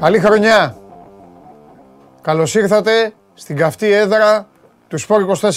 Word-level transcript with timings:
Καλή 0.00 0.18
χρονιά. 0.18 0.76
Καλώς 2.22 2.54
ήρθατε 2.54 3.12
στην 3.34 3.56
καυτή 3.56 3.92
έδρα 3.92 4.48
του 4.88 4.98
Σπόρ 4.98 5.38
24. 5.40 5.50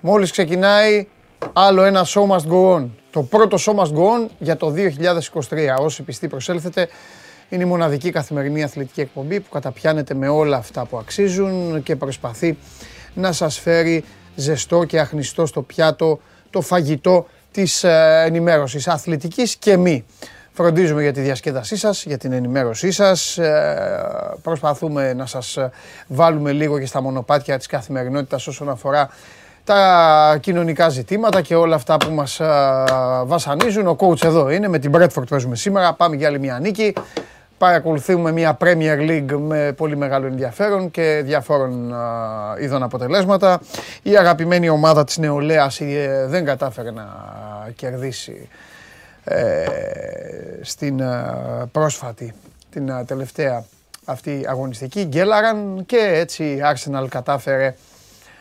Μόλις 0.00 0.30
ξεκινάει 0.30 1.08
άλλο 1.52 1.82
ένα 1.82 2.06
Show 2.06 2.26
Must 2.26 2.52
Go 2.52 2.76
On. 2.76 2.88
Το 3.10 3.22
πρώτο 3.22 3.56
Show 3.60 3.74
Must 3.74 3.92
Go 3.92 4.24
On 4.24 4.28
για 4.38 4.56
το 4.56 4.74
2023. 4.76 5.80
Όσοι 5.80 6.02
πιστοί 6.02 6.28
προσέλθετε, 6.28 6.88
είναι 7.48 7.62
η 7.62 7.66
μοναδική 7.66 8.10
καθημερινή 8.10 8.62
αθλητική 8.62 9.00
εκπομπή 9.00 9.40
που 9.40 9.48
καταπιάνεται 9.48 10.14
με 10.14 10.28
όλα 10.28 10.56
αυτά 10.56 10.84
που 10.84 10.98
αξίζουν 10.98 11.82
και 11.82 11.96
προσπαθεί 11.96 12.58
να 13.14 13.32
σας 13.32 13.58
φέρει 13.58 14.04
ζεστό 14.34 14.84
και 14.84 15.00
αχνιστό 15.00 15.46
στο 15.46 15.62
πιάτο 15.62 16.20
το 16.50 16.60
φαγητό 16.60 17.26
της 17.50 17.84
ε, 17.84 18.22
ενημέρωσης 18.26 18.88
αθλητικής 18.88 19.56
και 19.56 19.76
μη. 19.76 20.04
Φροντίζουμε 20.58 21.02
για 21.02 21.12
τη 21.12 21.20
διασκέδασή 21.20 21.76
σας, 21.76 22.04
για 22.04 22.18
την 22.18 22.32
ενημέρωσή 22.32 22.90
σας. 22.90 23.38
Ε, 23.38 24.36
προσπαθούμε 24.42 25.12
να 25.12 25.26
σας 25.26 25.56
ε, 25.56 25.70
βάλουμε 26.06 26.52
λίγο 26.52 26.78
και 26.78 26.86
στα 26.86 27.02
μονοπάτια 27.02 27.58
της 27.58 27.66
καθημερινότητας 27.66 28.46
όσον 28.46 28.68
αφορά 28.68 29.08
τα 29.64 30.38
κοινωνικά 30.40 30.88
ζητήματα 30.88 31.40
και 31.40 31.54
όλα 31.54 31.74
αυτά 31.74 31.96
που 31.96 32.10
μας 32.10 32.40
βασανίζουν. 33.24 33.86
Ο 33.86 33.96
coach 33.98 34.24
εδώ 34.24 34.50
είναι, 34.50 34.68
με 34.68 34.78
την 34.78 34.92
Bradford 34.96 35.28
παίζουμε 35.28 35.56
σήμερα, 35.56 35.92
πάμε 35.92 36.16
για 36.16 36.28
άλλη 36.28 36.38
μια 36.38 36.58
νίκη. 36.58 36.92
Παρακολουθούμε 37.58 38.32
μια 38.32 38.56
Premier 38.60 38.98
League 38.98 39.38
με 39.38 39.72
πολύ 39.76 39.96
μεγάλο 39.96 40.26
ενδιαφέρον 40.26 40.90
και 40.90 41.22
διαφόρων 41.24 41.94
είδων 42.60 42.82
αποτελέσματα. 42.82 43.60
Η 44.02 44.16
αγαπημένη 44.16 44.68
ομάδα 44.68 45.04
της 45.04 45.18
νεολαίας 45.18 45.80
ε, 45.80 46.26
δεν 46.28 46.44
κατάφερε 46.44 46.90
να 46.90 47.06
κερδίσει 47.76 48.48
ε, 48.50 48.67
στην 50.62 51.02
πρόσφατη, 51.72 52.34
την 52.70 52.92
τελευταία 53.06 53.64
αυτή 54.04 54.44
αγωνιστική. 54.48 55.04
Γκέλαραν 55.04 55.82
και 55.86 56.10
έτσι 56.14 56.44
η 56.44 56.60
Arsenal 56.64 57.06
κατάφερε 57.08 57.74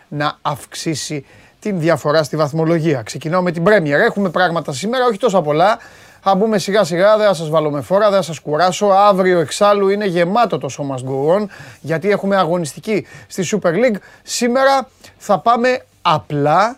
να 0.07 0.37
αυξήσει 0.41 1.25
την 1.59 1.79
διαφορά 1.79 2.23
στη 2.23 2.35
βαθμολογία. 2.35 3.01
Ξεκινάω 3.01 3.41
με 3.41 3.51
την 3.51 3.63
Premier. 3.65 3.99
Έχουμε 4.05 4.29
πράγματα 4.29 4.73
σήμερα, 4.73 5.05
όχι 5.05 5.17
τόσο 5.17 5.41
πολλά. 5.41 5.77
Θα 6.21 6.35
μπούμε 6.35 6.57
σιγά 6.57 6.83
σιγά, 6.83 7.17
δεν 7.17 7.27
θα 7.27 7.33
σας 7.33 7.49
βάλω 7.49 7.71
με 7.71 7.81
φόρα, 7.81 8.09
δεν 8.09 8.17
θα 8.17 8.21
σας 8.21 8.39
κουράσω. 8.39 8.85
Αύριο 8.85 9.39
εξάλλου 9.39 9.89
είναι 9.89 10.05
γεμάτο 10.05 10.57
το 10.57 10.69
σώμα 10.69 10.95
Go 11.05 11.45
γιατί 11.81 12.09
έχουμε 12.09 12.35
αγωνιστική 12.35 13.05
στη 13.27 13.43
Super 13.51 13.71
League. 13.71 13.95
Σήμερα 14.23 14.89
θα 15.17 15.39
πάμε 15.39 15.85
απλά, 16.01 16.77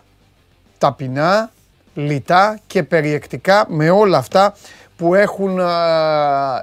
ταπεινά, 0.78 1.50
λιτά 1.94 2.58
και 2.66 2.82
περιεκτικά 2.82 3.66
με 3.68 3.90
όλα 3.90 4.18
αυτά 4.18 4.54
που 4.96 5.14
έχουν 5.14 5.60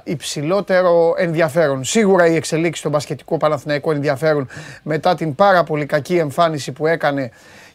υψηλότερο 0.04 1.14
ενδιαφέρον. 1.16 1.84
Σίγουρα 1.84 2.26
οι 2.26 2.34
εξελίξεις 2.34 2.78
στο 2.78 2.88
μπασκετικό 2.88 3.36
Παναθηναϊκό 3.36 3.90
ενδιαφέρουν 3.90 4.48
μετά 4.82 5.14
την 5.14 5.34
πάρα 5.34 5.64
πολύ 5.64 5.86
κακή 5.86 6.16
εμφάνιση 6.16 6.72
που 6.72 6.86
έκανε 6.86 7.30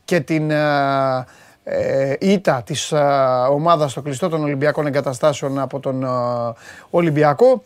και 0.06 0.20
την 0.20 0.52
ε, 1.64 2.16
ήττα 2.20 2.62
της 2.66 2.92
ε, 2.92 2.98
ομάδας 3.50 3.92
στο 3.92 4.02
κλειστό 4.02 4.30
των 4.30 4.44
Ολυμπιακών 4.44 4.88
Εγκαταστάσεων 4.88 5.60
από 5.60 5.80
τον 5.80 6.04
ε, 6.04 6.08
Ολυμπιακό. 6.90 7.64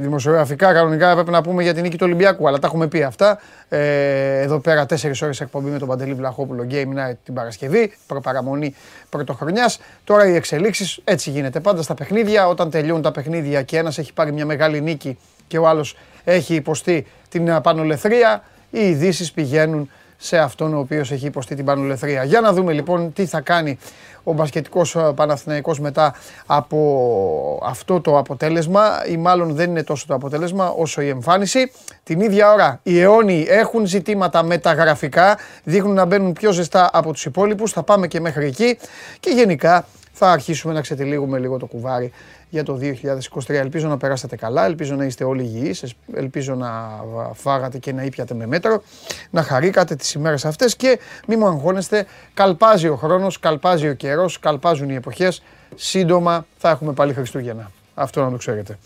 Δημοσιογραφικά, 0.00 0.72
κανονικά 0.72 1.10
έπρεπε 1.10 1.30
να 1.30 1.42
πούμε 1.42 1.62
για 1.62 1.74
την 1.74 1.82
νίκη 1.82 1.96
του 1.96 2.04
Ολυμπιακού, 2.06 2.48
αλλά 2.48 2.58
τα 2.58 2.66
έχουμε 2.66 2.86
πει 2.86 3.02
αυτά. 3.02 3.40
Ε, 3.68 4.40
εδώ 4.40 4.58
πέρα, 4.58 4.86
4 4.86 4.94
ώρες 5.22 5.40
εκπομπή 5.40 5.70
με 5.70 5.78
τον 5.78 5.88
Παντελή 5.88 6.14
Βλαχόπουλο 6.14 6.66
Game 6.70 6.88
Night 6.88 7.14
την 7.24 7.34
Παρασκευή, 7.34 7.92
προπαραμονή 8.06 8.74
πρωτοχρονιάς. 9.08 9.80
Τώρα 10.04 10.28
οι 10.28 10.34
εξελίξεις 10.34 11.00
έτσι 11.04 11.30
γίνεται 11.30 11.60
πάντα 11.60 11.82
στα 11.82 11.94
παιχνίδια. 11.94 12.48
Όταν 12.48 12.70
τελειώνουν 12.70 13.02
τα 13.02 13.10
παιχνίδια 13.10 13.62
και 13.62 13.76
ένας 13.76 13.98
έχει 13.98 14.12
πάρει 14.12 14.32
μια 14.32 14.46
μεγάλη 14.46 14.80
νίκη 14.80 15.18
και 15.46 15.58
ο 15.58 15.68
άλλος 15.68 15.96
έχει 16.24 16.54
υποστεί 16.54 17.06
την 17.28 17.60
πανολεθρία, 17.62 18.42
οι 18.70 18.88
ειδήσεις 18.88 19.32
πηγαίνουν 19.32 19.90
σε 20.22 20.38
αυτόν 20.38 20.74
ο 20.74 20.78
οποίος 20.78 21.12
έχει 21.12 21.26
υποστεί 21.26 21.54
την 21.54 21.64
πανολεθρία. 21.64 22.24
Για 22.24 22.40
να 22.40 22.52
δούμε 22.52 22.72
λοιπόν 22.72 23.12
τι 23.12 23.26
θα 23.26 23.40
κάνει 23.40 23.78
ο 24.22 24.32
μπασκετικός 24.32 24.96
ε, 24.96 25.12
Παναθηναϊκός 25.14 25.80
μετά 25.80 26.14
από 26.46 27.60
αυτό 27.62 28.00
το 28.00 28.18
αποτέλεσμα 28.18 29.02
ή 29.08 29.16
μάλλον 29.16 29.54
δεν 29.54 29.70
είναι 29.70 29.82
τόσο 29.82 30.04
το 30.06 30.14
αποτέλεσμα 30.14 30.70
όσο 30.70 31.00
η 31.00 31.08
εμφάνιση. 31.08 31.72
Την 32.02 32.20
ίδια 32.20 32.52
ώρα 32.52 32.80
οι 32.82 33.00
αιώνιοι 33.00 33.46
έχουν 33.48 33.86
ζητήματα 33.86 34.42
μεταγραφικά, 34.42 35.38
δείχνουν 35.64 35.94
να 35.94 36.04
μπαίνουν 36.04 36.32
πιο 36.32 36.52
ζεστά 36.52 36.90
από 36.92 37.12
τους 37.12 37.24
υπόλοιπους, 37.24 37.72
θα 37.72 37.82
πάμε 37.82 38.06
και 38.06 38.20
μέχρι 38.20 38.46
εκεί 38.46 38.78
και 39.20 39.30
γενικά 39.30 39.84
θα 40.12 40.30
αρχίσουμε 40.30 40.72
να 40.72 40.80
ξετυλίγουμε 40.80 41.38
λίγο 41.38 41.56
το 41.56 41.66
κουβάρι 41.66 42.12
για 42.50 42.62
το 42.64 42.78
2023. 42.82 43.48
Ελπίζω 43.48 43.88
να 43.88 43.96
περάσατε 43.96 44.36
καλά, 44.36 44.64
ελπίζω 44.64 44.94
να 44.94 45.04
είστε 45.04 45.24
όλοι 45.24 45.42
υγιείς, 45.42 45.94
ελπίζω 46.14 46.54
να 46.54 47.00
φάγατε 47.32 47.78
και 47.78 47.92
να 47.92 48.02
ήπιατε 48.02 48.34
με 48.34 48.46
μέτρο, 48.46 48.82
να 49.30 49.42
χαρήκατε 49.42 49.94
τις 49.94 50.12
ημέρες 50.12 50.44
αυτές 50.44 50.76
και 50.76 50.98
μη 51.26 51.36
μου 51.36 51.46
αγχώνεστε, 51.46 52.06
καλπάζει 52.34 52.88
ο 52.88 52.96
χρόνος, 52.96 53.38
καλπάζει 53.40 53.88
ο 53.88 53.94
καιρός, 53.94 54.38
καλπάζουν 54.38 54.90
οι 54.90 54.94
εποχές, 54.94 55.42
σύντομα 55.74 56.46
θα 56.58 56.70
έχουμε 56.70 56.92
πάλι 56.92 57.12
Χριστούγεννα. 57.12 57.70
Αυτό 57.94 58.24
να 58.24 58.30
το 58.30 58.36
ξέρετε. 58.36 58.78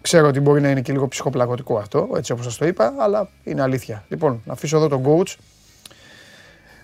Ξέρω 0.00 0.26
ότι 0.26 0.40
μπορεί 0.40 0.60
να 0.60 0.70
είναι 0.70 0.80
και 0.80 0.92
λίγο 0.92 1.08
ψυχοπλακωτικό 1.08 1.76
αυτό, 1.78 2.08
έτσι 2.16 2.32
όπως 2.32 2.44
σας 2.44 2.56
το 2.56 2.66
είπα, 2.66 2.94
αλλά 2.98 3.28
είναι 3.44 3.62
αλήθεια. 3.62 4.04
Λοιπόν, 4.08 4.42
να 4.44 4.52
αφήσω 4.52 4.76
εδώ 4.76 4.88
τον 4.88 5.02
coach. 5.04 5.34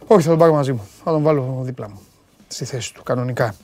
Όχι, 0.07 0.23
θα 0.23 0.29
τον 0.29 0.39
πάρω 0.39 0.53
μαζί 0.53 0.73
μου. 0.73 0.89
Θα 1.05 1.11
τον 1.11 1.23
βάλω 1.23 1.61
δίπλα 1.63 1.89
μου, 1.89 2.01
στη 2.49 2.65
θέση 2.65 2.95
του, 2.95 3.03
κανονικά. 3.03 3.55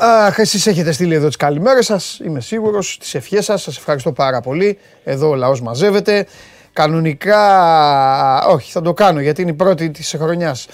Αχ, 0.00 0.38
εσείς 0.38 0.66
έχετε 0.66 0.92
στείλει 0.92 1.14
εδώ 1.14 1.26
τις 1.26 1.36
καλημέρες 1.36 1.86
σας. 1.86 2.20
Είμαι 2.24 2.40
σίγουρος. 2.40 2.96
Τις 3.00 3.14
ευχές 3.14 3.44
σας. 3.44 3.62
Σας 3.62 3.76
ευχαριστώ 3.76 4.12
πάρα 4.12 4.40
πολύ. 4.40 4.78
Εδώ 5.04 5.28
ο 5.28 5.34
λαός 5.34 5.60
μαζεύεται. 5.60 6.26
Κανονικά, 6.72 8.46
όχι, 8.46 8.72
θα 8.72 8.82
το 8.82 8.92
κάνω 8.92 9.20
γιατί 9.20 9.42
είναι 9.42 9.50
η 9.50 9.54
πρώτη 9.54 9.90
της 9.90 10.14
χρονιάς. 10.18 10.66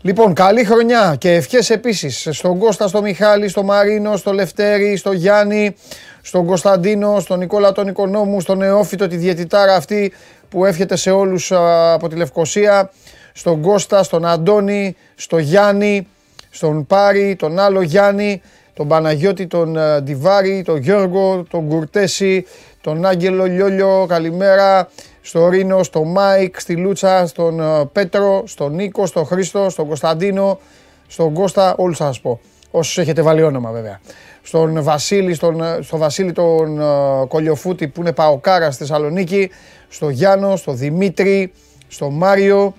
Λοιπόν, 0.00 0.34
καλή 0.34 0.64
χρονιά 0.64 1.16
και 1.18 1.32
ευχές 1.32 1.70
επίσης 1.70 2.28
στον 2.30 2.58
Κώστα, 2.58 2.88
στον 2.88 3.02
Μιχάλη, 3.02 3.48
στον 3.48 3.64
Μαρίνο, 3.64 4.16
στον 4.16 4.34
Λευτέρη, 4.34 4.96
στον 4.96 5.14
Γιάννη, 5.14 5.76
στον 6.20 6.46
Κωνσταντίνο, 6.46 7.20
στον 7.20 7.38
Νικόλα 7.38 7.72
τον 7.72 7.88
Οικονόμου, 7.88 8.40
στον 8.40 8.58
Νεόφυτο, 8.58 9.06
τη 9.06 9.16
διαιτητάρα 9.16 9.74
αυτή 9.74 10.12
που 10.48 10.64
εύχεται 10.64 10.96
σε 10.96 11.10
όλους 11.10 11.52
από 11.92 12.08
τη 12.08 12.16
Λευκοσία, 12.16 12.90
στον 13.32 13.60
Κώστα, 13.62 14.02
στον 14.02 14.26
Αντώνη, 14.26 14.96
στον 15.14 15.38
Γιάννη, 15.38 16.08
στον 16.56 16.86
Πάρη, 16.86 17.36
τον 17.36 17.58
άλλο 17.58 17.82
Γιάννη, 17.82 18.42
τον 18.74 18.88
Παναγιώτη, 18.88 19.46
τον 19.46 19.76
ε, 19.76 20.00
Ντιβάρη, 20.00 20.62
τον 20.62 20.76
Γιώργο, 20.76 21.44
τον 21.50 21.68
Κουρτέση, 21.68 22.46
τον 22.80 23.04
Άγγελο 23.04 23.44
Λιόλιο, 23.44 24.06
καλημέρα, 24.08 24.88
στο 25.20 25.48
Ρήνο, 25.48 25.82
στο 25.82 26.04
Μάικ, 26.04 26.60
στη 26.60 26.76
Λούτσα, 26.76 27.26
στον 27.26 27.60
ε, 27.60 27.84
Πέτρο, 27.92 28.42
στον 28.46 28.74
Νίκο, 28.74 29.06
στον 29.06 29.26
Χρήστο, 29.26 29.70
στον 29.70 29.86
Κωνσταντίνο, 29.86 30.58
στον 31.06 31.32
Κώστα, 31.32 31.74
όλους 31.78 31.96
θα 31.96 32.06
σας 32.06 32.20
πω. 32.20 32.40
Όσους 32.70 32.98
έχετε 32.98 33.22
βάλει 33.22 33.42
όνομα 33.42 33.70
βέβαια. 33.70 34.00
Στον 34.42 34.82
Βασίλη, 34.82 35.34
στον, 35.34 35.62
ε, 35.62 35.78
στο 35.82 35.96
Βασίλη 35.96 36.32
τον 36.32 36.80
Κολιοφούτη 37.28 37.88
που 37.88 38.00
είναι 38.00 38.12
Παοκάρας 38.12 38.74
στη 38.74 38.84
Θεσσαλονίκη, 38.84 39.50
στο 39.88 40.08
Γιάννο, 40.08 40.56
στο 40.56 40.72
Δημήτρη, 40.72 41.52
στο 41.88 42.10
Μάριο, 42.10 42.74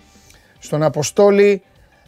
στον 0.59 0.83
Αποστόλη, 0.83 1.61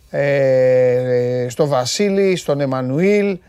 ε, 0.09 1.45
στο 1.50 1.67
Βασίλη, 1.67 2.35
στον 2.35 2.59
Εμμανουήλ, 2.59 3.39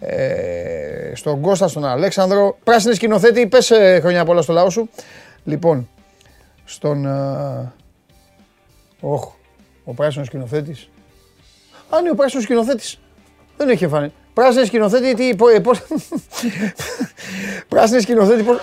ε, 0.00 1.12
στον 1.14 1.40
Κώστα, 1.40 1.68
στον 1.68 1.84
Αλέξανδρο. 1.84 2.58
Πράσινη 2.64 2.94
σκηνοθέτη, 2.94 3.46
πες 3.46 3.70
ε, 3.70 3.98
χρόνια 4.00 4.24
πολλά 4.24 4.42
στο 4.42 4.52
λαό 4.52 4.70
σου. 4.70 4.90
Λοιπόν, 5.44 5.88
στον... 6.64 7.06
Ε, 7.06 7.72
όχ, 9.00 9.32
ο 9.84 9.94
πράσινος 9.94 10.26
σκηνοθέτης. 10.26 10.88
Αν 11.90 12.00
είναι 12.00 12.10
ο 12.10 12.14
πράσινος 12.14 12.44
σκηνοθέτης. 12.44 13.00
Δεν 13.56 13.68
έχει 13.68 13.84
εμφανίσει. 13.84 14.14
Πράσινη 14.32 14.66
σκηνοθέτη, 14.66 15.14
τι, 15.14 15.34
πώς... 15.62 15.82
Πράσινη 17.68 18.00
σκηνοθέτη, 18.00 18.42
πώς... 18.42 18.58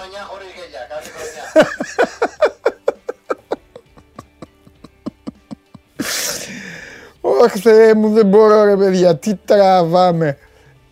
Όχι 7.42 7.60
Θεέ 7.60 7.94
μου, 7.94 8.14
δεν 8.14 8.26
μπορώ 8.26 8.64
ρε 8.64 8.78
παιδιά, 8.78 9.16
τι 9.16 9.36
τραβάμε. 9.36 10.38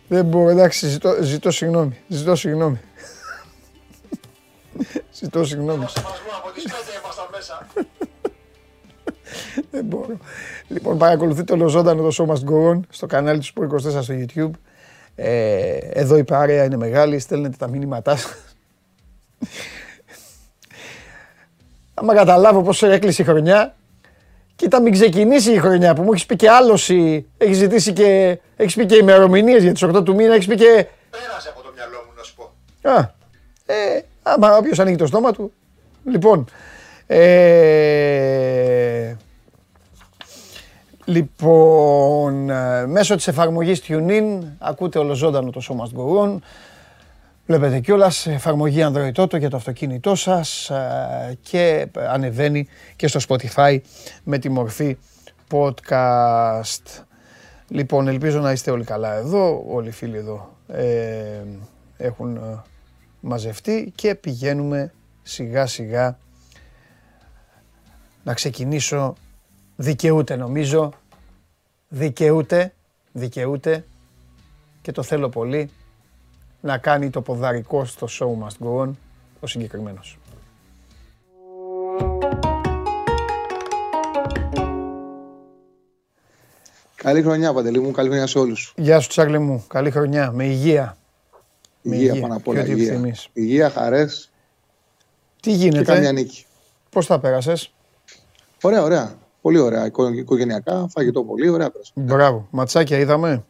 Δεν 0.08 0.24
μπορώ, 0.24 0.48
εντάξει, 0.48 0.86
ζητώ, 0.86 1.14
ζητώ 1.20 1.50
συγγνώμη, 1.50 2.00
ζητώ 2.08 2.36
συγγνώμη. 2.36 2.80
ζητώ 5.20 5.44
συγγνώμη. 5.44 5.84
Από 5.84 6.52
τις 6.54 6.64
μέσα. 7.36 7.66
Δεν 9.70 9.84
μπορώ. 9.84 10.16
Λοιπόν, 10.68 10.98
παρακολουθείτε 10.98 11.52
όλο 11.52 11.68
ζωντανό 11.68 12.10
το 12.10 12.16
Show 12.18 12.32
Must 12.32 12.50
Go 12.50 12.70
On 12.72 12.80
στο 12.88 13.06
κανάλι 13.06 13.40
του 13.40 13.46
Sport 13.46 13.98
24 13.98 14.02
στο 14.02 14.14
YouTube. 14.14 14.50
Ε, 15.14 15.76
εδώ 15.76 16.16
η 16.16 16.24
παρέα 16.24 16.64
είναι 16.64 16.76
μεγάλη, 16.76 17.18
στέλνετε 17.18 17.56
τα 17.58 17.68
μήνυματά 17.68 18.16
σας. 18.16 18.56
Άμα 21.94 22.14
καταλάβω 22.14 22.62
πώς 22.62 22.82
έκλεισε 22.82 23.22
η 23.22 23.24
χρονιά, 23.24 23.74
Κοίτα, 24.56 24.80
μην 24.80 24.92
ξεκινήσει 24.92 25.52
η 25.52 25.58
χρονιά 25.58 25.94
που 25.94 26.02
μου 26.02 26.12
έχεις 26.12 26.26
πει 26.26 26.36
και 26.36 26.50
άλωση. 26.50 27.26
Έχεις 27.38 27.56
ζητήσει 27.56 27.92
και. 27.92 28.38
Έχεις 28.56 28.74
πει 28.74 28.86
και 28.86 28.96
ημερομηνίες 28.96 29.62
για 29.62 29.72
τις 29.72 29.82
8 29.82 30.04
του 30.04 30.14
μήνα. 30.14 30.34
Έχεις 30.34 30.46
πει 30.46 30.54
και. 30.54 30.86
Πέρασε 31.10 31.48
από 31.48 31.62
το 31.62 31.72
μυαλό 31.74 31.96
μου 32.06 32.12
να 32.16 32.22
σου 32.22 32.34
πω. 32.34 32.50
Α, 32.90 33.14
Ε, 33.66 34.00
άμα 34.22 34.56
όποιος 34.56 34.78
ανοίγει 34.78 34.96
το 34.96 35.06
στόμα 35.06 35.32
του. 35.32 35.52
Λοιπόν. 36.04 36.44
Ε, 37.06 38.26
λοιπόν, 41.04 42.50
ε, 42.50 42.86
μέσω 42.86 43.16
της 43.16 43.28
εφαρμογής 43.28 43.82
TuneIn 43.88 44.38
ακούτε 44.58 44.98
ολοζώντανο 44.98 45.50
το 45.50 45.60
σώμα 45.60 45.88
Go 45.96 46.36
Βλέπετε 47.46 47.80
κιόλας 47.80 48.26
εφαρμογή 48.26 48.80
Android 48.82 49.12
Auto 49.12 49.38
για 49.38 49.50
το 49.50 49.56
αυτοκίνητό 49.56 50.14
σας 50.14 50.70
ε, 50.70 51.38
και 51.42 51.88
ανεβαίνει 51.94 52.66
και 52.96 53.06
στο 53.06 53.20
Spotify 53.28 53.78
με 54.24 54.38
τη 54.38 54.48
μορφή 54.48 54.96
podcast. 55.50 57.04
Λοιπόν, 57.68 58.08
ελπίζω 58.08 58.40
να 58.40 58.52
είστε 58.52 58.70
όλοι 58.70 58.84
καλά 58.84 59.14
εδώ, 59.14 59.64
όλοι 59.68 59.88
οι 59.88 59.92
φίλοι 59.92 60.16
εδώ 60.16 60.56
ε, 60.68 61.42
έχουν 61.96 62.36
ε, 62.36 62.62
μαζευτεί 63.20 63.92
και 63.94 64.14
πηγαίνουμε 64.14 64.92
σιγά 65.22 65.66
σιγά 65.66 66.18
να 68.24 68.34
ξεκινήσω. 68.34 69.14
Δικαιούται 69.76 70.36
νομίζω, 70.36 70.92
δικαιούται, 71.88 72.72
δικαιούται 73.12 73.84
και 74.82 74.92
το 74.92 75.02
θέλω 75.02 75.28
πολύ 75.28 75.70
να 76.66 76.78
κάνει 76.78 77.10
το 77.10 77.20
ποδαρικό 77.22 77.84
στο 77.84 78.06
show 78.10 78.46
must 78.46 78.66
go 78.66 78.82
on 78.82 78.90
ο 79.40 79.46
συγκεκριμένος. 79.46 80.18
Καλή 86.94 87.22
χρονιά, 87.22 87.52
Παντελή 87.52 87.80
μου. 87.80 87.90
Καλή 87.90 88.08
χρονιά 88.08 88.26
σε 88.26 88.38
όλους. 88.38 88.74
Γεια 88.76 89.00
σου, 89.00 89.08
Τσάκλε 89.08 89.38
μου. 89.38 89.64
Καλή 89.68 89.90
χρονιά. 89.90 90.30
Με 90.32 90.44
υγεία. 90.44 90.96
Υγεία, 91.82 91.98
υγεία. 91.98 92.20
πάνω 92.20 92.36
απ' 92.36 92.48
όλα. 92.48 92.66
Υγεία. 92.66 93.14
υγεία, 93.32 93.70
χαρές. 93.70 94.30
Τι 95.40 95.52
γίνεται; 95.52 95.78
Και 95.78 95.84
καμιά 95.84 96.12
νίκη. 96.12 96.44
Πώς 96.90 97.06
τα 97.06 97.20
πέρασες; 97.20 97.72
Ωραία, 98.62 98.82
ωραία. 98.82 99.14
Πολύ 99.40 99.58
ωραία. 99.58 99.86
Οικογενειακά, 100.14 100.86
φαγητό 100.88 101.24
πολύ 101.24 101.48
ωραία. 101.48 101.70
Πέρασες. 101.70 101.92
Μπράβο. 101.94 102.46
Ματσάκια 102.50 102.98
είδαμε. 102.98 103.44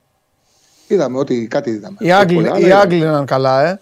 Είδαμε 0.86 1.18
ότι 1.18 1.46
κάτι 1.46 1.70
είδαμε. 1.70 1.96
Οι 1.98 2.12
Άγγλοι, 2.12 2.66
οι 2.66 2.72
Άγγλοι 2.72 2.96
ήταν 2.96 3.26
καλά, 3.26 3.66
ε. 3.68 3.80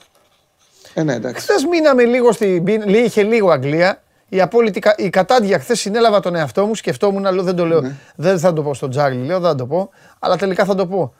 Ε, 0.94 1.02
ναι, 1.02 1.14
εντάξει. 1.14 1.42
Χθες 1.42 1.64
μείναμε 1.64 2.04
λίγο 2.04 2.32
στην 2.32 2.66
είχε 2.86 3.22
λίγο 3.22 3.50
Αγγλία. 3.50 4.02
Η, 4.28 4.40
απόλυτη, 4.40 4.80
η 4.96 5.10
κατάντια 5.10 5.58
χθες 5.58 5.80
συνέλαβα 5.80 6.20
τον 6.20 6.34
εαυτό 6.34 6.66
μου, 6.66 6.74
σκεφτόμουν, 6.74 7.26
αλλά 7.26 7.42
δεν 7.42 7.56
το 7.56 7.66
λέω. 7.66 7.80
Ναι. 7.80 7.96
Δεν 8.16 8.38
θα 8.38 8.52
το 8.52 8.62
πω 8.62 8.74
στον 8.74 8.90
Τζάρλι, 8.90 9.26
λέω, 9.26 9.40
δεν 9.40 9.50
θα 9.50 9.54
το 9.56 9.66
πω. 9.66 9.90
Αλλά 10.18 10.36
τελικά 10.36 10.64
θα 10.64 10.74
το 10.74 10.86
πω. 10.86 11.14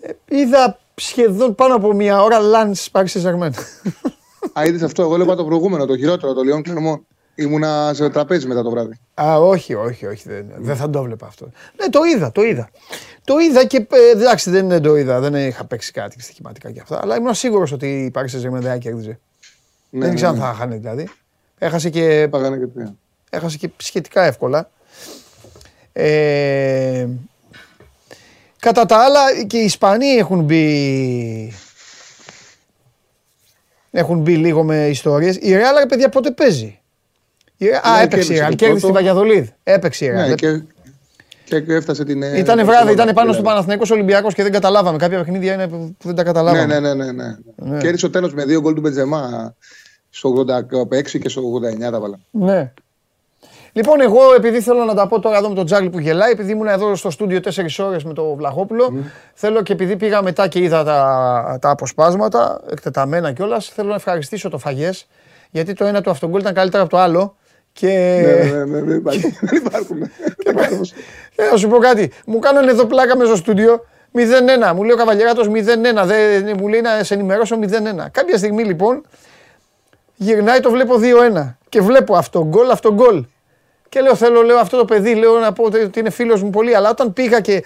Ε, 0.00 0.12
είδα 0.28 0.78
σχεδόν 0.94 1.54
πάνω 1.54 1.74
από 1.74 1.92
μια 1.92 2.22
ώρα 2.22 2.38
Λάντ 2.38 2.76
Πάρη 2.92 3.08
Σεζερμέν. 3.08 3.54
Α, 4.58 4.64
είδες 4.64 4.82
αυτό. 4.82 5.02
Εγώ 5.02 5.14
έλεγα 5.14 5.34
το 5.34 5.44
προηγούμενο, 5.44 5.86
το 5.86 5.96
χειρότερο, 5.96 6.34
το 6.34 6.42
Λιόν 6.42 6.62
Κλερμό. 6.62 7.00
Ήμουνα 7.40 7.90
σε 7.94 8.08
τραπέζι 8.08 8.46
μετά 8.46 8.62
το 8.62 8.70
βράδυ. 8.70 8.98
Α, 9.22 9.38
όχι, 9.38 9.74
όχι, 9.74 10.06
όχι. 10.06 10.28
Δεν, 10.28 10.52
δεν 10.56 10.76
θα 10.76 10.90
το 10.90 11.02
βλέπα 11.02 11.26
αυτό. 11.26 11.50
Ναι, 11.80 11.88
το 11.88 12.00
είδα, 12.14 12.32
το 12.32 12.42
είδα. 12.42 12.70
Το 13.24 13.38
είδα 13.38 13.64
και 13.64 13.76
ε, 13.76 14.10
εντάξει, 14.10 14.50
δεν, 14.50 14.68
δεν 14.68 14.82
το 14.82 14.96
είδα. 14.96 15.20
Δεν 15.20 15.34
είχα 15.34 15.64
παίξει 15.64 15.92
κάτι 15.92 16.22
στοιχηματικά 16.22 16.70
και 16.70 16.80
αυτά. 16.80 16.98
Αλλά 17.02 17.16
ήμουν 17.16 17.34
σίγουρος 17.34 17.72
ότι 17.72 18.04
η 18.04 18.10
Πάρη 18.10 18.28
Σεζερμέν 18.28 18.62
δεν 18.62 18.78
κέρδιζε. 18.78 19.18
Ναι, 19.90 20.04
δεν 20.04 20.12
ήξερα 20.12 20.32
ναι, 20.32 20.38
αν 20.38 20.44
ναι. 20.44 20.50
θα 20.50 20.58
χάνει 20.58 20.76
δηλαδή. 20.76 21.08
Έχασε 21.58 21.90
και, 21.90 22.28
και, 22.28 22.88
έχασε 23.30 23.56
και 23.56 23.70
σχετικά 23.76 24.22
εύκολα. 24.22 24.70
Ε, 25.92 27.06
κατά 28.58 28.86
τα 28.86 28.96
άλλα 28.98 29.44
και 29.46 29.58
οι 29.58 29.64
Ισπανοί 29.64 30.06
έχουν 30.06 30.42
μπει 30.42 31.52
έχουν 33.90 34.18
μπει 34.18 34.36
λίγο 34.36 34.62
με 34.62 34.88
ιστορίες. 34.88 35.36
Η 35.36 35.56
Ρεάλ, 35.56 35.86
παιδιά, 35.86 36.08
πότε 36.08 36.30
παίζει; 36.30 36.77
Η... 37.58 37.64
Ναι, 37.66 37.76
Α, 37.76 38.02
έπαιξε 38.02 38.34
η 38.34 38.38
Ρεάλ. 38.38 38.54
Κέρδισε 38.54 38.86
τη 38.86 38.92
Βαγιαδολίδ. 38.92 39.48
Έπαιξε 39.62 40.04
η 40.04 40.08
Ρεάλ. 40.08 40.28
Ναι, 40.28 40.34
και, 40.34 41.60
και 41.60 41.74
έφτασε 41.74 42.04
την. 42.04 42.22
Ε, 42.22 42.38
ήταν 42.38 42.64
βράδυ, 42.64 42.92
ήταν 42.92 43.14
πάνω 43.14 43.32
στο 43.32 43.42
Παναθηναϊκός 43.42 43.90
Ολυμπιακός 43.90 44.34
και 44.34 44.42
δεν 44.42 44.52
καταλάβαμε. 44.52 44.98
Κάποια 44.98 45.18
παιχνίδια 45.18 45.54
είναι 45.54 45.68
που 45.68 45.94
δεν 46.02 46.14
τα 46.14 46.22
καταλάβαμε. 46.22 46.66
Ναι, 46.66 46.80
ναι, 46.80 46.94
ναι. 46.94 47.04
ναι, 47.04 47.12
ναι. 47.12 47.36
ναι. 47.56 47.78
Κέρδισε 47.78 48.06
ο 48.06 48.10
τέλο 48.10 48.30
με 48.34 48.44
δύο 48.44 48.60
γκολ 48.60 48.74
του 48.74 48.80
Μπετζεμά 48.80 49.54
στο 50.10 50.44
86 50.90 51.18
και 51.20 51.28
στο 51.28 51.42
89 51.76 51.78
τα 51.78 52.00
βάλαμε. 52.00 52.20
Ναι. 52.30 52.72
Λοιπόν, 53.72 54.00
εγώ 54.00 54.34
επειδή 54.36 54.60
θέλω 54.60 54.84
να 54.84 54.94
τα 54.94 55.06
πω 55.06 55.20
τώρα 55.20 55.36
εδώ 55.36 55.48
με 55.48 55.54
τον 55.54 55.66
Τζάρλι 55.66 55.90
που 55.90 55.98
γελάει, 55.98 56.30
επειδή 56.30 56.52
ήμουν 56.52 56.66
εδώ 56.66 56.94
στο 56.94 57.10
στούντιο 57.10 57.40
4 57.44 57.50
ώρες 57.78 58.04
με 58.04 58.12
τον 58.12 58.34
Βλαχόπουλο, 58.34 58.92
mm. 58.92 59.10
θέλω 59.34 59.62
και 59.62 59.72
επειδή 59.72 59.96
πήγα 59.96 60.22
μετά 60.22 60.48
και 60.48 60.58
είδα 60.58 60.84
τα, 60.84 61.58
τα 61.60 61.70
αποσπάσματα, 61.70 62.60
εκτεταμένα 62.70 63.32
κιόλας, 63.32 63.68
θέλω 63.68 63.88
να 63.88 63.94
ευχαριστήσω 63.94 64.48
το 64.48 64.58
Φαγές, 64.58 65.06
γιατί 65.50 65.72
το 65.72 65.84
ένα 65.84 66.00
του 66.00 66.10
αυτογκόλ 66.10 66.40
ήταν 66.40 66.54
καλύτερο 66.54 66.82
από 66.82 66.90
το 66.90 66.98
άλλο. 66.98 67.36
Και... 67.78 67.86
Ναι, 67.86 68.64
ναι, 68.64 68.64
ναι, 68.64 68.80
ναι, 68.80 69.00
δεν 69.40 69.56
υπάρχουν. 69.56 70.10
Θέλω 71.34 71.50
να 71.50 71.56
σου 71.56 71.68
πω 71.68 71.78
κάτι. 71.78 72.12
Μου 72.26 72.38
κάνανε 72.38 72.70
εδώ 72.70 72.84
πλάκα 72.84 73.16
μέσα 73.16 73.28
στο 73.28 73.36
στούντιο 73.36 73.84
0-1. 74.14 74.74
Μου 74.74 74.82
λέει 74.82 74.92
ο 74.92 74.96
Καβαλιεράτο 74.96 75.42
0-1. 75.42 76.56
Μου 76.58 76.68
λέει 76.68 76.80
να 76.80 77.04
σε 77.04 77.14
ενημερώσω 77.14 77.58
0-1. 77.62 77.66
Κάποια 78.10 78.36
στιγμή 78.36 78.64
λοιπόν 78.64 79.02
Γυρνάει, 80.16 80.60
το 80.60 80.70
βλέπω 80.70 80.94
2-1. 81.34 81.54
Και 81.68 81.80
βλέπω 81.80 82.16
αυτό 82.16 82.46
γκολ, 82.46 82.70
αυτό 82.70 82.94
γκολ. 82.94 83.24
Και 83.88 84.00
λέω, 84.00 84.14
θέλω, 84.14 84.42
λέω 84.42 84.58
αυτό 84.58 84.76
το 84.76 84.84
παιδί, 84.84 85.14
λέω 85.14 85.38
να 85.38 85.52
πω 85.52 85.64
ότι 85.64 85.90
είναι 86.00 86.10
φίλος 86.10 86.42
μου 86.42 86.50
πολύ. 86.50 86.74
Αλλά 86.74 86.90
όταν 86.90 87.12
πήγα 87.12 87.40
και. 87.40 87.64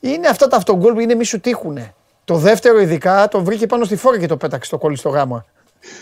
Είναι 0.00 0.28
αυτά 0.28 0.46
τα 0.46 0.56
αυτογκολ 0.56 0.92
που 0.92 1.00
είναι 1.00 1.14
μη 1.14 1.24
σου 1.24 1.40
τύχουνε. 1.40 1.94
Το 2.24 2.34
δεύτερο 2.34 2.80
ειδικά 2.80 3.28
το 3.30 3.44
βρήκε 3.44 3.66
πάνω 3.66 3.84
στη 3.84 3.96
φόρα 3.96 4.18
και 4.18 4.26
το 4.26 4.36
πέταξε 4.36 4.70
το 4.70 4.78
κόλλη 4.78 4.96
στο 4.96 5.08
γάμα. 5.08 5.44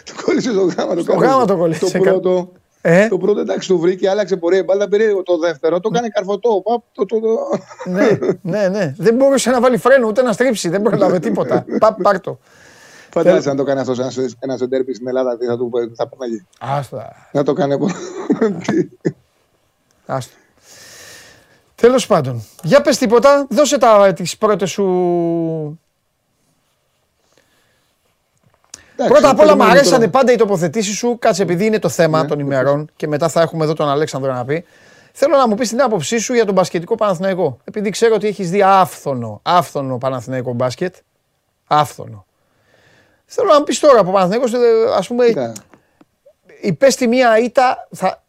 Το 0.04 0.12
κόλλησε 0.24 0.50
στο 0.50 0.60
γάμα. 0.76 0.94
Το 0.94 1.14
γάμα 1.14 1.44
το 1.44 1.56
κόλλησε. 1.56 1.90
Το 1.90 1.98
πρώτο, 1.98 2.52
ε; 2.86 3.08
το 3.08 3.18
πρώτο 3.18 3.40
εντάξει 3.40 3.68
το 3.68 3.78
βρήκε, 3.78 4.08
άλλαξε 4.08 4.36
πορεία. 4.36 4.64
Μπάλα 4.64 4.88
περίεργο 4.88 5.22
το 5.22 5.38
δεύτερο, 5.38 5.80
το 5.80 5.88
κάνει 5.88 6.08
καρφωτό. 6.08 6.62
Το, 6.92 7.04
το, 7.04 7.20
το... 7.20 7.28
ναι, 7.84 8.18
ναι, 8.42 8.68
ναι. 8.68 8.94
Δεν 8.98 9.14
μπορούσε 9.14 9.50
να 9.50 9.60
βάλει 9.60 9.76
φρένο 9.76 10.06
ούτε 10.06 10.22
να 10.22 10.32
στρίψει. 10.32 10.68
Δεν 10.68 10.82
πρόλαβε 10.82 11.18
τίποτα. 11.18 11.64
Πα, 11.80 11.94
πάρτο. 12.02 12.38
Φαντάζεσαι 13.10 13.48
να 13.48 13.54
το 13.54 13.64
κάνει 13.64 13.80
αυτός 13.80 13.98
ένα 14.38 14.56
σεντέρπι 14.56 14.94
στην 14.94 15.08
Ελλάδα, 15.08 15.36
τι 15.36 15.46
θα 15.46 15.56
του 15.56 15.70
θα 15.96 16.08
εκεί. 16.24 16.46
Άστα. 16.60 17.28
Να 17.32 17.42
το 17.42 17.52
κάνει 17.52 17.72
από. 17.72 17.86
Άστα. 20.06 20.34
Τέλος 21.74 22.06
πάντων, 22.06 22.44
για 22.62 22.80
πες 22.80 22.98
τίποτα, 22.98 23.46
δώσε 23.50 23.78
τις 24.14 24.36
πρώτες 24.36 24.70
σου. 24.70 24.84
Πρώτα 28.96 29.30
απ' 29.30 29.40
όλα 29.40 29.56
μου 29.56 29.64
αρέσανε 29.64 30.08
πάντα 30.08 30.32
οι 30.32 30.36
τοποθετήσεις 30.36 30.96
σου. 30.96 31.16
Κάτσε 31.18 31.42
επειδή 31.42 31.66
είναι 31.66 31.78
το 31.78 31.88
θέμα 31.88 32.22
ναι, 32.22 32.28
των 32.28 32.38
ημερών 32.38 32.90
και 32.96 33.06
μετά 33.06 33.28
θα 33.28 33.40
έχουμε 33.40 33.64
εδώ 33.64 33.72
τον 33.72 33.88
Αλέξανδρο 33.88 34.32
να 34.32 34.44
πει. 34.44 34.64
Θέλω 35.12 35.36
να 35.36 35.48
μου 35.48 35.54
πεις 35.54 35.68
την 35.68 35.82
άποψή 35.82 36.18
σου 36.18 36.34
για 36.34 36.44
τον 36.44 36.54
μπασκετικό 36.54 36.94
Παναθηναϊκό. 36.94 37.58
Επειδή 37.64 37.90
ξέρω 37.90 38.14
ότι 38.14 38.26
έχεις 38.26 38.50
δει 38.50 38.62
άφθονο, 38.62 39.40
άφθονο 39.42 39.98
Παναθηναϊκό 39.98 40.52
μπάσκετ. 40.52 40.94
Άφθονο. 41.66 42.26
Θέλω 43.24 43.48
να 43.48 43.58
μου 43.58 43.64
πεις 43.64 43.78
τώρα 43.78 44.00
από 44.00 44.12
Παναθηναϊκός, 44.12 44.52
ε, 44.52 44.58
ας 44.96 45.06
πούμε, 45.06 45.26
ναι. 45.26 45.52
υπέστη 46.60 47.06
μία 47.06 47.38
ήττα, 47.38 47.88
θα, 47.90 48.22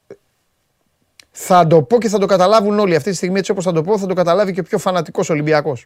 θα 1.31 1.67
το 1.67 1.81
πω 1.81 1.98
και 1.98 2.10
θα 2.10 2.17
το 2.17 2.25
καταλάβουν 2.25 2.79
όλοι 2.79 2.95
αυτή 2.95 3.10
τη 3.10 3.15
στιγμή 3.15 3.39
έτσι 3.39 3.51
όπως 3.51 3.63
θα 3.63 3.72
το 3.72 3.81
πω, 3.81 3.98
θα 3.98 4.07
το 4.07 4.13
καταλάβει 4.13 4.53
και 4.53 4.60
ο 4.60 4.63
πιο 4.63 4.77
φανατικός 4.77 5.29
Ολυμπιακός. 5.29 5.86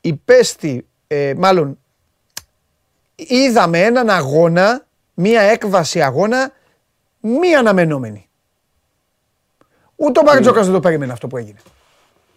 Υπέστη, 0.00 0.86
ε, 1.06 1.32
μάλλον, 1.36 1.78
είδαμε 3.14 3.80
έναν 3.80 4.10
αγώνα, 4.10 4.86
μία 5.14 5.40
έκβαση 5.40 6.02
αγώνα, 6.02 6.52
μία 7.20 7.58
αναμενόμενη. 7.58 8.28
Ούτε 9.96 10.20
ο 10.20 10.22
Μπαρτζόκα 10.22 10.62
δεν 10.62 10.72
το 10.72 10.80
περίμενε 10.80 11.12
αυτό 11.12 11.26
που 11.26 11.36
έγινε. 11.36 11.58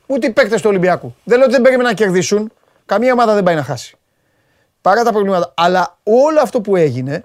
Ούτε 0.05 0.27
οι 0.27 0.31
παίκτες 0.31 0.61
του 0.61 0.69
Ολυμπιακού. 0.69 1.15
Δεν 1.23 1.37
λέω 1.37 1.45
ότι 1.45 1.53
δεν 1.53 1.63
περίμεναν 1.63 1.91
να 1.91 1.97
κερδίσουν. 1.97 2.51
Καμία 2.85 3.13
ομάδα 3.13 3.33
δεν 3.33 3.43
πάει 3.43 3.55
να 3.55 3.63
χάσει 3.63 3.97
παρά 4.87 5.03
τα 5.03 5.11
προβλήματα. 5.11 5.53
Αλλά 5.55 5.97
όλο 6.03 6.39
αυτό 6.41 6.61
που 6.61 6.75
έγινε 6.75 7.23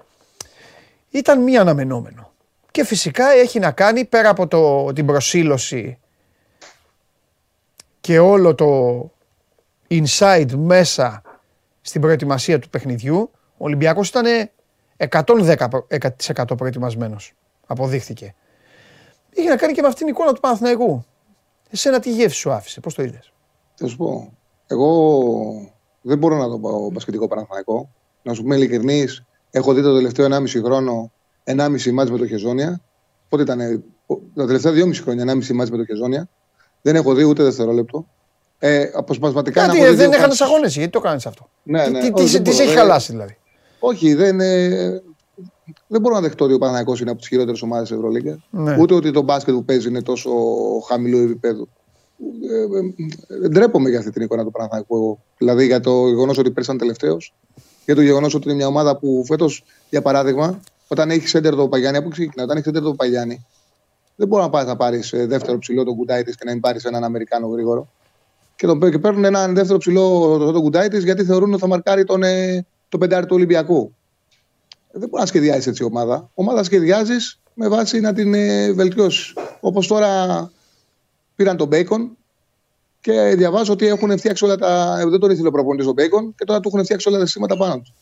ήταν 1.09 1.41
μη 1.43 1.57
αναμενόμενο. 1.57 2.31
Και 2.71 2.83
φυσικά 2.85 3.29
έχει 3.29 3.59
να 3.59 3.71
κάνει 3.71 4.05
πέρα 4.05 4.29
από 4.29 4.47
το, 4.47 4.93
την 4.93 5.05
προσήλωση 5.05 5.97
και 8.01 8.19
όλο 8.19 8.55
το 8.55 9.11
inside 9.89 10.51
μέσα 10.55 11.21
στην 11.81 12.01
προετοιμασία 12.01 12.59
του 12.59 12.69
παιχνιδιού, 12.69 13.31
ο 13.63 13.65
Ολυμπιακός 13.65 14.09
ήταν 14.09 14.25
110% 14.97 16.57
προετοιμασμένος. 16.57 17.33
Αποδείχθηκε. 17.67 18.35
Είχε 19.29 19.49
να 19.49 19.55
κάνει 19.55 19.73
και 19.73 19.81
με 19.81 19.87
αυτήν 19.87 20.05
την 20.05 20.15
εικόνα 20.15 20.33
του 20.33 20.39
Παναθηναϊκού. 20.39 21.05
Εσένα 21.69 21.99
τι 21.99 22.11
γεύση 22.11 22.37
σου 22.37 22.51
άφησε, 22.51 22.79
πώς 22.79 22.93
το 22.93 23.03
είδες; 23.03 23.33
Θα 23.75 23.87
σου 23.87 23.97
πω. 23.97 24.33
Εγώ 24.67 25.71
δεν 26.01 26.17
μπορώ 26.17 26.37
να 26.37 26.49
το 26.49 26.59
πω 26.59 26.89
μπασκετικό 26.91 27.27
Παναθηναϊκό. 27.27 27.89
Να 28.21 28.33
σου 28.33 28.41
πούμε 28.41 28.55
ειλικρινής, 28.55 29.23
έχω 29.51 29.73
δει 29.73 29.81
το 29.81 29.95
τελευταίο 29.95 30.25
1,5 30.25 30.63
χρόνο 30.63 31.11
1,5 31.43 31.91
μάτς 31.91 32.11
με 32.11 32.17
το 32.17 32.27
Χεζόνια. 32.27 32.81
Πότε 33.29 33.43
ήταν, 33.43 33.83
τα 34.35 34.45
τελευταία 34.45 34.71
2,5 34.71 34.93
χρόνια 34.93 35.33
1,5 35.33 35.53
μάτς 35.53 35.69
με 35.69 35.77
το 35.77 35.85
Χεζόνια. 35.85 36.29
Δεν 36.81 36.95
έχω 36.95 37.13
δει 37.13 37.23
ούτε 37.23 37.43
δευτερόλεπτο. 37.43 38.07
Ε, 38.59 38.91
αποσπασματικά 38.93 39.65
Κάτι, 39.65 39.93
δεν 39.93 40.11
έχανε 40.11 40.33
αγώνε, 40.39 40.67
γιατί 40.67 40.89
το 40.89 40.99
κάνεις 40.99 41.25
αυτό; 41.25 41.49
Ναι, 41.63 41.87
ναι, 41.87 41.99
τι, 41.99 42.11
τι, 42.11 42.23
τις, 42.23 42.41
τι 42.41 42.51
σε 42.51 42.63
έχει 42.63 42.73
χαλάσει 42.73 43.11
δηλαδή; 43.11 43.37
Όχι, 43.85 44.13
δεν, 44.13 44.39
ε, 44.39 45.01
δεν 45.87 46.01
μπορώ 46.01 46.15
να 46.15 46.21
δεχτώ 46.21 46.45
ότι 46.45 46.53
ο 46.53 46.57
Παναγιακός 46.57 46.99
είναι 46.99 47.09
από 47.09 47.19
τις 47.19 47.27
χειρότερες 47.27 47.61
ομάδες 47.61 47.87
της 47.87 47.97
Ευρωλίγκας. 47.97 48.37
Ναι. 48.49 48.77
Ούτε 48.79 48.93
ότι 48.93 49.11
το 49.11 49.21
μπάσκετ 49.21 49.53
που 49.53 49.65
παίζει 49.65 49.87
είναι 49.87 50.01
τόσο 50.01 50.31
χαμηλού 50.87 51.17
επίπεδου. 51.17 51.67
Ε, 52.51 53.43
ε, 53.45 53.47
ντρέπομαι 53.47 53.89
για 53.89 53.99
αυτή 53.99 54.11
την 54.11 54.21
εικόνα 54.21 54.43
του 54.43 54.51
Παναθηναϊκού. 54.51 55.19
Δηλαδή 55.37 55.65
για 55.65 55.79
το 55.79 56.07
γεγονός 56.07 56.37
ότι 56.37 56.51
πέρασαν 56.51 56.77
τελευταίος. 56.77 57.33
Για 57.85 57.95
το 57.95 58.01
γεγονός 58.01 58.33
ότι 58.33 58.47
είναι 58.47 58.57
μια 58.57 58.67
ομάδα 58.67 58.97
που 58.97 59.23
φέτος, 59.25 59.63
για 59.89 60.01
παράδειγμα, 60.01 60.59
όταν 60.87 61.09
έχεις 61.09 61.29
σέντερ 61.29 61.55
το 61.55 61.67
Παγιάννη, 61.67 61.97
από 61.97 62.09
ξεκινά, 62.09 62.43
όταν 62.43 62.57
έχεις 62.57 62.67
σέντερ 62.67 62.83
το 62.83 62.93
Παγιάννη, 62.93 63.45
δεν 64.15 64.27
μπορεί 64.27 64.43
να 64.43 64.49
πάρει 64.49 64.67
να 64.67 64.75
πάρεις 64.75 65.13
δεύτερο 65.27 65.57
ψηλό 65.57 65.83
τον 65.83 65.95
κουτάι 65.95 66.23
τη 66.23 66.31
και 66.31 66.43
να 66.45 66.51
μην 66.51 66.61
πάρεις 66.61 66.83
έναν 66.83 67.03
Αμερικάνο 67.03 67.47
γρήγορο. 67.47 67.87
Και, 68.55 68.67
τον, 68.67 68.91
και 68.91 68.99
παίρνουν 68.99 69.25
έναν 69.25 69.53
δεύτερο 69.53 69.77
ψηλό 69.77 70.37
τον 70.37 70.61
κουτάι 70.61 70.87
τη 70.87 70.99
γιατί 70.99 71.23
θεωρούν 71.23 71.51
ότι 71.51 71.61
θα 71.61 71.67
μαρκάρει 71.67 72.03
τον, 72.03 72.23
ε, 72.23 72.65
το 72.93 72.99
πεντάρι 72.99 73.25
του 73.25 73.35
Ολυμπιακού. 73.35 73.95
Δεν 74.91 75.09
μπορεί 75.09 75.21
να 75.21 75.25
σχεδιάζει 75.25 75.69
έτσι 75.69 75.83
η 75.83 75.85
ομάδα. 75.85 76.29
Ομάδα 76.33 76.63
σχεδιάζεις 76.63 77.39
με 77.53 77.67
βάση 77.67 77.99
να 77.99 78.13
την 78.13 78.33
ε, 78.33 78.71
βελτιώσεις. 78.71 79.33
Όπως 79.59 79.87
τώρα 79.87 80.51
πήραν 81.35 81.57
τον 81.57 81.67
Μπέικον 81.67 82.17
και 83.01 83.33
διαβάζω 83.37 83.73
ότι 83.73 83.85
έχουν 83.87 84.17
φτιάξει 84.17 84.45
όλα 84.45 84.55
τα. 84.55 85.03
Δεν 85.09 85.19
τον 85.19 85.31
ήθελε 85.31 85.47
ο 85.47 85.51
προπονητής 85.51 85.85
τον 85.85 85.93
Μπέικον 85.93 86.35
και 86.35 86.45
τώρα 86.45 86.59
του 86.59 86.67
έχουν 86.67 86.83
φτιάξει 86.83 87.09
όλα 87.09 87.17
τα 87.17 87.25
συστήματα 87.25 87.57
πάνω 87.57 87.79
του. 87.79 87.93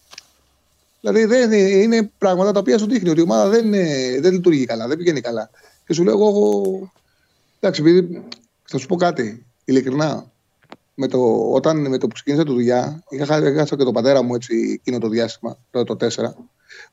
Δηλαδή 1.01 1.25
δεν 1.25 1.51
είναι 1.51 2.11
πράγματα 2.17 2.51
τα 2.51 2.59
οποία 2.59 2.77
σου 2.77 2.85
δείχνει 2.85 3.09
ότι 3.09 3.19
η 3.19 3.23
ομάδα 3.23 3.49
δεν, 3.49 3.71
δεν 4.21 4.31
λειτουργεί 4.31 4.65
καλά, 4.65 4.87
δεν 4.87 4.97
πηγαίνει 4.97 5.21
καλά. 5.21 5.49
Και 5.85 5.93
σου 5.93 6.03
λέω 6.03 6.13
εγώ. 6.13 6.63
Εντάξει, 7.59 7.81
επειδή 7.81 8.23
θα 8.63 8.77
σου 8.77 8.87
πω 8.87 8.95
κάτι 8.95 9.45
ειλικρινά. 9.65 10.30
Με 10.93 11.07
το, 11.07 11.51
όταν 11.51 11.89
με 11.89 11.97
το 11.97 12.07
που 12.07 12.13
ξεκίνησα 12.13 12.43
τη 12.43 12.51
δουλειά, 12.51 13.03
είχα, 13.09 13.49
είχα 13.49 13.63
και 13.63 13.75
τον 13.75 13.93
πατέρα 13.93 14.21
μου 14.21 14.35
έτσι 14.35 14.71
εκείνο 14.79 14.97
το 14.97 15.07
διάστημα, 15.07 15.57
το, 15.71 15.83
το 15.83 15.97
4. 15.99 16.07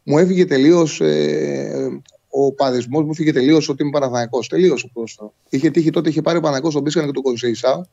Μου 0.03 0.19
έφυγε 0.19 0.45
τελείως 0.45 1.01
ε, 1.01 2.01
ο 2.31 2.53
παδισμός 2.53 3.05
μου 3.05 3.15
φύγε 3.15 3.33
τελείως 3.33 3.69
ότι 3.69 3.83
είμαι 3.83 3.91
Παναθανικό. 3.91 4.41
Τελείως 4.49 4.85
ο 4.85 4.89
ποδόσφαιρο. 4.93 5.33
Είχε 5.49 5.71
τύχει 5.71 5.91
τότε, 5.91 6.09
είχε 6.09 6.23
πάρει 6.23 6.39
ο 6.39 6.41
Παναθανικό 6.41 6.73
τον 6.73 6.83
Μπίσκαν 6.83 7.07
και 7.07 7.13
τον 7.13 7.23
Κονσέισάου. 7.23 7.89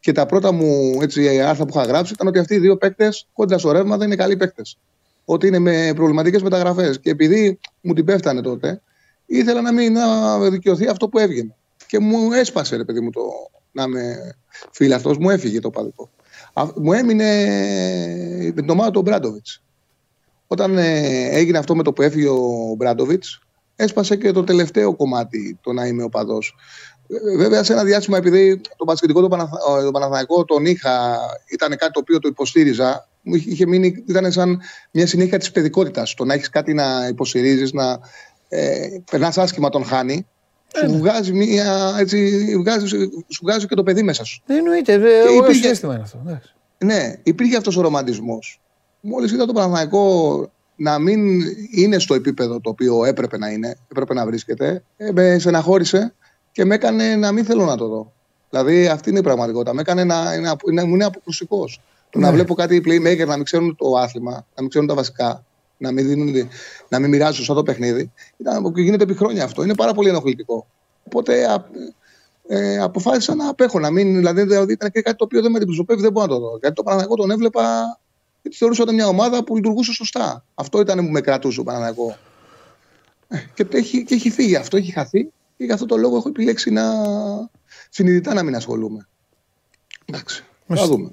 Και 0.00 0.12
τα 0.12 0.26
πρώτα 0.26 0.52
μου 0.52 0.98
έτσι, 1.02 1.40
άρθρα 1.40 1.64
που 1.64 1.78
είχα 1.78 1.86
γράψει 1.86 2.12
ήταν 2.12 2.26
ότι 2.26 2.38
αυτοί 2.38 2.54
οι 2.54 2.58
δύο 2.58 2.76
παίκτες 2.76 3.26
κόντρα 3.32 3.58
στο 3.58 3.72
ρεύμα 3.72 3.96
δεν 3.96 4.06
είναι 4.06 4.16
καλοί 4.16 4.36
παίκτες. 4.36 4.78
Ότι 5.24 5.46
είναι 5.46 5.58
με 5.58 5.92
προβληματικές 5.94 6.42
μεταγραφές. 6.42 7.00
Και 7.00 7.10
επειδή 7.10 7.58
μου 7.80 7.94
την 7.94 8.04
πέφτανε 8.04 8.40
τότε, 8.40 8.82
ήθελα 9.26 9.60
να 9.60 9.72
μην 9.72 9.92
να 9.92 10.38
δικαιωθεί 10.38 10.86
αυτό 10.86 11.08
που 11.08 11.18
έβγαινε. 11.18 11.54
Και 11.86 11.98
μου 11.98 12.32
έσπασε, 12.32 12.76
ρε 12.76 12.84
παιδί 12.84 13.00
μου, 13.00 13.10
το 13.10 13.20
να 13.76 13.82
είμαι 13.82 14.36
φίλο 14.70 15.16
μου 15.20 15.30
έφυγε 15.30 15.60
το 15.60 15.70
παδικό. 15.70 16.10
Μου 16.74 16.92
έμεινε 16.92 17.44
με 18.54 18.60
την 18.60 18.70
ομάδα 18.70 18.90
του 18.90 19.02
Μπράντοβιτς. 19.02 19.62
Όταν 20.46 20.78
ε, 20.78 21.28
έγινε 21.30 21.58
αυτό 21.58 21.76
με 21.76 21.82
το 21.82 21.92
που 21.92 22.02
έφυγε 22.02 22.28
ο 22.28 22.74
Μπράντοβιτς, 22.76 23.40
έσπασε 23.76 24.16
και 24.16 24.32
το 24.32 24.44
τελευταίο 24.44 24.96
κομμάτι 24.96 25.58
το 25.60 25.72
να 25.72 25.86
είμαι 25.86 26.02
οπαδό. 26.02 26.38
Ε, 27.08 27.36
βέβαια, 27.36 27.62
σε 27.62 27.72
ένα 27.72 27.84
διάστημα, 27.84 28.16
επειδή 28.16 28.60
το 28.76 28.84
πασχετικό 28.84 29.20
το, 29.20 29.28
Παναθ... 29.28 29.50
το 29.84 29.90
Παναθηναϊκό 29.90 30.44
τον 30.44 30.66
είχα, 30.66 31.18
ήταν 31.50 31.76
κάτι 31.76 31.92
το 31.92 32.00
οποίο 32.00 32.18
το 32.18 32.28
υποστήριζα, 32.28 33.08
μου 33.22 33.34
είχε 33.34 33.66
μείνει, 33.66 34.04
ήταν 34.06 34.32
σαν 34.32 34.60
μια 34.90 35.06
συνέχεια 35.06 35.38
της 35.38 35.50
παιδικότητας. 35.50 36.14
Το 36.14 36.24
να 36.24 36.34
έχεις 36.34 36.48
κάτι 36.48 36.74
να 36.74 37.06
υποστηρίζεις, 37.06 37.72
να 37.72 37.98
ε, 38.48 38.88
περνάς 39.10 39.38
άσχημα 39.38 39.68
τον 39.68 39.84
χάνει. 39.84 40.26
Σου 40.74 40.90
ναι. 40.90 40.96
βγάζει, 40.96 41.32
μια, 41.32 41.96
έτσι, 41.98 42.56
βγάζει, 42.58 42.86
σου 43.28 43.40
βγάζει 43.42 43.66
και 43.66 43.74
το 43.74 43.82
παιδί 43.82 44.02
μέσα 44.02 44.24
σου. 44.24 44.42
Εννοείται, 44.46 45.00
όλο 45.40 45.52
συνέστημα 45.52 45.94
είναι 45.94 46.02
αυτό. 46.02 46.40
Ναι, 46.78 47.14
υπήρχε 47.22 47.56
αυτό 47.56 47.72
ο 47.76 47.82
ρομαντισμό. 47.82 48.38
Μόλι 49.00 49.34
είδα 49.34 49.46
το 49.46 49.52
Παναθηναϊκό 49.52 50.50
να 50.76 50.98
μην 50.98 51.40
είναι 51.70 51.98
στο 51.98 52.14
επίπεδο 52.14 52.60
το 52.60 52.70
οποίο 52.70 53.04
έπρεπε 53.04 53.38
να 53.38 53.50
είναι, 53.50 53.76
έπρεπε 53.90 54.14
να 54.14 54.26
βρίσκεται, 54.26 54.82
ε, 54.96 55.12
με 55.12 55.38
στεναχώρησε 55.38 56.14
και 56.52 56.64
με 56.64 56.74
έκανε 56.74 57.16
να 57.16 57.32
μην 57.32 57.44
θέλω 57.44 57.64
να 57.64 57.76
το 57.76 57.88
δω. 57.88 58.12
Δηλαδή 58.50 58.86
αυτή 58.86 59.10
είναι 59.10 59.18
η 59.18 59.22
πραγματικότητα. 59.22 59.74
Με 59.74 59.80
έκανε 59.80 60.04
να, 60.04 60.40
να, 60.40 60.56
να 60.72 60.82
είναι 60.82 61.04
αποκρουσικό. 61.04 61.64
Το 62.10 62.18
να 62.18 62.26
ναι. 62.26 62.34
βλέπω 62.34 62.54
κάτι 62.54 62.82
playmaker 62.84 63.26
να 63.26 63.34
μην 63.36 63.44
ξέρουν 63.44 63.76
το 63.76 63.96
άθλημα, 63.96 64.30
να 64.30 64.60
μην 64.60 64.68
ξέρουν 64.68 64.88
τα 64.88 64.94
βασικά, 64.94 65.44
να 65.76 65.92
μην, 65.92 66.06
δίνουν, 66.06 66.48
να 66.88 66.98
μην 66.98 67.10
μοιράζουν 67.10 67.44
σαν 67.44 67.54
το 67.54 67.62
παιχνίδι. 67.62 68.12
Ήταν, 68.36 68.72
γίνεται 68.76 69.02
επί 69.02 69.14
χρόνια 69.14 69.44
αυτό. 69.44 69.62
Είναι 69.62 69.74
πάρα 69.74 69.94
πολύ 69.94 70.08
ενοχλητικό. 70.08 70.66
Οπότε 71.04 71.52
α, 71.52 71.64
ε, 72.46 72.78
αποφάσισα 72.78 73.34
να 73.34 73.48
απέχω. 73.48 73.78
Να 73.78 73.90
μην, 73.90 74.16
δηλαδή, 74.16 74.42
δηλαδή 74.42 74.72
ήταν 74.72 74.90
και 74.90 75.02
κάτι 75.02 75.16
το 75.16 75.24
οποίο 75.24 75.42
δεν 75.42 75.50
με 75.50 75.56
αντιπροσωπεύει, 75.56 76.00
δεν 76.00 76.12
μπορώ 76.12 76.26
να 76.26 76.32
το 76.32 76.38
δω. 76.40 76.58
Γιατί 76.60 76.74
το 76.74 76.82
Παναγικό 76.82 77.14
τον 77.14 77.30
έβλεπα 77.30 77.98
γιατί 78.46 78.56
θεωρούσα 78.56 78.82
ότι 78.82 78.94
μια 78.94 79.06
ομάδα 79.06 79.44
που 79.44 79.56
λειτουργούσε 79.56 79.92
σωστά. 79.92 80.44
Αυτό 80.54 80.80
ήταν 80.80 81.06
που 81.06 81.10
με 81.10 81.20
κρατούσε 81.20 81.60
ο 81.60 81.62
Παναναναϊκό. 81.62 82.16
Ε, 83.28 83.38
και, 83.54 83.66
έχει, 83.70 84.04
και 84.04 84.14
έχει 84.14 84.30
φύγει 84.30 84.56
αυτό, 84.56 84.76
έχει 84.76 84.92
χαθεί. 84.92 85.24
Και 85.56 85.64
γι' 85.64 85.72
αυτό 85.72 85.86
το 85.86 85.96
λόγο 85.96 86.16
έχω 86.16 86.28
επιλέξει 86.28 86.70
να 86.70 86.82
συνειδητά 87.90 88.34
να 88.34 88.42
μην 88.42 88.54
ασχολούμαι. 88.54 89.08
Εντάξει, 90.04 90.44
θα 90.66 90.86
δούμε. 90.86 91.10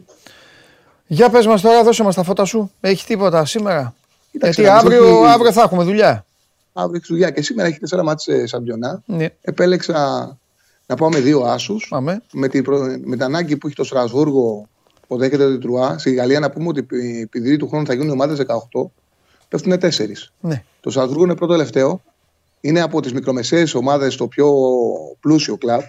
Για 1.08 1.30
πες 1.30 1.46
μας 1.46 1.62
τώρα, 1.62 1.84
δώσε 1.84 2.04
μας 2.04 2.16
τα 2.16 2.24
φώτα 2.24 2.46
σου. 2.46 2.72
Έχει 2.80 3.06
τίποτα 3.06 3.46
σήμερα; 3.46 3.96
Γιατί 4.40 4.68
αύριο, 4.68 5.08
έχει... 5.08 5.28
αύριο 5.28 5.52
θα 5.52 5.62
έχουμε 5.62 5.84
δουλειά. 5.84 6.26
Αύριο 6.74 6.96
έχεις 6.96 7.08
δουλειά 7.08 7.30
και 7.30 7.42
σήμερα 7.42 7.68
έχει 7.68 7.80
τέσσερα 7.80 8.04
μάτια 8.04 8.48
σαμπιονά. 8.48 9.02
Ναι. 9.06 9.28
Επέλεξα 9.42 10.38
να 10.86 10.96
πάω 10.96 11.10
με 11.10 11.20
δύο 11.20 11.42
άσους. 11.42 11.92
Με, 12.32 12.48
την, 12.48 12.66
με 13.04 13.16
την 13.16 13.24
ανάγκη 13.24 13.58
που 13.58 13.68
έχει 13.68 13.76
το 13.76 13.84
Στρασβούργο 13.84 14.68
υποδέχεται 15.04 15.50
το 15.50 15.58
Τρουά. 15.58 15.98
Στη 15.98 16.14
Γαλλία 16.14 16.40
να 16.40 16.50
πούμε 16.50 16.68
ότι 16.68 16.86
επειδή 17.22 17.58
του 17.58 17.68
χρόνου 17.68 17.86
θα 17.86 17.94
γίνουν 17.94 18.10
ομάδες 18.10 18.46
18, 18.74 18.86
πέφτουν 19.50 19.74
4. 19.74 19.90
Ναι. 20.40 20.64
Το 20.80 20.90
Σαλτσβούργο 20.90 21.24
είναι 21.24 21.36
πρώτο 21.36 21.52
τελευταίο. 21.52 22.02
Είναι 22.62 22.82
από 22.82 23.02
τις 23.02 23.14
μικρομεσαίες 23.14 23.74
ομάδες 23.74 24.16
το 24.16 24.28
πιο 24.28 24.54
πλούσιο 25.20 25.58
κλαμπ. 25.58 25.82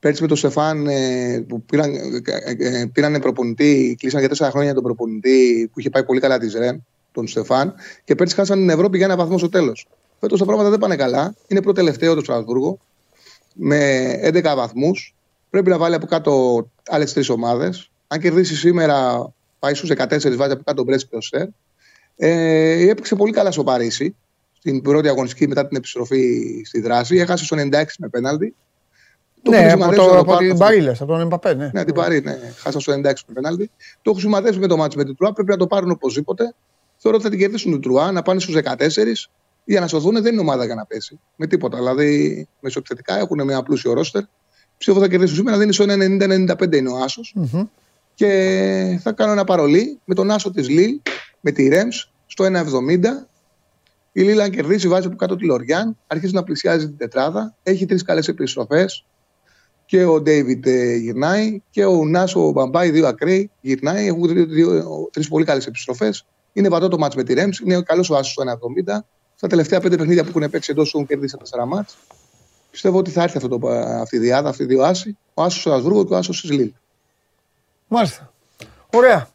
Πέρσι 0.00 0.22
με 0.22 0.28
τον 0.28 0.36
Στεφάν 0.36 0.86
ε, 0.86 1.44
που 1.48 1.62
πήραν, 1.62 1.94
ε, 1.94 2.20
ε, 2.58 2.86
πήραν 2.92 3.20
προπονητή, 3.20 3.96
κλείσαν 3.98 4.20
για 4.20 4.28
τέσσερα 4.28 4.50
χρόνια 4.50 4.74
τον 4.74 4.82
προπονητή 4.82 5.70
που 5.72 5.80
είχε 5.80 5.90
πάει 5.90 6.04
πολύ 6.04 6.20
καλά 6.20 6.38
της 6.38 6.54
Ρεν, 6.54 6.86
τον 7.12 7.26
Στεφάν, 7.26 7.74
και 8.04 8.14
πέρσι 8.14 8.34
χάσαν 8.34 8.58
την 8.58 8.70
Ευρώπη 8.70 8.96
για 8.96 9.06
ένα 9.06 9.16
βαθμό 9.16 9.38
στο 9.38 9.48
τέλος. 9.48 9.86
Φέτος 10.20 10.38
τα 10.38 10.44
πράγματα 10.44 10.70
δεν 10.70 10.78
πάνε 10.78 10.96
καλά. 10.96 11.34
Είναι 11.46 11.62
πρώτο 11.62 11.76
τελευταίο 11.76 12.14
το 12.14 12.20
Στρασβούργο 12.20 12.78
με 13.54 14.10
11 14.22 14.42
βαθμούς. 14.56 15.14
Πρέπει 15.50 15.70
να 15.70 15.78
βάλει 15.78 15.94
από 15.94 16.06
κάτω 16.06 16.66
άλλες 16.88 17.12
τρεις 17.12 17.28
ομάδες. 17.28 17.90
Αν 18.06 18.20
κερδίσει 18.20 18.56
σήμερα, 18.56 19.28
πάει 19.58 19.74
στους 19.74 19.88
14 19.88 20.36
βάζει 20.36 20.52
από 20.52 20.62
κάτω 20.64 20.74
τον 20.74 20.84
Μπρέσπι 20.84 21.16
ο 21.16 21.20
Σερ. 21.20 21.46
Ε, 22.16 22.88
έπαιξε 22.88 23.14
πολύ 23.14 23.32
καλά 23.32 23.50
στο 23.50 23.64
Παρίσι 23.64 24.14
στην 24.58 24.82
πρώτη 24.82 25.08
αγωνιστική 25.08 25.48
μετά 25.48 25.66
την 25.66 25.76
επιστροφή 25.76 26.62
στη 26.64 26.80
δράση. 26.80 27.16
Έχασε 27.16 27.44
στο 27.44 27.56
96 27.56 27.84
με 27.98 28.08
πέναλτι. 28.08 28.54
Ναι, 29.42 29.72
από, 29.72 29.94
το, 29.94 30.18
από 30.18 30.36
την 30.36 30.58
Παρίλε, 30.58 30.90
από 30.90 31.06
τον 31.06 31.20
Εμπαπέ. 31.20 31.54
Ναι, 31.54 31.70
ναι 31.72 31.84
την 31.84 31.94
Παρή, 31.94 32.20
ναι. 32.20 32.38
Χάσα 32.56 32.80
στο 32.80 32.92
96 32.92 32.96
με 33.02 33.34
πέναλτι. 33.34 33.70
Το 34.02 34.10
έχω 34.10 34.20
σημαδέψει 34.20 34.58
με 34.58 34.66
το 34.66 34.76
μάτσο 34.76 34.98
με 34.98 35.04
την 35.04 35.16
Τρουά. 35.16 35.32
Πρέπει 35.32 35.50
να 35.50 35.56
το 35.56 35.66
πάρουν 35.66 35.90
οπωσδήποτε. 35.90 36.54
Θεωρώ 36.98 37.16
ότι 37.16 37.26
θα 37.26 37.30
την 37.30 37.38
κερδίσουν 37.38 37.72
την 37.72 37.80
Τρουά, 37.80 38.12
να 38.12 38.22
πάνε 38.22 38.40
στους 38.40 38.54
14 38.54 39.30
για 39.64 39.80
να 39.80 39.86
σωθούν. 39.86 40.22
Δεν 40.22 40.32
είναι 40.32 40.40
ομάδα 40.40 40.64
για 40.64 40.74
να 40.74 40.86
πέσει. 40.86 41.20
Με 41.36 41.46
τίποτα. 41.46 41.76
Δηλαδή, 41.76 42.46
μεσοεπιθετικά 42.60 43.18
έχουν 43.18 43.44
μια 43.44 43.62
πλούσιο 43.62 43.92
ρόστερ. 43.92 44.22
Ψήφο 44.78 45.00
θα 45.00 45.08
κερδίσουν 45.08 45.36
σήμερα. 45.36 45.56
Δεν 45.56 45.64
είναι 45.64 45.72
στο 45.72 45.84
90-95 46.64 46.76
είναι 46.76 46.90
ο 46.90 46.96
Άσος. 46.96 47.36
Mm-hmm 47.40 47.68
και 48.18 48.98
θα 49.02 49.12
κάνω 49.12 49.32
ένα 49.32 49.44
παρολί 49.44 50.00
με 50.04 50.14
τον 50.14 50.30
άσο 50.30 50.50
της 50.50 50.68
Λίλ, 50.68 51.00
με 51.40 51.50
τη 51.50 51.68
Ρέμς, 51.68 52.12
στο 52.26 52.44
1,70. 52.44 53.28
Η 54.12 54.22
Λίλ 54.22 54.40
αν 54.40 54.50
κερδίσει 54.50 54.88
βάζει 54.88 55.06
από 55.06 55.16
κάτω 55.16 55.36
τη 55.36 55.44
Λοριάν, 55.44 55.96
αρχίζει 56.06 56.34
να 56.34 56.42
πλησιάζει 56.42 56.86
την 56.86 56.96
τετράδα, 56.96 57.54
έχει 57.62 57.86
τρεις 57.86 58.02
καλές 58.02 58.28
επιστροφές 58.28 59.04
και 59.86 60.04
ο 60.04 60.20
Ντέιβιτ 60.20 60.66
ε, 60.66 60.96
γυρνάει 60.96 61.62
και 61.70 61.84
ο 61.84 62.04
Νάσο 62.04 62.50
Μπαμπάι, 62.50 62.90
δύο 62.90 63.06
ακραίοι, 63.06 63.50
γυρνάει, 63.60 64.06
έχουν 64.06 64.28
τρεις 65.10 65.28
πολύ 65.28 65.44
καλές 65.44 65.66
επιστροφές. 65.66 66.26
Είναι 66.58 66.68
βατό 66.68 66.88
το 66.88 66.98
μάτς 66.98 67.14
με 67.14 67.22
τη 67.22 67.34
Ρέμς, 67.34 67.58
είναι 67.58 67.80
καλός 67.80 68.10
ο 68.10 68.16
άσος 68.16 68.32
στο 68.32 68.42
1,70. 68.86 68.98
Στα 69.34 69.46
τελευταία 69.46 69.80
πέντε 69.80 69.96
παιχνίδια 69.96 70.24
που 70.24 70.28
έχουν 70.28 70.50
παίξει 70.50 70.70
εντός 70.70 70.94
έχουν 70.94 71.06
κερδίσει 71.06 71.32
τα 71.32 71.38
τέσσερα 71.38 71.66
μάτς. 71.66 71.96
Πιστεύω 72.70 72.98
ότι 72.98 73.10
θα 73.10 73.22
έρθει 73.22 73.36
αυτό 73.36 73.48
το, 73.48 73.68
αυτή 74.00 74.16
η 74.16 74.18
διάδα, 74.18 74.48
αυτή 74.48 74.62
η 74.62 74.66
δύο 74.66 74.82
άση, 74.82 75.16
ο 75.34 75.42
άσος 75.42 75.62
του 75.62 75.72
Ασβούργου 75.72 76.06
και 76.06 76.14
ο 76.14 76.16
άσος 76.16 76.40
τη 76.40 76.52
Λίλ. 76.52 76.72
Μάλιστα. 77.88 78.32
Ωραία. 78.94 79.28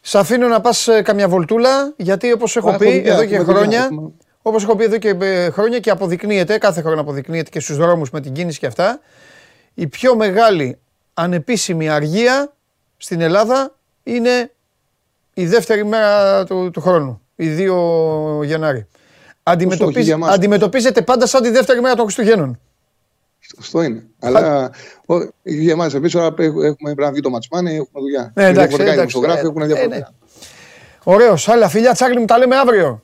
Σ' 0.00 0.14
αφήνω 0.14 0.48
να 0.48 0.60
πας 0.60 0.88
καμιά 1.02 1.28
βολτούλα, 1.28 1.92
γιατί 1.96 2.32
όπως 2.32 2.56
έχω 2.56 2.76
πει 2.76 3.02
εδώ 3.04 3.24
και 3.24 3.38
χρόνια, 3.38 3.88
όπως 4.42 4.62
έχω 4.62 4.76
πει 4.76 4.84
εδώ 4.84 4.98
και 4.98 5.16
ε, 5.20 5.50
χρόνια 5.50 5.78
και 5.78 5.90
αποδεικνύεται, 5.90 6.58
κάθε 6.58 6.82
χρόνο 6.82 7.00
αποδεικνύεται 7.00 7.50
και 7.50 7.60
στους 7.60 7.76
δρόμους 7.76 8.10
με 8.10 8.20
την 8.20 8.32
κίνηση 8.32 8.58
και 8.58 8.66
αυτά, 8.66 9.00
η 9.74 9.86
πιο 9.86 10.16
μεγάλη 10.16 10.78
ανεπίσημη 11.14 11.88
αργία 11.88 12.52
στην 12.96 13.20
Ελλάδα 13.20 13.76
είναι 14.02 14.50
η 15.34 15.46
δεύτερη 15.46 15.84
μέρα 15.84 16.44
του, 16.44 16.70
του 16.72 16.80
χρόνου, 16.80 17.20
η 17.36 17.46
2 17.58 18.44
Γενάρη. 18.44 18.86
Αντιμετωπίζεται 20.32 21.02
πάντα 21.02 21.26
σαν 21.26 21.42
τη 21.42 21.50
δεύτερη 21.50 21.80
μέρα 21.80 21.94
των 21.94 22.04
Χριστουγέννων. 22.04 22.60
Αυτό 23.58 23.82
είναι. 23.82 24.06
Αλλά 24.20 24.70
για 25.42 25.72
εμά, 25.72 25.90
εμείς 25.94 26.12
τώρα 26.12 26.26
έχουμε 26.26 26.72
πρέπει 26.80 27.00
να 27.00 27.10
βγει 27.10 27.20
το 27.20 27.30
ματσμάνι, 27.30 27.70
έχουμε 27.70 28.00
δουλειά. 28.00 28.32
Ναι, 28.34 28.44
εντάξει, 28.44 28.76
εντάξει, 28.80 29.18
εντάξει, 29.22 29.46
έχουν 29.46 29.66
διαφορετικά. 29.66 29.96
Ε, 29.96 29.98
ναι. 29.98 30.06
Ωραίος. 31.04 31.48
Άλλα 31.48 31.68
φιλιά, 31.68 31.92
Τσάρλι 31.92 32.18
μου 32.18 32.24
τα 32.24 32.38
λέμε 32.38 32.56
αύριο. 32.56 33.02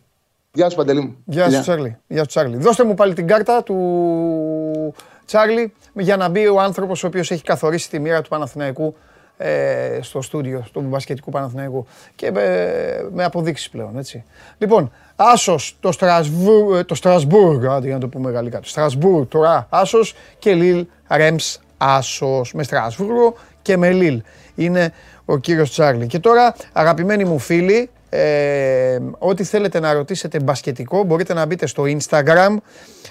Γεια 0.52 0.70
σου, 0.70 0.76
Παντελή 0.76 1.00
μου. 1.00 1.16
Γεια 1.24 1.50
σου, 1.50 1.60
Τσάρλι. 1.60 1.96
Γεια 2.06 2.20
σου, 2.20 2.26
Τσάρλι. 2.26 2.56
Δώστε 2.56 2.84
μου 2.84 2.94
πάλι 2.94 3.14
την 3.14 3.26
κάρτα 3.26 3.62
του 3.62 4.94
Τσάρλι 5.26 5.72
για 5.94 6.16
να 6.16 6.28
μπει 6.28 6.46
ο 6.46 6.60
άνθρωπος 6.60 7.04
ο 7.04 7.06
οποίος 7.06 7.30
έχει 7.30 7.42
καθορίσει 7.42 7.90
τη 7.90 7.98
μοίρα 7.98 8.22
του 8.22 8.28
Παναθηναϊκού 8.28 8.96
ε, 9.38 9.98
στο 10.00 10.22
στούντιο 10.22 10.64
του 10.72 10.80
μπασκετικού 10.80 11.30
Παναθηναϊκού 11.30 11.86
και 12.14 12.26
ε, 12.26 13.04
με 13.12 13.24
αποδείξεις 13.24 13.68
πλέον. 13.68 13.98
Έτσι. 13.98 14.24
Λοιπόν, 14.58 14.92
Άσος 15.16 15.76
το, 15.80 15.92
Στρασβούρ, 15.92 16.78
ε, 16.78 16.84
το 16.84 16.94
Στρασβούργ, 16.94 17.58
για 17.58 17.94
να 17.94 17.98
το 17.98 18.08
πούμε 18.08 18.30
γαλλικά. 18.30 18.60
Το 18.60 18.68
Στρασβούργ 18.68 19.26
τώρα 19.28 19.66
Άσος 19.70 20.14
και 20.38 20.54
Λίλ 20.54 20.86
Ρέμς 21.08 21.58
Άσος. 21.76 22.52
Με 22.52 22.62
Στρασβούργο 22.62 23.34
και 23.62 23.76
με 23.76 23.90
Λίλ. 23.90 24.22
Είναι 24.54 24.92
ο 25.24 25.38
κύριος 25.38 25.70
Τσάρλι. 25.70 26.06
Και 26.06 26.18
τώρα, 26.18 26.54
αγαπημένοι 26.72 27.24
μου 27.24 27.38
φίλοι, 27.38 27.90
ε, 28.10 28.98
ό,τι 29.18 29.44
θέλετε 29.44 29.80
να 29.80 29.92
ρωτήσετε 29.92 30.40
μπασκετικό 30.40 31.02
μπορείτε 31.02 31.34
να 31.34 31.46
μπείτε 31.46 31.66
στο 31.66 31.82
Instagram 31.86 32.56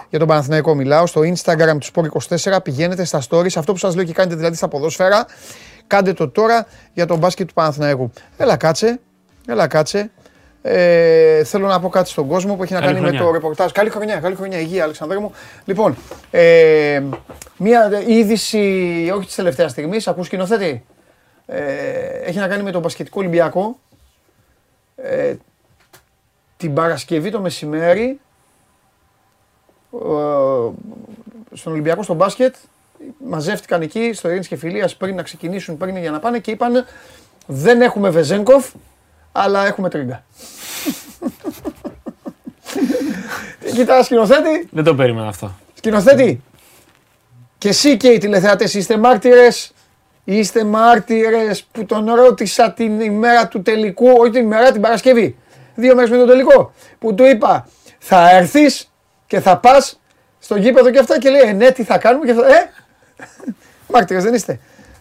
για 0.09 0.19
τον 0.19 0.27
Παναθηναϊκό 0.27 0.75
μιλάω 0.75 1.05
στο 1.05 1.21
Instagram 1.21 1.77
του 1.79 1.87
Sport24 1.93 2.57
πηγαίνετε 2.63 3.03
στα 3.03 3.21
stories 3.29 3.55
αυτό 3.55 3.71
που 3.71 3.77
σας 3.77 3.95
λέω 3.95 4.03
και 4.03 4.13
κάνετε 4.13 4.35
δηλαδή 4.35 4.55
στα 4.55 4.67
ποδόσφαιρα 4.67 5.25
κάντε 5.87 6.13
το 6.13 6.29
τώρα 6.29 6.67
για 6.93 7.05
τον 7.05 7.17
μπάσκετ 7.17 7.47
του 7.47 7.53
Παναθηναϊκού 7.53 8.11
έλα 8.37 8.57
κάτσε 8.57 8.99
έλα 9.47 9.67
κάτσε 9.67 10.11
ε, 10.69 11.43
θέλω 11.43 11.67
να 11.67 11.79
πω 11.79 11.89
κάτι 11.89 12.09
στον 12.09 12.27
κόσμο 12.27 12.55
που 12.55 12.63
έχει 12.63 12.73
να 12.73 12.81
κάνει 12.81 12.99
με 12.99 13.11
το 13.11 13.31
ρεπορτάζ. 13.31 13.71
Καλή 13.71 13.89
χρονιά, 13.89 14.19
καλή 14.19 14.35
χρονιά, 14.35 14.59
υγεία, 14.59 14.83
Αλεξανδρέ 14.83 15.19
μου. 15.19 15.31
Λοιπόν, 15.65 15.97
ε, 16.31 17.03
μία 17.57 18.03
είδηση, 18.07 19.11
όχι 19.15 19.25
της 19.25 19.35
τελευταίας 19.35 19.71
στιγμής, 19.71 20.07
ακούς 20.07 20.25
σκηνοθέτη. 20.25 20.85
Ε, 21.45 21.61
έχει 22.23 22.37
να 22.37 22.47
κάνει 22.47 22.63
με 22.63 22.71
τον 22.71 22.81
Πασχετικό 22.81 23.19
Ολυμπιακό. 23.19 23.79
Ε, 24.95 25.33
την 26.57 26.73
Παρασκευή 26.73 27.31
το 27.31 27.39
μεσημέρι 27.41 28.19
στον 31.53 31.71
Ολυμπιακό 31.71 32.03
στο 32.03 32.13
μπάσκετ 32.13 32.55
μαζεύτηκαν 33.17 33.81
εκεί 33.81 34.13
στο 34.13 34.27
Ειρήνης 34.27 34.47
και 34.47 34.55
Φιλίας 34.55 34.95
πριν 34.95 35.15
να 35.15 35.21
ξεκινήσουν, 35.21 35.77
πριν 35.77 35.97
για 35.97 36.11
να 36.11 36.19
πάνε 36.19 36.39
και 36.39 36.51
είπαν 36.51 36.85
δεν 37.45 37.81
έχουμε 37.81 38.09
Βεζέγκοφ, 38.09 38.69
αλλά 39.31 39.65
έχουμε 39.65 39.89
τρίγκα. 39.89 40.23
Κοιτά 43.75 44.03
σκηνοθέτη. 44.03 44.67
Δεν 44.71 44.83
το 44.83 44.95
περίμενα 44.95 45.27
αυτό. 45.27 45.55
Σκηνοθέτη. 45.73 46.43
Και 47.57 47.69
εσύ 47.69 47.97
και 47.97 48.07
οι 48.07 48.17
τηλεθεατές 48.17 48.73
είστε 48.73 48.97
μάρτυρες 48.97 49.73
Είστε 50.29 50.63
μάρτυρες 50.63 51.63
που 51.71 51.85
τον 51.85 52.13
ρώτησα 52.13 52.71
την 52.71 52.99
ημέρα 52.99 53.47
του 53.47 53.61
τελικού, 53.61 54.09
όχι 54.17 54.31
την 54.31 54.43
ημέρα, 54.43 54.71
την 54.71 54.81
Παρασκευή. 54.81 55.37
Δύο 55.75 55.95
μέρες 55.95 56.09
με 56.09 56.17
τον 56.17 56.27
τελικό. 56.27 56.73
Που 56.99 57.13
του 57.13 57.23
είπα, 57.23 57.67
θα 57.99 58.29
έρθεις 58.29 58.91
και 59.27 59.39
θα 59.39 59.57
πας 59.57 59.99
στο 60.39 60.55
γήπεδο 60.55 60.89
και 60.89 60.99
αυτά 60.99 61.19
και 61.19 61.29
λέει, 61.29 61.41
ε, 61.41 61.51
ναι, 61.51 61.71
τι 61.71 61.83
θα 61.83 61.97
κάνουμε 61.97 62.25
και 62.25 62.33
θα. 62.33 62.47
Ε! 62.47 62.69
Μάρτυρε 63.93 64.19
δεν 64.19 64.33
είστε. 64.33 64.59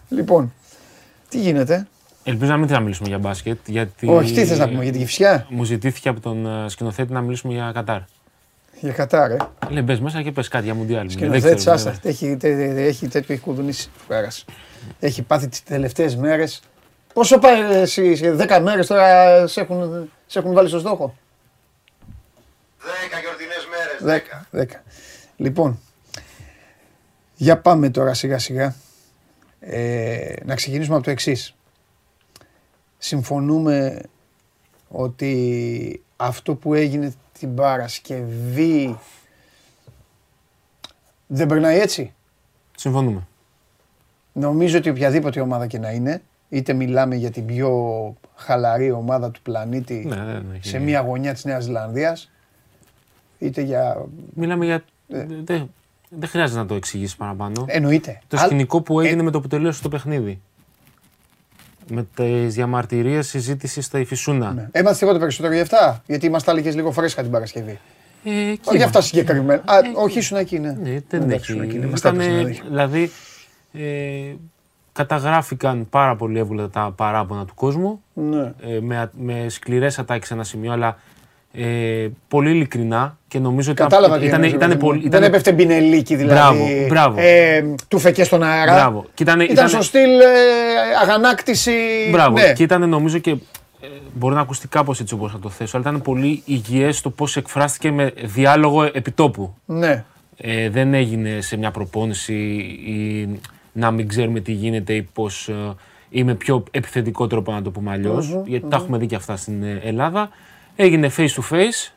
Λοιπόν, 0.09 0.53
τι 1.29 1.39
γίνεται; 1.39 1.87
Ελπίζω 2.23 2.51
να 2.51 2.57
μην 2.57 2.67
θα 2.67 2.79
μιλήσουμε 2.79 3.07
για 3.07 3.17
μπάσκετ. 3.17 3.57
Γιατί 3.65 4.07
Όχι, 4.07 4.33
τι 4.33 4.45
θες 4.45 4.57
να 4.59 4.67
πούμε 4.67 4.83
για 4.83 4.91
την 4.91 5.01
κυφσιά; 5.01 5.45
Μου 5.49 5.63
ζητήθηκε 5.63 6.09
από 6.09 6.19
τον 6.19 6.45
ε, 6.45 6.69
σκηνοθέτη 6.69 7.13
να 7.13 7.21
μιλήσουμε 7.21 7.53
για 7.53 7.71
Κατάρ. 7.73 7.99
Για 8.79 8.93
Κατάρ, 8.93 9.31
ε. 9.31 9.37
Λέει, 9.69 9.83
μπες 9.85 9.99
μέσα 9.99 10.21
και 10.21 10.31
πες 10.31 10.47
κάτι 10.47 10.65
για 10.65 10.73
Μουντιάλ. 10.73 11.09
Σκηνοθέτης, 11.09 11.67
άστα. 11.67 11.95
Έχει, 12.03 12.37
έχει 12.41 13.07
τέτοιο, 13.07 13.33
έχει 13.33 13.43
κουδουνίσει. 13.43 13.89
Πέρασε. 14.07 14.45
Έχει 14.99 15.21
πάθει 15.21 15.47
τις 15.47 15.63
τελευταίες 15.63 16.15
μέρες. 16.15 16.61
Πόσο 17.13 17.37
πάει 17.39 17.61
εσύ, 17.61 18.15
σε 18.15 18.35
10 18.35 18.59
μέρες 18.61 18.87
τώρα 18.87 19.47
σε 19.47 19.61
έχουν, 19.61 20.09
σε 20.25 20.39
έχουν 20.39 20.53
βάλει 20.53 20.67
στο 20.67 20.79
στόχο; 20.79 21.15
10 22.79 23.19
γιορτινές 23.21 23.67
μέρες. 24.01 24.23
10. 24.51 24.77
10. 24.77 24.83
Λοιπόν, 25.35 25.79
για 27.37 27.57
πάμε 27.57 27.89
τώρα 27.89 28.13
σιγά 28.13 28.39
σιγά. 28.39 28.75
Ε, 29.59 30.33
να 30.45 30.55
ξεκινήσουμε 30.55 30.95
από 30.95 31.05
το 31.05 31.11
εξής. 31.11 31.55
Συμφωνούμε 32.97 34.01
ότι 34.87 36.01
αυτό 36.15 36.55
που 36.55 36.73
έγινε 36.73 37.13
την 37.39 37.55
Παρασκευή 37.55 38.99
δεν 41.27 41.47
περνάει 41.47 41.79
έτσι; 41.79 42.13
Συμφωνούμε. 42.75 43.27
Νομίζω 44.33 44.77
ότι 44.77 44.89
οποιαδήποτε 44.89 45.39
ομάδα 45.39 45.67
και 45.67 45.79
να 45.79 45.91
είναι, 45.91 46.21
είτε 46.49 46.73
μιλάμε 46.73 47.15
για 47.15 47.31
την 47.31 47.45
πιο 47.45 48.13
χαλαρή 48.35 48.91
ομάδα 48.91 49.31
του 49.31 49.41
πλανήτη 49.41 50.05
ναι, 50.07 50.15
ναι, 50.15 50.33
ναι, 50.33 50.59
σε 50.59 50.79
μια 50.79 51.01
γωνιά 51.01 51.33
της 51.33 51.45
Νέας 51.45 51.63
Ζηλανδίας, 51.63 52.31
είτε 53.39 53.61
για... 53.61 54.05
Μιλάμε 54.33 54.65
για... 54.65 54.83
Ε. 55.07 55.65
Δεν 56.09 56.19
δε 56.19 56.25
χρειάζεται 56.25 56.59
να 56.59 56.65
το 56.65 56.75
εξηγήσεις 56.75 57.15
παραπάνω. 57.15 57.65
Εννοείται. 57.67 58.21
Το 58.27 58.37
σκηνικό 58.37 58.81
που 58.81 58.99
έγινε 58.99 59.21
ε... 59.21 59.23
με 59.23 59.31
το 59.31 59.41
που 59.41 59.47
τελείωσε 59.47 59.81
το 59.81 59.89
παιχνίδι 59.89 60.41
με 61.89 62.07
τις 62.15 62.53
διαμαρτυρίες 62.53 63.27
συζήτηση 63.27 63.81
στα 63.81 63.99
Ιφισούνα. 63.99 64.53
Ναι. 64.53 64.67
Έμαθες 64.71 64.97
τίποτα 64.97 65.19
περισσότερο 65.19 65.53
για 65.53 65.61
αυτά, 65.61 66.03
γιατί 66.05 66.29
μα 66.29 66.39
τα 66.39 66.51
έλεγε 66.51 66.71
λίγο 66.71 66.91
φρέσκα 66.91 67.21
την 67.21 67.31
Παρασκευή. 67.31 67.79
Ε, 68.23 68.53
όχι 68.65 68.77
για 68.77 68.85
αυτά 68.85 69.01
συγκεκριμένα. 69.01 69.61
Α, 69.65 69.77
ε, 69.77 69.81
όχι, 69.95 70.17
ήσουν 70.17 70.37
εκεί, 70.37 70.59
ναι. 70.59 70.71
ναι 70.71 70.99
δεν 71.09 71.29
έχει. 71.29 72.61
δηλαδή, 72.67 73.11
ε, 73.73 74.33
καταγράφηκαν 74.93 75.89
πάρα 75.89 76.15
πολύ 76.15 76.39
εύκολα 76.39 76.69
τα 76.69 76.93
παράπονα 76.95 77.45
του 77.45 77.53
κόσμου. 77.55 78.01
Ναι. 78.13 78.53
Ε, 78.61 78.79
με, 78.81 79.11
με 79.17 79.45
σκληρές 79.49 79.99
ατάκε 79.99 80.25
σε 80.25 80.33
ένα 80.33 80.43
σημείο, 80.43 80.71
αλλά 80.71 80.97
ε, 81.59 82.07
πολύ 82.27 82.49
ειλικρινά 82.49 83.17
και 83.27 83.39
νομίζω 83.39 83.71
ότι 83.71 83.81
Κατάλαβα 83.81 84.23
ήταν, 84.23 84.43
ήταν, 84.43 84.61
ήταν, 84.61 84.77
πολύ, 84.77 85.09
δεν 85.09 85.23
έπεφτε 85.23 85.51
μπινελίκι 85.51 86.15
δηλαδή. 86.15 86.35
Μπράβο, 86.35 86.87
μπράβο. 86.87 87.15
Ε, 87.19 87.65
του 87.87 87.99
φεκέ 87.99 88.23
στον 88.23 88.43
αέρα. 88.43 88.73
Μπράβο. 88.73 89.05
Και 89.13 89.23
ήταν, 89.23 89.39
ήταν, 89.39 89.55
ήταν 89.55 89.69
στο 89.69 89.81
στυλ 89.81 90.19
ε, 90.19 90.25
αγανάκτηση. 91.01 91.71
Μπράβο. 92.11 92.37
Ναι. 92.37 92.53
Και 92.53 92.63
ήταν 92.63 92.89
νομίζω 92.89 93.17
και 93.17 93.29
ε, 93.31 93.87
μπορεί 94.13 94.35
να 94.35 94.41
ακουστεί 94.41 94.67
κάπως 94.67 94.99
έτσι 94.99 95.13
όπως 95.13 95.31
θα 95.31 95.39
το 95.39 95.49
θέσω, 95.49 95.77
αλλά 95.77 95.89
ήταν 95.89 96.01
πολύ 96.01 96.41
υγιές 96.45 97.01
το 97.01 97.09
πώς 97.09 97.37
εκφράστηκε 97.37 97.91
με 97.91 98.13
διάλογο 98.23 98.83
επιτόπου. 98.83 99.53
Ναι. 99.65 100.03
Ε, 100.37 100.69
δεν 100.69 100.93
έγινε 100.93 101.41
σε 101.41 101.57
μια 101.57 101.71
προπόνηση 101.71 102.33
ή 102.85 103.29
να 103.71 103.91
μην 103.91 104.07
ξέρουμε 104.07 104.39
τι 104.39 104.51
γίνεται 104.51 104.93
ή 104.93 105.01
πώς 105.13 105.47
ε, 105.47 105.53
ή 106.09 106.23
με 106.23 106.35
πιο 106.35 106.63
επιθετικό 106.71 107.27
τρόπο 107.27 107.51
να 107.51 107.61
το 107.61 107.71
πούμε 107.71 107.91
αλλιώς. 107.91 108.33
Mm-hmm, 108.33 108.45
γιατί 108.45 108.65
mm-hmm. 108.65 108.69
τα 108.69 108.75
έχουμε 108.75 108.97
δει 108.97 109.05
και 109.05 109.15
αυτά 109.15 109.37
στην 109.37 109.63
ε, 109.63 109.81
Ελλάδα. 109.83 110.29
Έγινε 110.79 111.11
face 111.17 111.29
to 111.29 111.41
face. 111.49 111.91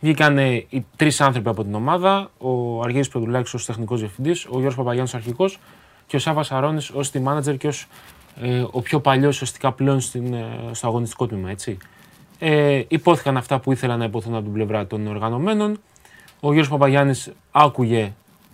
Βγήκαν 0.00 0.38
οι 0.38 0.86
τρεις 0.96 1.20
άνθρωποι 1.20 1.48
από 1.48 1.64
την 1.64 1.74
ομάδα. 1.74 2.30
Ο 2.38 2.80
Αργύρης 2.82 3.08
Πεδουλάκη 3.08 3.56
ως 3.56 3.66
τεχνικός 3.66 4.00
διευθυντής, 4.00 4.44
ο 4.44 4.48
Γιώργος 4.50 4.74
Παπαγιάννης 4.74 5.14
αρχικός 5.14 5.58
και 6.06 6.16
ο 6.16 6.18
Σάβα 6.18 6.44
Αρώνης 6.48 6.90
ως 6.90 7.10
τη 7.10 7.22
manager 7.26 7.58
και 7.58 7.66
ως 7.66 7.86
ε, 8.40 8.64
ο 8.70 8.80
πιο 8.80 9.00
παλιός 9.00 9.34
ουσιαστικά 9.34 9.72
πλέον 9.72 10.00
στην, 10.00 10.34
ε, 10.34 10.46
στο 10.72 10.86
αγωνιστικό 10.86 11.26
τμήμα. 11.26 11.50
Έτσι. 11.50 11.76
Ε, 12.38 12.82
υπόθηκαν 12.88 13.36
αυτά 13.36 13.58
που 13.58 13.72
ήθελαν 13.72 13.98
να 13.98 14.04
υποθούν 14.04 14.34
από 14.34 14.42
την 14.42 14.52
πλευρά 14.52 14.86
των 14.86 15.06
οργανωμένων. 15.06 15.80
Ο 16.40 16.46
Γιώργος 16.46 16.68
Παπαγιάννης 16.68 17.32
άκουγε 17.50 18.12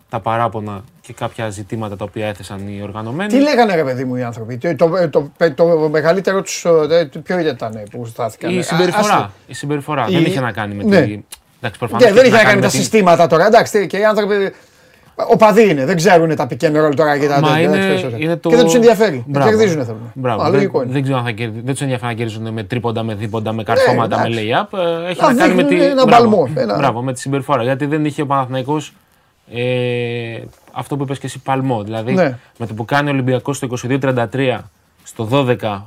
τα 0.09 0.21
παράπονα 0.21 0.85
και 1.11 1.17
κάποια 1.19 1.51
ζητήματα 1.51 1.97
τα 1.97 2.05
οποία 2.05 2.27
έθεσαν 2.27 2.69
οι 2.69 2.81
οργανωμένοι. 2.83 3.31
Τι 3.31 3.41
λέγανε 3.41 3.75
ρε 3.75 3.85
παιδί 3.85 4.05
μου 4.05 4.17
οι 4.17 4.23
άνθρωποι, 4.23 4.59
το, 4.59 4.75
το, 4.77 5.31
το, 5.39 5.55
το 5.55 5.89
μεγαλύτερο 5.91 6.43
τους, 6.43 6.65
ε, 6.65 7.11
ποιο 7.23 7.39
ήταν 7.39 7.83
που 7.91 8.05
στάθηκαν; 8.05 8.59
Η 8.59 8.63
συμπεριφορά, 8.63 9.33
η 9.47 9.55
συμπεριφορά. 9.55 10.07
δεν 10.11 10.25
είχε 10.25 10.41
να 10.41 10.53
κάνει 10.53 10.75
με 10.75 10.83
ναι. 10.83 11.03
τη... 11.03 11.23
Εντάξει, 11.59 11.79
προφανώς 11.79 12.05
ναι, 12.05 12.13
δεν 12.13 12.25
είχε 12.25 12.37
να 12.37 12.43
κάνει 12.43 12.55
με 12.55 12.61
τα 12.61 12.69
συστήματα 12.69 13.27
τώρα, 13.27 13.47
εντάξει, 13.47 13.87
και 13.87 13.97
οι 13.97 14.05
άνθρωποι 14.05 14.53
Οπαδοί 15.29 15.71
είναι, 15.71 15.85
δεν 15.85 15.97
ξέρουν 15.97 16.37
τα 16.37 16.47
pick 16.51 16.65
and 16.67 16.93
τώρα 16.97 17.19
και 17.19 17.27
τα 17.27 17.35
τέτοια. 17.35 17.61
Είναι, 17.61 18.15
είναι 18.17 18.37
το... 18.37 18.49
Και 18.49 18.57
δεν 18.57 18.65
τους 18.65 18.75
ενδιαφέρει. 18.75 19.25
Μπράβο. 19.27 19.49
Κερδίζουν 19.49 19.85
θέλουν. 19.85 20.13
Μπράβο. 20.15 20.43
Α, 20.43 20.51
δεν, 20.51 20.71
δεν, 20.87 21.03
ξέρω 21.03 21.19
αν 21.19 21.25
θα 21.25 21.31
κερδίζουν. 21.31 21.65
Δεν 21.65 21.73
τους 21.73 21.83
ενδιαφέρει 21.83 22.13
να 22.13 22.19
κερδίζουν 22.19 22.53
με 22.53 22.63
τρίποντα, 22.63 23.03
με 23.03 23.15
δίποντα, 23.15 23.53
με 23.53 23.63
καρφώματα, 23.63 24.27
ε, 24.27 24.29
με 24.29 24.37
lay-up. 24.37 24.79
Ε, 24.79 25.11
έχει 25.11 25.21
να, 25.21 25.33
να 25.33 25.41
κάνει 25.41 25.55
με 25.55 25.63
τη. 25.63 25.83
Ένα 25.85 26.07
μπαλμό. 26.07 26.51
Ένα... 26.55 26.77
Μπράβο, 26.77 27.03
με 27.03 27.13
τη 27.13 27.21
συμπεριφορά. 27.21 27.63
Γιατί 27.63 27.87
δεν 27.87 28.05
είχε 28.05 28.23
ο 28.23 28.27
Παναθηναϊκός 28.27 28.93
ε, 29.53 30.43
αυτό 30.73 30.97
που 30.97 31.03
είπες 31.03 31.19
και 31.19 31.27
εσύ, 31.27 31.39
παλμό. 31.39 31.83
Δηλαδή 31.83 32.13
ναι. 32.13 32.39
με 32.59 32.67
το 32.67 32.75
που 32.75 32.85
κάνει 32.85 33.09
ο 33.09 33.13
Ολυμπιακός 33.13 33.57
στο 33.57 33.69
22-33, 33.83 34.59
στο 35.05 35.29
12, 35.33 35.81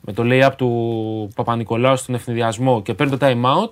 με 0.00 0.12
το 0.12 0.22
lay-up 0.26 0.50
του 0.56 1.30
Παπα-Νικολάου 1.34 1.96
στον 1.96 2.14
ευνηδιασμό 2.14 2.82
και 2.82 2.94
παίρνει 2.94 3.16
το 3.16 3.26
time 3.26 3.44
out, 3.44 3.70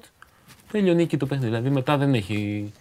τελειώνει 0.71 1.03
εκεί 1.03 1.17
το 1.17 1.27
παιχνίδι. 1.27 1.51
Δηλαδή 1.51 1.71
μετά 1.71 1.97
δεν 1.97 2.15
έχει 2.15 2.73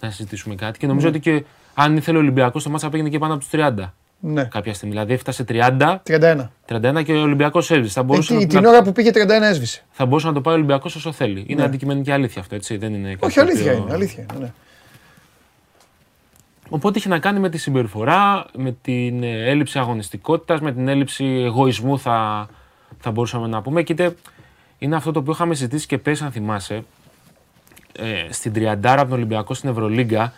να 0.00 0.10
συζητήσουμε 0.10 0.54
κάτι. 0.54 0.78
Και 0.78 0.86
νομίζω 0.86 1.08
ναι. 1.10 1.16
ότι 1.16 1.20
και 1.30 1.44
αν 1.74 1.96
ήθελε 1.96 2.16
ο 2.16 2.20
Ολυμπιακός, 2.20 2.62
το 2.62 2.70
μάτσα 2.70 2.88
πήγαινε 2.88 3.08
και 3.08 3.18
πάνω 3.18 3.34
από 3.34 3.42
τους 3.42 3.50
30. 3.52 3.72
Ναι. 4.20 4.44
Κάποια 4.44 4.74
στιγμή. 4.74 4.94
Δηλαδή 4.94 5.12
έφτασε 5.12 5.44
30. 5.48 5.96
31. 6.06 6.48
31 6.68 7.04
και 7.04 7.12
ο 7.12 7.20
Ολυμπιακός 7.20 7.70
έσβησε. 7.70 7.92
Θα 7.92 8.02
μπορούσε 8.02 8.34
ε, 8.34 8.38
τι, 8.38 8.46
την 8.46 8.64
ώρα 8.64 8.82
που 8.82 8.92
πήγε 8.92 9.10
31 9.14 9.28
έσβησε. 9.28 9.84
Θα 9.90 10.06
μπορούσε 10.06 10.26
να 10.26 10.32
το 10.32 10.40
πάει 10.40 10.54
ο 10.54 10.56
Ολυμπιακός 10.56 10.94
όσο 10.94 11.12
θέλει. 11.12 11.44
Είναι 11.46 11.60
ναι. 11.60 11.66
αντικειμενική 11.66 12.10
αλήθεια 12.10 12.40
αυτό, 12.40 12.54
έτσι. 12.54 12.76
Δεν 12.76 12.94
είναι 12.94 13.16
Όχι, 13.18 13.40
αλήθεια 13.40 13.72
είναι. 13.72 13.92
Αλήθεια 13.92 14.26
είναι 14.34 14.44
ναι. 14.44 14.52
Οπότε 16.70 16.98
είχε 16.98 17.08
να 17.08 17.18
κάνει 17.18 17.38
με 17.38 17.48
τη 17.48 17.58
συμπεριφορά, 17.58 18.46
με 18.56 18.76
την 18.82 19.22
ε, 19.22 19.48
έλλειψη 19.50 19.78
αγωνιστικότητας, 19.78 20.60
με 20.60 20.72
την 20.72 20.88
έλλειψη 20.88 21.24
εγωισμού, 21.24 21.98
θα, 21.98 22.48
θα 22.98 23.10
μπορούσαμε 23.10 23.46
να 23.46 23.62
πούμε. 23.62 23.82
Και 23.82 24.12
είναι 24.78 24.96
αυτό 24.96 25.12
το 25.12 25.18
οποίο 25.18 25.32
είχαμε 25.32 25.54
συζητήσει 25.54 25.86
και 25.86 25.98
πέσει, 25.98 26.24
αν 26.24 26.30
θυμάσαι, 26.30 26.84
ε, 27.92 28.32
στην 28.32 28.52
Τριαντάρα 28.52 29.00
από 29.00 29.10
τον 29.10 29.18
Ολυμπιακό 29.18 29.54
στην 29.54 29.68
Ευρωλίγκα 29.68 30.32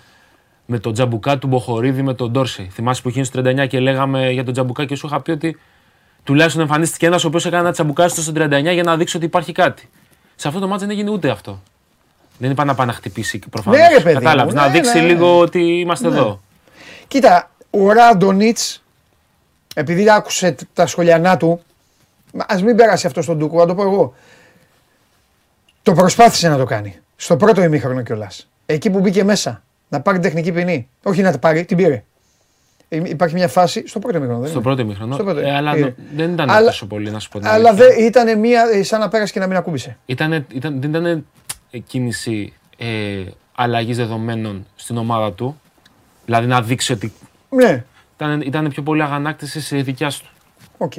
με 0.66 0.78
τον 0.78 0.92
Τζαμπουκά 0.92 1.38
του 1.38 1.46
Μποχορίδη 1.46 2.02
με 2.02 2.14
τον 2.14 2.30
Ντόρση. 2.30 2.68
Θυμάσαι 2.72 3.02
που 3.02 3.08
είχε 3.08 3.22
στο 3.22 3.40
39 3.44 3.66
και 3.66 3.80
λέγαμε 3.80 4.30
για 4.30 4.44
τον 4.44 4.52
Τζαμπουκά 4.52 4.84
και 4.84 4.94
σου 4.94 5.06
είχα 5.06 5.20
πει 5.20 5.30
ότι 5.30 5.58
τουλάχιστον 6.24 6.62
εμφανίστηκε 6.62 7.06
ένας 7.06 7.24
ο 7.24 7.26
οποίος 7.26 7.46
έκανε 7.46 7.62
ένα 7.62 7.72
τσαμπουκάστο 7.72 8.22
στο 8.22 8.32
39 8.36 8.72
για 8.72 8.82
να 8.82 8.96
δείξει 8.96 9.16
ότι 9.16 9.26
υπάρχει 9.26 9.52
κάτι. 9.52 9.88
Σε 10.34 10.48
αυτό 10.48 10.60
το 10.60 10.68
μάτι 10.68 10.80
δεν 10.80 10.90
έγινε 10.90 11.10
ούτε 11.10 11.30
αυτό. 11.30 11.62
Δεν 12.42 12.50
είπα 12.50 12.64
να 12.64 12.74
πάει 12.74 12.86
να 12.86 12.92
χτυπήσει 12.92 13.38
προφανώς. 13.50 13.78
Ναι, 13.80 13.88
ρε 13.88 14.00
παιδί 14.00 14.14
μου, 14.14 14.20
Κατάλαβε. 14.22 14.52
να 14.52 14.66
ναι, 14.66 14.72
δείξει 14.72 14.94
ναι, 14.96 15.00
ναι. 15.00 15.06
λίγο 15.06 15.38
ότι 15.38 15.60
είμαστε 15.78 16.06
εδώ. 16.08 16.40
Κοίτα, 17.08 17.50
ο 17.70 17.92
Ράντονιτς, 17.92 18.82
επειδή 19.74 20.10
άκουσε 20.10 20.50
τ- 20.52 20.60
τα 20.74 20.86
σχολιανά 20.86 21.36
του, 21.36 21.62
ας 22.46 22.62
μην 22.62 22.76
περάσει 22.76 23.06
αυτό 23.06 23.22
στον 23.22 23.38
Τούκο, 23.38 23.58
να 23.58 23.66
το 23.66 23.74
πω 23.74 23.82
εγώ. 23.82 24.14
Το 25.82 25.92
προσπάθησε 25.92 26.48
να 26.48 26.56
το 26.56 26.64
κάνει. 26.64 26.96
Στο 27.16 27.36
πρώτο 27.36 27.62
ημίχρονο 27.62 28.02
κιόλας. 28.02 28.48
Εκεί 28.66 28.90
που 28.90 28.98
μπήκε 29.00 29.24
μέσα. 29.24 29.62
Να 29.88 30.00
πάρει 30.00 30.18
την 30.18 30.26
τεχνική 30.30 30.52
ποινή. 30.52 30.88
Όχι 31.02 31.22
να 31.22 31.30
την 31.30 31.40
πάρει, 31.40 31.64
την 31.64 31.76
πήρε. 31.76 32.04
Ε, 32.88 32.96
Υπάρχει 33.04 33.34
μια 33.34 33.48
φάση 33.48 33.86
στο 33.86 33.98
πρώτο 33.98 34.16
ημίχρονο. 34.16 34.40
δεν 34.40 34.48
Στο 34.50 34.58
είναι; 34.58 34.66
πρώτο 34.68 34.82
ημίχρονο. 34.82 35.14
Στο 35.14 35.24
πρώτο, 35.24 35.40
Ε, 35.40 35.54
αλλά 35.54 35.72
πήρε. 35.72 35.84
νο- 35.86 35.94
δεν 36.16 36.32
ήταν 36.32 36.50
Αλλά- 36.50 36.66
τόσο 36.66 36.86
πολύ, 36.86 37.10
να 37.10 37.18
σου 37.18 37.28
πω 37.28 37.38
την 37.38 37.48
Αλλά 37.48 37.68
αλήθεια. 37.68 37.86
δεν 37.96 38.04
ήταν 38.06 38.38
μια, 38.38 38.64
ε, 38.72 38.82
σαν 38.82 39.00
να 39.00 39.08
πέρασε 39.08 39.32
και 39.32 39.38
να 39.38 39.46
μην 39.46 39.56
ακούμπησε. 39.56 39.96
Ήτανε, 40.06 40.46
ήταν, 40.52 40.80
δεν 40.80 40.90
ήταν 40.90 41.26
κίνηση 41.78 42.52
ε, 42.78 43.24
αλλαγής 43.54 43.96
δεδομένων 43.96 44.66
στην 44.76 44.96
ομάδα 44.96 45.32
του. 45.32 45.60
Δηλαδή 46.24 46.46
να 46.46 46.62
δείξει 46.62 46.92
ότι 46.92 47.12
Ναι, 47.50 47.84
ήταν, 48.16 48.40
ήταν 48.40 48.68
πιο 48.68 48.82
πολύ 48.82 49.02
αγανάκτηση 49.02 49.60
η 49.60 49.76
δικιά 49.76 50.08
του. 50.08 50.26
OK. 50.78 50.92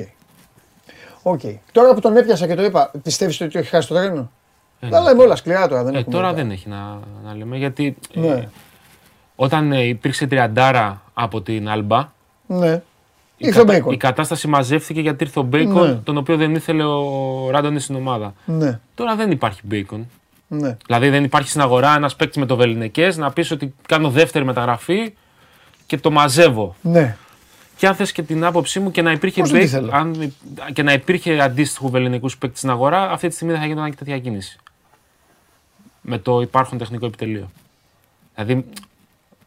OK. 1.22 1.40
Τώρα 1.72 1.94
που 1.94 2.00
τον 2.00 2.18
έχασα 2.18 2.48
και 2.48 2.56
το 2.56 2.64
είπα, 2.64 2.92
πιστεύεις 3.04 3.42
ότι 3.42 3.60
έχει 3.60 3.70
χάσει 3.70 3.88
το 3.88 3.94
τρένο; 3.94 4.32
Ε, 4.80 4.88
Τα 4.90 5.02
λέμε 5.02 5.24
όλα 5.24 5.36
σκληρά 5.36 5.68
τώρα. 5.68 5.84
Δεν 5.84 5.96
Ε, 5.96 5.98
έχουμε 6.00 6.14
τώρα 6.16 6.28
όλα. 6.28 6.36
δεν 6.36 6.52
έχει 6.52 6.70
να, 6.70 7.00
να 7.26 7.36
λέμε 7.36 7.58
γιατί 7.58 7.96
ε, 8.16 8.20
Ναι. 8.20 8.50
όταν 9.36 9.72
ε, 9.72 9.82
υπήρξε 9.84 10.28
τριαντάρα 10.28 11.02
από 11.14 11.42
την 11.42 11.70
Αλμπά, 11.70 12.10
Ναι. 12.48 12.72
η, 12.72 12.82
Ήρθε 13.38 13.60
ο 13.60 13.62
κατα- 13.62 13.74
Μπέικον. 13.74 13.94
η 13.94 13.98
κατάσταση 13.98 14.48
μαζεύτηκε 14.48 15.02
γιατί 15.02 15.24
ήρθε 15.24 15.40
ο 15.40 15.44
Μπέικον, 15.44 15.88
Ναι. 15.90 15.94
τον 15.96 16.18
οποίο 16.18 16.38
δεν 16.38 16.56
ήθελε 16.56 16.84
ο 16.84 17.50
Ράντονιτς 17.52 17.80
στην 17.80 17.96
ομάδα. 17.96 18.34
Ναι, 18.46 18.80
Τώρα 18.96 19.16
δεν 19.16 19.32
υπάρχει 19.32 19.62
Μπέικον. 19.64 20.10
Ναι. 20.54 20.78
Δηλαδή 20.86 21.10
δεν 21.10 21.24
υπάρχει 21.24 21.50
στην 21.50 21.62
αγορά 21.62 21.96
ένας 21.96 22.16
παίκτης 22.16 22.38
με 22.38 22.46
το 22.46 22.56
βεληνεκές 22.56 23.12
να 23.16 23.32
πεις 23.32 23.52
ότι 23.52 23.74
κάνω 23.88 24.10
δεύτερη 24.10 24.46
μεταγραφή 24.46 25.14
και 25.86 25.98
το 25.98 26.12
μαζεύω. 26.12 26.76
Ναι. 26.82 27.18
Και 27.78 27.88
αν 27.88 27.96
θες 27.96 28.12
και 28.12 28.22
την 28.24 28.44
άποψή 28.46 28.80
μου 28.80 28.92
και 28.92 29.02
να 29.02 29.12
υπήρχε, 29.12 29.40
Πώς 29.42 29.52
δεν 29.52 29.62
τη 29.62 29.68
Μπέικ- 29.70 29.80
θέλω. 29.90 29.96
αν, 29.96 30.34
και 30.74 30.84
να 30.84 30.94
υπήρχε 30.94 31.42
αντίστοιχου 31.42 31.90
βεληνεκούς 31.90 32.38
παίκτη 32.38 32.58
στην 32.58 32.70
αγορά, 32.70 33.12
αυτή 33.12 33.28
τη 33.28 33.34
στιγμή 33.34 33.54
δεν 33.54 33.62
θα 33.62 33.68
γινόταν 33.68 33.90
και 33.90 33.96
τέτοια 33.96 34.20
κίνηση. 34.20 34.58
Με 36.02 36.18
το 36.18 36.42
υπάρχον 36.42 36.78
τεχνικό 36.78 37.06
επιτελείο. 37.06 37.52
Δηλαδή 38.36 38.66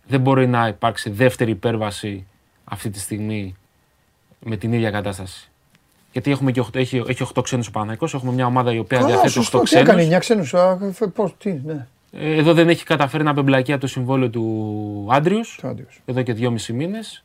δεν 0.07 0.21
μπορεί 0.21 0.47
να 0.47 0.67
υπάρξει 0.69 1.11
δεύτερη 1.11 1.51
υπέρβαση 1.51 2.27
αυτή 2.65 2.91
τη 2.91 2.99
στιγμή 2.99 3.57
με 4.41 4.57
την 4.57 4.73
ίδια 4.73 4.91
κατάσταση. 4.91 5.51
Γιατί 6.17 6.31
έχουμε 6.31 6.53
και 6.53 6.61
8, 6.61 6.75
έχει, 6.77 7.03
έχει 7.07 7.23
8 7.35 7.43
ξένους 7.43 7.67
ο 7.67 7.71
Παναθηναϊκός, 7.71 8.15
έχουμε 8.15 8.33
μια 8.33 8.47
ομάδα 8.47 8.73
η 8.73 8.79
οποία 8.79 8.99
Καλά, 8.99 9.09
διαθέτει 9.11 9.29
8 9.29 9.33
σωστό. 9.33 9.61
Τι 9.61 9.77
έκανε, 9.77 9.99
ξένους. 10.01 10.15
9 10.17 10.19
ξένους. 10.19 10.55
α, 10.55 10.79
φε- 10.93 11.09
Πώς, 11.11 11.35
τι, 11.39 11.61
ναι. 11.65 11.87
Ε, 12.13 12.35
Εδώ 12.37 12.55
δεν 12.55 12.69
έχει 12.69 12.85
καταφέρει 12.85 13.23
να 13.25 13.33
μπεμπλακεί 13.33 13.73
από 13.73 13.81
το 13.81 13.87
συμβόλαιο 13.87 14.31
του 14.31 15.07
Άντριους 15.11 15.59
Το 15.61 15.69
άντιος. 15.69 16.01
εδώ 16.05 16.23
και 16.23 16.33
δυόμισι 16.33 16.73
μήνες. 16.73 17.25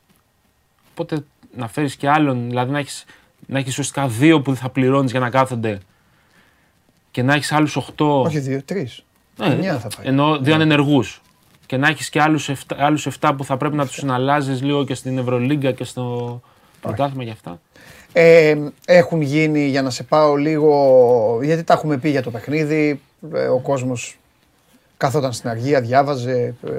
Οπότε 0.92 1.24
να 1.58 1.68
φέρεις 1.68 1.96
και 1.96 2.10
άλλον, 2.10 2.50
δηλαδή 2.50 2.72
να 2.72 2.80
έχεις 2.80 3.06
να 3.48 3.58
έχεις 3.58 3.70
ουσιαστικά 3.72 4.08
δύο 4.08 4.42
που 4.42 4.56
θα 4.56 4.70
πληρώνεις 4.70 5.12
για 5.12 5.20
να 5.20 5.30
κάθονται 5.30 5.80
και 7.12 7.24
να 7.24 7.34
έχεις 7.34 7.52
άλλους 7.52 7.76
8. 7.76 8.06
Όχι 8.26 8.40
δύο, 8.40 8.62
τρεις. 8.66 9.04
Ναι, 9.38 9.46
εννιά 9.46 9.80
θα 9.80 9.88
πάει. 9.98 10.06
Ενώ 10.08 10.38
δύο 10.40 10.54
ανενεργούς. 10.54 11.22
Και 11.66 11.78
να 11.78 11.88
έχεις 11.88 12.10
και 12.10 12.22
άλλους 12.22 12.50
7, 12.50 12.56
άλλους 12.78 13.06
7 13.06 13.34
που 13.38 13.44
θα 13.44 13.58
πρέπει 13.58 13.76
να 13.76 13.86
τους 13.86 13.96
συναλλάζει 13.96 14.52
λίγο 14.66 14.86
και 14.86 14.94
στην 14.94 15.18
Ευρωλίγκα 15.18 15.72
και 15.72 15.84
στο 15.84 16.42
πρωτάθλημα 16.82 17.24
για 17.24 17.32
αυτά. 17.34 17.60
Ε, 18.14 18.56
έχουν 18.86 19.22
γίνει, 19.22 19.66
για 19.66 19.82
να 19.82 19.90
σε 19.90 20.04
πάω 20.04 20.36
λίγο, 20.36 21.40
γιατί 21.44 21.64
τα 21.64 21.74
έχουμε 21.74 21.98
πει 21.98 22.10
για 22.10 22.22
το 22.22 22.32
παιχνίδι, 22.32 23.02
ε, 23.34 23.46
ο 23.48 23.60
κόσμος 23.60 24.18
καθόταν 24.98 25.34
στην 25.34 25.50
αργία, 25.50 25.82
διάβαζε, 25.82 26.54
ε, 26.68 26.70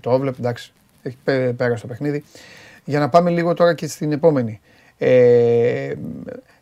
το 0.00 0.10
έβλεπε, 0.10 0.36
εντάξει, 0.40 0.72
έχει 1.02 1.16
πέ- 1.24 1.52
πέρασε 1.52 1.80
το 1.82 1.86
παιχνίδι. 1.86 2.24
Για 2.84 2.98
να 2.98 3.08
πάμε 3.08 3.30
λίγο 3.30 3.54
τώρα 3.54 3.74
και 3.74 3.86
στην 3.86 4.12
επόμενη. 4.12 4.60
Ε, 4.98 5.92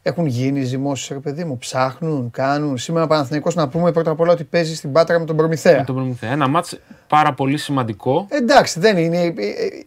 έχουν 0.02 0.26
γίνει 0.26 0.62
ζυμώσεις, 0.62 1.08
ρε 1.08 1.18
παιδί 1.18 1.44
μου, 1.44 1.58
ψάχνουν, 1.58 2.30
κάνουν. 2.30 2.78
Σήμερα 2.78 3.04
ο 3.04 3.08
Παναθηναϊκός 3.08 3.54
να 3.54 3.68
πούμε 3.68 3.92
πρώτα 3.92 4.10
απ' 4.10 4.20
όλα 4.20 4.32
ότι 4.32 4.44
παίζει 4.44 4.74
στην 4.76 4.92
Πάτρα 4.92 5.18
με 5.18 5.24
τον 5.24 5.36
Προμηθέα. 5.36 5.76
Με 5.76 5.84
τον 5.84 5.94
Προμηθέα. 5.94 6.30
Ένα 6.30 6.48
μάτς 6.48 6.78
πάρα 7.06 7.34
πολύ 7.34 7.56
σημαντικό. 7.58 8.26
Εντάξει, 8.30 8.80
δεν 8.80 8.96
είναι. 8.96 9.22
ε, 9.22 9.26
ε, 9.26 9.84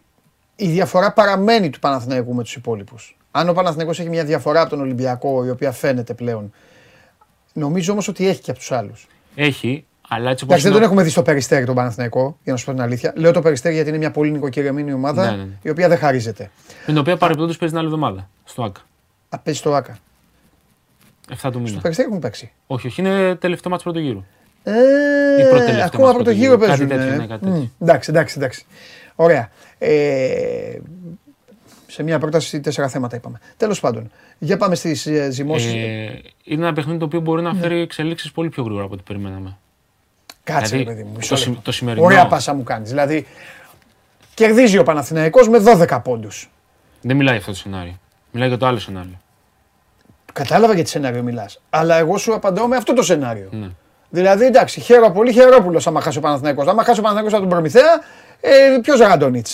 Η 0.56 0.68
διαφορά 0.68 1.12
παραμένει 1.12 1.70
του 1.70 1.78
Παναθηναϊκού 1.78 2.34
με 2.34 2.42
τους 2.42 2.54
υπόλοιπους. 2.56 3.16
Αν 3.34 3.48
ο 3.48 3.52
Παναθηναϊκός 3.52 4.00
έχει 4.00 4.08
μια 4.08 4.24
διαφορά 4.24 4.60
από 4.60 4.70
τον 4.70 4.80
Ολυμπιακό, 4.80 5.44
η 5.44 5.50
οποία 5.50 5.72
φαίνεται 5.72 6.14
πλέον, 6.14 6.52
νομίζω 7.52 7.92
όμως 7.92 8.08
ότι 8.08 8.28
έχει 8.28 8.40
και 8.40 8.50
από 8.50 8.58
τους 8.58 8.72
άλλους. 8.72 9.06
Έχει, 9.34 9.84
αλλά 10.08 10.30
έτσι 10.30 10.44
όπως 10.44 10.56
Εντάξει, 10.56 10.62
δεν 10.62 10.70
είναι 10.70 10.72
τον 10.72 10.82
ο- 10.82 10.84
έχουμε 10.84 11.02
δει 11.02 11.10
στο 11.10 11.22
Περιστέρι 11.22 11.64
τον 11.64 11.74
Παναθηναϊκό, 11.74 12.38
για 12.42 12.52
να 12.52 12.58
σου 12.58 12.64
πω 12.64 12.72
την 12.72 12.80
αλήθεια. 12.80 13.12
Λέω 13.16 13.32
το 13.32 13.40
Περιστέρι 13.42 13.74
γιατί 13.74 13.88
είναι 13.88 13.98
μια 13.98 14.10
πολύ 14.10 14.30
νοικοκυρεμένη 14.30 14.92
ομάδα, 14.92 15.24
Ναι, 15.30 15.36
ναι, 15.36 15.42
ναι. 15.42 15.48
η 15.62 15.70
οποία 15.70 15.88
δεν 15.88 15.98
χαρίζεται. 15.98 16.50
με 16.68 16.84
την 16.86 16.98
οποία 16.98 17.16
παρεμπιπτόντως 17.16 17.56
παίζει 17.56 17.74
την 17.74 17.82
άλλη 17.84 17.92
εβδομάδα. 17.94 18.28
Στο 18.44 18.62
ΑΚΑ. 18.62 18.80
Α, 19.28 19.38
παίζει 19.38 19.58
στο 19.58 19.72
ΆΚΑ. 19.74 19.98
7 21.28 21.34
του 21.42 21.48
Στο 21.50 21.58
μήνα. 21.58 21.80
Περιστέρι 21.80 22.08
έχουν 22.08 22.20
παίξει. 22.20 22.52
Όχι, 22.66 22.86
όχι, 22.86 23.00
είναι 23.00 23.34
τελευταίο 23.34 23.70
μάτς 23.70 23.82
πρώτου 23.82 23.98
γύρου. 23.98 24.24
Ε, 24.64 24.72
Ή 24.72 25.42
πρώτο-τελευταίο 25.48 25.84
ακόμα 25.84 26.04
μας 26.06 26.12
πρώτο 26.14 26.14
πρώτο 26.14 26.30
γύρο 26.30 26.54
γύρο. 26.54 26.66
παίζουν. 26.66 26.88
Κάτι 26.88 27.00
τέτοιο, 27.00 27.14
ε. 27.14 27.16
ναι, 27.16 27.26
κάτι 27.26 27.46
Μμ, 27.46 27.52
τέτοιο. 27.52 27.70
Εντάξει, 27.80 28.10
εντάξει, 28.10 28.34
εντάξει. 28.38 28.64
Ωραία. 29.14 29.50
Ε, 29.78 30.78
σε 31.92 32.02
μια 32.02 32.18
πρόταση 32.18 32.60
τέσσερα 32.60 32.88
θέματα 32.88 33.16
είπαμε. 33.16 33.40
Τέλος 33.56 33.80
πάντων, 33.80 34.10
για 34.38 34.56
πάμε 34.56 34.74
στις 34.74 35.06
ε, 35.06 35.30
ζυμώσεις. 35.30 35.72
Ε, 35.72 36.20
είναι 36.44 36.62
ένα 36.64 36.72
παιχνίδι 36.72 36.98
το 36.98 37.04
οποίο 37.04 37.20
μπορεί 37.20 37.42
να 37.42 37.54
φέρει 37.54 37.80
εξελίξεις 37.80 38.32
πολύ 38.32 38.48
πιο 38.48 38.62
γρήγορα 38.62 38.84
από 38.84 38.94
ό,τι 38.94 39.02
περιμέναμε. 39.02 39.56
Κάτσε, 40.44 40.76
δηλαδή, 40.76 40.84
ρε 40.84 40.90
παιδί 40.90 41.02
μου. 41.02 41.12
το 41.12 41.18
μισό 41.18 41.36
συμ- 41.36 41.48
λεπτό. 41.48 41.62
το 41.64 41.72
σημερινό- 41.72 42.06
Ωραία 42.06 42.26
πάσα 42.26 42.54
μου 42.54 42.62
κάνεις. 42.62 42.88
Δηλαδή, 42.88 43.26
κερδίζει 44.34 44.78
ο 44.78 44.82
Παναθηναϊκός 44.82 45.48
με 45.48 45.58
12 45.58 46.00
πόντους. 46.04 46.50
Δεν 47.00 47.16
μιλάει 47.16 47.32
για 47.36 47.40
αυτό 47.40 47.52
το 47.52 47.58
σενάριο. 47.58 47.98
Μιλάει 48.32 48.48
για 48.48 48.58
το 48.58 48.66
άλλο 48.66 48.78
σενάριο. 48.78 49.20
Κατάλαβα 50.32 50.74
για 50.74 50.84
τι 50.84 50.88
σενάριο 50.90 51.22
μιλάς. 51.22 51.60
Αλλά 51.70 51.96
εγώ 51.98 52.16
σου 52.18 52.34
απαντάω 52.34 52.66
με 52.66 52.76
αυτό 52.76 52.92
το 52.92 53.02
σενάριο. 53.02 53.48
Ναι. 53.52 53.68
Δηλαδή, 54.10 54.44
εντάξει, 54.44 54.80
χαίρο 54.80 55.10
πολύ 55.10 55.32
χαιρόπουλο 55.32 55.82
άμα 55.84 56.00
χάσει 56.00 56.18
ο 56.18 56.20
Παναθηναϊκός. 56.20 56.66
Άμα 56.66 56.84
χάσει 56.84 56.98
ο 56.98 57.02
Παναθηναϊκός 57.02 57.32
από 57.32 57.42
τον 57.42 57.50
Προμηθέα, 57.50 58.02
ε, 58.44 58.78
ποιος 58.82 58.98
Ραντονίτ. 59.00 59.46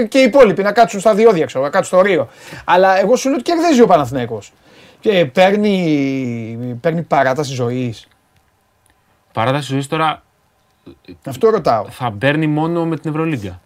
Ε, 0.00 0.04
και 0.04 0.18
οι 0.18 0.22
υπόλοιποι 0.22 0.62
να 0.62 0.72
κάτσουν 0.72 1.00
στα 1.00 1.14
διόδια, 1.14 1.46
ξέρω, 1.46 1.64
να 1.64 1.70
κάτσουν 1.70 1.98
στο 1.98 2.08
Ρίο. 2.08 2.28
Αλλά 2.64 2.98
εγώ 3.00 3.16
σου 3.16 3.28
λέω 3.28 3.38
ότι 3.38 3.50
κερδίζει 3.52 3.80
ο 3.80 3.86
Παναθηναϊκός. 3.86 4.52
Και 5.00 5.24
παίρνει, 5.26 6.78
παίρνει 6.80 7.02
παράταση 7.02 7.52
ζωής. 7.54 8.06
Παράταση 9.32 9.72
ζωής 9.72 9.86
τώρα 9.86 10.22
Αυτό 11.26 11.48
ρωτάω. 11.50 11.84
θα 11.90 12.12
παίρνει 12.18 12.46
μόνο 12.46 12.86
με 12.86 12.96
την 12.98 13.10
Ευρωλίγκα. 13.10 13.60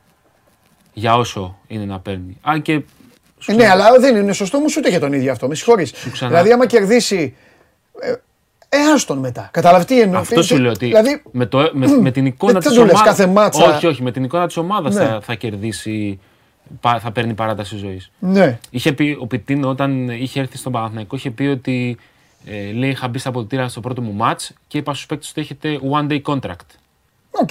Για 0.92 1.14
όσο 1.16 1.58
είναι 1.66 1.84
να 1.84 2.00
παίρνει. 2.00 2.36
Αν 2.42 2.62
και. 2.62 2.72
Ε, 3.46 3.52
ναι, 3.52 3.68
αλλά 3.68 3.98
δεν 4.00 4.16
είναι 4.16 4.32
σωστό 4.32 4.64
ούτε 4.78 4.88
για 4.88 5.00
τον 5.00 5.12
ίδιο 5.12 5.32
αυτό. 5.32 5.48
Με 5.48 5.54
συγχωρείς. 5.54 5.92
ξανά- 6.12 6.30
Δηλαδή, 6.30 6.52
άμα 6.52 6.66
κερδίσει. 6.66 7.36
Ε, 8.68 8.76
ε, 8.76 8.80
άστον 8.94 9.18
μετά. 9.18 9.48
Καταλαβαίνω 9.52 9.84
τι 9.86 10.00
εννοώ. 10.00 10.20
Αυτό 10.20 10.42
σου 10.42 10.58
λέω 10.58 10.70
ότι 10.70 10.86
Δηλαδή, 10.86 11.22
με, 11.30 11.46
το, 11.46 11.70
με, 11.72 11.86
με 11.86 12.10
την 12.10 12.26
εικόνα 12.26 12.52
δεν 12.52 12.62
της 12.62 12.72
το 12.72 12.84
λες 12.84 12.92
ομάδα. 12.92 13.06
κάθε 13.08 13.26
ματς. 13.26 13.64
Όχι, 13.64 13.86
όχι. 13.86 14.02
Με 14.02 14.10
την 14.12 14.24
εικόνα 14.24 14.46
της 14.46 14.56
ομάδας 14.56 14.94
Ναι. 14.94 15.04
θα, 15.04 15.20
θα 15.22 15.34
κερδίσει. 15.34 16.20
πα- 16.80 16.98
Θα 17.00 17.10
παίρνει 17.10 17.34
παράταση 17.34 17.76
ζωής. 17.76 18.10
ναι. 18.18 18.58
Είχε 18.70 18.92
πει 18.92 19.16
ο 19.20 19.26
Πιτίνο 19.26 19.68
όταν 19.68 20.08
είχε 20.08 20.40
έρθει 20.40 20.56
στον 20.56 20.72
Παναθηναϊκό, 20.72 21.16
είχε 21.16 21.30
πει 21.30 21.44
ότι 21.46 21.96
ε, 22.46 22.72
λέει 22.72 22.90
είχα 22.90 23.08
μπει 23.08 23.18
στα 23.18 23.28
αποδυτήρια 23.28 23.68
στο 23.68 23.80
πρώτο 23.80 24.02
μου 24.02 24.16
match 24.20 24.48
και 24.66 24.78
είπα 24.78 24.94
στους 24.94 25.06
παίκτες 25.06 25.30
ότι 25.30 25.40
έχετε 25.40 25.78
one 25.92 26.06
day 26.12 26.22
contract. 26.22 26.66
OK. 27.30 27.48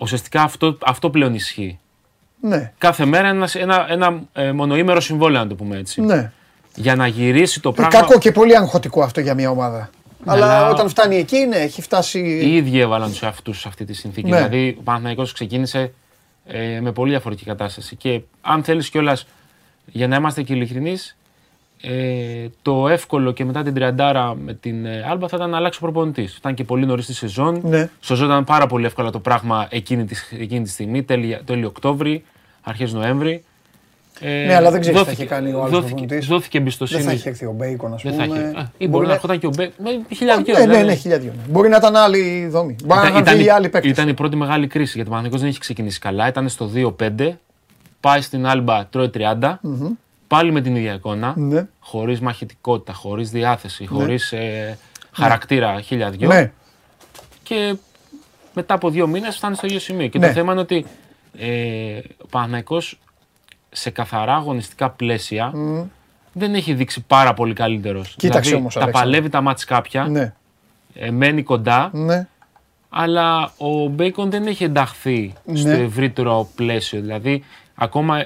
Ουσιαστικά 0.00 0.42
αυτό, 0.42 0.78
αυτό 0.84 1.10
πλέον 1.10 1.34
ισχύει. 1.34 1.78
Ναι. 2.40 2.72
Κάθε 2.78 3.04
μέρα 3.04 3.28
ένα, 3.28 3.48
ένα, 3.54 3.86
ένα 3.90 4.20
ε, 4.32 4.52
μονοήμερο 4.52 5.00
συμβόλαιο, 5.00 5.40
να 5.42 5.46
το 5.48 5.54
πούμε 5.54 5.76
έτσι. 5.76 6.00
Ναι. 6.00 6.32
Για 6.74 6.94
να 6.96 7.06
γυρίσει 7.06 7.60
το 7.60 7.68
Ε, 7.68 7.72
πράγμα. 7.72 8.00
Κακό 8.00 8.18
και 8.18 8.32
πολύ 8.32 8.56
αγχωτικό 8.56 9.02
αυτό 9.02 9.20
για 9.20 9.34
μια 9.34 9.50
ομάδα. 9.50 9.90
Αλλά 10.24 10.56
αλλά- 10.58 10.70
όταν 10.70 10.88
φτάνει 10.88 11.16
εκεί, 11.16 11.38
ναι, 11.38 11.56
έχει 11.56 11.82
φτάσει. 11.82 12.18
Οι 12.20 12.56
ίδιοι 12.56 12.78
έβαλαν 12.78 13.10
τους 13.10 13.22
εαυτούς 13.22 13.60
σε 13.60 13.68
αυτή 13.68 13.84
τη 13.84 13.92
συνθήκη. 13.92 14.28
Ναι. 14.30 14.36
Δηλαδή, 14.36 14.76
ο 14.78 14.82
Παναθηναϊκός 14.82 15.32
ξεκίνησε 15.32 15.92
ε, 16.46 16.80
με 16.80 16.92
πολύ 16.92 17.10
διαφορετική 17.10 17.46
κατάσταση. 17.48 17.96
Και 17.96 18.20
αν 18.40 18.64
θέλεις 18.64 18.90
κιόλας, 18.90 19.26
για 19.86 20.08
να 20.08 20.16
είμαστε 20.16 20.42
και 20.42 20.52
ειλικρινείς, 20.54 21.16
ε, 21.82 22.46
το 22.62 22.88
εύκολο 22.88 23.32
και 23.32 23.44
μετά 23.44 23.62
την 23.62 23.74
τριαντάρα 23.74 24.34
με 24.34 24.54
την 24.54 24.86
ε, 24.86 25.04
Άλμπα 25.10 25.28
θα 25.28 25.36
ήταν 25.36 25.50
να 25.50 25.56
αλλάξει 25.56 25.78
ο 25.82 25.82
προπονητής. 25.82 26.36
Ήταν 26.36 26.54
και 26.54 26.64
πολύ 26.64 26.86
νωρίς 26.86 27.06
τη 27.06 27.14
σεζόν. 27.14 27.60
Ναι. 27.64 27.90
Σωζόταν 28.00 28.44
πάρα 28.44 28.66
πολύ 28.66 28.84
εύκολα 28.86 29.10
το 29.10 29.18
πράγμα 29.20 29.66
εκείνη 29.70 30.04
της, 30.04 30.32
εκείνη 30.38 30.64
τη 30.64 30.70
στιγμή, 30.70 31.02
τέλη, 31.02 31.40
τέλη 31.44 31.64
Οκτώβρη, 31.64 32.24
αρχές 32.62 32.92
Νοέμβρη. 32.92 33.44
Ε, 34.22 34.44
Ναι, 34.46 34.54
αλλά 34.54 34.70
δεν 34.70 34.80
ξέρεις 34.80 34.98
τι 34.98 35.04
θα 35.04 35.10
δόθηκε- 35.10 35.22
είχε 35.22 35.34
κάνει 35.34 35.52
ο 35.52 35.58
άλλος 35.58 35.70
δόθηκε, 35.70 35.94
προπονητής. 35.94 36.26
δόθηκε 36.26 36.50
Δεν 36.58 36.60
εμπιστοσύνη. 36.66 37.02
θα 37.02 37.10
έχει 37.10 37.28
έρθει 37.28 37.44
ο 37.44 37.52
Μπέικον, 37.52 37.94
ας 37.94 38.02
Δεν 38.02 38.14
θα 38.14 38.24
πούμε. 38.24 38.38
είχε. 38.38 38.58
Α, 38.58 38.70
Ή 38.78 38.88
μπορεί 38.88 39.06
να 39.06 39.12
έρχονταν 39.12 39.38
και 39.38 39.46
ο 39.46 39.50
Μπέικον. 39.56 39.74
Με 40.08 40.14
χίλια 40.14 40.39
δυο 40.39 40.52
Ναι, 40.52 40.66
ναι, 40.76 40.82
ναι, 40.82 40.94
χίλια 40.94 41.17
δυο. 41.17 41.32
ναι. 41.36 41.52
Μπορεί 41.52 41.68
να 41.68 41.76
ήταν 41.76 41.96
άλλη 41.96 42.46
δομή. 42.50 42.76
Μπορεί 42.84 43.00
να 43.00 43.08
είχαν 43.08 43.26
φύγει 43.26 43.48
άλλοι 43.50 43.68
παίκτες. 43.68 43.90
ήταν 43.90 44.08
η 44.08 44.14
πρώτη 44.14 44.36
μεγάλη 44.36 44.66
κρίση 44.66 44.92
γιατί 44.94 45.00
ο 45.00 45.04
Παναθηναϊκός 45.04 45.40
δεν 45.40 45.48
έχει 45.50 45.58
ξεκινήσει 45.58 45.98
καλά. 45.98 46.28
Ήταν 46.28 46.48
στο 46.48 46.66
2-5. 46.74 47.38
Πάει 48.00 48.20
στην 48.20 48.46
Άλμπα, 48.46 48.86
τρώει 48.86 49.10
30. 49.14 49.60
Πάλι 50.26 50.52
με 50.52 50.60
την 50.60 50.76
ίδια 50.76 50.92
εικόνα. 50.94 51.32
Ναι. 51.36 51.66
Χωρίς 51.80 52.20
μαχητικότητα, 52.20 52.92
χωρίς 52.92 53.30
διάθεση, 53.30 53.86
χωρίς 53.86 54.34
χαρακτήρα 55.12 55.80
χίλια 55.80 56.10
δυο. 56.10 56.28
Ναι, 56.28 56.50
Και 57.42 57.74
μετά 58.54 58.74
από 58.74 58.90
δύο 58.90 59.06
μήνες 59.06 59.36
φτάνει 59.36 59.54
στο 59.56 59.66
ίδιο 59.66 59.78
σημείο. 59.80 60.06
Και 60.06 60.18
Ναι. 60.18 60.26
το 60.26 60.32
θέμα 60.32 60.52
είναι 60.52 60.60
ότι 60.60 60.84
ε, 61.38 61.98
ο 62.22 62.26
Παναθηναϊκός 62.30 62.98
σε 63.70 63.90
καθαρά 63.90 64.34
αγωνιστικά 64.34 64.90
πλαίσια 64.90 65.52
δεν 66.32 66.54
έχει 66.54 66.74
δείξει 66.74 67.04
πάρα 67.06 67.34
πολύ 67.34 67.54
καλύτερος. 67.54 68.14
Κοίταξε 68.18 68.54
όμως, 68.54 68.74
Τα 68.74 68.80
Αλέξανδρε. 68.80 69.10
παλεύει 69.10 69.28
τα 69.28 69.40
ματς 69.40 69.64
κάποια, 69.64 70.04
ναι, 70.04 70.34
ε, 70.94 71.10
μένει 71.10 71.42
κοντά, 71.42 71.90
ναι. 71.92 72.28
αλλά 72.88 73.52
ο 73.58 73.86
Μπέικον 73.86 74.30
δεν 74.30 74.46
έχει 74.46 74.64
ενταχθεί 74.64 75.32
στο 75.52 75.68
Ναι. 75.68 75.74
ευρύτερο 75.76 76.48
πλαίσιο. 76.54 77.00
Δηλαδή, 77.00 77.44
ακόμα 77.74 78.24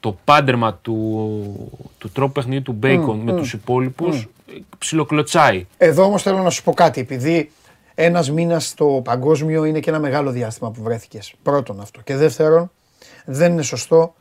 το 0.00 0.16
πάντρεμα 0.24 0.74
του, 0.74 1.80
του 1.98 2.10
τρόπου 2.10 2.32
παιχνιδιού 2.32 2.62
του 2.62 2.72
Μπέικον 2.72 3.18
με 3.18 3.32
τους 3.32 3.52
υπόλοιπους 3.52 4.22
ε, 4.22 4.52
ψιλοκλωτσάει. 4.78 5.66
Εδώ 5.78 6.04
όμως 6.04 6.22
θέλω 6.22 6.38
να 6.38 6.50
σου 6.50 6.62
πω 6.62 6.72
κάτι. 6.72 7.00
Επειδή 7.00 7.50
ένας 7.94 8.30
μήνας 8.30 8.66
στο 8.66 9.00
παγκόσμιο 9.04 9.64
είναι 9.64 9.80
και 9.80 9.90
ένα 9.90 9.98
μεγάλο 9.98 10.30
διάστημα 10.30 10.70
που 10.70 10.82
βρέθηκες. 10.82 11.34
Πρώτον 11.42 11.80
αυτό. 11.80 12.00
Και 12.00 12.16
δεύτερον, 12.16 12.70
δεν 13.24 13.52
είναι 13.52 13.62
σωστό 13.62 14.14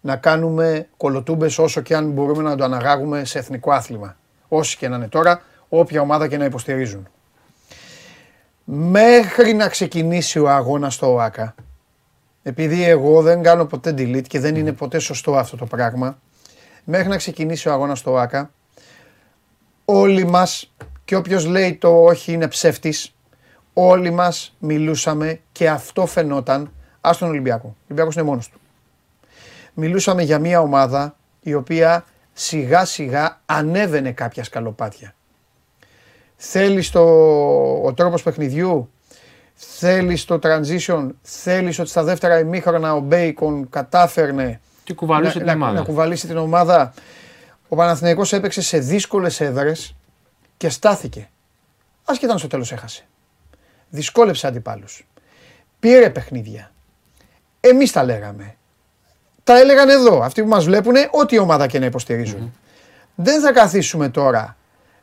να 0.00 0.16
κάνουμε 0.16 0.88
κολοτούμπες 0.96 1.58
όσο 1.58 1.80
και 1.80 1.94
αν 1.96 2.10
μπορούμε 2.10 2.42
να 2.42 2.56
το 2.56 2.64
αναγάγουμε 2.64 3.24
σε 3.24 3.38
εθνικό 3.38 3.72
άθλημα. 3.72 4.16
Όσοι 4.48 4.76
και 4.76 4.88
να 4.88 4.96
είναι 4.96 5.08
τώρα, 5.08 5.42
όποια 5.68 6.00
ομάδα 6.00 6.28
και 6.28 6.36
να 6.36 6.44
υποστηρίζουν. 6.44 7.08
Μέχρι 8.64 9.52
να 9.52 9.68
ξεκινήσει 9.68 10.38
ο 10.38 10.50
αγώνας 10.50 10.94
στο 10.94 11.12
ΟΑΚΑ, 11.12 11.54
επειδή 12.42 12.84
εγώ 12.84 13.22
δεν 13.22 13.42
κάνω 13.42 13.64
ποτέ 13.64 13.90
delete 13.90 14.26
και 14.26 14.40
δεν 14.40 14.56
είναι 14.56 14.72
ποτέ 14.72 14.98
σωστό 14.98 15.36
αυτό 15.36 15.56
το 15.56 15.66
πράγμα, 15.66 16.18
μέχρι 16.84 17.08
να 17.08 17.16
ξεκινήσει 17.16 17.68
ο 17.68 17.72
αγώνας 17.72 17.98
στο 17.98 18.12
ΟΑΚΑ, 18.12 18.50
όλοι 19.84 20.24
μας 20.24 20.74
και 21.04 21.16
όποιος 21.16 21.46
λέει 21.46 21.74
το 21.74 22.02
όχι 22.04 22.32
είναι 22.32 22.48
ψεύτης, 22.48 23.14
όλοι 23.72 24.10
μας 24.10 24.56
μιλούσαμε 24.58 25.40
και 25.52 25.68
αυτό 25.68 26.06
φαινόταν, 26.06 26.72
ας 27.00 27.18
τον 27.18 27.28
Ολυμπιακό. 27.28 27.66
Ο 27.66 27.74
Ολυμπιακός 27.84 28.14
είναι 28.14 28.24
μόνος 28.24 28.48
του. 28.48 28.60
Μιλούσαμε 29.78 30.22
για 30.22 30.38
μια 30.38 30.60
ομάδα 30.60 31.16
η 31.40 31.54
οποία 31.54 32.04
σιγά 32.32 32.84
σιγά 32.84 33.40
ανέβαινε 33.46 34.12
κάποια 34.12 34.44
σκαλοπάτια. 34.44 35.14
Θέλεις 36.36 36.90
το, 36.90 37.00
ο 37.82 37.94
τρόπος 37.94 38.22
παιχνιδιού, 38.22 38.90
θέλεις 39.54 40.24
το 40.24 40.38
transition, 40.42 41.08
θέλεις 41.22 41.78
ότι 41.78 41.88
στα 41.88 42.02
δεύτερα 42.02 42.38
ημίχρονα 42.38 42.94
ο 42.94 43.00
Μπέικον 43.00 43.68
κατάφερνε 43.68 44.60
Και 44.84 44.94
κουβαλούσε 44.94 45.38
την 45.38 45.46
να, 45.46 45.52
ομάδα. 45.52 45.72
να 45.72 45.82
κουβαλήσει 45.84 46.26
την 46.26 46.36
ομάδα. 46.36 46.94
Ο 47.68 47.76
Παναθηναϊκός 47.76 48.32
έπαιξε 48.32 48.62
σε 48.62 48.78
δύσκολες 48.78 49.40
έδρες 49.40 49.96
και 50.56 50.68
στάθηκε. 50.68 51.28
Άσχετα 52.04 52.32
αν 52.32 52.38
στο 52.38 52.48
τέλος 52.48 52.72
έχασε. 52.72 53.06
Δυσκόλεψε 53.88 54.46
αντιπάλους. 54.46 55.06
Πήρε 55.80 56.10
παιχνίδια. 56.10 56.72
Εμείς 57.60 57.92
τα 57.92 58.04
λέγαμε. 58.04 58.56
Τα 59.46 59.58
έλεγαν 59.58 59.88
εδώ. 59.88 60.22
Αυτοί 60.22 60.42
που 60.42 60.48
μας 60.48 60.64
βλέπουν, 60.64 60.94
ό,τι 61.10 61.38
ομάδα 61.38 61.66
και 61.66 61.78
να 61.78 61.86
υποστηριζουν 61.86 62.54
Δεν 63.14 63.40
θα 63.40 63.52
καθίσουμε 63.52 64.08
τώρα 64.08 64.56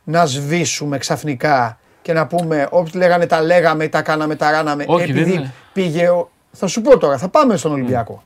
να 0.04 0.26
σβήσουμε 0.26 0.98
ξαφνικά 0.98 1.78
και 2.02 2.12
να 2.12 2.26
πούμε 2.26 2.68
όποιοι 2.70 2.92
λέγανε 2.94 3.26
τα 3.26 3.42
λέγαμε, 3.42 3.88
τα 3.88 4.02
κάναμε, 4.02 4.36
τα 4.36 4.50
ράναμε. 4.50 4.84
Όχι, 4.88 5.12
δεν 5.12 5.16
επειδή 5.16 5.34
είναι. 5.34 5.52
πήγε. 5.72 6.08
Ο... 6.08 6.30
Θα 6.52 6.66
σου 6.66 6.82
πω 6.82 6.98
τώρα, 6.98 7.18
θα 7.18 7.28
πάμε 7.28 7.56
στον 7.56 7.72
Ολυμπιακό. 7.72 8.22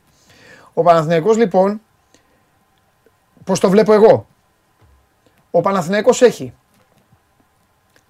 Ο 0.73 0.83
Παναθηναϊκός 0.83 1.37
λοιπόν, 1.37 1.81
πώς 3.45 3.61
το 3.61 3.71
βλέπω 3.71 3.93
εγώ; 3.93 4.27
Ο 5.51 5.61
Παναθηναϊκός 5.61 6.23
έχει 6.23 6.55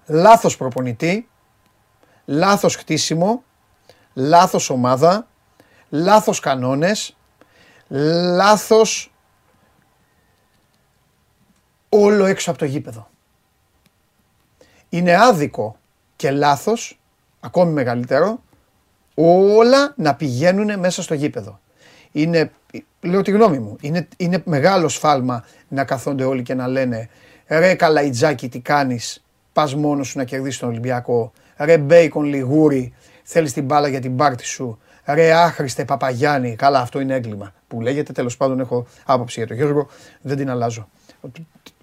λάθος 0.05 0.57
προπονητή, 0.57 1.29
λάθος 2.25 2.75
χτίσιμο, 2.75 3.43
λάθος 4.13 4.69
ομάδα, 4.69 5.27
λάθος 5.89 6.39
κανόνες, 6.39 7.17
λάθος 7.89 9.11
όλο 11.89 12.25
έξω 12.25 12.49
από 12.49 12.59
το 12.59 12.65
γήπεδο. 12.65 13.09
Είναι 14.89 15.15
άδικο 15.15 15.77
και 16.15 16.31
λάθος, 16.31 16.99
ακόμη 17.39 17.71
μεγαλύτερο, 17.71 18.43
όλα 19.15 19.93
να 19.97 20.15
πηγαίνουν 20.15 20.79
μέσα 20.79 21.01
στο 21.01 21.13
γήπεδο. 21.13 21.59
Είναι, 22.11 22.51
λέω 23.01 23.21
τη 23.21 23.31
γνώμη 23.31 23.59
μου, 23.59 23.75
είναι, 23.81 24.07
είναι 24.17 24.41
μεγάλο 24.45 24.87
σφάλμα 24.87 25.45
να 25.67 25.83
καθόνται 25.83 26.23
όλοι 26.23 26.43
και 26.43 26.53
να 26.53 26.67
λένε 26.67 27.09
ρε 27.47 27.75
Καλαϊτζάκη 27.75 28.49
τι 28.49 28.59
κάνεις, 28.59 29.23
πας 29.53 29.75
μόνος 29.75 30.07
σου 30.07 30.17
να 30.17 30.23
κερδίσεις 30.23 30.59
τον 30.59 30.69
Ολυμπιακό, 30.69 31.31
ρε 31.57 31.77
Μπέικον 31.77 32.23
Λιγούρι, 32.23 32.93
θέλεις 33.23 33.53
την 33.53 33.63
μπάλα 33.65 33.87
για 33.87 33.99
την 33.99 34.15
πάρτι 34.15 34.45
σου, 34.45 34.79
ρε 35.05 35.33
άχρηστε 35.33 35.85
Παπαγιάννη, 35.85 36.55
καλά 36.55 36.79
αυτό 36.79 36.99
είναι 36.99 37.15
έγκλημα 37.15 37.53
που 37.69 37.81
λέγεται, 37.81 38.13
τέλος 38.13 38.37
πάντων 38.37 38.59
έχω 38.59 38.85
άποψη 39.05 39.39
για 39.39 39.47
τον 39.47 39.57
Γιώργο, 39.57 39.87
δεν 40.21 40.37
την 40.37 40.49
αλλάζω. 40.49 40.89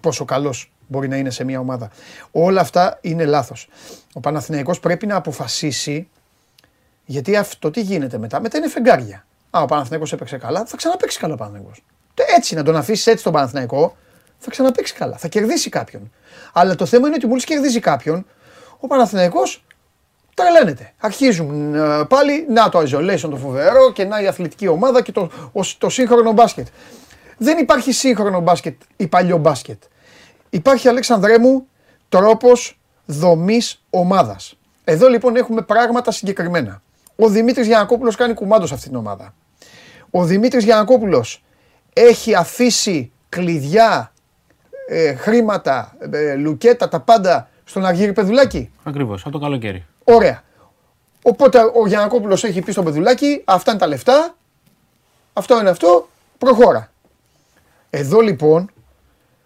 Πόσο 0.01 0.25
καλός 0.25 0.71
μπορεί 0.87 1.07
να 1.07 1.15
είναι 1.17 1.29
σε 1.29 1.43
μια 1.43 1.59
ομάδα. 1.59 1.89
Όλα 2.31 2.61
αυτά 2.61 2.97
είναι 3.01 3.25
λάθος. 3.25 3.69
Ο 4.13 4.19
Παναθηναϊκός 4.19 4.79
πρέπει 4.79 5.05
να 5.05 5.15
αποφασίσει 5.15 6.09
γιατί 7.05 7.35
αυτό 7.35 7.71
τι 7.71 7.81
γίνεται 7.81 8.17
μετά. 8.17 8.41
Μετά 8.41 8.57
είναι 8.57 8.67
φεγγάρια. 8.69 9.25
Α, 9.49 9.61
ο 9.61 9.65
Παναθηναϊκός 9.65 10.13
έπαιξε 10.13 10.37
καλά, 10.37 10.65
θα 10.65 10.77
ξαναπέξει 10.77 11.19
καλά 11.19 11.33
ο 11.33 11.37
Παναθηναϊκός. 11.37 11.83
Τε- 12.13 12.29
Έτσι, 12.37 12.55
να 12.55 12.63
τον 12.63 12.75
αφήσει 12.75 13.11
έτσι 13.11 13.23
τον 13.23 13.33
Παναθηναϊκό, 13.33 13.95
θα 14.37 14.49
ξαναπέξει 14.49 14.93
καλά. 14.93 15.17
Θα 15.17 15.27
κερδίσει 15.27 15.69
κάποιον. 15.69 16.11
Αλλά 16.53 16.75
το 16.75 16.85
θέμα 16.85 17.07
είναι 17.07 17.15
ότι 17.15 17.27
μόλις 17.27 17.43
κερδίζει 17.43 17.79
κάποιον, 17.79 18.25
ο 18.79 18.87
Παναθηναϊκός 18.87 19.63
τρελαίνεται. 20.37 20.93
Αρχίζουν 20.99 21.75
ε, 21.75 22.03
πάλι, 22.09 22.45
να 22.49 22.69
το 22.69 22.79
isolation 22.79 23.29
το 23.29 23.35
φοβερό 23.35 23.91
και 23.91 24.05
να 24.05 24.21
η 24.21 24.27
αθλητική 24.27 24.67
ομάδα 24.67 25.01
και 25.01 25.11
το, 25.11 25.29
ο- 25.53 25.61
το 25.77 25.89
σύγχρονο 25.89 26.31
μπάσκετ. 26.31 26.67
Δεν 27.37 27.57
υπάρχει 27.57 27.91
σύγχρονο 27.91 28.39
μπάσκετ 28.39 28.81
ή 28.97 29.07
παλιό 29.07 29.37
μπάσκετ. 29.37 29.81
Υπάρχει, 30.49 30.87
Αλέξανδρέ 30.87 31.37
μου, 31.39 31.67
τρόπος 32.09 32.79
δομής 33.05 33.83
ομάδας. 33.89 34.57
Εδώ 34.83 35.07
λοιπόν 35.07 35.35
έχουμε 35.35 35.61
πράγματα 35.61 36.11
συγκεκριμένα. 36.11 36.81
Ο 37.15 37.27
Δημήτρης 37.29 37.67
Γιανακόπουλος 37.67 38.15
κάνει 38.15 38.33
κουμάντο 38.33 38.65
σε 38.65 38.73
αυτήν 38.73 38.89
την 38.89 38.99
ομάδα. 38.99 39.33
Ο 40.11 40.23
Δημήτρης 40.23 40.63
Γιανακόπουλος 40.63 41.43
έχει 41.93 42.35
αφήσει 42.35 43.11
κλειδιά, 43.29 44.13
ε, 44.89 45.13
χρήματα, 45.15 45.95
ε, 46.11 46.33
λουκέτα, 46.35 46.87
τα 46.89 46.99
πάντα 46.99 47.49
στον 47.63 47.85
Αργύρι 47.85 48.13
Πεδουλάκη. 48.13 48.71
Ακριβώς, 48.83 49.21
από 49.21 49.31
το 49.31 49.39
καλοκαίρι. 49.39 49.85
Ωραία. 50.09 50.43
Οπότε 51.21 51.59
ο 51.59 51.87
Γιανακόπουλος 51.87 52.43
έχει 52.43 52.61
πει 52.61 52.71
στον 52.71 52.83
Πεδουλάκη, 52.83 53.41
αυτά 53.45 53.71
είναι 53.71 53.79
τα 53.79 53.87
λεφτά, 53.87 54.35
αυτό 55.33 55.59
είναι 55.59 55.69
αυτό, 55.69 56.07
προχώρα. 56.37 56.91
Εδώ 57.89 58.19
λοιπόν 58.19 58.71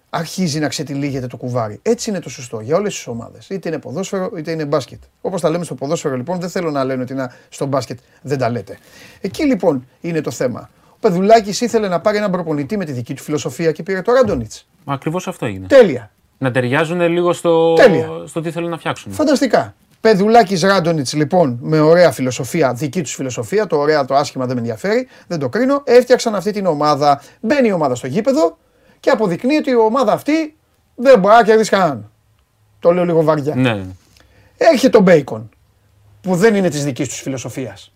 αρχίζει 0.10 0.60
να 0.60 0.67
ξετυλίγεται 0.67 1.28
το 1.28 1.38
κουβάρι. 1.38 1.80
Έτσι 1.82 2.10
είναι 2.10 2.19
το 2.19 2.30
σωστό 2.30 2.60
για 2.60 2.76
όλες 2.76 2.93
τις 2.93 3.08
ομάδες. 3.08 3.50
Είτε 3.50 3.69
είναι 3.69 3.80
ποδόσφαιρο 3.80 4.32
είτε 4.38 4.52
είναι 4.52 4.65
μπάσκετ. 4.65 5.02
Όπως 5.21 5.41
τα 5.41 5.50
λέμε 5.50 5.63
στο 5.63 5.76
ποδόσφαιρο 5.76 6.15
λοιπόν, 6.15 6.39
δεν 6.39 6.50
θέλω 6.50 6.71
να 6.71 6.84
λένε 6.84 7.02
ότι 7.02 7.13
να, 7.13 7.34
στο 7.50 7.65
μπάσκετ 7.65 8.00
δεν 8.21 8.38
τα 8.38 8.50
λέτε. 8.50 8.78
Εκεί 9.21 9.45
λοιπόν 9.45 9.88
είναι 10.02 10.21
το 10.21 10.32
θέμα. 10.32 10.69
Ο 10.89 10.97
Πεδουλάκης 11.00 11.62
ήθελε 11.62 11.88
να 11.88 12.00
πάρει 12.00 12.17
έναν 12.17 12.32
προπονητή 12.32 12.78
με 12.78 12.86
τη 12.86 12.91
δική 12.91 13.13
του 13.13 13.24
φιλοσοφία 13.24 13.71
και 13.71 13.84
πήρε 13.84 14.02
το 14.02 14.13
Ράντονιτς. 14.13 14.67
Ακριβώς 14.86 15.28
αυτό 15.28 15.45
έγινε. 15.45 15.67
Τέλεια. 15.67 16.12
Να 16.38 16.52
ταιριάζουν 16.52 17.02
λίγο 17.02 17.34
στο, 17.34 17.74
Τέλεια. 17.74 18.10
στο 18.26 18.41
τι 18.41 18.52
θέλουν 18.52 18.69
να 18.69 18.78
φτιάξουν. 18.78 19.12
Φανταστικά. 19.12 19.76
Πεδουλάκης 20.01 20.61
Ράντονιτς 20.61 21.13
λοιπόν 21.13 21.57
με 21.61 21.79
ωραία 21.79 22.11
φιλοσοφία, 22.11 22.73
δική 22.73 23.01
τους 23.01 23.13
φιλοσοφία, 23.13 23.67
το 23.67 23.77
ωραία, 23.77 24.05
το 24.05 24.15
άσχημα 24.15 24.45
δεν 24.45 24.53
με 24.53 24.59
ενδιαφέρει, 24.59 25.07
δεν 25.27 25.39
το 25.39 25.49
κρίνω. 25.49 25.81
Έφτιαξαν 25.85 26.35
αυτή 26.35 26.51
την 26.51 26.65
ομάδα. 26.65 27.21
Μπαίνει 27.39 27.67
η 27.67 27.71
ομάδα 27.71 27.95
στο 27.95 28.07
γήπεδο 28.07 28.57
και 28.99 29.09
αποδεικνύει 29.09 29.55
ότι 29.55 29.69
η 29.69 29.75
ομάδα 29.75 30.11
αυτή 30.11 30.55
δεν 30.95 31.19
μπορεί 31.19 31.35
να 31.35 31.43
κερδίσει 31.43 31.69
κανέναν. 31.69 32.11
Το 32.79 32.91
λέω 32.91 33.05
λίγο 33.05 33.23
βαριά. 33.23 33.55
Ναι. 33.55 33.85
Έρχεται 34.57 34.97
ο 34.97 34.99
Μπέικον 34.99 35.49
που 36.21 36.35
δεν 36.35 36.55
είναι 36.55 36.69
της 36.69 36.83
δικής 36.83 37.07
του 37.08 37.19
φιλοσοφίας. 37.19 37.90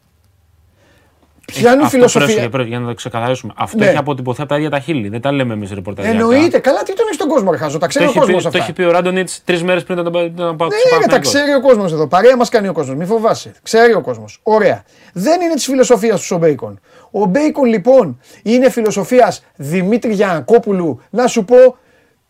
Πιάνει 1.46 1.78
Αυτό 1.78 1.90
φιλοσοφία. 1.90 2.26
πρόσεχε, 2.28 2.50
πρέπει, 2.50 2.70
για 2.70 2.80
να 2.80 2.88
το 2.88 2.94
ξεκαθαρίσουμε. 2.94 3.54
Αυτό 3.56 3.78
Ναι. 3.78 3.86
έχει 3.86 3.98
αποτυπωθεί 3.98 4.42
από 4.42 4.50
τα 4.50 4.58
ίδια 4.58 4.70
τα 4.70 4.80
χείλη. 4.80 5.10
Δεν 5.10 5.22
τα 5.22 5.32
λέμε 5.32 5.54
εμείς 5.54 5.72
ρεπορταζιακά. 5.72 6.18
Εννοείται. 6.18 6.60
Καλά, 6.60 6.84
τι 6.84 6.94
τον 6.96 7.06
έχεις 7.10 7.18
τον 7.18 7.28
κόσμο, 7.28 7.52
ρε, 7.52 7.58
χαζό; 7.58 7.74
Τα 7.78 7.80
Το 7.80 7.88
ξέρει 7.88 8.06
ο 8.06 8.10
έχει, 8.10 8.18
κόσμος 8.20 8.36
πει, 8.36 8.42
το 8.42 8.48
αυτά. 8.48 8.60
έχει 8.60 8.74
πει 8.74 8.84
ο 8.84 8.92
Ράντονιτς 8.92 9.42
τρεις 9.46 9.64
μέρες 9.64 9.84
πριν 9.84 9.98
να 9.98 10.12
πάω 10.12 10.22
να 10.36 10.56
πάω 10.56 10.68
Ναι, 10.68 10.76
στο 10.76 10.90
ρε, 10.90 10.90
τα 10.90 10.96
Παναθηναϊκό. 10.96 11.30
ξέρει 11.30 11.54
ο 11.54 11.62
κόσμος 11.62 11.92
εδώ. 11.94 12.08
Παρέα 12.08 12.38
μας 12.38 12.50
κάνει 12.50 12.68
ο 12.68 12.74
κόσμος. 12.74 12.96
Μην 12.98 13.08
φοβάσαι. 13.08 13.52
Ξέρει 13.64 13.94
ο 13.94 14.02
κόσμος. 14.02 14.40
Ωραία. 14.44 14.84
Δεν 15.14 15.42
είναι 15.42 15.54
της 15.54 15.66
φιλοσοφίας 15.66 16.22
του 16.22 16.36
ο 16.36 16.38
Μπέικον. 16.40 16.80
Ο 17.12 17.26
Μπέικον 17.26 17.66
λοιπόν 17.66 18.20
είναι 18.44 18.70
φιλοσοφίας 18.70 19.44
Δημήτρη 19.56 20.14
Γιαννακόπουλου. 20.14 21.02
Να 21.10 21.28
σου 21.28 21.46
πω, 21.46 21.56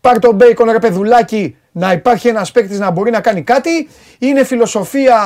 πάρ 0.00 0.18
το 0.18 0.32
Μπέικον 0.32 0.70
ρε 0.70 0.78
Πεδουλάκη, 0.78 1.56
να 1.76 1.92
υπάρχει 1.92 2.28
ένας 2.28 2.52
παίκτης 2.52 2.78
να 2.78 2.90
μπορεί 2.90 3.10
να 3.10 3.20
κάνει 3.20 3.42
κάτι. 3.42 3.88
Είναι 4.18 4.44
φιλοσοφία 4.44 5.18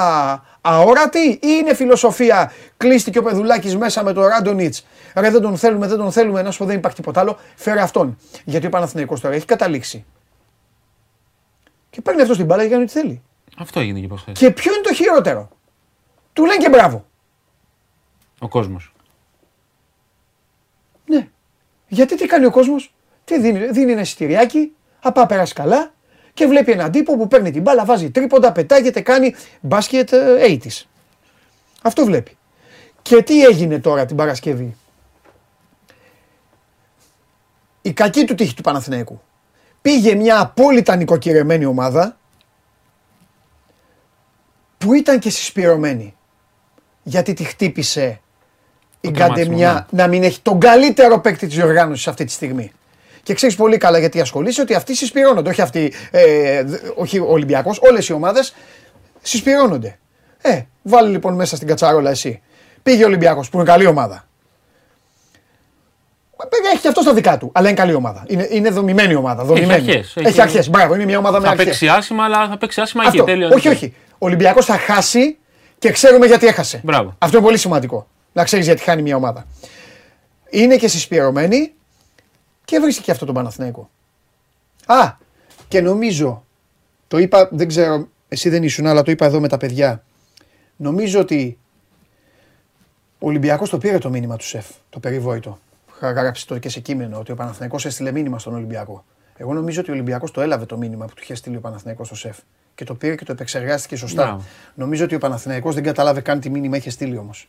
αόρατη 0.61 1.29
ή 1.29 1.39
είναι 1.43 1.75
φιλοσοφία 1.75 2.53
κλείστηκε 2.77 3.19
ο 3.19 3.23
Πεδουλάκης 3.23 3.77
μέσα 3.77 4.05
με 4.05 4.13
τον 4.13 4.27
Ράντονιτς. 4.27 4.87
Ρε 5.15 5.31
δεν 5.31 5.41
τον 5.41 5.57
θέλουμε, 5.57 5.87
δεν 5.87 5.99
τον 5.99 6.13
θέλουμε. 6.13 6.43
Να 6.43 6.51
σου 6.51 6.59
πω 6.59 6.65
δεν 6.65 6.77
υπάρχει 6.77 6.97
τίποτα 6.97 7.21
άλλο. 7.21 7.39
Φέρε 7.57 7.81
αυτόν. 7.81 8.19
Γιατί 8.45 8.67
ο 8.67 8.69
Παναθηναϊκός 8.69 9.21
τώρα 9.21 9.35
έχει 9.35 9.45
καταλήξει. 9.45 10.05
Και 11.91 12.01
παίρνει 12.01 12.23
αυτό 12.23 12.37
την 12.37 12.45
μπάλα 12.45 12.65
για 12.65 12.71
να 12.71 12.77
κάνει 12.77 12.91
ό,τι 12.91 13.01
θέλει. 13.01 13.23
Αυτό 13.59 13.81
έγινε 13.81 14.01
και 14.01 14.07
προχθές. 14.07 14.39
Και 14.39 14.51
ποιο 14.51 14.73
είναι 14.73 14.83
το 14.83 14.95
χειρότερο; 14.95 15.49
Του 16.33 16.45
λένε 16.45 16.63
και 16.63 16.69
μπράβο. 16.69 17.05
Ο 18.39 18.49
κόσμος. 18.49 18.93
Ναι. 21.07 21.29
Γιατί 21.89 22.17
τι 22.17 22.27
κάνει 22.27 22.45
ο 22.45 22.51
κόσμος, 22.51 22.95
τι 23.25 23.41
δίνει, 23.41 23.67
δίνει 23.67 23.93
ένα 23.93 24.01
εισιτηριάκι, 24.01 24.73
απά 25.01 25.27
περάσει 25.27 25.55
καλά 25.55 25.93
και 26.35 26.47
βλέπει 26.47 26.73
έναν 26.73 26.91
τύπο 26.91 27.17
που 27.17 27.29
παίρνει 27.29 27.51
την 27.51 27.63
μπάλα, 27.63 27.85
βάζει 27.85 28.11
τρίποντα, 28.11 28.53
πετάγεται, 28.53 29.01
κάνει 29.01 29.35
μπάσκετ 29.61 30.13
ε, 30.13 30.59
80's. 30.63 30.85
Αυτό 31.83 32.05
βλέπει. 32.05 32.37
Και 33.03 33.23
τι 33.23 33.45
έγινε 33.45 33.79
τώρα 33.79 34.07
την 34.07 34.17
Παρασκευή; 34.17 34.77
Η 37.83 37.93
κακή 37.93 38.25
του 38.25 38.35
τύχη 38.35 38.55
του 38.55 38.63
Παναθηναϊκού. 38.63 39.21
Πήγε 39.83 40.15
μια 40.15 40.41
απόλυτα 40.41 40.97
νοικοκυρεμένη 40.97 41.65
ομάδα 41.65 42.17
που 44.79 44.95
ήταν 44.95 45.19
και 45.19 45.31
συσπηρωμένη. 45.31 46.15
Γιατί 47.03 47.33
τη 47.33 47.45
χτύπησε 47.45 48.21
η 49.01 49.09
Το 49.09 49.11
τραυματισμό, 49.11 49.53
Καντεμιά 49.53 49.87
να 49.91 50.07
μην 50.07 50.23
έχει 50.23 50.41
τον 50.41 50.61
καλύτερο 50.61 51.21
παίκτη 51.21 51.47
της 51.47 51.59
οργάνωσης 51.59 52.09
αυτή 52.09 52.25
τη 52.25 52.33
στιγμή. 52.33 52.73
Και 53.31 53.37
ξέρεις 53.37 53.57
πολύ 53.57 53.77
καλά 53.77 53.99
γιατί 53.99 54.21
ασχολείσαι 54.21 54.61
ότι 54.61 54.75
αυτοί 54.75 54.95
συσπηρώνονται. 54.95 55.51
Όχι 55.51 55.63
αυτοί, 55.63 55.93
ε, 56.11 56.63
δ- 56.63 56.85
όχι 56.95 57.19
ο 57.19 57.27
Ολυμπιακός, 57.29 57.79
όλες 57.83 58.09
οι 58.09 58.13
ομάδες 58.13 58.55
συσπηρώνονται. 59.23 59.99
Ε, 60.41 60.63
βάλει 60.83 61.11
λοιπόν 61.11 61.35
μέσα 61.35 61.57
στην 61.57 61.69
κατσαρόλα 61.69 62.11
εσύ. 62.11 62.43
Πήγε 62.83 63.03
ο 63.05 63.07
Ολυμπιακός 63.07 63.49
που 63.51 63.57
είναι 63.57 63.67
καλή 63.67 63.87
ομάδα. 63.87 64.25
Ε, 66.43 66.73
Έχει 66.73 66.81
και 66.81 66.89
αυτό 66.89 67.01
στα 67.01 67.15
δικά 67.15 67.39
του, 67.39 67.51
αλλά 67.55 67.69
είναι 67.69 67.77
καλή 67.77 67.95
ομάδα. 67.95 68.25
Είναι, 68.27 68.47
είναι 68.51 68.71
δομημένη 68.71 69.15
ομάδα. 69.15 69.45
Δομημένη. 69.45 69.73
αρχές, 69.73 70.17
Έχει, 70.17 70.27
έχει- 70.29 70.41
αρχές. 70.41 70.71
Μπράβο, 70.71 70.95
είναι 70.95 71.05
μια 71.05 71.19
ομάδα 71.19 71.39
με 71.39 71.45
Θα 71.45 71.51
αρχές. 71.51 71.67
παίξει 71.67 71.89
άσχημα, 71.89 72.25
αλλά 72.25 72.49
θα 72.49 72.59
παίξει 72.59 72.81
άσχημα 72.81 73.03
Αυτό. 73.03 73.17
εκεί. 73.23 73.31
Τέλειο. 73.31 73.49
όχι, 73.55 73.69
όχι. 73.69 73.95
Ο 74.13 74.27
Ολυμπιακός 74.27 74.65
θα 74.65 74.79
χάσει 74.79 75.39
και 75.79 75.91
ξέρουμε 75.91 76.27
γιατί 76.27 76.47
έχασε. 76.47 76.81
Μπράβο. 76.85 77.15
Αυτό 77.19 77.37
είναι 77.37 77.47
πολύ 77.47 77.59
σημαντικό. 77.59 78.07
Να 78.33 78.45
ξέρεις 78.45 78.67
γιατί 78.67 78.83
χάνει 78.83 79.03
μια 79.03 79.17
ομάδα. 79.17 79.47
Είναι 80.51 80.77
και 80.77 80.89
συσπηρωμένη 80.89 81.73
και 82.71 82.79
βρίσκει 82.79 83.03
και 83.03 83.11
αυτό 83.11 83.27
τον 83.27 83.35
Παναθηναϊκό. 83.35 83.91
Α, 84.87 85.13
και 85.69 85.81
νομίζω, 85.81 86.45
το 87.09 87.19
είπα, 87.19 87.49
δεν 87.53 87.69
ξέρω, 87.69 88.09
εσύ 88.29 88.49
δεν 88.49 88.63
ήσουν, 88.63 88.87
αλλά 88.87 89.03
το 89.03 89.11
είπα 89.11 89.27
εδώ 89.27 89.41
με 89.41 89.49
τα 89.49 89.57
παιδιά. 89.57 90.03
Νομίζω 90.77 91.21
ότι 91.21 91.59
ο 93.19 93.27
Ολυμπιακός 93.27 93.71
το 93.71 93.79
πήρε 93.79 93.99
το 93.99 94.11
μήνυμα 94.11 94.37
του 94.37 94.45
ΣΕΦ, 94.45 94.67
το 94.91 95.01
περιβόητο. 95.01 95.59
Είχα 95.97 96.13
γράψει 96.13 96.47
το 96.47 96.59
και 96.59 96.69
σε 96.69 96.81
κείμενο 96.81 97.19
ότι 97.19 97.33
ο 97.33 97.35
Παναθηναϊκός 97.35 97.85
έστειλε 97.85 98.13
μήνυμα 98.13 98.39
στον 98.39 98.55
Ολυμπιακό. 98.55 99.05
Εγώ 99.37 99.53
νομίζω 99.53 99.81
ότι 99.81 99.91
ο 99.91 99.93
Ολυμπιακός 99.95 100.31
το 100.31 100.41
έλαβε 100.41 100.67
το 100.67 100.77
μήνυμα 100.77 101.07
που 101.07 101.15
του 101.15 101.23
είχε 101.23 101.35
στείλει 101.35 101.57
ο 101.57 101.61
Παναθηναϊκός 101.61 102.07
στο 102.07 102.17
ΣΕΦ. 102.17 102.39
Και 102.75 102.85
το 102.85 102.95
πήρε 102.95 103.15
και 103.15 103.25
το 103.25 103.33
επεξεργάστηκε 103.33 103.97
σωστά. 103.97 104.25
Μπράβο. 104.25 104.45
Νομίζω 104.75 105.05
ότι 105.05 105.15
ο 105.15 105.19
Παναθηναϊκός 105.19 105.75
δεν 105.75 105.83
καταλάβε 105.83 106.21
καν 106.21 106.41
τι 106.41 106.51
μήνυμα 106.51 106.77
είχε 106.77 106.91
στείλει 106.91 107.17
όμως. 107.17 107.49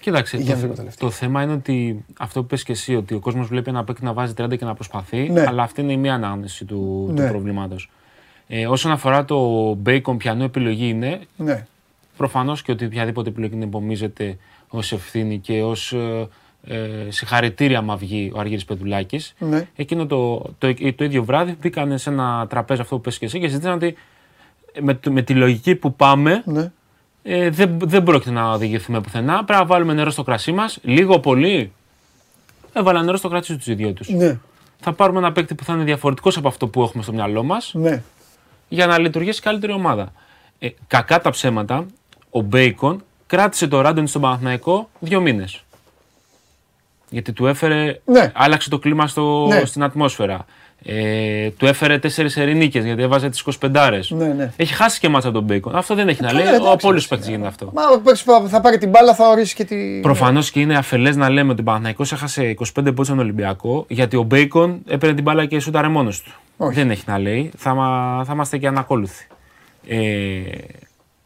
Κοίταξε, 0.00 0.36
Για 0.36 0.44
το, 0.46 0.50
να 0.52 0.56
δούμε 0.56 0.68
τα 0.68 0.74
τελευταία. 0.76 1.08
το 1.08 1.14
θέμα 1.14 1.42
είναι 1.42 1.52
ότι 1.52 2.04
αυτό 2.18 2.40
που 2.40 2.46
πες 2.46 2.62
και 2.62 2.72
εσύ, 2.72 2.96
ότι 2.96 3.14
ο 3.14 3.18
κόσμος 3.18 3.46
βλέπει 3.46 3.68
ένα 3.70 3.84
παίκτη 3.84 4.04
να 4.04 4.12
βάζει 4.12 4.32
30 4.36 4.56
και 4.58 4.64
να 4.64 4.74
προσπαθεί, 4.74 5.30
Ναι. 5.30 5.44
αλλά 5.48 5.62
αυτή 5.62 5.80
είναι 5.80 5.92
η 5.92 5.96
μία 5.96 6.14
ανάγνωση 6.14 6.64
του, 6.64 7.04
του 7.16 7.22
Ναι. 7.22 7.28
προβλήματος. 7.28 7.90
Ε, 8.48 8.66
όσον 8.66 8.92
αφορά 8.92 9.24
το 9.24 9.70
Bacon, 9.86 10.16
πιανού 10.18 10.44
επιλογή 10.44 10.88
είναι, 10.88 11.20
Ναι. 11.36 11.66
προφανώς 12.16 12.62
και 12.62 12.72
ότι 12.72 12.84
οποιαδήποτε 12.84 13.28
επιλογή 13.28 13.52
την 13.52 13.62
υπομίζεται 13.62 14.36
ως 14.68 14.92
ευθύνη 14.92 15.38
και 15.38 15.62
ως 15.62 15.92
ε, 15.92 16.28
ε, 16.66 17.10
συγχαρητήρια 17.10 17.78
άμα 17.78 17.96
βγει 17.96 18.32
ο 18.34 18.40
Αργύρης 18.40 18.64
Πεδουλάκης. 18.64 19.34
Ναι. 19.38 19.66
Εκείνο 19.76 20.06
το, 20.06 20.36
το, 20.58 20.74
το 20.96 21.04
ίδιο 21.04 21.24
βράδυ 21.24 21.56
μπήκαν 21.60 21.98
σε 21.98 22.10
ένα 22.10 22.46
τραπέζι 22.48 22.80
αυτό 22.80 22.94
που 22.96 23.00
πες 23.00 23.18
και 23.18 23.24
εσύ 23.24 23.38
και 23.38 23.46
συζήτησαν 23.46 23.74
ότι 23.74 23.94
με, 24.80 24.94
το- 24.94 25.12
με 25.12 25.22
τη 25.22 25.34
λογική 25.34 25.74
που 25.74 25.94
πάμε 25.94 26.42
ναι. 26.46 26.70
Ε, 27.22 27.50
δεν, 27.50 27.78
δεν 27.82 28.02
πρόκειται 28.02 28.30
να 28.30 28.50
οδηγηθούμε 28.52 29.00
πουθενά. 29.00 29.32
Πρέπει 29.44 29.60
να 29.60 29.66
βάλουμε 29.66 29.92
νερό 29.92 30.10
στο 30.10 30.22
κρασί 30.22 30.52
μας. 30.52 30.78
Λίγο 30.82 31.18
πολύ. 31.18 31.72
Έβαλα 32.72 33.02
νερό 33.02 33.16
στο 33.16 33.28
κρασί 33.28 33.56
τους 33.56 33.66
οι 33.66 33.74
δύο 33.74 33.92
τους. 33.92 34.08
Ναι. 34.08 34.38
Θα 34.80 34.92
πάρουμε 34.92 35.18
ένα 35.18 35.32
παίκτη 35.32 35.54
που 35.54 35.64
θα 35.64 35.72
είναι 35.72 35.84
διαφορετικός 35.84 36.36
από 36.36 36.48
αυτό 36.48 36.66
που 36.68 36.82
έχουμε 36.82 37.02
στο 37.02 37.12
μυαλό 37.12 37.42
μας 37.42 37.70
Ναι. 37.74 38.02
για 38.68 38.86
να 38.86 38.98
λειτουργήσει 38.98 39.40
καλύτερη 39.40 39.72
ομάδα. 39.72 40.12
Ε, 40.58 40.68
κακά 40.86 41.20
τα 41.20 41.30
ψέματα, 41.30 41.86
ο 42.30 42.40
Μπέικον 42.40 43.02
κράτησε 43.26 43.66
τον 43.68 43.80
Ράντονιτς 43.80 44.08
στον 44.08 44.20
Παναθηναϊκό 44.20 44.88
δύο 44.98 45.20
μήνες. 45.20 45.62
Γιατί 47.10 47.32
του 47.32 47.46
έφερε. 47.46 48.00
Ναι. 48.04 48.32
Άλλαξε 48.34 48.68
το 48.68 48.78
κλίμα 48.78 49.06
στο, 49.06 49.46
Ναι. 49.46 49.64
στην 49.64 49.82
ατμόσφαιρα. 49.82 50.44
Ε, 50.84 51.50
του 51.50 51.66
έφερε 51.66 51.98
τέσσερις 51.98 52.36
σερί 52.36 52.57
νίκες 52.57 52.84
γιατί 52.84 53.02
έβαζε 53.02 53.28
τις 53.28 53.40
25. 53.60 54.00
Ναι, 54.08 54.26
ναι. 54.26 54.52
Έχει 54.56 54.74
χάσει 54.74 55.00
και 55.00 55.08
ματς 55.08 55.28
από 55.28 55.36
τον 55.36 55.46
Μπέικον. 55.46 55.76
Αυτό 55.76 55.94
δεν 55.94 56.08
έχει 56.08 56.22
να 56.22 56.26
Καλά, 56.28 56.38
λέει. 56.40 56.48
εντάξει, 56.48 56.68
Από 56.68 56.70
όλους 56.70 56.78
τους 56.80 56.88
εντάξει, 56.88 57.08
παίκτες 57.08 57.30
γίνεται 57.30 57.48
αυτό. 57.48 57.70
Μα 57.74 57.82
ο 57.94 58.00
παίκτης 58.00 58.22
που 58.22 58.46
θα 58.48 58.60
πάρει 58.60 58.78
την 58.78 58.88
μπάλα 58.90 59.14
θα 59.14 59.28
ορίσει 59.28 59.54
και 59.54 59.64
τη. 59.64 60.00
Προφανώς 60.02 60.50
και 60.50 60.60
είναι 60.60 60.76
αφελές 60.76 61.16
να 61.16 61.28
λέμε 61.30 61.52
ότι 61.52 61.60
ο 61.60 61.64
Παναθηναϊκός 61.64 62.12
έχασε 62.12 62.54
25 62.58 62.64
πόντους 62.74 63.06
στον 63.06 63.18
Ολυμπιακό, 63.18 63.84
γιατί 63.88 64.16
ο 64.16 64.22
Μπέικον 64.22 64.78
έπαιρνε 64.86 65.14
την 65.14 65.24
μπάλα 65.24 65.46
και 65.46 65.60
σούταρε 65.60 65.88
μόνος 65.88 66.22
του. 66.22 66.32
Όχι. 66.56 66.74
Δεν 66.74 66.90
έχει 66.90 67.04
να 67.06 67.18
λέει. 67.18 67.50
Θα, 67.56 67.74
μα- 67.74 68.24
θα 68.24 68.32
είμαστε 68.32 68.58
και 68.58 68.66
ανακόλουθοι. 68.66 69.26
Ε, 69.86 70.40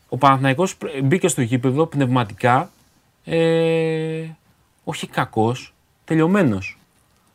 ο 0.08 0.16
Παναθηναϊκός 0.16 0.76
πρ- 0.76 1.02
μπήκε 1.02 1.28
στο 1.28 1.42
γήπεδο 1.42 1.86
πνευματικά 1.86 2.70
ε, 3.24 3.38
όχι 4.84 5.06
κακός, 5.06 5.74
τελειωμένος. 6.04 6.78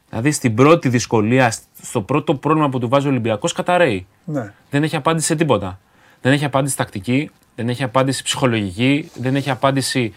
Δηλαδή 0.10 0.32
στην 0.32 0.56
πρώτη 0.56 0.90
δυσκολία, 0.90 1.54
στο 1.82 2.02
πρώτο 2.02 2.36
πρόβλημα 2.36 2.70
που 2.70 2.80
του 2.80 2.90
βάζει 2.90 3.08
ο 3.08 3.10
Ολυμπιακός, 3.10 3.54
καταραίει. 3.54 4.08
Ναι. 4.26 4.54
Δεν 4.70 4.84
έχει 4.84 4.96
απάντηση 4.96 5.26
σε 5.26 5.36
τίποτα. 5.36 5.80
Δεν 6.22 6.34
έχει 6.34 6.46
απάντηση 6.46 6.78
τακτική, 6.78 7.32
δεν 7.56 7.70
έχει 7.70 7.84
απάντηση 7.84 8.24
ψυχολογική, 8.24 9.10
δεν 9.16 9.36
έχει 9.36 9.50
απάντηση 9.50 10.14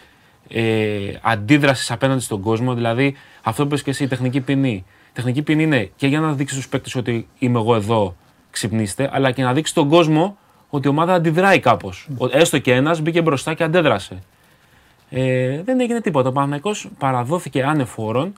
ε, 0.48 1.14
αντίδρασης 1.22 1.90
απέναντι 1.90 2.20
στον 2.20 2.40
κόσμο. 2.40 2.74
Δηλαδή, 2.74 3.14
αυτό 3.42 3.62
που 3.62 3.68
είπες 3.68 3.82
και 3.82 3.90
εσύ, 3.90 4.04
η 4.04 4.06
τεχνική 4.06 4.40
ποινή. 4.40 4.84
Η 5.08 5.12
τεχνική 5.12 5.42
ποινή 5.42 5.62
είναι 5.62 5.90
και 5.96 6.06
για 6.06 6.20
να 6.20 6.32
δείξει 6.32 6.54
στους 6.54 6.68
παίκτες 6.68 6.94
ότι 6.94 7.28
είμαι 7.38 7.58
εγώ 7.58 7.74
εδώ, 7.74 8.16
ξυπνήστε, 8.50 9.10
αλλά 9.12 9.30
και 9.30 9.42
να 9.42 9.52
δείξει 9.52 9.72
στον 9.72 9.88
κόσμο 9.88 10.36
ότι 10.70 10.86
η 10.86 10.90
ομάδα 10.90 11.14
αντιδράει 11.14 11.60
κάπως. 11.60 12.08
Έστω 12.30 12.58
και 12.58 12.72
ένας 12.72 13.00
μπήκε 13.00 13.22
μπροστά 13.22 13.54
και 13.54 13.62
αντέδρασε. 13.62 14.18
Ε, 15.10 15.62
δεν 15.62 15.80
έγινε 15.80 16.00
τίποτα. 16.00 16.28
Ο 16.28 16.32
Παναθηναϊκός 16.32 16.88
παραδόθηκε 16.98 17.62
άνεφόρον 17.62 18.32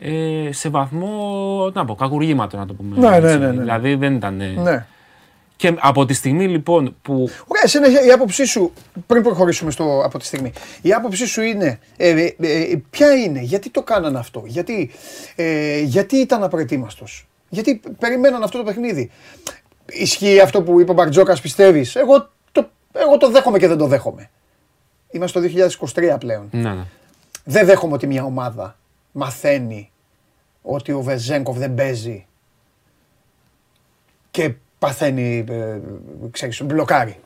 ε, 0.00 0.52
σε 0.52 0.68
βαθμό, 0.68 1.70
τι 1.72 1.76
να 1.76 1.84
πω, 1.84 1.94
κακουργήματο 1.94 2.56
να 2.56 2.66
το 2.66 2.74
πούμε. 2.74 2.98
Ναι, 2.98 3.08
ναι, 3.08 3.26
έτσι. 3.26 3.38
ναι, 3.38 3.46
ναι. 3.46 3.60
Δηλαδή 3.60 3.94
δεν 3.94 4.14
ήταν. 4.14 4.40
ε, 4.40 4.46
ναι. 4.46 4.86
Και 5.56 5.74
από 5.78 6.04
τη 6.04 6.14
στιγμή 6.14 6.48
λοιπόν 6.48 6.96
που. 7.02 7.12
Ωραία, 7.46 7.62
εσένα 7.64 8.06
η 8.06 8.10
άποψή 8.10 8.44
σου, 8.44 8.72
πριν 9.06 9.22
προχωρήσουμε 9.22 9.70
στο, 9.70 10.02
από 10.04 10.18
τη 10.18 10.24
στιγμή, 10.24 10.52
η 10.82 10.92
άποψή 10.92 11.26
σου 11.26 11.42
είναι, 11.42 11.78
ε, 11.96 12.10
ε, 12.10 12.34
ε, 12.40 12.82
ποια 12.90 13.14
είναι, 13.14 13.40
γιατί 13.40 13.70
το 13.70 13.82
κάνανε 13.82 14.18
αυτό, 14.18 14.42
γιατί, 14.46 14.90
ε, 15.36 15.80
γιατί 15.80 16.16
ήταν 16.16 16.42
απροετοίμαστος, 16.42 17.26
γιατί 17.48 17.80
περιμέναν 17.98 18.42
αυτό 18.42 18.58
το 18.58 18.64
παιχνίδι; 18.64 19.10
Ισχύει 19.86 20.40
αυτό 20.40 20.62
που 20.62 20.80
είπε 20.80 20.90
ο 20.90 20.94
Μπαρτζόκας, 20.94 21.40
πιστεύεις, 21.40 21.96
εγώ 21.96 22.30
το, 22.52 22.68
εγώ 22.92 23.16
το 23.16 23.30
δέχομαι 23.30 23.58
και 23.58 23.68
δεν 23.68 23.78
το 23.78 23.86
δέχομαι. 23.86 24.30
Είμαστε 25.10 25.40
το 25.40 25.48
2023 25.94 26.16
πλέον. 26.18 26.48
Ναι, 26.50 26.74
ναι. 26.74 26.84
Δεν 27.44 27.66
δέχομαι 27.66 27.92
ότι 27.94 28.06
μια 28.06 28.24
ομάδα 28.24 28.76
μαθαίνει 29.18 29.90
ότι 30.62 30.92
ο 30.92 31.00
Βεζέγκοφ 31.02 31.56
δεν 31.58 31.74
παίζει 31.74 32.26
και 34.30 34.54
παθαίνει, 34.78 35.44
ε, 35.48 35.78
ξέρεις, 36.30 36.62
μπλοκάρει. 36.64 37.18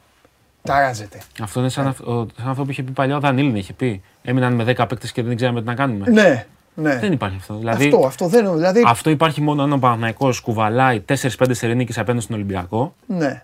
Ταράζεται. 0.63 1.19
Αυτό 1.43 1.61
είναι 1.61 1.69
σαν, 1.69 1.87
αυ- 1.87 2.07
ο- 2.09 2.27
σαν 2.39 2.49
αυτό 2.49 2.65
που 2.65 2.71
είχε 2.71 2.83
πει 2.83 2.91
παλιά 2.93 3.17
ο 3.17 3.21
Δανίλιν. 3.21 3.57
Είχε 3.57 3.73
πει. 3.73 4.03
Έμειναν 4.23 4.53
με 4.55 4.65
10 4.65 4.87
παίκτες 4.89 5.13
και 5.13 5.23
δεν 5.23 5.37
ξέραμε 5.37 5.61
τι 5.61 5.67
να 5.67 5.75
κάνουμε. 5.75 6.11
Ναι, 6.11 6.47
ναι. 6.75 6.99
Δεν 6.99 7.13
υπάρχει 7.13 7.37
αυτό. 7.37 7.55
Δηλαδή, 7.57 7.85
αυτό, 7.85 8.07
αυτό 8.07 8.27
δεν 8.27 8.53
δηλαδή, 8.55 8.83
αυτό 8.87 9.11
υπάρχει 9.11 9.41
μόνο 9.41 9.63
αν 9.63 9.73
ο 9.73 9.79
Παναθηναϊκός 9.79 10.41
κουβαλάει 10.41 11.01
4-5 11.01 11.55
σερί 11.55 11.74
νίκες 11.74 11.99
απέναντι 11.99 12.23
στον 12.25 12.37
Ολυμπιακό. 12.37 12.95
ναι. 13.07 13.43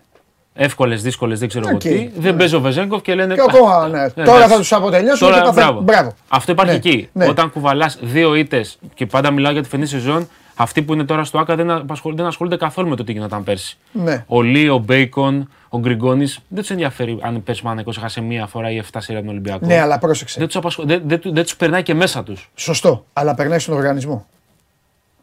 Εύκολες, 0.56 1.02
δύσκολες, 1.02 1.38
δεν 1.38 1.48
ξέρω 1.48 1.64
εγώ 1.66 1.74
Οκ, 1.76 1.82
τι. 1.82 2.10
Δεν 2.16 2.36
παίζει 2.36 2.54
ο 2.54 2.60
Βεζένκοφ 2.60 3.02
και 3.02 3.14
λένε. 3.14 3.34
Και 3.34 3.40
«Α, 3.40 3.44
ακόμα, 3.48 3.88
ναι. 3.88 4.02
ε, 4.02 4.08
Τώρα 4.10 4.30
εντάξει. 4.34 4.48
θα 4.52 4.56
τους 4.58 4.72
αποτελειώσουμε 4.72 5.30
Τώρα, 5.30 5.42
και 5.42 5.48
παθα- 5.48 5.62
μπράβο. 5.64 5.80
μπράβο. 5.80 6.12
Αυτό 6.28 6.52
υπάρχει 6.52 6.70
Ναι, 6.72 6.76
εκεί. 6.78 7.08
ναι. 7.12 7.26
Όταν 7.28 7.50
κουβαλάς 7.50 7.98
δύο 8.02 8.34
ήττες 8.34 8.78
και 8.94 9.06
πάντα 9.06 9.30
μιλάω 9.30 9.52
για 9.52 9.62
τη 9.62 9.68
φετινή 9.68 9.88
σεζόν, 9.88 10.28
Αυτοί 10.56 10.82
που 10.82 10.92
είναι 10.92 11.04
τώρα 11.04 11.24
στο 11.24 11.38
ΟΑΚΑ 11.38 11.56
δεν, 11.56 11.70
απασχολ- 11.70 12.16
δεν 12.16 12.26
ασχολούνται 12.26 12.56
καθόλου 12.56 12.88
με 12.88 12.96
το 12.96 13.04
τι 13.04 13.12
γινόταν 13.12 13.44
πέρσι. 13.44 13.76
Ναι. 13.92 14.24
Ο 14.26 14.42
Λί, 14.42 14.68
ο 14.68 14.78
Μπέικον, 14.78 15.50
ο 15.68 15.78
Γκριγκόνις 15.78 16.38
δεν 16.48 16.60
τους 16.60 16.70
ενδιαφέρει 16.70 17.18
αν 17.22 17.42
πέρσι 17.42 17.60
ο 17.60 17.62
Παναθηναϊκός 17.62 17.96
έχασε 17.96 18.20
μία 18.20 18.46
φορά 18.46 18.70
ή 18.70 18.82
7 18.92 18.98
σειρά 18.98 19.18
τον 19.18 19.28
Ολυμπιακό. 19.28 19.66
Ναι, 19.66 19.80
αλλά 19.80 19.98
πρόσεξε. 19.98 20.38
Δεν 20.38 20.46
τους 20.46 20.56
απασχολ... 20.56 20.86
δεν, 20.86 21.02
δεν, 21.06 21.20
του- 21.20 21.32
δεν 21.34 21.42
τους 21.42 21.56
περνάει 21.56 21.82
και 21.82 21.94
μέσα 21.94 22.22
τους. 22.22 22.50
Σωστό. 22.54 23.04
Αλλά 23.12 23.34
περνάει 23.34 23.58
στον 23.58 23.74
οργανισμό. 23.74 24.26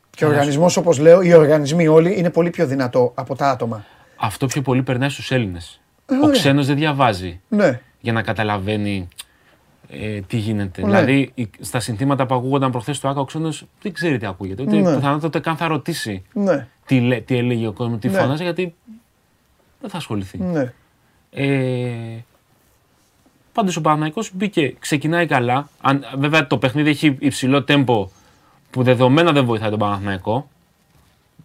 Και 0.10 0.26
ο 0.26 0.28
οργανισμός, 0.28 0.78
όπως 0.78 0.98
λέω, 1.00 1.22
οι 1.22 1.34
οργανισμοί 1.34 1.88
όλοι 1.88 2.18
είναι 2.18 2.30
πολύ 2.30 2.50
πιο 2.50 2.66
δυνατό 2.68 3.12
από 3.16 3.36
τα 3.36 3.50
άτομα. 3.50 3.86
Αυτό 4.24 4.46
πιο 4.46 4.62
πολύ 4.62 4.84
περνάει 4.84 5.10
στους 5.10 5.32
Έλληνες. 5.32 5.82
ο 6.06 6.16
ωραία. 6.16 6.30
ξένος 6.32 6.66
δεν 6.68 6.76
διαβάζει 6.76 7.40
Ναι. 7.48 7.80
για 8.00 8.14
να 8.14 8.22
καταλαβαίνει 8.22 9.08
ε, 9.90 10.22
τι 10.22 10.38
γίνεται. 10.38 10.82
Ναι. 10.82 10.88
Δηλαδή, 10.88 11.32
οι- 11.34 11.50
στα 11.60 11.80
συνθήματα 11.80 12.26
που 12.26 12.36
ακούγονταν 12.36 12.72
προχθές 12.72 12.98
στο 12.98 13.08
ΑΚΑ, 13.08 13.20
ο 13.20 13.26
ξένος 13.26 13.66
δεν 13.82 13.94
ξέρει 13.94 14.18
τι 14.18 14.26
ακούγεται. 14.26 14.62
Ούτε 14.64 14.76
Ναι. 14.76 14.96
πιθανότατα 14.96 15.28
ούτε 15.28 15.40
καν 15.40 15.56
θα 15.58 15.68
ρωτήσει 15.68 16.24
Ναι. 16.34 16.68
τι, 16.86 17.00
λέ- 17.00 17.26
τι 17.26 17.38
έλεγε 17.38 17.68
ο 17.68 17.72
κόσμος, 17.74 18.00
τι 18.00 18.08
Ναι. 18.10 18.18
φώναζε, 18.20 18.44
γιατί 18.44 18.74
δεν 19.82 19.90
θα 19.90 19.98
ασχοληθεί. 19.98 20.38
Ναι. 20.38 20.74
Ε, 21.32 22.24
Πάντως 23.54 23.76
ο 23.76 23.82
Παναθηναϊκός 23.82 24.32
μπήκε, 24.34 24.76
ξεκινάει 24.80 25.26
καλά. 25.26 25.70
Αν, 25.82 26.04
βέβαια 26.18 26.48
το 26.48 26.58
παιχνίδι 26.58 26.90
έχει 26.90 27.16
υψηλό 27.20 27.64
τέμπο 27.64 28.10
που 28.70 28.84
δεδομένα 28.84 29.32
δεν 29.32 29.46
βοηθάει 29.46 29.70
τον 29.70 29.80
Παναθηναϊκό. 29.80 30.50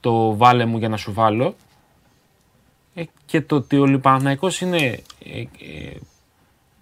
Το 0.00 0.36
βάλε 0.36 0.64
μου 0.64 0.78
για 0.78 0.88
να 0.88 0.96
σου 0.96 1.12
βάλω. 1.12 1.54
Ε, 2.98 3.04
και 3.26 3.40
το 3.40 3.56
ότι 3.56 3.76
ο 3.76 4.00
Παναθηναϊκός 4.00 4.60
είναι 4.60 4.78
ε, 5.24 5.40
ε, 5.40 5.96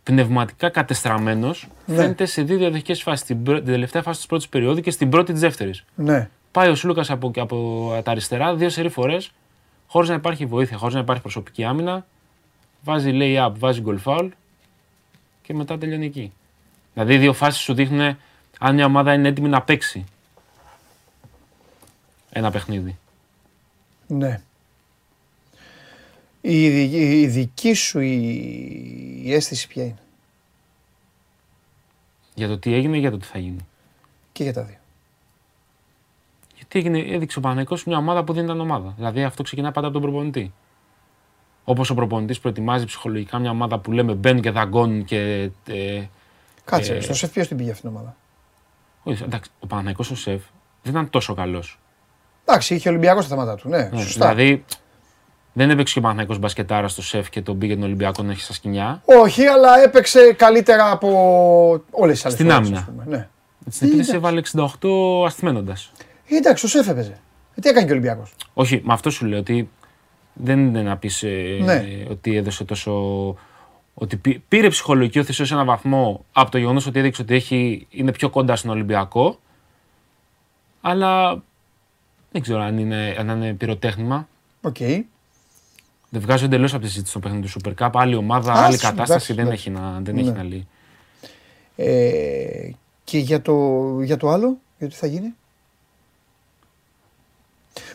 πνευματικά 0.02 0.68
κατεστραμμένος 0.68 1.68
Ναι. 1.86 1.94
φαίνεται 1.96 2.24
σε 2.26 2.42
δύο 2.42 2.58
διαδοχικές 2.58 3.02
φάσεις. 3.02 3.26
Την, 3.26 3.42
πρω- 3.42 3.56
την 3.56 3.66
τελευταία 3.66 4.02
φάση 4.02 4.18
της 4.18 4.26
πρώτης 4.28 4.48
περίοδου 4.48 4.80
και 4.80 4.90
στην 4.90 5.08
πρώτη 5.10 5.32
της 5.32 5.40
δεύτερης. 5.40 5.84
Ναι. 5.94 6.30
Πάει 6.50 6.68
ο 6.68 6.74
Σλούκας 6.74 7.10
από, 7.10 7.30
από 7.36 8.00
τα 8.04 8.10
αριστερά 8.10 8.54
δύο 8.54 8.68
σερή 8.68 8.88
φορές, 8.88 9.30
χωρίς 9.86 10.08
να 10.08 10.14
υπάρχει 10.14 10.46
βοήθεια, 10.46 10.76
χωρίς 10.76 10.94
να 10.94 11.00
υπάρχει 11.00 11.22
προσωπική 11.22 11.64
άμυνα. 11.64 12.06
Βάζει 12.82 13.10
lay-up, 13.14 13.52
βάζει 13.58 13.82
goal 13.86 13.98
foul 14.04 14.28
και 15.42 15.54
μετά 15.54 15.78
τελειώνει 15.78 16.06
εκεί. 16.06 16.32
Δηλαδή, 16.94 17.14
οι 17.14 17.18
δύο 17.18 17.32
φάσεις 17.32 17.62
σου 17.62 17.74
δείχνουν 17.74 18.16
αν 18.58 18.74
μια 18.74 18.84
ομάδα 18.84 19.12
είναι 19.12 19.28
έτοιμη 19.28 19.48
να 19.48 19.62
παίξει 19.62 20.04
ένα 22.30 22.50
παιχνίδι. 22.50 22.96
Ναι. 24.06 24.40
Η, 26.46 26.64
η, 26.64 27.20
η 27.20 27.26
δική 27.26 27.72
σου 27.72 28.00
η, 28.00 28.16
η 29.24 29.34
αίσθηση 29.34 29.66
ποια 29.66 29.82
είναι; 29.82 29.98
Για 32.34 32.48
το 32.48 32.58
τι 32.58 32.74
έγινε, 32.74 32.96
για 32.96 33.10
το 33.10 33.16
τι 33.16 33.26
θα 33.26 33.38
γίνει; 33.38 33.66
Και 34.32 34.42
για 34.42 34.52
τα 34.52 34.62
δύο. 34.62 34.76
Γιατί 36.54 36.78
έγινε, 36.78 37.14
έδειξε 37.14 37.38
ο 37.38 37.40
Παναγικός 37.40 37.84
μια 37.84 37.96
ομάδα 37.96 38.24
που 38.24 38.32
δεν 38.32 38.44
ήταν 38.44 38.60
ομάδα. 38.60 38.92
Δηλαδή, 38.96 39.22
αυτό 39.22 39.42
ξεκινάει 39.42 39.72
πάντα 39.72 39.86
από 39.86 40.00
τον 40.00 40.10
προπονητή. 40.10 40.52
Όπως 41.64 41.90
ο 41.90 41.94
προπονητής 41.94 42.40
προετοιμάζει 42.40 42.84
ψυχολογικά 42.84 43.38
μια 43.38 43.50
ομάδα 43.50 43.78
που 43.78 43.92
λέμε 43.92 44.14
μπαίνουν 44.14 44.42
και 44.42 44.50
δαγκώνουν 44.50 45.04
και. 45.04 45.50
Ε, 45.66 46.02
Κάτσε, 46.64 46.94
Ε, 46.94 47.00
στο 47.00 47.14
σεφ 47.14 47.30
ποιος 47.30 47.48
την 47.48 47.56
πήγε 47.56 47.70
αυτήν 47.70 47.88
την 47.88 47.98
ομάδα; 47.98 48.16
όχι, 49.02 49.22
εντάξει, 49.22 49.50
ο 49.60 49.66
Παναγικός 49.66 50.10
ο 50.10 50.16
σεφ 50.16 50.42
δεν 50.82 50.92
ήταν 50.92 51.10
τόσο 51.10 51.34
καλός. 51.34 51.78
Εντάξει, 52.44 52.74
είχε 52.74 52.88
Ολυμπιακό 52.88 53.20
στα 53.20 53.28
θέματα 53.30 53.54
του. 53.54 53.68
Ναι, 53.68 53.88
Ναι, 53.92 54.00
σωστά. 54.00 54.34
Δηλαδή, 54.34 54.64
δεν 55.56 55.70
έπαιξε 55.70 55.92
και 55.92 55.98
ο 55.98 56.02
Παναθηναϊκός 56.02 56.38
μπασκετάρα 56.38 56.88
στο 56.88 57.02
σεφ 57.02 57.30
και 57.30 57.42
τον 57.42 57.58
πήγε 57.58 57.74
τον 57.74 57.82
Ολυμπιακό 57.82 58.22
να 58.22 58.32
έχει 58.32 58.40
στα 58.40 58.52
σκηνιά. 58.52 59.02
Όχι, 59.04 59.46
αλλά 59.46 59.82
έπαιξε 59.82 60.32
καλύτερα 60.32 60.90
από 60.90 61.08
όλες 61.90 62.14
τις 62.14 62.24
άλλες 62.24 62.38
Στην 62.38 62.50
άμυνα. 62.52 62.88
Ναι. 63.06 63.28
Στην 63.70 63.88
επίθεση 63.88 64.14
έβαλε 64.14 64.40
68 64.52 64.66
ασθμένοντα. 65.26 65.76
Ε, 66.28 66.36
Εντάξει, 66.36 66.62
το 66.62 66.68
σεφ 66.68 66.88
έπαιζε. 66.88 67.18
Ε, 67.54 67.60
τι 67.60 67.68
έκανε 67.68 67.84
και 67.86 67.90
ο 67.92 67.94
Ολυμπιακός. 67.94 68.34
Όχι, 68.54 68.80
με 68.84 68.92
αυτό 68.92 69.10
σου 69.10 69.26
λέω 69.26 69.38
ότι 69.38 69.68
δεν 70.32 70.58
είναι 70.66 70.82
να 70.82 70.96
πεις 70.96 71.24
Ναι. 71.64 71.84
ότι 72.10 72.36
έδωσε 72.36 72.64
τόσο. 72.64 72.92
Ότι 73.94 74.16
πή- 74.16 74.40
πήρε 74.48 74.68
ψυχολογική 74.68 75.18
ώθηση 75.18 75.44
σε 75.44 75.54
έναν 75.54 75.66
βαθμό 75.66 76.24
από 76.32 76.50
το 76.50 76.58
γεγονός 76.58 76.86
ότι 76.86 76.98
έδειξε 76.98 77.22
ότι 77.22 77.34
έχει, 77.34 77.86
είναι 77.90 78.12
πιο 78.12 78.30
κοντά 78.30 78.56
στον 78.56 78.70
Ολυμπιακό. 78.70 79.38
Αλλά 80.80 81.42
δεν 82.32 82.42
ξέρω 82.42 82.60
αν 82.60 82.78
είναι, 82.78 83.16
αν 83.18 83.28
είναι 83.28 83.52
πυροτέχνημα. 83.52 84.28
Οκ. 84.60 84.76
Δεν 86.14 86.22
βγάζω 86.22 86.44
εντελώς 86.44 86.72
από 86.74 86.82
τη 86.82 86.88
συζήτηση 86.88 87.10
στο 87.10 87.20
παιχνίδι 87.20 87.48
του 87.48 87.60
Super 87.60 87.72
Cup. 87.84 87.90
Άλλη 87.94 88.14
ομάδα, 88.14 88.52
Α, 88.52 88.64
άλλη 88.64 88.78
σου, 88.78 88.86
κατάσταση 88.86 89.32
εντάξει, 89.32 89.32
δεν, 89.32 89.46
εντάξει. 89.46 89.68
έχει 89.70 89.78
να, 89.78 90.00
δεν 90.00 90.16
έχει 90.16 90.26
Ναι. 90.30 90.32
να 90.36 90.44
λέει. 90.44 90.66
Ε, 91.76 92.70
και 93.04 93.18
για 93.18 93.42
το, 93.42 93.54
για 94.02 94.16
το 94.16 94.28
άλλο, 94.28 94.56
για 94.78 94.86
το 94.88 94.92
τι 94.92 94.98
θα 95.00 95.06
γίνει; 95.06 95.34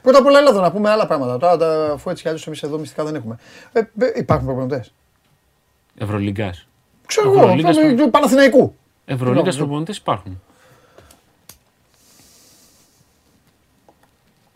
Πρώτα 0.01 0.17
απ' 0.17 0.25
όλα, 0.25 0.39
έλα 0.39 0.49
εδώ 0.49 0.61
να 0.61 0.71
πούμε 0.71 0.89
άλλα 0.89 1.07
πράγματα. 1.07 1.37
Τώρα, 1.37 1.57
τα- 1.57 1.91
αφού 1.93 2.09
έτσι 2.09 2.21
κι 2.21 2.27
αλλιώς 2.27 2.47
εμείς 2.47 2.63
εδώ 2.63 2.77
μυστικά 2.77 3.03
δεν 3.03 3.15
έχουμε. 3.15 3.37
Ε, 3.71 3.79
ε, 3.79 4.11
υπάρχουν 4.15 4.45
προπονητές. 4.47 4.93
Ευρωλίγκας. 5.97 6.67
Ξέρω 7.05 7.31
εγώ, 7.31 7.39
Ευρωλίγκας 7.41 7.75
πάμε 7.77 7.93
του 7.95 8.09
Παναθηναϊκού. 8.09 8.75
Ευρωλίγκας 9.05 9.43
Συγγνώμη, 9.43 9.57
προπονητές 9.57 9.97
υπάρχουν. 9.97 10.41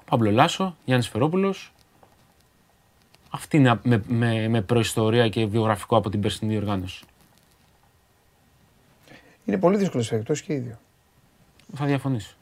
Παύλο 0.10 0.32
Λάσο, 0.32 0.76
Γιάννης 0.86 1.08
Φερόπουλος. 1.10 1.73
Αυτή 3.36 3.58
είναι 3.58 3.80
με, 3.84 4.04
με, 4.08 4.48
με 4.48 4.62
προϊστορία 4.62 5.30
και 5.30 5.46
βιογραφικό 5.46 5.98
από 5.98 6.10
την 6.10 6.22
περσινή 6.22 6.58
οργάνωση. 6.58 7.04
Είναι 9.46 9.58
πολύ 9.58 9.78
δύσκολες 9.78 10.08
περιπτώσεις 10.10 10.46
και 10.46 10.54
οι 10.54 10.58
δύο. 10.58 10.80
Θα 11.76 11.86
διαφωνήσω. 11.86 12.36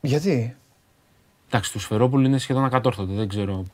Γιατί; 0.00 0.56
Εντάξει, 1.46 1.72
του 1.72 1.78
Σφερόπουλου 1.80 2.26
είναι 2.26 2.38
σχεδόν 2.38 2.64
ακατόρθωτο. 2.64 3.12
Δεν 3.12 3.28
ξέρω 3.28 3.64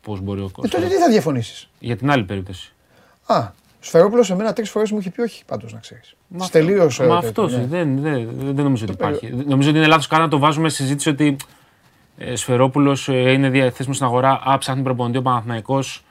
πώς 0.00 0.20
μπορεί 0.20 0.40
ο 0.40 0.44
Ε, 0.44 0.50
κόσμος. 0.52 0.70
τότε 0.70 0.86
τι 0.86 0.94
θα 0.94 1.08
διαφωνήσεις; 1.08 1.68
Για 1.78 1.96
την 1.96 2.10
άλλη 2.10 2.24
περίπτωση. 2.24 2.72
Α, 3.26 3.50
Σφερόπουλος 3.80 4.26
σε 4.26 4.34
μένα 4.34 4.52
τρεις 4.52 4.70
φορές 4.70 4.90
μου 4.90 4.98
είχε 4.98 5.10
πει 5.10 5.20
όχι, 5.20 5.44
πάντως 5.44 5.72
να 5.72 5.78
ξέρεις. 5.78 6.16
Μα 6.28 6.48
Τελείωσε. 6.48 7.06
Μα 7.06 7.20
τέτοιο, 7.20 7.28
αυτός 7.28 7.52
ναι. 7.56 7.66
δεν, 7.66 8.00
δεν, 8.00 8.30
δεν 8.36 8.64
νομίζω 8.64 8.84
ότι 8.84 8.92
υπάρχει. 8.92 9.32
Νομίζω 9.46 9.68
ότι 9.68 9.78
είναι 9.78 9.86
λάθος 9.86 10.06
καν 10.06 10.20
να 10.20 10.28
το 10.28 10.38
βάζουμε 10.38 10.68
σε 10.68 10.76
συζήτηση 10.76 11.08
ότι 11.08 11.36
ε, 12.18 12.36
Σφερόπουλο 12.36 12.98
ε, 13.06 13.32
είναι 13.32 13.48
διαθέσιμο 13.50 13.94
στην 13.94 14.06
αγορά. 14.06 14.40
Α, 14.44 14.58
ψάχνει 14.58 14.82
προπονητή 14.82 15.18
ο 15.18 15.22
Παναθηναϊκός, 15.22 16.04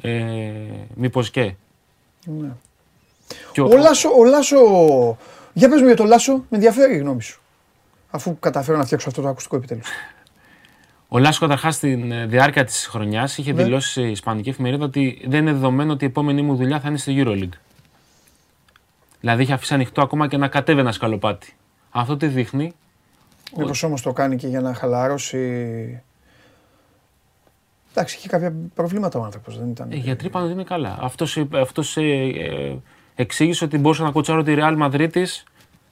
Ε, 0.00 0.52
Μήπως 0.94 1.30
και. 1.30 1.54
Ναι. 2.24 2.48
Και 3.52 3.60
ο- 3.60 3.66
Ο 3.66 3.76
Λάσο, 3.76 4.08
ο 4.18 4.24
Λάσο. 4.24 4.56
Για 5.52 5.68
πες 5.68 5.80
μου 5.80 5.86
για 5.86 5.96
το 5.96 6.04
Λάσο, 6.04 6.32
με 6.32 6.44
ενδιαφέρει 6.50 6.94
η 6.94 6.98
γνώμη 6.98 7.22
σου. 7.22 7.40
Αφού 8.10 8.38
καταφέρω 8.38 8.78
να 8.78 8.84
φτιάξω 8.84 9.08
αυτό 9.08 9.22
το 9.22 9.28
ακουστικό 9.28 9.56
επιτέλους. 9.56 9.88
Ο 11.08 11.18
Λάσος 11.18 11.38
καταρχάς 11.38 11.74
στην 11.74 12.12
ε, 12.12 12.26
διάρκεια 12.26 12.64
της 12.64 12.86
χρονιάς 12.86 13.38
είχε 13.38 13.52
Ναι. 13.52 13.62
δηλώσει 13.62 13.90
σε 13.92 14.02
Ισπανική 14.02 14.48
εφημερίδα 14.48 14.84
ότι 14.84 15.24
δεν 15.28 15.40
είναι 15.40 15.52
δεδομένο 15.52 15.92
ότι 15.92 16.04
η 16.04 16.06
επόμενη 16.06 16.42
μου 16.42 16.56
δουλειά 16.56 16.80
θα 16.80 16.88
είναι 16.88 16.98
στη 16.98 17.22
Euroleague. 17.26 17.56
Δηλαδή 19.20 19.42
είχε 19.42 19.52
αφήσει 19.52 19.74
ανοιχτό 19.74 20.02
ακόμα 20.02 20.28
και 20.28 20.36
να 20.36 20.48
κατέβει 20.48 20.80
ένα 20.80 20.92
σκαλοπάτι. 20.92 21.54
Αυτό 21.90 22.16
τι 22.16 22.26
δείχνει; 22.26 22.72
Μήπως 23.56 23.82
όμως 23.82 24.02
το 24.02 24.12
κάνει 24.12 24.36
και 24.36 24.46
για 24.46 24.60
να 24.60 24.74
χαλαρώσει. 24.74 26.02
Εντάξει, 27.90 28.16
είχε 28.16 28.28
κάποια 28.28 28.54
προβλήματα 28.74 29.18
ο 29.18 29.22
άνθρωπος, 29.24 29.58
δεν 29.58 29.68
ήταν. 29.70 29.90
Ε, 29.90 29.96
οι 29.96 29.98
γιατροί 29.98 30.26
είπαν 30.26 30.42
ότι 30.42 30.52
είναι 30.52 30.64
καλά. 30.64 30.98
Αυτός 31.00 31.44
αυτός, 31.50 31.96
ε, 31.96 32.00
ε, 32.02 32.76
εξήγησε 33.14 33.64
ότι 33.64 33.78
μπορούσε 33.78 34.02
να 34.02 34.10
κοτσάρω 34.10 34.42
τη 34.42 34.54
Real 34.58 34.82
Madrid 34.82 35.22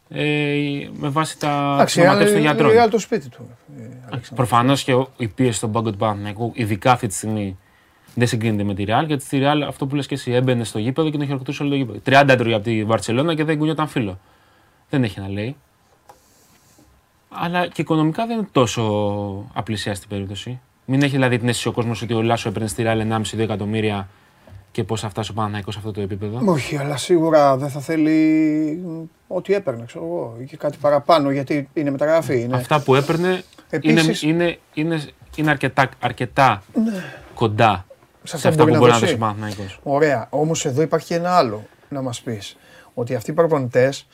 ε, 0.08 0.88
με 0.92 1.08
βάση 1.08 1.38
τα 1.38 1.70
Εντάξει, 1.74 2.00
σωματεύσει 2.00 2.32
των 2.32 2.42
η 2.42 2.44
γιατρών. 2.44 2.70
Real 2.70 2.88
το 2.90 2.98
σπίτι 2.98 3.28
του. 3.28 3.48
ε, 3.78 3.82
Αλέξανδρο. 3.82 4.34
Προφανώς 4.34 4.84
και 4.84 4.94
ο- 4.94 5.08
η 5.16 5.28
πίεση 5.28 5.56
στον 5.56 5.72
πάγκο 5.72 5.90
του 5.90 5.96
Παναθηναϊκού, 5.96 6.52
ειδικά 6.54 6.92
αυτή 6.92 7.06
τη 7.06 7.14
στιγμή, 7.14 7.58
δεν 8.14 8.26
συγκρίνεται 8.26 8.62
με 8.64 8.74
τη 8.74 8.84
Real. 8.86 9.04
Γιατί 9.06 9.24
στη 9.24 9.38
Real 9.42 9.64
αυτό 9.68 9.86
που 9.86 9.94
λες 9.94 10.06
και 10.06 10.14
εσύ 10.14 10.32
έμπαινε 10.32 10.64
στο 10.64 10.78
γήπεδο 10.78 11.10
και 11.10 11.16
τον 11.16 11.26
χειροκροτούσε 11.26 11.62
όλο 11.62 11.70
το 11.70 11.76
γήπεδο. 11.76 11.98
30 12.04 12.28
έτρωγε 12.28 12.54
από 12.54 12.64
τη 12.64 12.84
Βαρσελόνα 12.84 13.34
και 13.34 13.44
δεν 13.44 13.58
κουνιόταν 13.58 13.88
φίλο. 13.88 14.18
Δεν 14.90 15.04
έχει 15.04 15.20
να 15.20 15.28
λέει. 15.28 15.56
Αλλά 17.34 17.66
και 17.66 17.82
οικονομικά 17.82 18.26
δεν 18.26 18.38
είναι 18.38 18.48
τόσο 18.52 18.82
απλησιαστή 19.52 20.06
περίπτωση. 20.08 20.60
Μην 20.84 21.02
έχει 21.02 21.12
δηλαδή 21.12 21.38
την 21.38 21.48
αίσθηση 21.48 21.68
ο 21.68 21.72
κόσμος 21.72 22.02
ότι 22.02 22.14
ο 22.14 22.22
Λάσο 22.22 22.48
έπαιρνε 22.48 22.68
στη 22.68 22.82
Real 22.86 23.12
1,5-2 23.12 23.38
εκατομμύρια 23.38 24.08
και 24.72 24.84
πώς 24.84 25.00
θα 25.00 25.08
φτάσει 25.08 25.30
ο 25.30 25.34
Παναθηναϊκός 25.34 25.74
σε 25.74 25.80
αυτό 25.80 25.92
το 25.92 26.00
επίπεδο. 26.00 26.40
Όχι, 26.44 26.76
αλλά 26.76 26.96
σίγουρα 26.96 27.56
δεν 27.56 27.68
θα 27.68 27.80
θέλει 27.80 28.82
μ, 28.86 29.02
ό,τι 29.26 29.54
έπαιρνε, 29.54 29.84
ξέρω 29.86 30.04
εγώ, 30.04 30.36
ή 30.40 30.44
και 30.44 30.56
κάτι 30.56 30.76
παραπάνω, 30.80 31.30
γιατί 31.30 31.68
είναι 31.72 31.90
μεταγραφή. 31.90 32.40
Είναι... 32.40 32.56
Αυτά 32.56 32.80
που 32.82 32.94
έπαιρνε 32.94 33.42
Επίσης- 33.70 34.22
είναι, 34.22 34.32
είναι, 34.44 34.58
είναι, 34.74 35.02
είναι 35.36 35.50
αρκετά, 35.50 35.88
αρκετά 36.00 36.62
κοντά 37.34 37.84
Σε 38.22 38.36
σε 38.36 38.36
αυτό 38.36 38.48
αυτά 38.48 38.62
που 38.64 38.68
μπορεί 38.68 38.80
να 38.80 38.86
δώσει. 38.88 39.00
δώσει 39.00 39.14
ο 39.14 39.18
Παναθηναϊκός. 39.18 39.80
Ωραία. 39.82 40.26
Όμως 40.30 40.64
εδώ 40.64 40.82
υπάρχει 40.82 41.06
και 41.06 41.14
ένα 41.14 41.36
άλλο 41.36 41.62
να 41.88 42.02
μας 42.02 42.20
πεις. 42.20 42.56
Ότι 42.94 43.14
αυτοί 43.14 43.30
οι 43.30 43.34
προπονητές 43.34 44.06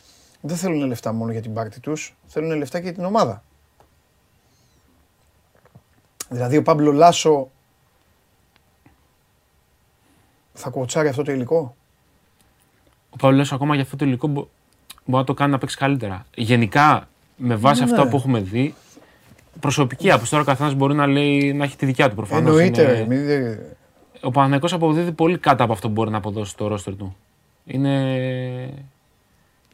δεν 0.47 0.57
θέλουν 0.57 0.87
λεφτά 0.87 1.13
μόνο 1.13 1.33
για 1.33 1.43
την 1.43 1.55
πάρτη 1.55 1.81
τους, 1.81 2.17
θέλουν 2.27 2.57
λεφτά 2.59 2.79
και 2.79 2.85
για 2.85 2.95
την 2.95 3.05
ομάδα. 3.05 3.43
Δηλαδή 6.29 6.57
ο 6.57 6.63
Πάμπλο 6.63 6.93
Λάσο 6.93 7.51
θα 10.53 10.71
κοτσάρει 10.71 11.09
αυτό 11.09 11.23
το 11.23 11.33
υλικό; 11.33 11.77
Ο 13.11 13.17
Παύλος 13.17 13.53
ακόμα 13.53 13.75
για 13.75 13.83
αυτό 13.85 13.97
το 13.97 14.05
υλικό 14.05 14.27
μπο- 14.27 14.49
μπορεί 15.05 15.19
να 15.21 15.25
το 15.25 15.35
κάνει 15.35 15.51
να 15.51 15.59
παίξει 15.59 15.77
καλύτερα. 15.77 16.27
Γενικά, 16.35 17.09
με 17.37 17.55
βάση 17.57 17.83
αυτά 17.83 18.05
Ναι. 18.05 18.11
που 18.11 18.17
έχουμε 18.17 18.41
δει, 18.41 18.75
προσωπική 19.61 20.11
άποψη. 20.11 20.31
Τώρα 20.31 20.43
ο 20.43 20.47
καθένας 20.47 20.75
μπορεί 20.75 20.95
να, 20.95 21.07
λέει, 21.07 21.53
να 21.53 21.65
έχει 21.65 21.77
τη 21.77 21.87
δικιά 21.87 22.09
του 22.09 22.15
προφανώς. 22.15 22.49
Εννοείται. 22.51 22.83
ρε, 22.83 23.07
μη- 23.07 23.17
δεν- 23.17 23.59
Ο 24.23 24.31
Παναθηναϊκός 24.31 24.73
αποδίδει 24.73 25.13
πολύ 25.13 25.39
κάτω 25.39 25.65
από 25.65 25.73
αυτό 25.73 25.87
που 25.87 25.93
μπορεί 25.93 26.11
να 26.11 26.17
αποδώσει 26.17 26.51
στο 26.51 26.67
ρόστερ 26.67 26.97
του. 26.97 27.17
Είναι, 27.65 28.87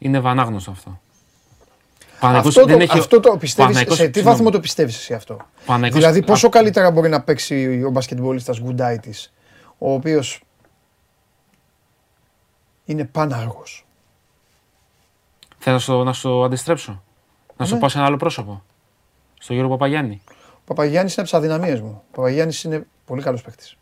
είναι 0.03 0.19
βανάγνωστο 0.19 0.71
αυτό. 0.71 0.89
Ο 0.89 2.25
Παναθηναϊκός 2.25 2.47
Αυτό, 2.57 2.61
το, 2.61 2.67
δεν 2.77 2.81
έχει- 2.81 2.97
αυτό 2.99 3.19
το 3.19 3.29
πιστεύεις, 3.37 3.55
Παναθηναϊκός- 3.55 3.97
σε 3.97 4.03
τι 4.07 4.13
συγγνώμη. 4.13 4.35
βαθμό 4.37 4.51
το 4.51 4.59
πιστεύεις 4.59 4.95
εσύ 4.95 5.13
αυτό; 5.13 5.33
Παναθηναϊκός- 5.65 5.99
Δηλαδή 5.99 6.23
πόσο 6.23 6.47
Α, 6.47 6.49
καλύτερα 6.49 6.91
μπορεί 6.91 7.09
να 7.09 7.21
παίξει 7.21 7.83
ο 7.85 7.89
μπασκετμπολίστας 7.89 8.59
Γκουντάιτης, 8.61 9.33
ο 9.77 9.93
οποίος 9.93 10.41
είναι 12.85 13.05
πανάργος; 13.05 13.85
Θέλω 15.57 15.75
να 15.75 15.81
στο, 15.81 16.03
να 16.03 16.13
στο 16.13 16.43
αντιστρέψω. 16.43 17.03
Να 17.57 17.65
σου 17.65 17.73
Ναι. 17.73 17.79
πάω 17.79 17.89
σε 17.89 17.97
ένα 17.97 18.07
άλλο 18.07 18.17
πρόσωπο. 18.17 18.63
Στο 19.39 19.53
Γιώργο 19.53 19.71
Παπαγιάννη. 19.71 20.21
Ο 20.55 20.61
Παπαγιάννης 20.65 21.15
είναι 21.15 21.27
από 21.27 21.39
τις 21.39 21.49
αδυναμίες 21.49 21.81
μου. 21.81 22.01
Ο 22.11 22.15
Παπαγιάννης 22.15 22.63
είναι 22.63 22.85
πολύ 23.05 23.21
καλός 23.21 23.41
παίκτης. 23.41 23.77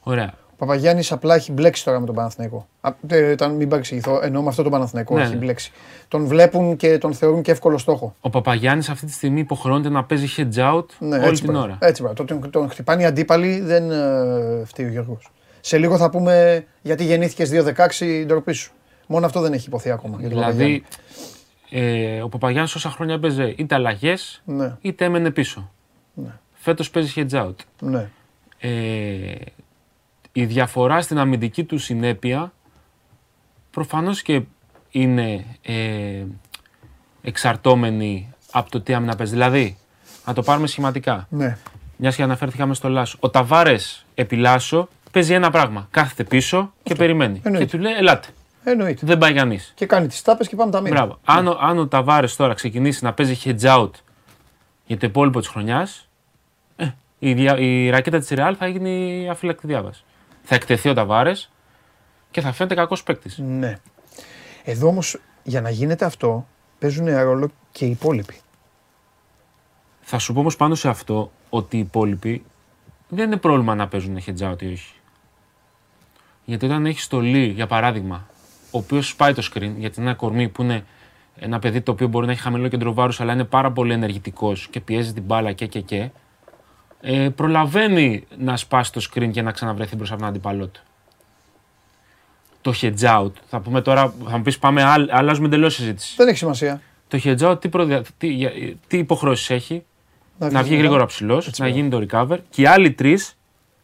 Ωραία. 0.00 0.34
Ο 0.64 0.66
Παπαγιάννης 0.66 1.12
απλά 1.12 1.34
έχει 1.34 1.52
μπλέξει 1.52 1.84
τώρα 1.84 2.00
με 2.00 2.06
τον 2.06 2.14
Παναθηναϊκό. 2.14 2.66
Α, 2.80 2.90
ε, 3.06 3.30
Όταν 3.30 3.54
μην 3.54 3.68
παρεξηγηθώ, 3.68 4.20
εννοώ 4.22 4.42
με 4.42 4.48
αυτό 4.48 4.62
τον 4.62 4.72
Παναθηναϊκό 4.72 5.14
Ναι, 5.14 5.22
έχει 5.22 5.30
ναι. 5.32 5.36
μπλέξει. 5.38 5.72
Τον 6.08 6.26
βλέπουν 6.26 6.76
και 6.76 6.98
τον 6.98 7.14
θεωρούν 7.14 7.42
και 7.42 7.50
εύκολο 7.50 7.78
στόχο. 7.78 8.14
Ο 8.20 8.30
Παπαγιάννης 8.30 8.88
αυτή 8.88 9.06
τη 9.06 9.12
στιγμή 9.12 9.40
υποχρεώνεται 9.40 9.88
να 9.88 10.04
παίζει 10.04 10.26
heads 10.36 10.74
out 10.74 10.84
Ναι, 10.98 11.16
όλη 11.16 11.26
έτσι 11.26 11.42
την 11.42 11.50
πρέπει. 11.52 11.64
ώρα. 11.64 11.78
Έτσι 11.80 12.02
πρέπει. 12.02 12.16
Το 12.16 12.24
Τον, 12.24 12.50
τον 12.50 12.70
χτυπάνε 12.70 13.02
οι 13.02 13.04
αντίπαλοι, 13.04 13.60
δεν 13.60 13.90
ε, 13.90 14.62
φταίει 14.64 14.86
ο 14.86 14.88
Γιώργος. 14.88 15.30
Σε 15.60 15.78
λίγο 15.78 15.96
θα 15.96 16.10
πούμε 16.10 16.64
γιατί 16.82 17.04
γεννήθηκες 17.04 17.50
2-16 17.98 18.24
ντροπή 18.26 18.52
σου. 18.52 18.72
Μόνο 19.06 19.26
αυτό 19.26 19.40
δεν 19.40 19.52
έχει 19.52 19.66
υποθεί 19.68 19.90
ακόμα. 19.90 20.16
για 20.20 20.28
τον 20.28 20.38
Παπαγιάννη. 20.38 20.82
Δηλαδή, 21.70 22.16
ε, 22.16 22.22
ο 22.22 22.28
Παπαγιάννης 22.28 22.74
όσα 22.74 22.90
χρόνια 22.90 23.14
έπαιζε 23.14 23.54
είτε 23.56 23.74
αλλαγές 23.74 24.42
Ναι, 24.44 24.76
είτε 24.80 25.04
έμενε 25.04 25.30
πίσω. 25.30 25.70
Ναι. 26.14 26.30
Φέτος 26.52 26.90
παίζει 26.90 27.12
heads 27.30 27.44
out. 27.44 27.54
ναι. 27.80 28.08
Ε, 28.58 29.34
η 30.36 30.44
διαφορά 30.44 31.00
στην 31.00 31.18
αμυντική 31.18 31.64
του 31.64 31.78
συνέπεια 31.78 32.52
προφανώς 33.70 34.22
και 34.22 34.42
είναι 34.90 35.44
ε, 35.62 36.24
εξαρτώμενη 37.22 38.32
από 38.52 38.70
το 38.70 38.80
τι 38.80 38.94
άμυνα 38.94 39.16
παίζει. 39.16 39.32
Δηλαδή, 39.32 39.76
να 40.26 40.32
το 40.32 40.42
πάρουμε 40.42 40.66
σχηματικά. 40.66 41.26
ναι. 41.30 41.56
Μιας 41.96 42.16
και 42.16 42.22
αναφέρθηκαμε 42.22 42.74
στο 42.74 42.88
Λάσο. 42.88 43.16
Ο 43.20 43.30
Ταβάρες 43.30 44.04
επί 44.14 44.36
Λάσο 44.36 44.88
παίζει 45.10 45.32
ένα 45.34 45.50
πράγμα. 45.50 45.88
Κάθεται 45.90 46.24
πίσω 46.24 46.72
και 46.82 46.94
περιμένει. 46.94 47.40
Εννοείται. 47.44 47.66
Και 47.66 47.76
του 47.76 47.82
λέει: 47.82 47.92
Ελάτε. 47.94 48.28
Εννοείται. 48.64 49.06
Δεν 49.06 49.18
πάει 49.18 49.32
κανείς. 49.32 49.72
Και 49.74 49.86
κάνει 49.86 50.06
τις 50.06 50.22
τάπες 50.22 50.48
και 50.48 50.56
πάμε 50.56 50.70
τα 50.70 50.80
μήνυμα. 50.80 51.00
Μπράβο. 51.04 51.20
Αν, 51.24 51.46
ο- 51.46 51.58
αν 51.60 51.78
ο 51.78 51.86
Ταβάρες 51.88 52.36
τώρα 52.36 52.54
ξεκινήσει 52.54 53.04
να 53.04 53.12
παίζει 53.12 53.36
heads 53.44 53.60
out 53.78 53.90
για 54.86 54.96
το 54.98 55.06
υπόλοιπο 55.06 55.38
της 55.38 55.48
χρονιάς, 55.48 56.08
ε, 56.76 56.86
η, 57.18 57.34
δια- 57.34 57.58
η 57.58 57.90
ρακέτα 57.90 58.18
της 58.18 58.28
Ρεάλ 58.28 58.56
θα 58.58 58.66
γίνει 58.68 59.26
αφυλακτή 59.30 59.66
διάβαση. 59.66 60.04
Θα 60.44 60.54
εκτεθεί 60.54 60.88
ο 60.88 60.94
Ταβάρες 60.94 61.50
και 62.30 62.40
θα 62.40 62.52
φαίνεται 62.52 62.74
κακός 62.74 63.02
παίκτης. 63.02 63.38
Ναι. 63.38 63.78
Εδώ 64.64 64.88
όμως 64.88 65.20
για 65.42 65.60
να 65.60 65.70
γίνεται 65.70 66.04
αυτό 66.04 66.46
παίζουν 66.78 67.06
ρόλο 67.06 67.50
και 67.72 67.84
οι 67.84 67.90
υπόλοιποι. 67.90 68.40
Θα 70.00 70.18
σου 70.18 70.32
πω 70.32 70.40
όμως 70.40 70.56
πάνω 70.56 70.74
σε 70.74 70.88
αυτό 70.88 71.32
ότι 71.50 71.76
οι 71.76 71.80
υπόλοιποι 71.80 72.44
δεν 73.08 73.26
είναι 73.26 73.36
πρόβλημα 73.36 73.74
να 73.74 73.88
παίζουν 73.88 74.18
heads 74.26 74.50
out 74.50 74.62
ή 74.62 74.72
όχι. 74.72 74.94
Γιατί 76.44 76.66
όταν 76.66 76.86
έχεις 76.86 77.06
το 77.06 77.20
Λί, 77.20 77.46
για 77.46 77.66
παράδειγμα, 77.66 78.26
ο 78.70 78.78
οποίος 78.78 79.08
σπάει 79.08 79.34
το 79.34 79.48
screen, 79.52 79.72
γιατί 79.76 80.00
είναι 80.00 80.08
ένα 80.08 80.14
κορμί 80.14 80.48
που 80.48 80.62
είναι 80.62 80.84
ένα 81.36 81.58
παιδί 81.58 81.80
το 81.80 81.92
οποίο 81.92 82.08
μπορεί 82.08 82.26
να 82.26 82.32
έχει 82.32 82.40
χαμηλό 82.40 82.68
κέντρο 82.68 82.94
βάρους, 82.94 83.20
αλλά 83.20 83.32
είναι 83.32 83.44
πάρα 83.44 83.72
πολύ 83.72 83.92
ενεργητικός 83.92 84.68
και 84.68 84.80
πιέζει 84.80 85.12
την 85.12 85.22
μπάλα 85.22 85.52
και 85.52 85.66
και 85.66 85.80
και, 85.80 86.10
ε, 87.06 87.28
προλαβαίνει 87.28 88.26
να 88.38 88.56
σπάσει 88.56 88.92
το 88.92 89.06
screen 89.10 89.30
και 89.30 89.42
να 89.42 89.52
ξαναβρεθεί 89.52 89.96
μπροστά 89.96 90.14
από 90.14 90.22
τον 90.22 90.32
αντίπαλό 90.32 90.66
του. 90.66 90.80
Το 92.60 92.72
heads 92.80 93.00
out, 93.20 93.30
θα 93.48 93.60
πούμε 93.60 93.80
τώρα, 93.80 94.14
θα 94.28 94.36
μου 94.36 94.42
πεις 94.42 94.58
πάμε, 94.58 94.82
άλλ- 94.82 95.08
αλλάζουμε 95.10 95.46
εντελώς 95.46 95.74
συζήτηση. 95.74 96.14
Δεν 96.16 96.28
έχει 96.28 96.36
σημασία. 96.36 96.80
Το 97.08 97.20
heads 97.24 97.38
out 97.50 97.60
τι, 97.60 97.68
προδια... 97.68 98.02
τι, 98.18 98.26
για- 98.26 98.52
τι 98.86 98.98
υποχρεώσεις 98.98 99.50
έχει, 99.50 99.84
να 100.38 100.48
βγει 100.48 100.62
βγει 100.62 100.76
γρήγορα 100.76 101.06
ψηλός, 101.06 101.58
να 101.58 101.68
γίνει 101.68 101.88
το 101.88 102.06
recover 102.10 102.38
και 102.50 102.62
οι 102.62 102.66
άλλοι 102.66 102.90
τρεις 102.92 103.36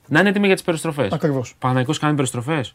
να 0.07 0.21
είναι 0.21 0.29
έτοιμοι 0.29 0.47
για 0.47 0.55
τις 0.55 0.65
περιστροφές. 0.65 1.13
Ακριβώς. 1.13 1.55
Παναγικός 1.59 1.99
κάνει 1.99 2.15
περιστροφές. 2.15 2.75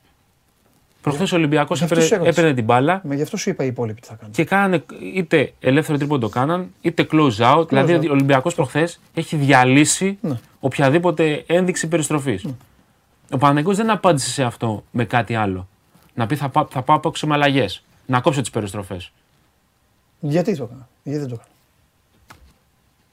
Προχθές 1.06 1.32
ο 1.32 1.36
Ολυμπιακός 1.36 1.78
γι' 1.78 1.84
αυτό 1.84 1.95
έπαιρνε, 1.95 2.16
σε 2.16 2.18
ρώτησα. 2.22 2.39
έπαιρνε 2.39 2.56
την 2.56 2.64
μπάλα 2.66 3.01
Με 3.03 3.16
γι' 3.16 3.22
αυτό 3.22 3.38
σου 3.38 3.49
είπα 3.49 3.64
οι 3.64 3.68
υπόλοιποι 3.68 4.01
τι 4.01 4.08
θα 4.08 4.14
κάνουν. 4.16 4.34
και 4.34 4.43
κάνανε 4.43 4.84
είτε 5.14 5.53
ελεύθερο 5.60 5.97
τρίποντο 5.97 6.30
κάναν, 6.30 6.74
είτε 6.82 7.08
close 7.12 7.38
out. 7.56 7.68
δηλαδή 7.68 7.99
out. 8.01 8.08
ο 8.10 8.12
Ολυμπιακός 8.12 8.56
προχθές 8.56 8.99
έχει 9.14 9.36
διαλύσει 9.36 10.18
Ναι. 10.22 10.38
οποιαδήποτε 10.60 11.43
ένδειξη 11.47 11.88
περιστροφής. 11.88 12.45
Ο 13.32 13.38
Παναγικός 13.38 13.76
δεν 13.78 13.89
απάντησε 13.89 14.30
σε 14.30 14.43
αυτό 14.43 14.84
με 14.91 15.06
κάτι 15.06 15.36
άλλο. 15.36 15.68
Να 16.14 16.26
πει 16.26 16.36
θα, 16.36 16.49
πά, 16.49 16.68
θα 16.70 16.82
πάω 16.82 16.95
από 16.97 17.12
με 17.26 17.34
αλλαγέ. 17.34 17.66
Να 18.06 18.20
κόψω 18.22 18.41
τις 18.41 18.49
περιστροφές. 18.49 19.12
Γιατί 20.20 20.58
το 20.58 20.64
έκανα. 20.64 20.88
Γιατί 21.03 21.20
δεν 21.20 21.28
το 21.30 21.34
έκανα. 21.36 21.49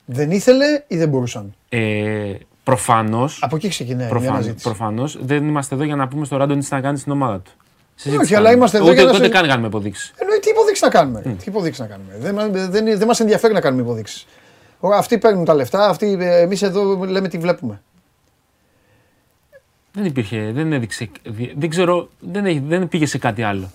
Δεν 0.05 0.31
ήθελε 0.31 0.65
ή 0.87 0.97
δεν 0.97 1.09
μπορούσαν; 1.09 1.55
Ε, 1.69 2.35
Προφανώς 2.65 3.39
Από 3.43 3.57
εκεί 3.57 3.69
ξεκινάει 3.69 4.07
η 4.07 4.09
Προφανώς, 4.09 4.35
αναζήτηση. 4.35 4.65
προφανώς 4.65 5.19
δεν 5.25 5.47
είμαστε 5.49 5.75
εδώ 5.75 5.85
για 5.85 5.97
να 5.97 6.09
πούμε 6.09 6.25
στο 6.25 6.37
Ράντον 6.37 6.61
τι 6.61 6.67
να 6.71 6.81
κάνει 6.81 6.99
στην 6.99 7.13
ομάδα 7.13 7.41
του. 7.41 7.51
Συζήτηση 7.95 8.25
Όχι, 8.25 8.35
αλλά 8.35 8.45
κάνουμε. 8.45 8.57
είμαστε 8.59 8.77
εδώ 8.77 8.87
ούτε, 8.87 8.95
για 8.95 9.05
να 9.05 9.11
Ούτε 9.11 9.23
σε- 9.25 9.29
καν 9.31 9.49
κάνουμε 9.49 9.67
υποδείξεις. 9.67 10.13
Εννοεί 10.17 10.39
τι 10.39 10.51
υποδείξεις 10.51 10.83
να 10.83 10.91
κάνουμε. 10.91 11.21
Τι 11.21 11.45
υποδείξεις 11.47 11.81
να 11.81 11.87
κάνουμε; 11.87 12.17
Δεν, 12.19 12.35
μα- 12.35 12.49
δεν, 12.69 12.85
δεν 12.99 13.07
μας 13.07 13.21
ενδιαφέρει 13.21 13.53
να 13.53 13.61
κάνουμε 13.61 13.83
υποδείξεις. 13.83 14.27
Αυτοί 14.81 15.19
παίρνουν 15.19 15.45
τα 15.45 15.55
λεφτά, 15.55 15.89
αυτοί, 15.89 16.17
εμείς 16.21 16.63
εδώ 16.63 17.05
λέμε 17.05 17.29
τι 17.29 17.39
βλέπουμε. 17.39 17.83
Δεν 19.93 20.05
υπήρχε, 20.05 20.51
δεν 20.53 20.73
έδειξε. 20.73 21.11
Δεν 21.57 21.69
ξέρω, 21.69 22.09
δεν, 22.21 22.47
έχει- 22.47 22.63
δεν 22.67 22.89
πήγε 22.89 23.07
σε 23.07 23.19
κάτι 23.19 23.43
άλλο. 23.43 23.71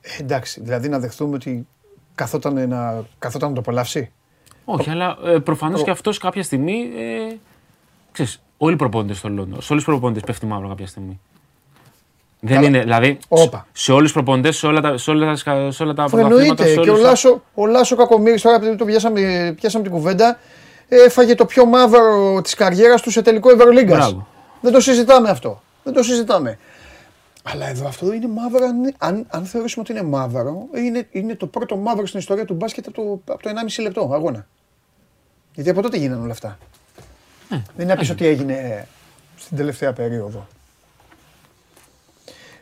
Ε, 0.00 0.22
εντάξει, 0.22 0.60
δηλαδή 0.60 0.88
να 0.88 0.98
δεχτούμε 0.98 1.34
ότι 1.34 1.66
καθόταν 2.14 2.68
να, 2.68 3.04
καθόταν 3.18 3.48
να 3.48 3.54
το 3.54 3.60
απολαύσει; 3.60 4.12
Όχι, 4.64 4.90
αλλά 4.90 5.18
ε, 5.24 5.38
προφανώς 5.38 5.82
και 5.82 5.90
αυτός 5.90 6.18
κάποια 6.18 6.42
στιγμή. 6.42 6.90
Ε, 6.96 7.34
ξέρεις, 8.12 8.42
όλοι 8.58 8.72
οι 8.74 8.76
προπόνητε 8.76 9.14
στο 9.14 9.28
Λόντο. 9.28 9.60
Σε 9.60 9.72
όλους 9.72 9.84
τους 9.84 9.92
προπόνητε 9.94 10.20
πέφτει 10.26 10.46
μαύρο 10.46 10.68
κάποια 10.68 10.86
στιγμή. 10.86 11.20
Δεν 12.40 12.54
Καλά. 12.54 12.66
είναι, 12.68 12.80
δηλαδή. 12.80 13.18
Όπα. 13.28 13.66
Σε 13.72 13.92
όλους 13.92 14.02
τους 14.02 14.12
προπονητές, 14.12 14.56
σε 14.56 14.66
όλα 14.66 14.80
τα, 14.80 14.96
σε 14.98 15.10
όλα 15.10 15.26
τα, 15.44 15.70
σε 15.70 15.82
όλα 15.82 15.94
τα 15.94 16.04
πρωταθλήματα, 16.04 16.34
Εννοείται. 16.40 16.66
σε 16.66 16.72
Και 16.74 16.78
ο 16.78 16.82
όλους 16.92 17.00
τα- 17.02 17.08
Λάσο, 17.08 17.42
ο 17.54 17.66
Λάσο 17.66 17.96
Κακομήρης, 17.96 18.42
τώρα 18.42 18.56
επειδή 18.56 18.76
το 18.76 18.84
πιάσαμε, 18.84 19.52
πιάσαμε 19.56 19.84
την 19.84 19.92
κουβέντα, 19.92 20.38
έφαγε 20.88 21.34
το 21.34 21.44
πιο 21.46 21.66
μαύρο 21.66 22.40
της 22.42 22.54
καριέρας 22.54 23.02
του 23.02 23.10
σε 23.10 23.22
τελικό 23.22 23.50
Ευρωλίγκας. 23.50 23.96
Μπράβο. 23.98 24.26
Δεν 24.60 24.72
το 24.72 24.80
συζητάμε 24.80 25.30
αυτό. 25.30 25.62
Δεν 25.84 25.92
το 25.92 26.02
συζητάμε. 26.02 26.58
Αλλά 27.42 27.68
εδώ 27.68 27.86
αυτό 27.88 28.12
είναι 28.12 28.28
μαύρο, 28.28 28.64
αν, 28.66 28.94
αν, 28.98 29.26
αν 29.28 29.44
θεωρήσουμε 29.44 29.84
ότι 29.88 29.98
είναι 29.98 30.08
μαύρο, 30.08 30.66
είναι, 30.74 31.06
είναι 31.10 31.34
το 31.34 31.46
πρώτο 31.46 31.76
μαύρο 31.76 32.06
στην 32.06 32.18
ιστορία 32.18 32.44
του 32.44 32.54
μπάσκετ 32.54 32.86
από 32.88 32.96
το, 33.24 33.32
από 33.32 33.42
το 33.42 33.48
1,5 33.48 33.82
λεπτό 33.82 34.10
αγώνα. 34.12 34.46
Γιατί 35.54 35.70
από 35.70 35.82
τότε 35.82 35.96
γίνανε 35.96 36.22
όλα 36.22 36.32
αυτά. 36.32 36.58
Δεν 37.48 37.62
είναι 37.76 37.84
να 37.84 37.96
πεις 37.96 38.10
ότι 38.10 38.26
έγινε 38.26 38.88
στην 39.36 39.56
τελευταία 39.56 39.92
περίοδο. 39.92 40.46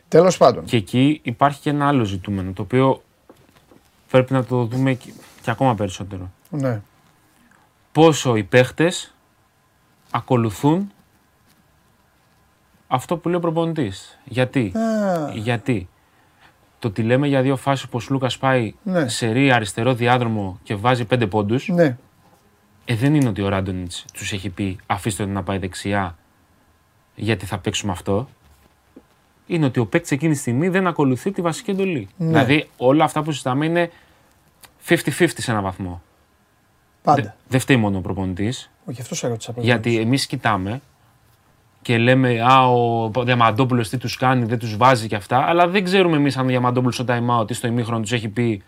Τέλος 0.07 0.37
πάντων. 0.37 0.65
Και 0.65 0.77
εκεί 0.77 1.19
υπάρχει 1.23 1.59
και 1.61 1.69
ένα 1.69 1.87
άλλο 1.87 2.03
ζητούμενο, 2.03 2.51
το 2.51 2.61
οποίο 2.61 3.03
πρέπει 4.09 4.33
να 4.33 4.43
το 4.43 4.65
δούμε 4.65 4.93
και, 4.93 5.11
και 5.41 5.51
ακόμα 5.51 5.75
περισσότερο. 5.75 6.31
Ναι. 6.49 6.81
Πόσο 7.91 8.35
οι 8.35 8.43
παίχτες 8.43 9.13
ακολουθούν 10.11 10.91
αυτό 12.87 13.17
που 13.17 13.27
λέει 13.29 13.37
ο 13.37 13.41
προπονητής. 13.41 14.19
Γιατί, 14.25 14.71
Α, 14.77 15.31
γιατί 15.33 15.87
το 16.79 16.87
ότι 16.87 17.03
λέμε 17.03 17.27
για 17.27 17.41
δύο 17.41 17.55
φάσεις 17.55 17.87
που 17.87 17.97
ο 18.01 18.05
Λούκας 18.09 18.37
πάει 18.37 18.73
Ναι. 18.83 19.07
σε 19.07 19.31
ρί 19.31 19.51
αριστερό 19.51 19.93
διάδρομο 19.93 20.59
και 20.63 20.75
βάζει 20.75 21.05
πέντε 21.05 21.27
πόντους, 21.27 21.67
ναι. 21.67 21.97
Ε, 22.89 22.95
δεν 22.95 23.15
είναι 23.15 23.27
ότι 23.29 23.41
ο 23.41 23.49
Ράντονιτς 23.49 24.05
τους 24.13 24.31
έχει 24.33 24.49
πει 24.49 24.77
αφήστε 24.85 25.23
τον 25.23 25.33
να 25.33 25.43
πάει 25.43 25.57
δεξιά 25.57 26.17
γιατί 27.15 27.45
θα 27.45 27.57
παίξουμε 27.57 27.91
αυτό. 27.91 28.29
Είναι 29.47 29.65
ότι 29.65 29.79
ο 29.79 29.85
παίκτης 29.85 30.11
εκείνη 30.11 30.33
τη 30.33 30.39
στιγμή 30.39 30.69
δεν 30.69 30.87
ακολουθεί 30.87 31.31
τη 31.31 31.41
βασική 31.41 31.71
εντολή. 31.71 32.07
Ναι. 32.17 32.27
Δηλαδή 32.27 32.69
όλα 32.77 33.03
αυτά 33.03 33.21
που 33.23 33.31
συζητάμε 33.31 33.65
είναι 33.65 33.91
50-50 34.87 34.97
σε 35.37 35.51
έναν 35.51 35.63
βαθμό. 35.63 36.01
Πάντα. 37.03 37.21
Δε- 37.21 37.29
Δεν 37.47 37.59
φταίει 37.59 37.77
μόνο 37.77 37.97
ο 37.97 38.01
προπονητής. 38.01 38.69
Όχι, 38.85 39.01
αυτός 39.01 39.17
σε 39.17 39.27
ρώτησα 39.27 39.51
προηγουμένως. 39.51 39.83
Γιατί 39.85 40.01
εμείς 40.03 40.25
κοιτάμε 40.27 40.81
και 41.81 41.97
λέμε 41.97 42.41
Α, 42.41 42.67
ο 42.69 43.11
Διαμαντόπουλος 43.23 43.89
τι 43.89 43.97
τους 43.97 44.17
κάνει, 44.17 44.45
δεν 44.45 44.59
τους 44.59 44.77
βάζει 44.77 45.07
και 45.07 45.15
αυτά. 45.15 45.37
Αλλά 45.37 45.67
δεν 45.67 45.83
ξέρουμε 45.83 46.15
εμείς 46.17 46.37
αν 46.37 46.45
ο 46.45 46.47
Διαμαντόπουλος 46.47 46.95
στο 46.95 47.05
time 47.07 47.39
out 47.41 47.51
ή 47.51 47.53
στο 47.53 47.67
ημίχρονο 47.67 48.01
τους 48.01 48.11
έχει 48.11 48.29
πει 48.29 48.63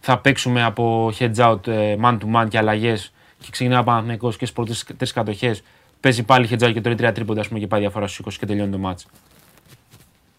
θα 0.00 0.18
παίξουμε 0.18 0.62
από 0.62 1.12
heads 1.18 1.36
out 1.36 1.66
ε, 1.66 1.96
man 2.02 2.18
to 2.18 2.34
man 2.34 2.46
και 2.48 2.58
αλλαγές 2.58 3.12
και 3.44 3.50
ξεκινάει 3.50 3.80
ο 3.80 3.84
Παναθυναϊκό 3.84 4.28
και 4.28 4.34
στις 4.34 4.52
πρώτες 4.52 4.84
τρεις 4.96 5.12
κατοχές 5.12 5.62
παίζει 6.00 6.22
πάλι 6.22 6.48
heads 6.50 6.68
out 6.68 6.72
και 6.72 6.80
τρώει 6.80 6.94
τρία 6.94 7.12
τρίποντα 7.12 7.40
ας 7.40 7.48
πούμε, 7.48 7.60
και 7.60 7.66
πάει 7.66 7.80
διαφορά 7.80 8.06
στους 8.06 8.26
20 8.26 8.38
και 8.38 8.46
τελειώνει 8.46 8.70
το 8.70 8.88
match. 8.88 9.02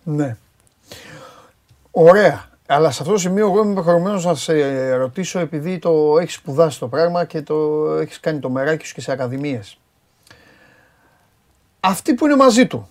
Ναι. 0.04 0.38
Ωραία. 1.92 2.50
Αλλά 2.68 2.92
σε 2.92 3.02
αυτό 3.02 3.14
το 3.14 3.20
σημείο 3.20 3.48
εγώ 3.48 3.62
είμαι 3.62 3.72
υποχρεωμένος 3.72 4.26
να 4.26 4.36
σε 4.36 4.96
ρωτήσω 4.96 5.40
επειδή 5.40 5.80
το 5.80 6.18
έχεις 6.20 6.34
σπουδάσει 6.34 6.80
το 6.80 6.88
πράγμα 6.88 7.26
και 7.26 7.42
το 7.42 7.86
έχεις 8.02 8.20
κάνει 8.20 8.40
το 8.40 8.50
μεράκι 8.50 8.86
σου 8.86 8.94
και 8.94 9.02
σε 9.02 9.12
ακαδημίες. 9.12 9.78
Αυτοί 11.80 12.14
που 12.14 12.26
είναι 12.26 12.36
μαζί 12.36 12.68
του, 12.68 12.88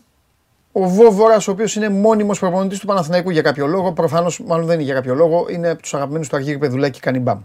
ο 0.76 0.88
Βόβορα, 0.88 1.36
ο 1.36 1.50
οποίος 1.50 1.76
είναι 1.76 1.88
μόνιμος 1.88 2.38
προπονητής 2.38 2.78
του 2.78 2.86
Παναθηναϊκού 2.86 3.30
για 3.30 3.42
κάποιο 3.42 3.66
λόγο, 3.66 3.92
προφανώς 3.92 4.40
μάλλον 4.40 4.66
δεν 4.66 4.74
είναι 4.74 4.84
για 4.84 4.94
κάποιο 4.94 5.14
λόγο, 5.14 5.46
είναι 5.48 5.68
από 5.70 5.82
τους 5.82 5.94
αγαπημένους 5.94 6.28
του 6.28 6.36
Αργύρι 6.36 6.58
Πεδουλάκη 6.58 7.00
κάνει 7.00 7.18
μπαμ. 7.18 7.42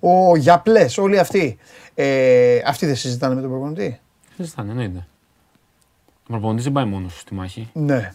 Ο 0.00 0.36
Γιαπλές, 0.36 0.98
όλοι 0.98 1.18
αυτοί, 1.18 1.58
ε, 1.94 2.60
αυτοί 2.66 2.86
δεν 2.86 2.96
συζητάνε 2.96 3.34
με 3.34 3.40
τον 3.40 3.50
προπονητή; 3.50 4.00
Συζητάνε, 4.36 4.70
εννοείται. 4.70 5.06
Ο 6.06 6.26
προπονητής 6.26 6.64
δεν 6.64 6.72
πάει 6.72 6.84
μόνος 6.84 7.20
στη 7.20 7.34
μάχη. 7.34 7.70
Ναι. 7.72 8.14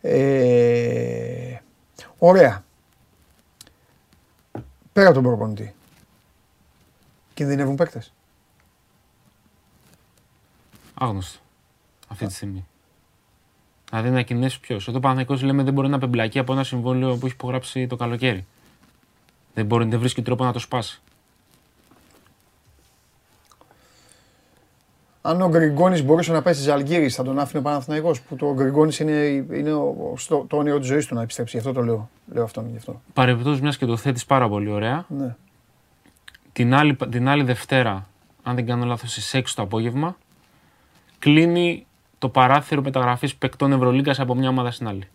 Ε, 0.00 1.60
ωραία. 2.18 2.64
Πέρα 4.92 5.06
από 5.06 5.14
τον 5.14 5.22
προπονητή. 5.22 5.74
Κινδυνεύουν 7.34 7.74
παίκτες. 7.74 8.12
Άγνωστο. 10.94 11.42
Αυτή 12.14 12.26
τη 12.26 12.32
στιγμή. 12.34 12.66
Δηλαδή 13.90 14.10
να 14.10 14.22
κινδυνεύσει 14.22 14.60
ποιος. 14.60 14.82
Όταν 14.82 14.96
ο 14.96 15.00
Παναθηναϊκός 15.00 15.42
λέμε 15.42 15.62
δεν 15.62 15.72
μπορεί 15.72 15.88
να 15.88 15.98
πεμπλακεί 15.98 16.38
από 16.38 16.52
ένα 16.52 16.64
συμβόλαιο 16.64 17.16
που 17.16 17.26
έχει 17.26 17.34
υπογράψει 17.34 17.86
το 17.86 17.96
καλοκαίρι. 17.96 18.46
Δεν 19.54 19.66
μπορεί 19.66 19.86
να 19.86 19.98
βρίσκει 19.98 20.22
τρόπο 20.22 20.44
να 20.44 20.52
το 20.52 20.58
σπάσει. 20.58 21.00
Αν 25.22 25.40
ο 25.42 25.48
Γκριγκόνης 25.48 26.02
μπορούσε 26.04 26.32
να 26.32 26.42
πάει 26.42 26.54
στη 26.54 26.62
Ζαλγκύρη, 26.62 27.08
θα 27.08 27.22
τον 27.22 27.38
άφηνε 27.38 27.58
ο 27.58 27.62
Παναθηναϊκός 27.62 28.20
που 28.20 28.36
το 28.36 28.54
Γκριγκόνης 28.54 28.98
είναι, 28.98 29.12
είναι 29.52 29.72
ο- 29.72 30.14
στο, 30.16 30.44
το 30.48 30.56
όνειρο 30.56 30.78
της 30.78 30.86
ζωής 30.86 31.06
του 31.06 31.14
να 31.14 31.22
επιστρέψει. 31.22 31.56
Γι' 31.58 31.68
αυτό 31.68 31.80
το 31.80 31.86
λέω. 31.86 32.10
Λέω 32.32 32.44
αυτόν 32.44 32.70
γι' 32.70 32.76
αυτό. 32.76 33.00
Παρεμπιπτόντως, 33.12 33.60
μιας 33.60 33.76
και 33.76 33.86
το 33.86 33.96
θέτεις 33.96 34.24
πάρα 34.24 34.48
πολύ 34.48 34.70
ωραία, 34.70 35.04
Ναι. 35.08 35.36
την 36.52 36.74
άλλη, 36.74 36.96
την 36.96 37.28
άλλη 37.28 37.42
Δευτέρα, 37.42 38.08
αν 38.42 38.54
δεν 38.54 38.66
κάνω 38.66 38.84
λάθος, 38.84 39.10
στις 39.10 39.34
6 39.34 39.54
το 39.54 39.62
απόγευμα, 39.62 40.16
κλείνει 41.18 41.86
το 42.24 42.30
παράθυρο 42.30 42.82
μεταγραφής 42.82 43.36
παικτών 43.36 43.72
Ευρωλίγκας 43.72 44.20
από 44.20 44.34
μια 44.34 44.48
ομάδα 44.48 44.70
στην 44.70 44.88
άλλη. 44.88 45.08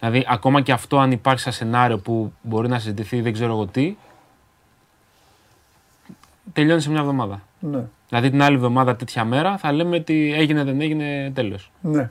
Δηλαδή, 0.00 0.26
ακόμα 0.28 0.60
και 0.60 0.72
αυτό, 0.72 0.98
αν 0.98 1.10
υπάρχει 1.10 1.40
σαν 1.40 1.52
σενάριο 1.52 1.98
που 1.98 2.32
μπορεί 2.42 2.68
να 2.68 2.78
συζητηθεί, 2.78 3.20
δεν 3.20 3.32
ξέρω 3.32 3.52
εγώ 3.52 3.66
τι, 3.66 3.96
τελειώνει 6.52 6.80
σε 6.80 6.90
μια 6.90 7.00
εβδομάδα. 7.00 7.42
Ναι. 7.60 7.84
Δηλαδή, 8.08 8.30
την 8.30 8.42
άλλη 8.42 8.56
εβδομάδα, 8.56 8.96
τέτοια 8.96 9.24
μέρα, 9.24 9.58
θα 9.58 9.72
λέμε 9.72 9.96
ότι 9.96 10.32
έγινε, 10.36 10.64
δεν 10.64 10.80
έγινε, 10.80 11.30
τέλος. 11.34 11.70
ναι. 11.80 12.10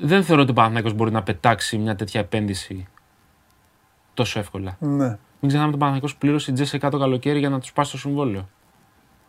Δεν 0.00 0.24
θεωρώ 0.24 0.42
ότι 0.42 0.50
ο 0.50 0.54
Παναθηναϊκός 0.54 0.92
μπορεί 0.92 1.10
να 1.10 1.22
πετάξει 1.22 1.78
μια 1.78 1.96
τέτοια 1.96 2.20
επένδυση 2.20 2.86
τόσο 4.14 4.38
εύκολα. 4.38 4.76
ναι. 4.80 5.18
Μην 5.40 5.48
ξεχνάμε 5.48 5.66
ότι 5.66 5.74
ο 5.74 5.78
Παναθηναϊκός 5.78 6.16
πλήρωσε 6.16 6.52
Τζέσσεκα 6.52 6.90
το 6.90 6.98
καλοκαίρι 6.98 7.38
για 7.38 7.48
να 7.48 7.60
τους 7.60 7.72
πάσει 7.72 7.90
το 7.90 7.98
συμβόλαιο. 7.98 8.48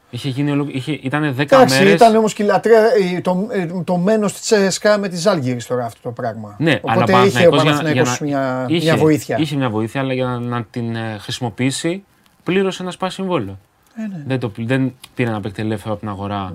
Είχε 0.10 0.30
γίνει 0.30 0.51
ολο... 0.51 0.66
είχε... 0.70 0.91
Ήταν 0.91 1.36
10 1.36 1.39
Εντάξει, 1.39 1.78
μέρες. 1.78 1.93
ήταν 1.93 2.16
όμως 2.16 2.34
και 2.34 2.43
η 2.43 2.45
λατρεία, 2.45 2.80
ε, 3.16 3.22
το, 3.22 3.47
ε, 3.51 3.66
το 3.84 3.97
μένος 3.97 4.32
της 4.34 4.41
Τσέσκα 4.41 4.97
με 4.97 5.07
τη 5.07 5.16
Ζάλγκυρη 5.16 5.64
τώρα 5.64 5.86
αυτό 5.86 5.99
το 6.01 6.12
πράγμα. 6.12 6.55
Ναι, 6.60 6.80
αλλά 6.86 7.03
Οπότε 7.03 7.26
είχε 7.26 7.47
ο 7.47 7.49
Παναθηναϊκός 7.49 7.64
για 7.64 7.72
να- 7.72 7.78
Παναθηναϊκός 7.78 8.18
για 8.18 8.28
μια, 8.28 8.66
να- 8.68 8.76
είχε- 8.76 8.84
μια 8.86 8.97
βοήθεια. 8.97 9.38
Είχε 9.38 9.55
μια 9.55 9.70
βοήθεια, 9.70 10.01
αλλά 10.01 10.14
για 10.14 10.26
να, 10.26 10.39
να 10.39 10.64
την 10.64 10.95
ε, 10.95 11.18
χρησιμοποιήσει, 11.20 12.03
πλήρωσε 12.43 12.82
ένα 12.82 12.91
σπάσει 12.91 13.16
συμβόλαιο. 13.16 13.57
Ε, 13.95 14.01
ναι. 14.07 14.24
δεν, 14.28 14.39
το, 14.39 14.51
δεν 14.57 14.95
πήρε 15.16 15.32
να 15.32 15.39
παίξει 15.41 15.62
ελεύθερο 15.62 15.91
από 15.91 15.99
την 15.99 16.10
αγορά. 16.10 16.53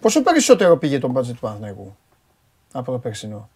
Πόσο 0.00 0.22
περισσότερο 0.22 0.76
πήγε 0.76 0.98
το 0.98 1.08
μπάτζετ 1.08 1.34
του 1.34 1.40
Παναθηναϊκού 1.40 1.96
από 2.72 2.92
το 2.92 2.98
περσινό; 2.98 3.48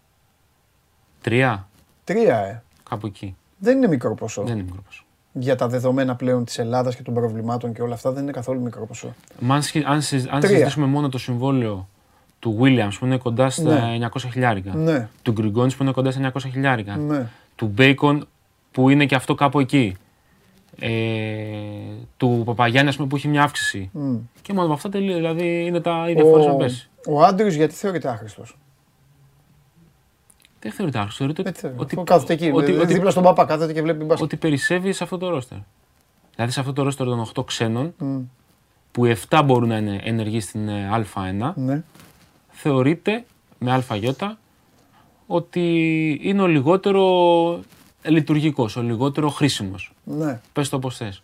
Τρία, 1.20 1.68
Τρία, 2.04 2.38
ε. 2.38 2.62
κάπου 2.90 3.06
εκεί. 3.06 3.36
Δεν 3.58 3.76
είναι 3.76 3.88
μικρό 3.88 4.14
ποσό. 4.14 4.42
Δεν 4.42 4.52
είναι 4.54 4.62
μικρό 4.64 4.82
ποσό. 4.86 5.03
Για 5.36 5.56
τα 5.56 5.68
δεδομένα 5.68 6.14
πλέον 6.16 6.44
της 6.44 6.58
Ελλάδας 6.58 6.96
και 6.96 7.02
των 7.02 7.14
προβλημάτων 7.14 7.72
και 7.72 7.82
όλα 7.82 7.94
αυτά 7.94 8.12
δεν 8.12 8.22
είναι 8.22 8.32
καθόλου 8.32 8.60
μικρό 8.60 8.86
ποσό. 8.86 9.14
Μα 9.40 9.54
αν, 9.54 9.62
συ- 9.62 9.84
αν, 9.86 10.02
συζ- 10.02 10.26
αν 10.30 10.40
Τρία. 10.40 10.50
συζητήσουμε 10.50 10.86
μόνο 10.86 11.08
το 11.08 11.18
συμβόλαιο 11.18 11.88
του 12.38 12.58
Williams 12.60 12.92
που 12.98 13.06
είναι 13.06 13.16
κοντά 13.16 13.50
στα 13.50 13.62
Ναι. 13.62 14.08
900 14.08 14.28
χιλιάρικα, 14.32 14.74
Ναι, 14.74 15.08
του 15.22 15.32
Γκριγκόνης 15.32 15.76
που 15.76 15.82
είναι 15.82 15.92
κοντά 15.92 16.10
στα 16.10 16.20
900 16.20 16.48
χιλιάρικα, 16.52 16.96
ναι. 16.96 17.26
του 17.54 17.74
Bacon 17.78 18.18
που 18.72 18.88
είναι 18.88 19.06
και 19.06 19.14
αυτό 19.14 19.34
κάπου 19.34 19.60
εκεί, 19.60 19.96
ε, 20.80 20.90
του 22.16 22.42
Παπαγιάννη 22.44 22.88
ας 22.88 22.96
πούμε, 22.96 23.08
που 23.08 23.16
έχει 23.16 23.28
μια 23.28 23.42
αύξηση. 23.42 23.90
Μμ. 23.92 24.16
Και 24.42 24.52
μόνο 24.52 24.64
από 24.64 24.74
αυτά 24.74 24.88
τελείω, 24.88 25.14
δηλαδή 25.14 25.64
είναι 25.66 25.80
τα 25.80 26.06
ίδια 26.08 26.24
φορές 26.24 26.46
να 26.46 26.54
πέσει. 26.54 26.88
Ο 27.08 27.22
Άντριου 27.22 27.48
γιατί 27.48 27.74
θεωρείται 27.74 28.08
άχρηστος; 28.08 28.58
Δεν 30.64 30.72
θεωρείται 30.72 30.98
άχρηστο, 30.98 31.24
θεωρείται 31.24 31.48
Έτσι, 31.48 31.66
ότι, 31.66 31.96
ότι, 31.96 32.04
κάθεται 32.04 32.32
εκεί. 32.32 32.50
ότι, 32.54 32.64
δηλαδή, 32.64 32.82
ότι, 32.84 32.92
δίπλα 32.92 33.10
στον 33.10 33.22
παπά 33.22 33.44
κάθεται 33.44 33.72
και 33.72 33.82
βλέπει 33.82 34.04
μπάσκετ. 34.04 34.24
ότι 34.24 34.36
περισσεύει 34.36 34.92
σε 34.92 35.04
αυτό 35.04 35.18
το 35.18 35.28
ρόστερ. 35.28 35.58
Δηλαδή 36.34 36.52
σε 36.52 36.60
αυτό 36.60 36.72
το 36.72 36.82
ρόστερ 36.82 37.06
των 37.06 37.26
8 37.34 37.44
ξένων, 37.46 37.94
Μμ. 37.98 38.20
που 38.92 39.04
οι 39.06 39.16
7 39.28 39.42
μπορούν 39.44 39.68
να 39.68 39.76
είναι 39.76 40.00
ενεργοί 40.04 40.40
στην 40.40 40.68
ε, 40.68 40.88
Α1, 41.14 41.52
Ναι. 41.54 41.82
θεωρείται 42.50 43.24
με 43.58 43.72
ΑΙ 43.88 44.12
ότι 45.26 45.70
είναι 46.22 46.42
ο 46.42 46.46
λιγότερο 46.46 47.60
λειτουργικός, 48.02 48.76
ο 48.76 48.82
λιγότερο 48.82 49.28
χρήσιμος. 49.28 49.92
ναι. 50.04 50.40
Πες 50.52 50.68
το 50.68 50.76
όπως 50.76 50.96
θες. 50.96 51.22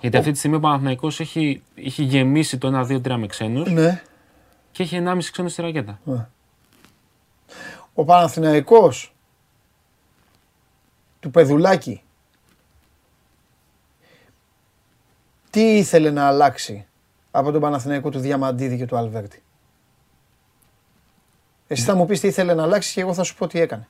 Γιατί 0.00 0.16
αυτή 0.16 0.30
τη 0.32 0.38
στιγμή 0.38 0.56
ο 0.56 0.60
Παναθηναϊκός 0.60 1.20
έχει, 1.20 1.62
έχει 1.74 2.02
γεμίσει 2.02 2.58
το 2.58 2.68
1-2-3 2.68 3.16
με 3.16 3.26
ξένους 3.26 3.70
ναι. 3.70 4.02
και 4.72 4.82
έχει 4.82 5.02
1,5 5.06 5.18
ξένο 5.32 5.48
στη 5.48 5.62
ρακέτα. 5.62 6.00
Ο 7.98 8.04
Παναθηναϊκός 8.04 9.14
του 11.20 11.30
Πεδουλάκη 11.30 12.02
τι 15.50 15.76
ήθελε 15.76 16.10
να 16.10 16.26
αλλάξει 16.26 16.86
από 17.30 17.50
τον 17.50 17.60
Παναθηναϊκό 17.60 18.10
του 18.10 18.18
Διαμαντίδη 18.18 18.76
και 18.76 18.86
του 18.86 18.96
Αλβέρτη; 18.96 19.42
Εσύ 21.66 21.82
θα 21.82 21.94
μου 21.94 22.06
πεις 22.06 22.20
τι 22.20 22.26
ήθελε 22.28 22.54
να 22.54 22.62
αλλάξει 22.62 22.92
και 22.94 23.00
εγώ 23.00 23.14
θα 23.14 23.22
σου 23.22 23.34
πω 23.36 23.46
τι 23.46 23.60
έκανε. 23.60 23.88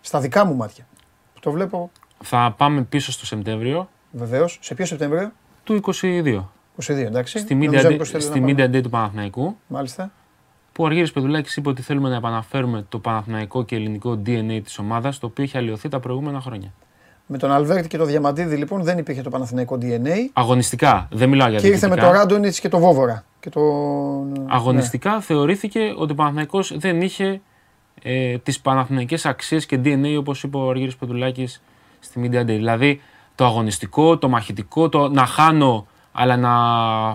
Στα 0.00 0.20
δικά 0.20 0.44
μου 0.44 0.54
μάτια. 0.54 0.86
Που 1.34 1.40
το 1.40 1.50
βλέπω 1.50 1.90
Θα 2.22 2.54
πάμε 2.56 2.82
πίσω 2.82 3.12
στο 3.12 3.26
Σεπτέμβριο 3.26 3.88
βεβαίως. 4.10 4.58
Σε 4.62 4.74
ποιο 4.74 4.86
Σεπτέμβριο; 4.86 5.32
του 5.64 5.80
22. 5.82 6.44
22 6.80 6.88
εντάξει. 6.88 7.38
Στη 7.38 7.54
Νομίζαμε 7.54 7.88
Media, 7.88 7.92
Day- 7.92 7.98
πως 7.98 8.10
θέλει 8.10 8.22
στη 8.22 8.40
να 8.40 8.46
πάμε. 8.46 8.66
media 8.68 8.76
Day 8.76 8.82
του 8.82 8.90
Παναθηναϊκού 8.90 9.56
Μάλιστα. 9.66 10.10
Που 10.80 10.86
ο 10.86 10.88
Αργύρης 10.88 11.12
Πεδουλάκης 11.12 11.56
είπε 11.56 11.68
ότι 11.68 11.82
θέλουμε 11.82 12.08
να 12.08 12.16
επαναφέρουμε 12.16 12.84
το 12.88 12.98
παναθηναϊκό 12.98 13.64
και 13.64 13.76
ελληνικό 13.76 14.22
DNA 14.26 14.60
της 14.64 14.78
ομάδας 14.78 15.18
το 15.18 15.26
οποίο 15.26 15.44
έχει 15.44 15.56
αλλοιωθεί 15.56 15.88
τα 15.88 16.00
προηγούμενα 16.00 16.40
χρόνια. 16.40 16.72
Με 17.26 17.38
τον 17.38 17.52
Αλβέρτη 17.52 17.88
και 17.88 17.96
τον 17.96 18.06
Διαμαντίδη 18.06 18.56
λοιπόν 18.56 18.82
δεν 18.82 18.98
υπήρχε 18.98 19.22
το 19.22 19.30
Παναθηναϊκό 19.30 19.78
DNA 19.82 20.08
Αγωνιστικά, 20.32 21.08
δεν 21.10 21.28
μιλάω 21.28 21.48
για 21.48 21.58
και 21.58 21.66
ήρθε 21.66 21.88
με 21.88 21.94
διοικητικά. 21.94 22.12
τον 22.12 22.20
Ράντονιτς 22.20 22.60
και 22.60 22.68
τον 22.68 22.80
Βόβορα. 22.80 23.24
Και 23.40 23.50
τον... 23.50 24.46
Αγωνιστικά 24.48 25.20
θεωρήθηκε 25.20 25.94
ότι 25.96 26.12
ο 26.12 26.14
Παναθηναϊκός 26.14 26.78
δεν 26.78 27.00
είχε 27.00 27.40
ε, 28.02 28.38
τις 28.38 28.60
παναθηναϊκές 28.60 29.26
αξίες 29.26 29.66
και 29.66 29.80
DNA 29.84 30.16
όπως 30.18 30.42
είπε 30.42 30.56
ο 30.56 30.70
Αργύρης 30.70 30.96
Πεδουλάκης 30.96 31.62
στη 32.00 32.20
Media 32.24 32.40
Day. 32.40 32.44
Δηλαδή 32.44 33.00
το 33.34 33.44
αγωνιστικό, 33.44 34.18
το 34.18 34.28
μαχητικό, 34.28 34.88
το 34.88 35.08
να 35.08 35.26
χάνω 35.26 35.86
αλλά 36.12 36.36
να 36.36 36.54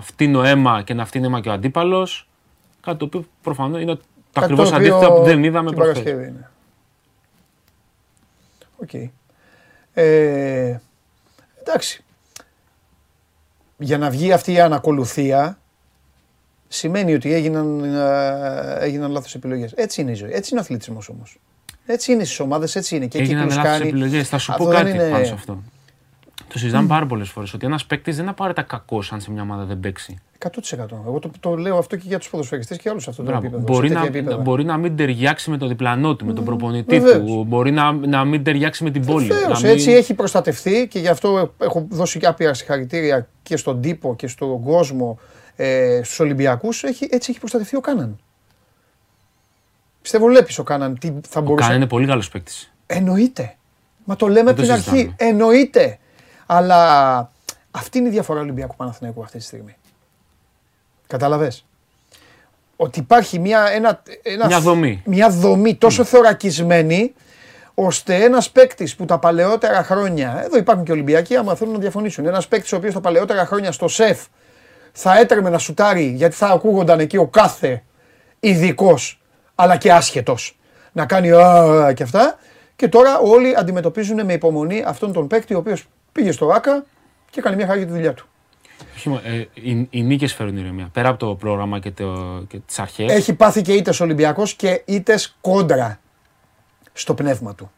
φτύνω 0.00 0.42
αίμα 0.42 0.82
και 0.82 0.94
να 0.94 1.04
φτύνει 1.04 1.26
αίμα 1.26 1.40
και 1.40 1.48
ο 1.48 1.52
αντίπαλος. 1.52 2.28
Κάτι 2.86 2.98
το 2.98 3.04
οποίο 3.04 3.24
προφανώς 3.42 3.80
είναι 3.82 3.94
το 3.94 4.00
Κάτι 4.32 4.44
ακριβώς 4.52 4.70
το 4.70 4.76
οποίο 4.76 4.94
αντίθετο 4.96 5.14
που 5.14 5.24
δεν 5.24 5.44
είδαμε 5.44 5.68
την 5.68 5.78
προχθές. 5.78 6.02
Παρασκευή 6.02 6.28
είναι. 6.28 6.50
Οκ. 8.76 9.10
Ε, 9.94 10.80
εντάξει. 11.60 12.04
Για 13.78 13.98
να 13.98 14.10
βγει 14.10 14.32
αυτή 14.32 14.52
η 14.52 14.60
ανακολουθία 14.60 15.58
σημαίνει 16.68 17.14
ότι 17.14 17.32
έγιναν, 17.34 17.84
ε, 17.84 18.76
έγιναν 18.78 19.10
λάθος 19.10 19.34
επιλογές. 19.34 19.72
Έτσι 19.72 20.00
είναι 20.00 20.10
η 20.10 20.14
ζωή. 20.14 20.30
Έτσι 20.32 20.48
είναι 20.50 20.60
ο 20.60 20.62
αθλητισμός 20.62 21.08
όμως. 21.08 21.38
Έτσι 21.86 22.12
είναι 22.12 22.24
στις 22.24 22.40
ομάδες, 22.40 22.76
έτσι 22.76 22.96
είναι. 22.96 23.06
Και 23.06 23.18
Έγιναν 23.18 23.42
κύκλους 23.42 23.56
λάθος 23.64 23.78
κάνει. 23.78 23.88
επιλογές. 23.88 24.28
Θα 24.28 24.38
σου 24.38 24.52
Αυτό 24.52 24.64
πω 24.64 24.70
δεν 24.70 24.78
κάτι 24.78 24.90
είναι- 24.96 25.10
πάνω 25.10 25.24
σε 25.24 25.32
αυτό. 25.32 25.62
Το 26.48 26.58
συζητάμε 26.58 26.88
πάρα 26.88 27.06
πολλές 27.06 27.28
φορές 27.30 27.54
ότι 27.54 27.66
ένας 27.66 27.86
παίκτης 27.86 28.14
δεν 28.14 28.22
είναι 28.22 28.32
απαραίτητα 28.32 28.66
κακός 28.66 29.12
αν 29.12 29.20
σε 29.20 29.30
μια 29.30 29.42
ομάδα 29.42 29.64
δεν 29.64 29.80
παίξει. 29.80 30.18
100%. 30.38 30.50
Εγώ 31.06 31.18
το, 31.18 31.30
το 31.40 31.54
λέω 31.56 31.78
αυτό 31.78 31.96
και 31.96 32.04
για 32.06 32.18
τους 32.18 32.28
ποδοσφαιριστές 32.30 32.78
και 32.78 32.88
όλους 32.88 33.02
σε 33.02 33.10
αυτό 33.10 33.22
το 33.22 33.28
Μπράβο. 33.30 33.46
επίπεδο. 33.46 33.72
Μπορεί 33.72 33.88
σε 33.88 33.94
να, 33.94 34.00
τέτοια 34.02 34.18
επίπεδα. 34.18 34.42
μπορεί 34.42 34.64
να 34.64 34.76
μην 34.76 34.96
ταιριάξει 34.96 35.50
με 35.50 35.56
τον 35.58 35.68
διπλανό 35.68 36.16
του, 36.16 36.24
με 36.26 36.32
τον 36.32 36.44
προπονητή 36.44 36.98
Βεβαίως. 37.00 37.30
του. 37.30 37.44
Μπορεί 37.44 37.70
να, 37.70 37.92
να 37.92 38.24
μην 38.24 38.44
ταιριάξει 38.44 38.84
με 38.84 38.90
την 38.90 39.04
πόλη. 39.06 39.26
Βεβαίως, 39.26 39.62
να 39.62 39.68
μην- 39.68 39.76
έτσι 39.78 39.90
έχει 39.90 40.14
προστατευτεί 40.14 40.88
και 40.90 40.98
γι' 40.98 41.08
αυτό 41.08 41.52
έχω 41.58 41.86
δώσει 41.90 42.18
και 42.18 42.26
άπειρα 42.26 42.54
συγχαρητήρια 42.54 43.28
και 43.42 43.56
στον 43.56 43.80
τύπο 43.80 44.16
και 44.16 44.26
στον 44.26 44.62
κόσμο, 44.62 45.18
ε, 45.56 46.00
στους 46.04 46.20
Ολυμπιακούς, 46.20 46.82
έχει, 46.84 47.08
έτσι 47.10 47.30
έχει 47.30 47.38
προστατευτεί 47.38 47.76
ο 47.76 47.80
Κάναν. 47.80 48.18
Πιστεύω 50.02 50.26
βλέπεις 50.26 50.58
ο 50.58 50.62
Κάναν 50.62 50.98
τι 50.98 51.12
θα 51.28 51.40
Ο 51.40 51.42
μπορούσε... 51.42 51.66
Κάνε 51.66 51.76
είναι 51.78 51.86
πολύ 51.86 52.06
καλός 52.06 52.28
παίκτης. 52.28 52.72
Εννοείται. 52.86 53.54
Μα 54.04 54.16
το 54.16 54.26
λέμε 54.28 54.40
Δεν 54.42 54.48
από 54.52 54.56
το 54.56 54.62
την 54.62 54.72
αρχή. 54.72 54.88
συζητάμε. 54.90 55.14
Εννοείται. 55.18 55.98
Αλλά 56.46 57.30
αυτή 57.70 57.98
είναι 57.98 58.08
η 58.08 58.10
διαφορά 58.10 58.40
Ολυμπιακού 58.40 58.76
Παναθηναϊκού 58.76 59.22
αυτή 59.22 59.38
τη 59.38 59.44
στιγμή. 59.44 59.76
Κατάλαβες; 61.06 61.64
ότι 62.76 62.98
υπάρχει 62.98 63.38
μια, 63.38 63.68
ένα, 63.72 64.02
ένα, 64.22 64.46
Μια 64.46 64.60
δομή. 64.60 65.02
μια 65.04 65.30
δομή 65.30 65.74
τόσο 65.74 66.04
θωρακισμένη 66.04 67.14
ώστε 67.74 68.14
ένας 68.24 68.50
παίκτης 68.50 68.96
που 68.96 69.04
τα 69.04 69.18
παλαιότερα 69.18 69.82
χρόνια. 69.82 70.42
Εδώ 70.44 70.56
υπάρχουν 70.56 70.84
και 70.84 70.92
Ολυμπιακοί, 70.92 71.36
άμα 71.36 71.54
θέλουν 71.54 71.72
να 71.72 71.78
διαφωνήσουν. 71.78 72.26
Ένας 72.26 72.48
παίκτης 72.48 72.72
ο 72.72 72.76
οποίος 72.76 72.94
τα 72.94 73.00
παλαιότερα 73.00 73.46
χρόνια 73.46 73.72
στο 73.72 73.88
σεφ 73.88 74.24
θα 74.92 75.18
έτρεμε 75.18 75.50
να 75.50 75.58
σουτάρει 75.58 76.04
γιατί 76.04 76.34
θα 76.34 76.46
ακούγονταν 76.46 77.00
εκεί 77.00 77.16
ο 77.16 77.26
κάθε 77.26 77.82
ειδικός 78.40 79.20
αλλά 79.54 79.76
και 79.76 79.92
άσχετος 79.92 80.58
να 80.92 81.06
κάνει 81.06 81.30
α, 81.30 81.92
και 81.94 82.02
αυτά. 82.02 82.38
Και 82.76 82.88
τώρα 82.88 83.18
όλοι 83.18 83.54
αντιμετωπίζουν 83.56 84.24
με 84.24 84.32
υπομονή 84.32 84.84
αυτόν 84.86 85.12
τον 85.12 85.26
παίκτη 85.26 85.54
ο 85.54 85.58
οποίος 85.58 85.84
πήγε 86.12 86.32
στο 86.32 86.46
ΆΚΑ 86.46 86.84
και 87.30 87.40
έκανε 87.40 87.56
μια 87.56 87.66
χάρη 87.66 87.78
για 87.78 87.86
τη 87.86 87.92
δουλειά 87.92 88.14
του. 88.14 88.28
Όχι 88.96 89.08
μόνο, 89.08 89.20
ε, 89.24 89.38
οι, 89.54 89.86
οι 89.90 90.02
νίκες 90.02 90.34
φέρουν 90.34 90.56
ηρεμία. 90.56 90.88
Πέρα 90.92 91.08
από 91.08 91.18
το 91.18 91.34
πρόγραμμα 91.34 91.78
και, 91.78 91.90
το, 91.90 92.42
και 92.48 92.58
τις 92.58 92.78
αρχές. 92.78 93.12
Έχει 93.12 93.34
πάθει 93.34 93.62
και 93.62 93.72
ήττες 93.72 94.00
Ολυμπιακός 94.00 94.54
και 94.54 94.82
ήττες 94.86 95.36
κόντρα 95.40 96.00
στο 96.92 97.14
πνεύμα 97.14 97.54
του. 97.54 97.70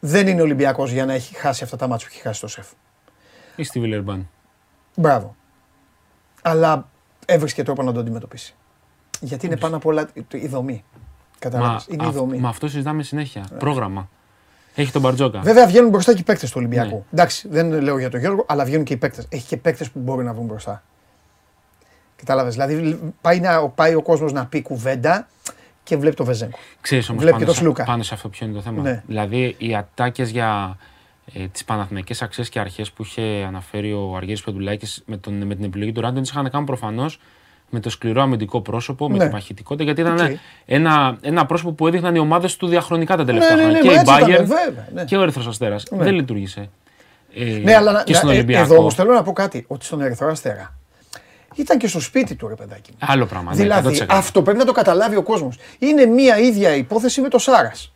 Δεν 0.00 0.26
είναι 0.26 0.42
Ολυμπιακός 0.42 0.90
για 0.90 1.04
να 1.06 1.12
έχει 1.12 1.34
χάσει 1.34 1.64
αυτά 1.64 1.76
τα 1.76 1.86
μάτια 1.88 2.06
που 2.06 2.12
έχει 2.14 2.22
χάσει 2.22 2.40
το 2.40 2.46
σεφ. 2.48 2.66
Ή 3.56 3.62
στη 3.62 3.80
Βιλερμπάν. 3.80 4.28
Μπράβο. 4.96 5.36
Αλλά 6.42 6.88
έβρισκε 7.26 7.62
τρόπο 7.62 7.82
να 7.82 7.92
το 7.92 8.00
αντιμετωπίσει. 8.00 8.54
Γιατί 9.20 9.46
είναι 9.46 9.56
πάνω 9.56 9.76
απ' 9.76 9.86
όλα 9.86 10.08
η 10.32 10.46
δομή. 10.46 10.84
Μα, 10.92 10.98
Κατάλαβες. 11.38 11.86
Είναι 11.88 12.04
η 12.04 12.06
αυ- 12.06 12.16
δομή. 12.16 12.38
μα 12.38 12.48
αυτό 12.48 12.68
συζητάμε 12.68 13.02
συνέχεια. 13.02 13.48
Πρόγραμμα. 13.58 14.08
Έχει 14.74 14.92
τον 14.92 15.02
Μπαρτζόκα. 15.02 15.40
Βέβαια 15.40 15.66
βγαίνουν 15.66 15.90
μπροστά 15.90 16.12
και 16.12 16.20
οι 16.20 16.24
παίκτες 16.24 16.50
του 16.50 16.56
Ολυμπιακού. 16.58 16.94
Ναι. 16.94 17.02
Εντάξει, 17.12 17.48
δεν 17.48 17.82
λέω 17.82 17.98
για 17.98 18.10
τον 18.10 18.20
Γιώργο, 18.20 18.44
αλλά 18.48 18.64
βγαίνουν 18.64 18.84
και 18.84 18.92
οι 18.92 18.96
παίκτες. 18.96 19.26
Έχει 19.28 19.46
και 19.46 19.56
παίκτες 19.56 19.90
που 19.90 19.98
μπορεί 19.98 20.24
να 20.24 20.32
βγουν 20.32 20.46
μπροστά. 20.46 20.82
Κατάλαβες. 22.16 22.54
Δηλαδή 22.54 22.98
πάει, 23.20 23.40
να, 23.40 23.68
πάει 23.68 23.94
ο 23.94 24.02
κόσμος 24.02 24.32
να 24.32 24.46
πει 24.46 24.62
κουβέντα 24.62 25.28
και 25.82 25.96
βλέπει 25.96 26.16
το 26.16 26.24
Βεζένκοφ. 26.24 26.58
Ξέρεις 26.80 27.08
όμως 27.08 27.22
Βλέπει 27.22 27.36
πάνω, 27.36 27.44
και 27.44 27.50
το 27.50 27.56
σε, 27.56 27.64
Σλούκα. 27.64 27.84
πάνω 27.84 28.02
σε 28.02 28.14
αυτό 28.14 28.28
ποιο 28.28 28.46
είναι 28.46 28.54
το 28.54 28.60
θέμα. 28.60 28.82
Ναι. 28.82 29.02
Δηλαδή 29.06 29.54
οι 29.58 29.74
ατάκες 29.76 30.30
για 30.30 30.78
ε, 31.34 31.46
τις 31.46 31.64
παναθηναϊκές 31.64 32.22
αξίες 32.22 32.48
και 32.48 32.60
αρχές 32.60 32.92
που 32.92 33.02
είχε 33.02 33.22
αναφέρει 33.46 33.92
ο 33.92 34.16
Αργύρης 34.16 34.42
Πεδουλάκης 34.42 35.02
με, 35.06 35.16
τον, 35.16 35.34
με 35.34 35.54
την 35.54 35.64
επιλογή 35.64 35.92
του 35.92 36.00
Ράντονιτς 36.00 36.22
είχαν 36.22 36.42
να 36.42 36.48
κάνουν 36.48 36.66
προφανώς 36.66 37.20
με 37.70 37.80
το 37.80 37.90
σκληρό 37.90 38.22
αμυντικό 38.22 38.60
πρόσωπο, 38.60 39.08
με 39.10 39.16
Ναι. 39.16 39.22
την 39.22 39.32
μαχητικότητα, 39.32 39.84
γιατί 39.84 40.00
ήταν 40.00 40.18
Οκ. 40.32 40.38
ένα, 40.66 41.16
ένα 41.20 41.46
πρόσωπο 41.46 41.72
που 41.72 41.86
έδειχναν 41.86 42.14
οι 42.14 42.18
ομάδες 42.18 42.56
του 42.56 42.66
διαχρονικά 42.66 43.16
τα 43.16 43.24
τελευταία 43.24 43.56
ναι, 43.56 43.62
ναι, 43.62 43.68
χρόνια. 43.68 43.82
ναι, 43.82 44.02
και 44.02 44.10
μα 44.10 44.18
η 44.18 44.22
έτσι 44.22 44.30
ήταν, 44.32 44.44
Bayern 44.44 44.48
βέβαια, 44.66 44.88
ναι. 44.94 45.04
και 45.04 45.16
ο 45.16 45.22
Ερυθρός 45.22 45.46
Αστέρας. 45.46 45.82
Δεν 45.90 46.14
λειτουργήσε. 46.14 46.68
Ε, 47.34 47.44
Ναι, 47.44 47.74
αλλά 47.74 47.92
να- 47.92 48.02
και 48.02 48.14
στον 48.14 48.26
να- 48.28 48.32
ε, 48.34 48.36
Ολυμπιακό. 48.36 48.64
εδώ 48.64 48.76
όμως 48.80 48.94
θέλω 48.94 49.12
να 49.14 49.22
πω 49.22 49.32
κάτι. 49.32 49.64
Ότι 49.68 49.84
στον 49.84 50.00
Ερυθρό 50.00 50.28
Αστέρα 50.30 50.74
ήταν 51.54 51.78
και 51.78 51.86
στο 51.88 52.00
σπίτι 52.00 52.34
του 52.34 52.48
ρε 52.48 52.54
παιδάκι. 52.54 52.90
μου. 52.90 52.96
Άλλο 53.00 53.26
πράγμα. 53.26 53.50
ναι, 53.50 53.56
Δηλαδή 53.62 53.88
100%. 53.88 54.06
αυτό 54.08 54.42
πρέπει 54.42 54.58
να 54.58 54.64
το 54.64 54.72
καταλάβει 54.72 55.16
ο 55.16 55.22
κόσμος. 55.22 55.56
Είναι 55.78 56.06
μία 56.06 56.38
ίδια 56.38 56.74
υπόθεση 56.76 57.20
με 57.20 57.28
το 57.28 57.38
Σάρας. 57.38 57.92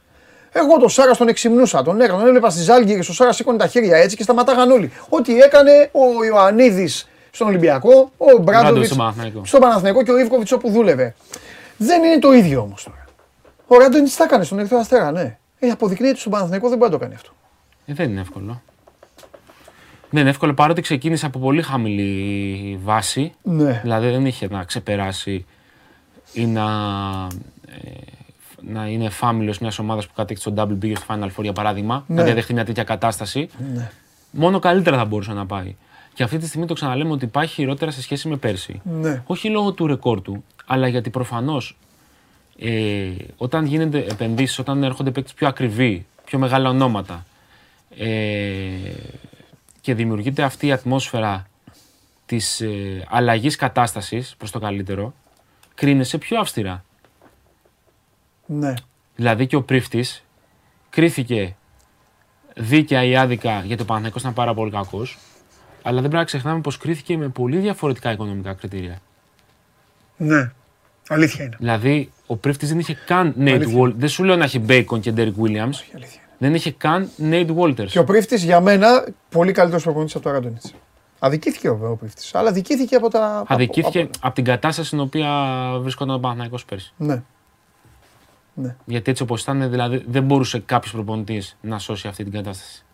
Εγώ 0.52 0.78
τον 0.78 0.88
Σάρας 0.88 1.16
τον 1.16 1.28
εξυμνούσα, 1.28 1.82
τον 1.82 2.00
έκανα, 2.00 2.18
τον 2.18 2.26
έβλεπα 2.26 2.50
στη 2.50 2.62
Ζάλγκη 2.62 2.98
ο 2.98 3.02
Σάρας 3.02 3.36
σήκωνε 3.36 3.58
τα 3.58 3.66
χέρια 3.66 3.96
έτσι 3.96 4.16
και 4.16 4.22
σταματάγαν 4.22 4.70
όλοι. 4.70 4.90
Ό,τι 5.08 5.38
έκανε 5.38 5.70
ο 5.92 6.24
Ιωαννίδης 6.24 7.08
στον 7.34 7.46
Ολυμπιακό, 7.46 8.12
ο 8.16 8.42
Μπράντοβιτς 8.42 8.86
στον 8.86 8.98
Παναθηναϊκό. 8.98 9.44
στον 9.44 9.60
Παναθηναϊκό 9.60 10.02
και 10.02 10.10
ο 10.10 10.18
Ιβκοβιτς 10.18 10.52
όπου 10.52 10.70
δούλευε. 10.70 11.14
Δεν 11.76 12.02
είναι 12.04 12.18
το 12.18 12.32
ίδιο 12.32 12.60
όμως 12.60 12.82
τώρα. 12.84 13.04
Ο 13.66 13.78
Ράντονιτ 13.78 14.10
τα 14.16 14.24
έκανε 14.24 14.44
στον 14.44 14.58
Ερυθρό 14.58 14.78
Αστέρα, 14.78 15.10
ναι. 15.12 15.38
Ε, 15.58 15.68
αποδεικνύεται 15.68 16.10
ότι 16.10 16.20
στον 16.20 16.32
Παναθηναϊκό 16.32 16.68
δεν 16.68 16.78
μπορεί 16.78 16.90
να 16.90 16.96
το 16.98 17.02
κάνει 17.04 17.14
αυτό. 17.14 17.30
Ε, 17.86 17.94
δεν 17.94 18.10
είναι 18.10 18.20
εύκολο. 18.20 18.62
Δεν 20.10 20.20
είναι 20.20 20.30
εύκολο 20.30 20.54
παρότι 20.54 20.80
ξεκίνησε 20.80 21.26
από 21.26 21.38
πολύ 21.38 21.62
χαμηλή 21.62 22.78
βάση. 22.82 23.32
Ναι. 23.42 23.80
Δηλαδή 23.82 24.10
δεν 24.10 24.26
είχε 24.26 24.48
να 24.50 24.64
ξεπεράσει 24.64 25.46
ή 26.32 26.46
να, 26.46 26.62
ε, 27.66 27.90
να 28.60 28.86
είναι 28.86 29.08
φάμιλος 29.08 29.58
μιας 29.58 29.78
ομάδας 29.78 30.06
που 30.06 30.12
κατέκτησε 30.16 30.50
το 30.50 30.62
Double 30.62 30.84
Big 30.84 30.92
στο 30.96 31.06
Final 31.08 31.28
Four 31.36 31.42
για 31.42 31.52
παράδειγμα. 31.52 32.04
Ναι. 32.06 32.16
Να 32.16 32.22
διαδεχτεί 32.22 32.52
μια 32.52 32.64
τέτοια 32.64 32.84
κατάσταση. 32.84 33.48
Μόνο 34.30 34.58
καλύτερα 34.58 34.96
θα 34.96 35.04
μπορούσε 35.04 35.32
να 35.32 35.46
πάει. 35.46 35.76
Και 36.14 36.22
αυτή 36.22 36.38
τη 36.38 36.46
στιγμή 36.46 36.66
το 36.66 36.74
ξαναλέμε 36.74 37.10
ότι 37.10 37.26
πάει 37.26 37.46
χειρότερα 37.46 37.90
σε 37.90 38.02
σχέση 38.02 38.28
με 38.28 38.36
πέρσι. 38.36 38.80
Ναι. 38.84 39.22
Όχι 39.26 39.48
λόγω 39.48 39.72
του 39.72 39.86
ρεκόρ 39.86 40.22
του, 40.22 40.44
αλλά 40.66 40.88
γιατί 40.88 41.10
προφανώς 41.10 41.76
ε, 42.58 43.10
όταν 43.36 43.64
γίνονται 43.64 43.98
επενδύσεις, 43.98 44.58
όταν 44.58 44.82
έρχονται 44.82 45.10
παίκτες 45.10 45.34
πιο 45.34 45.48
ακριβοί, 45.48 46.06
πιο 46.24 46.38
μεγάλα 46.38 46.68
ονόματα 46.68 47.26
ε, 47.98 48.08
και 49.80 49.94
δημιουργείται 49.94 50.42
αυτή 50.42 50.66
η 50.66 50.72
ατμόσφαιρα 50.72 51.46
της 52.26 52.60
ε, 52.60 53.04
αλλαγής 53.08 53.56
κατάστασης 53.56 54.34
προς 54.38 54.50
το 54.50 54.58
καλύτερο, 54.58 55.14
κρίνεσαι 55.74 56.18
πιο 56.18 56.40
αυστηρά. 56.40 56.84
Ναι. 58.46 58.74
Δηλαδή 59.16 59.46
και 59.46 59.56
ο 59.56 59.62
πρίφτης 59.62 60.24
κρίθηκε 60.90 61.56
δίκαια 62.56 63.04
ή 63.04 63.16
άδικα 63.16 63.62
γιατί 63.64 63.82
ο 63.82 63.84
Παναθηναϊκός 63.84 64.22
ήταν 64.22 64.34
πάρα 64.34 64.54
πολύ 64.54 64.70
κακός, 64.70 65.18
αλλά 65.82 65.92
δεν 66.00 66.00
πρέπει 66.00 66.16
να 66.16 66.24
ξεχνάμε 66.24 66.60
πως 66.60 66.76
κρίθηκε 66.78 67.16
με 67.16 67.28
πολύ 67.28 67.58
διαφορετικά 67.58 68.12
οικονομικά 68.12 68.52
κριτήρια. 68.52 68.98
Ναι. 70.16 70.50
Αλήθεια 71.08 71.44
είναι. 71.44 71.56
Δηλαδή, 71.58 72.10
ο 72.26 72.36
πρίφτης 72.36 72.68
δεν 72.68 72.78
είχε 72.78 72.94
καν 73.06 73.34
Nate 73.38 73.50
Αλήθεια. 73.50 73.78
Walters. 73.80 73.92
Δεν 73.94 74.08
σου 74.08 74.24
λέω 74.24 74.36
να 74.36 74.44
έχει 74.44 74.64
Bacon 74.68 75.00
και 75.00 75.12
Derek 75.16 75.32
Williams. 75.42 75.56
Αλήθεια 75.56 75.94
είναι. 75.96 76.06
Δεν 76.38 76.54
είχε 76.54 76.70
καν 76.72 77.08
Nate 77.30 77.54
Walters. 77.56 77.86
Και 77.86 77.98
ο 77.98 78.04
Πρίφτη 78.04 78.36
για 78.36 78.60
μένα 78.60 79.06
πολύ 79.30 79.52
καλύτερος 79.52 79.82
προπονητής 79.82 80.14
από 80.14 80.24
το 80.24 80.30
Ράντονιτ. 80.30 80.62
Αδικήθηκε 81.18 81.68
ο, 81.68 81.78
ο 81.90 81.96
Πρίφτη, 81.96 82.24
αλλά 82.32 82.48
αδικήθηκε 82.48 82.96
από 82.96 83.08
τα. 83.10 83.38
από- 83.38 83.54
Αδικήθηκε 83.54 84.00
από- 84.00 84.10
από 84.20 84.34
την 84.34 84.44
κατάσταση 84.44 84.86
στην 84.86 85.00
οποία 85.00 85.28
βρισκόταν 85.80 86.14
ο 86.14 86.18
Παναθηναϊκός 86.18 86.64
πέρσι. 86.64 86.92
Ναι. 86.96 87.22
Ναι. 88.54 88.76
Γιατί 88.84 89.10
έτσι 89.10 89.22
όπως 89.22 89.42
ήταν, 89.42 89.70
δηλαδή, 89.70 90.04
δεν 90.08 90.22
μπορούσε 90.24 90.58
κάποιος 90.58 90.92
προπονητής 90.92 91.56
να 91.60 91.78
σώσει 91.78 92.08
αυτή 92.08 92.22
την 92.24 92.32
κατάσταση. 92.32 92.84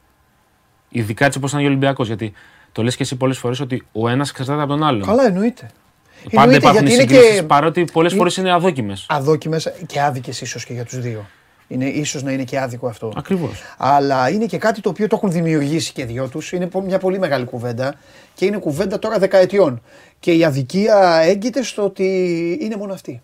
Ειδικά 0.88 1.24
έτσι 1.24 1.38
όπως 1.38 1.50
ήταν 1.50 1.62
ο 1.62 1.66
Ολυμπιακός. 1.66 2.06
Γιατί 2.06 2.32
το 2.78 2.84
λες 2.84 2.96
και 2.96 3.02
εσύ 3.02 3.16
πολλές 3.16 3.38
φορές 3.38 3.60
ότι 3.60 3.86
ο 3.92 4.08
ένας 4.08 4.30
εξαρτάται 4.30 4.62
από 4.62 4.72
τον 4.72 4.82
άλλον. 4.82 5.02
Καλά, 5.06 5.26
εννοείται. 5.26 5.70
Πάντα 6.32 6.42
Εννοείται, 6.42 6.56
υπάρχουν 6.56 6.86
γιατί 6.86 7.02
είναι 7.02 7.12
συγκρίσεις, 7.12 7.36
και 7.40 7.42
παρότι 7.46 7.84
πολλές 7.92 8.14
φορές 8.14 8.36
είναι 8.36 8.52
αδόκιμες. 8.52 9.06
αδόκιμες 9.08 9.72
και 9.86 10.00
άδικες 10.00 10.40
ίσως 10.40 10.64
και 10.64 10.72
για 10.72 10.84
τους 10.84 10.98
δύο. 10.98 11.26
Είναι 11.68 11.84
ίσως 11.88 12.22
να 12.22 12.32
είναι 12.32 12.44
και 12.44 12.58
άδικο 12.60 12.86
αυτό. 12.88 13.12
Ακριβώς. 13.16 13.62
Αλλά 13.78 14.30
είναι 14.30 14.46
και 14.46 14.58
κάτι 14.58 14.80
το 14.80 14.88
οποίο 14.88 15.06
το 15.06 15.16
έχουν 15.16 15.30
δημιουργήσει 15.32 15.92
και 15.92 16.04
δυο 16.04 16.28
τους. 16.28 16.52
Είναι 16.52 16.66
πο- 16.66 16.80
μια 16.80 16.98
πολύ 16.98 17.18
μεγάλη 17.18 17.44
κουβέντα 17.44 17.94
και 18.34 18.44
είναι 18.44 18.58
κουβέντα 18.58 18.98
τώρα 18.98 19.18
δεκαετιών. 19.18 19.82
Και 20.20 20.32
η 20.32 20.44
αδικία 20.44 21.20
έγκυται 21.22 21.62
στο 21.62 21.84
ότι 21.84 22.04
είναι 22.60 22.76
μόνο 22.76 22.92
αυτή. 22.92 23.22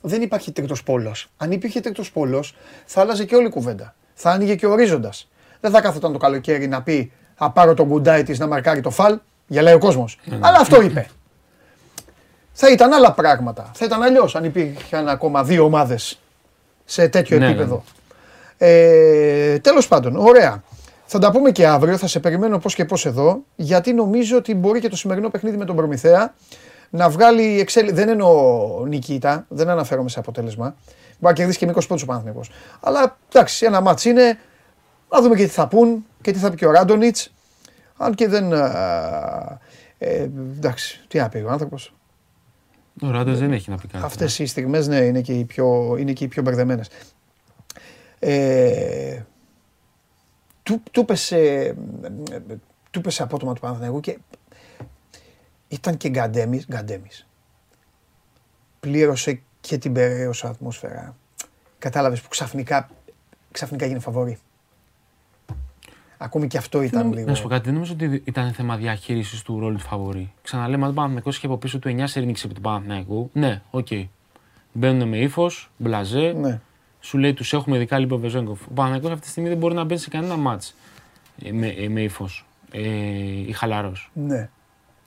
Δεν 0.00 0.22
υπάρχει 0.22 0.52
τρίτο 0.52 0.74
πόλος. 0.84 1.28
Αν 1.36 1.52
υπήρχε 1.52 1.80
τρίτο 1.80 2.02
πόλος, 2.12 2.54
θα 2.84 3.00
άλλαζε 3.00 3.24
και 3.24 3.34
όλη 3.36 3.46
η 3.46 3.50
κουβέντα. 3.50 3.94
Θα 4.14 4.30
άνοιγε 4.30 4.54
και 4.54 4.66
ο 4.66 4.70
ορίζοντας. 4.70 5.28
Δεν 5.60 5.70
θα 5.70 5.80
κάθονταν 5.80 6.12
το 6.12 6.18
καλοκαίρι 6.18 6.68
να 6.68 6.82
πει 6.82 7.12
Θα 7.34 7.50
πάρω 7.50 7.74
τον 7.74 7.88
κουντάι 7.88 8.22
της 8.22 8.38
να 8.38 8.46
μαρκάρει 8.46 8.80
το 8.80 8.90
φαλ. 8.90 9.18
Γελάει 9.46 9.74
ο 9.74 9.78
κόσμος. 9.78 10.20
Αλλά 10.40 10.58
αυτό 10.58 10.82
είπε. 10.82 11.06
Θα 12.52 12.70
ήταν 12.70 12.92
άλλα 12.92 13.12
πράγματα. 13.12 13.70
Θα 13.74 13.84
ήταν 13.84 14.02
αλλιώς 14.02 14.36
αν 14.36 14.44
υπήρχαν 14.44 15.08
ακόμα 15.08 15.44
δύο 15.44 15.64
ομάδες 15.64 16.18
σε 16.84 17.08
τέτοιο 17.08 17.38
Ναι, 17.38 17.44
ναι, 17.44 17.50
επίπεδο. 17.50 17.84
Ε, 18.58 19.58
Τέλος 19.58 19.88
πάντων, 19.88 20.16
ωραία. 20.16 20.62
Θα 21.06 21.18
τα 21.18 21.30
πούμε 21.30 21.50
και 21.50 21.66
αύριο, 21.66 21.96
θα 21.96 22.06
σε 22.06 22.20
περιμένω 22.20 22.58
πώς 22.58 22.74
και 22.74 22.84
πώς 22.84 23.06
εδώ, 23.06 23.42
γιατί 23.56 23.92
νομίζω 23.92 24.36
ότι 24.36 24.54
μπορεί 24.54 24.80
και 24.80 24.88
το 24.88 24.96
σημερινό 24.96 25.30
παιχνίδι 25.30 25.56
με 25.56 25.64
τον 25.64 25.76
Προμηθέα 25.76 26.34
να 26.90 27.08
βγάλει 27.08 27.60
εξέλιξη. 27.60 27.94
Δεν 27.94 28.08
εννοώ 28.08 28.84
νικήτα, 28.86 29.44
δεν 29.48 29.68
αναφέρομαι 29.68 30.08
σε 30.08 30.18
αποτέλεσμα. 30.18 30.64
Μπορεί 30.64 31.18
να 31.18 31.32
κερδίσει 31.32 31.58
και 31.58 31.66
μήκος 31.66 31.86
πόντους 31.86 32.02
ο 32.02 32.06
Παναθηναϊκός. 32.06 32.50
Αλλά 32.80 33.16
εντάξει, 33.32 33.66
ένα 33.66 33.80
μάτς 33.80 34.04
είναι. 34.04 34.38
Να 35.10 35.20
δούμε 35.22 35.36
και 35.36 35.44
τι 35.44 35.50
θα 35.50 35.68
πούν 35.68 36.06
και 36.20 36.32
τι 36.32 36.38
θα 36.38 36.50
πει 36.50 36.56
και 36.56 36.66
ο 36.66 36.70
Ράντονιτς. 36.70 37.32
Αν 37.96 38.14
και 38.14 38.28
δεν. 38.28 38.52
α, 38.52 39.58
Ε, 39.98 40.22
εντάξει, 40.22 41.04
τι 41.08 41.18
να 41.18 41.28
πει 41.28 41.38
ο 41.38 41.50
άνθρωπος. 41.50 41.94
Ο 43.02 43.10
Ράντερ 43.10 43.34
δεν 43.34 43.52
έχει 43.52 43.70
να 43.70 43.76
πει 43.76 43.88
κάτι. 43.88 44.04
Αυτές 44.04 44.38
οι 44.38 44.46
στιγμές 44.46 44.86
ναι, 44.86 44.96
είναι 44.96 45.20
και 45.20 45.32
οι 45.32 45.44
πιο, 45.44 45.96
είναι 45.98 46.12
και 46.12 46.24
οι 46.24 46.28
πιο 46.28 46.42
μπερδεμένες. 46.42 46.88
Ε, 48.18 49.22
του, 50.62 50.82
του 50.90 51.04
πέσε, 51.04 51.74
του 52.90 53.00
πέσε 53.00 53.22
απότομα 53.22 53.54
του 53.54 53.60
Παναθηναϊκού 53.60 54.00
και 54.00 54.18
ήταν 55.68 55.96
και 55.96 56.08
γκαντέμις, 56.08 56.66
γκαντέμις. 56.66 57.26
Πλήρωσε 58.80 59.40
και 59.60 59.78
την 59.78 59.92
περιρρέουσα 59.92 60.48
ατμόσφαιρα. 60.48 61.16
Κατάλαβες 61.78 62.20
που 62.20 62.28
ξαφνικά, 62.28 62.90
ξαφνικά 63.50 63.84
έγινε 63.84 64.00
φαβορή. 64.00 64.38
Ακόμη 66.18 66.46
και 66.46 66.58
αυτό 66.58 66.82
ήταν 66.82 67.12
λίγο. 67.12 67.26
Να 67.28 67.34
σου 67.34 67.42
πω 67.42 67.48
κάτι, 67.48 67.64
δεν 67.64 67.74
νομίζω 67.74 67.92
ότι 67.92 68.22
ήταν 68.24 68.52
θέμα 68.52 68.76
διαχείρισης 68.76 69.42
του 69.42 69.58
ρόλου 69.60 69.76
του 69.76 69.82
φαβορή. 69.82 70.32
Ξαναλέμε, 70.42 70.84
αν 70.84 70.90
ο 70.90 70.94
Παναθηναϊκός 70.94 71.30
είχε 71.30 71.46
από 71.46 71.56
πίσω 71.56 71.78
του 71.78 71.88
9 71.98 72.02
σερί 72.04 72.23
νίκες 72.23 72.46
επί 72.46 72.54
του 72.54 72.60
Παναθηναϊκού, 72.60 73.30
ναι, 73.32 73.62
οκ. 73.70 73.86
Μπαίνουν 74.72 75.08
με 75.08 75.16
ύφος, 75.18 75.70
μπλαζέ, 75.76 76.34
Ναι. 76.40 76.60
σου 77.00 77.18
λέει 77.18 77.32
τους 77.34 77.52
έχουμε 77.52 77.76
ειδικά 77.76 77.98
λοιπόν 77.98 78.18
ο 78.18 78.20
Βεζένκοφ. 78.20 78.60
Ο 78.66 78.70
Παναθηναϊκός 78.74 79.10
αυτή 79.10 79.24
τη 79.24 79.30
στιγμή 79.30 79.48
δεν 79.48 79.58
μπορεί 79.58 79.74
να 79.74 79.84
μπαίνει 79.84 80.00
σε 80.00 80.08
κανένα 80.08 80.36
ματς 80.36 80.74
με, 81.52 81.66
ε, 81.66 81.88
με 81.88 82.02
ύφος 82.02 82.46
ε, 82.72 82.80
ή 83.46 83.52
χαλαρό. 83.52 83.92
Ναι. 84.12 84.48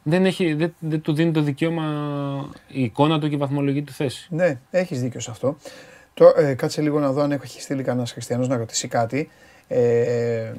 δεν, 0.04 0.26
έχει, 0.26 0.54
δεν, 0.54 0.74
δεν 0.80 1.02
του 1.02 1.14
δίνει 1.14 1.32
το 1.32 1.42
δικαίωμα 1.42 1.84
η 2.68 2.84
εικόνα 2.84 3.20
του 3.20 3.28
και 3.30 3.36
η 3.36 3.38
βαθμολογική 3.38 3.86
του 3.86 3.94
θέση. 3.94 4.28
Ναι, 4.32 4.60
έχεις 4.72 5.02
δίκιο 5.02 5.20
σε 5.20 5.32
αυτό. 5.32 5.58
Το, 6.14 6.34
ε, 6.38 6.54
κάτσε 6.54 6.82
λίγο 6.82 7.00
να 7.00 7.12
δω 7.12 7.22
αν 7.22 7.32
έχει 7.32 7.62
στείλει 7.62 7.84
κανένα 7.84 8.08
χριστιανός 8.08 8.48
να 8.48 8.58
ρωτήσει 8.58 8.88
κάτι. 8.88 9.30
Ε, 9.68 10.54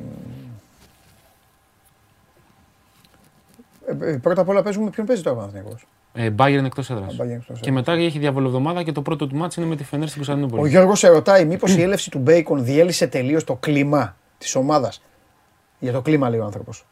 ε, 3.86 4.10
ε, 4.10 4.16
πρώτα 4.16 4.40
απ' 4.40 4.48
όλα 4.48 4.62
παίζουμε 4.62 4.90
ποιον 4.90 5.06
παίζει 5.06 5.22
τώρα 5.22 5.36
ο 5.36 5.38
Παναθηναϊκός; 5.38 5.86
Ε, 6.12 6.30
Bayern 6.36 6.64
εκτός 6.64 6.90
έδρας. 6.90 7.12
Α, 7.12 7.16
Bayern 7.24 7.28
εκτός 7.40 7.60
Και 7.60 7.72
μετά 7.72 7.92
έχει 7.92 8.18
διαβολοβδομάδα 8.18 8.82
και 8.82 8.92
το 8.92 9.02
πρώτο 9.02 9.26
του 9.26 9.36
μάτς 9.36 9.56
είναι 9.56 9.66
με 9.66 9.76
τη 9.76 9.84
Φενέρ 9.84 10.08
στην 10.08 10.22
Ο 10.22 10.24
Κωνσταντινούπολη. 10.24 10.70
Γιώργος 10.70 10.98
σε 10.98 11.08
ρωτάει, 11.08 11.44
μήπως 11.44 11.76
η 11.76 11.82
έλευση 11.82 12.10
του 12.10 12.18
Μπέικον 12.18 12.64
διέλυσε 12.64 13.06
τελείως 13.06 13.44
το 13.44 13.54
κλίμα 13.54 14.16
της 14.38 14.54
ομάδας; 14.54 15.02
Για 15.78 15.92
το 15.92 16.02
κλίμα 16.02 16.28
λέει 16.30 16.40
ο 16.40 16.44
άνθρωπος. 16.44 16.84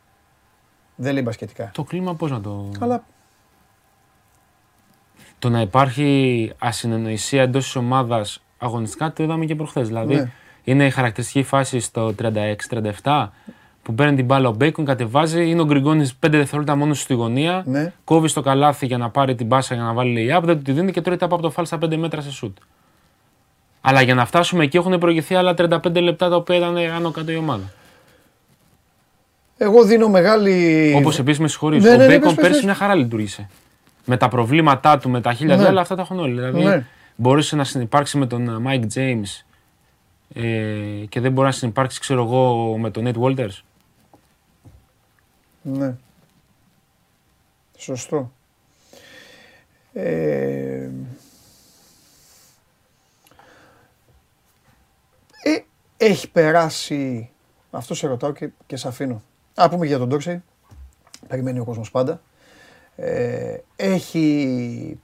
Δεν 0.95 1.13
λέει 1.13 1.23
μπασκετικά. 1.25 1.71
Το 1.75 1.85
κλίμα 1.85 2.15
πώς 2.15 2.31
να 2.31 2.41
το. 2.41 2.71
Αλλά 2.81 3.05
Το 5.39 5.49
να 5.49 5.61
υπάρχει 5.61 6.53
ασυνεννοησία 6.59 7.43
εντός 7.43 7.65
της 7.65 7.77
ομάδας 7.77 8.43
αγωνιστικά 8.59 9.13
το 9.13 9.23
είδαμε 9.23 9.45
και 9.45 9.55
προχθές. 9.55 9.87
Δηλαδή 9.87 10.15
Ναι. 10.15 10.33
Είναι 10.69 10.87
η 10.87 10.91
χαρακτηριστική 10.91 11.43
φάση 11.43 11.81
στο 11.81 12.15
36-37 13.03 13.29
που 13.83 13.95
παίρνει 13.95 14.17
την 14.17 14.25
μπάλα 14.25 14.49
ο 14.49 14.53
Μπέικον, 14.53 14.85
κατεβάζει, 14.85 15.49
είναι 15.51 15.61
ο 15.61 15.65
Γκριγκόνης 15.65 16.13
5 16.27 16.29
δευτερόλεπτα 16.31 16.77
μόνος 16.77 17.01
στη 17.01 17.15
γωνία. 17.15 17.63
Ναι. 17.67 17.93
Κόβει 18.05 18.29
στο 18.29 18.41
καλάθι 18.41 18.87
για 18.87 18.99
να 18.99 19.11
πάρει 19.11 19.35
την 19.35 19.47
μπάσα 19.47 19.75
για 19.75 19.85
να 19.85 19.93
βάλει 19.93 20.29
lay-up, 20.31 20.41
δεν 20.43 20.57
του 20.57 20.63
τη 20.63 20.73
δίνει 20.73 20.93
και 20.93 21.01
τρώει 21.01 21.17
τα 21.17 21.25
από 21.25 21.41
το 21.41 21.51
φάλ 21.51 21.67
στα 21.67 21.79
5 21.85 21.97
μέτρα 21.97 22.21
σε 22.21 22.31
σουτ. 22.31 22.57
Αλλά 23.81 24.03
για 24.03 24.15
να 24.15 24.27
φτάσουμε 24.27 24.65
εκεί 24.65 24.77
έχουν 24.77 24.99
προηγηθεί 24.99 25.35
άλλα 25.35 25.55
35 25.59 26.01
λεπτά 26.03 26.29
τα 26.29 26.37
οποία 26.37 26.57
ήταν 26.57 26.77
άνω 26.77 27.11
κάτω 27.11 27.33
η 27.33 27.37
ομάδα. 27.37 27.73
εγώ 29.57 29.85
δίνω 29.85 30.09
μεγάλη. 30.09 30.93
Όπως 30.97 31.19
επίσης 31.19 31.41
με 31.41 31.49
συγχωρείς. 31.49 31.83
Ναι, 31.83 31.89
ο 31.91 31.93
ναι, 31.93 31.99
ναι, 31.99 32.07
Μπέικον 32.07 32.23
πες, 32.27 32.35
πες, 32.35 32.43
πέρσι 32.45 32.57
πες. 32.57 32.65
μια 32.65 32.75
χαρά 32.75 32.95
λειτουργήσε. 32.95 33.49
Με 34.05 34.17
τα 34.17 34.29
προβλήματά 34.29 34.99
του, 34.99 35.11
με 35.11 35.21
τα 35.21 35.33
χίλια 35.33 35.57
Ναι. 35.57 35.63
δέλα, 35.63 35.81
αυτά 35.81 35.95
τα 35.95 36.03
έχουν 36.03 36.19
όλοι. 36.19 36.35
Δηλαδή 36.35 36.65
Ναι. 36.65 36.85
μπορούσε 37.17 37.57
να 37.57 37.65
συνυπάρξει 37.65 38.19
με 38.19 38.27
τον 38.27 38.63
Μάικ 38.63 38.83
James 38.95 39.45
ε, 40.39 41.05
και 41.09 41.21
δεν 41.21 41.33
μπορεί 41.33 41.47
να 41.47 41.53
συνυπάρξει, 41.53 42.01
ξέρω 42.01 42.23
εγώ, 42.23 42.77
με 42.79 42.91
τον 42.91 43.05
Nate 43.07 43.21
Wolters. 43.21 43.61
Ναι. 45.63 45.97
Σωστό. 47.77 48.33
Ε, 49.93 50.91
ε, 55.43 55.65
έχει 55.97 56.31
περάσει, 56.31 57.31
αυτό 57.71 57.95
σε 57.95 58.07
ρωτάω 58.07 58.33
και, 58.33 58.51
και 58.67 58.77
σε 58.77 58.89
αφήνω. 58.89 59.23
Α, 59.55 59.69
πούμε 59.69 59.87
για 59.87 59.99
τον 59.99 60.09
Ντόρσεϊ. 60.09 60.43
Περιμένει 61.29 61.59
ο 61.59 61.65
κόσμος 61.65 61.91
πάντα. 61.91 62.21
Ε, 62.97 63.59
έχει... 63.77 65.01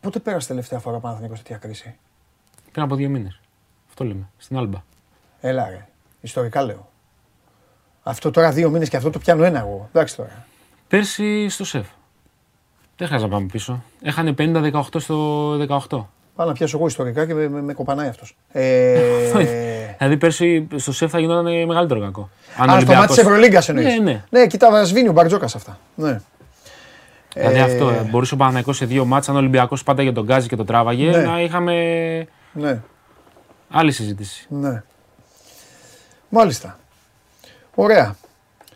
Πότε 0.00 0.18
πέρασε 0.18 0.48
τελευταία 0.48 0.78
φορά 0.78 0.96
ο 0.96 1.00
Παναθηναϊκός 1.00 1.38
τέτοια 1.38 1.56
κρίση; 1.56 1.96
Πριν 2.74 2.86
από 2.86 2.94
δύο 2.94 3.08
μήνες. 3.08 3.40
Αυτό 3.88 4.04
λέμε. 4.04 4.28
Στην 4.38 4.56
Άλμπα. 4.56 4.78
Έλα 5.40 5.68
ρε, 5.68 5.86
ιστορικά 6.20 6.62
λέω. 6.62 6.88
Αυτό 8.02 8.30
τώρα 8.30 8.50
δύο 8.50 8.70
μήνες 8.70 8.88
και 8.88 8.96
αυτό 8.96 9.10
το 9.10 9.18
πιάνω 9.18 9.44
ένα 9.44 9.58
εγώ. 9.58 9.88
Εντάξει 9.92 10.16
τώρα. 10.16 10.44
Πέρσι 10.88 11.48
στο 11.48 11.64
σεφ. 11.64 11.86
Δεν 12.96 13.06
χρειάζεται 13.06 13.30
να 13.30 13.36
πάμε 13.36 13.48
πίσω. 13.52 13.82
Έχανε 14.02 14.34
50-18 14.38 14.82
στο 14.96 15.50
18. 15.88 16.04
Πάω 16.34 16.46
να 16.46 16.52
πιάσω 16.52 16.76
εγώ 16.76 16.86
ιστορικά 16.86 17.26
και 17.26 17.34
με, 17.34 17.48
με, 17.48 17.62
με 17.62 17.72
κοπανάει 17.72 18.08
αυτός. 18.08 18.36
Ε, 18.52 19.00
Δηλαδή 19.98 20.16
πέρσι 20.16 20.66
στο 20.76 20.92
σεφ 20.92 21.10
θα 21.10 21.18
γινόταν 21.18 21.66
μεγαλύτερο 21.66 22.00
κακό. 22.00 22.28
Αν 22.56 22.62
Α, 22.62 22.64
στο 22.64 22.72
Ολυμπιακός- 22.74 22.96
μάτι 23.00 23.12
της 23.14 23.22
Ευρωλίγκας 23.22 23.68
εννοείς. 23.68 23.86
Ναι, 23.86 23.98
ναι. 23.98 24.24
Ναι, 24.30 24.46
κοίτα, 24.46 24.84
σβήνει 24.84 25.08
ο 25.08 25.12
Μπαρτζόκας 25.12 25.54
αυτά. 25.54 25.78
Ναι. 25.94 26.20
Δηλαδή 27.34 27.56
Ε, 27.58 27.62
αυτό. 27.62 27.88
ε, 27.90 28.08
Μπορούσε 28.10 28.34
ο 28.34 28.36
Παναγιακός 28.36 28.76
σε 28.76 28.84
δύο 28.86 29.04
μάτσα, 29.04 29.30
αν 29.30 29.36
ο 29.36 29.40
Ολυμπιακός 29.40 29.82
πάντα 29.82 30.02
για 30.02 30.12
τον 30.12 30.24
Γκάζι 30.24 30.48
και 30.48 30.56
τον 30.56 30.66
τράβαγε, 30.66 31.10
Ναι. 31.10 31.16
να 31.22 31.40
είχαμε 31.40 31.74
Ναι, 32.54 32.80
άλλη 33.70 33.92
συζήτηση. 33.92 34.46
ναι. 34.48 34.82
Μάλιστα. 36.28 36.78
Ωραία. 37.74 38.16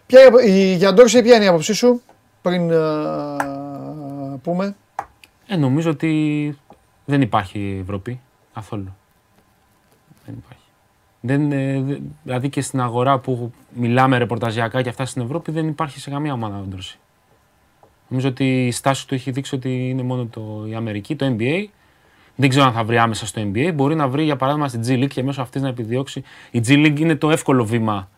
Ποια, 0.06 0.22
είναι 0.22 0.42
η- 0.42 0.70
η, 0.72 0.74
για 0.74 0.92
Ντόρσεϊ, 0.92 1.22
ποια 1.22 1.34
είναι 1.34 1.44
η 1.44 1.48
άποψή 1.48 1.72
σου 1.74 2.02
πριν 2.42 2.72
α, 2.72 4.38
πούμε; 4.42 4.76
Ε, 5.46 5.56
νομίζω 5.56 5.90
ότι 5.90 6.58
δεν 7.04 7.20
υπάρχει 7.20 7.78
Ευρώπη 7.82 8.20
καθόλου. 8.54 8.96
Δεν 10.26 10.34
υπάρχει. 10.38 10.62
Δεν, 11.20 11.52
ε, 11.52 11.80
δε- 11.80 11.98
δηλαδή 12.22 12.48
και 12.48 12.60
στην 12.60 12.80
αγορά 12.80 13.18
που 13.18 13.52
μιλάμε 13.74 14.18
ρεπορταζιακά 14.18 14.82
και 14.82 14.88
αυτά 14.88 15.04
στην 15.04 15.22
Ευρώπη 15.22 15.52
δεν 15.52 15.68
υπάρχει 15.68 16.00
σε 16.00 16.10
καμία 16.10 16.32
ομάδα 16.32 16.58
ο 16.58 16.62
Ντόρση. 16.62 16.98
Νομίζω 18.08 18.28
ότι 18.28 18.66
η 18.66 18.70
στάση 18.70 19.06
του 19.06 19.14
έχει 19.14 19.30
δείξει 19.30 19.54
ότι 19.54 19.88
είναι 19.88 20.02
μόνο 20.02 20.24
το, 20.26 20.64
η 20.68 20.74
Αμερική, 20.74 21.16
το 21.16 21.36
NBA. 21.38 21.64
Δεν 22.40 22.48
ξέρω 22.48 22.64
αν 22.64 22.72
θα 22.72 22.84
βρει 22.84 22.98
άμεσα 22.98 23.26
στο 23.26 23.42
NBA. 23.52 23.70
Μπορεί 23.74 23.94
να 23.94 24.08
βρει 24.08 24.24
για 24.24 24.36
παράδειγμα 24.36 24.68
στην 24.68 24.82
G 24.86 25.04
League 25.04 25.08
και 25.08 25.22
μέσω 25.22 25.40
αυτής 25.42 25.62
να 25.62 25.68
επιδιώξει. 25.68 26.22
Η 26.50 26.60
G 26.66 26.70
League 26.70 27.00
είναι 27.00 27.14
το 27.16 27.30
εύκολο 27.30 27.64
βήμα, 27.64 28.08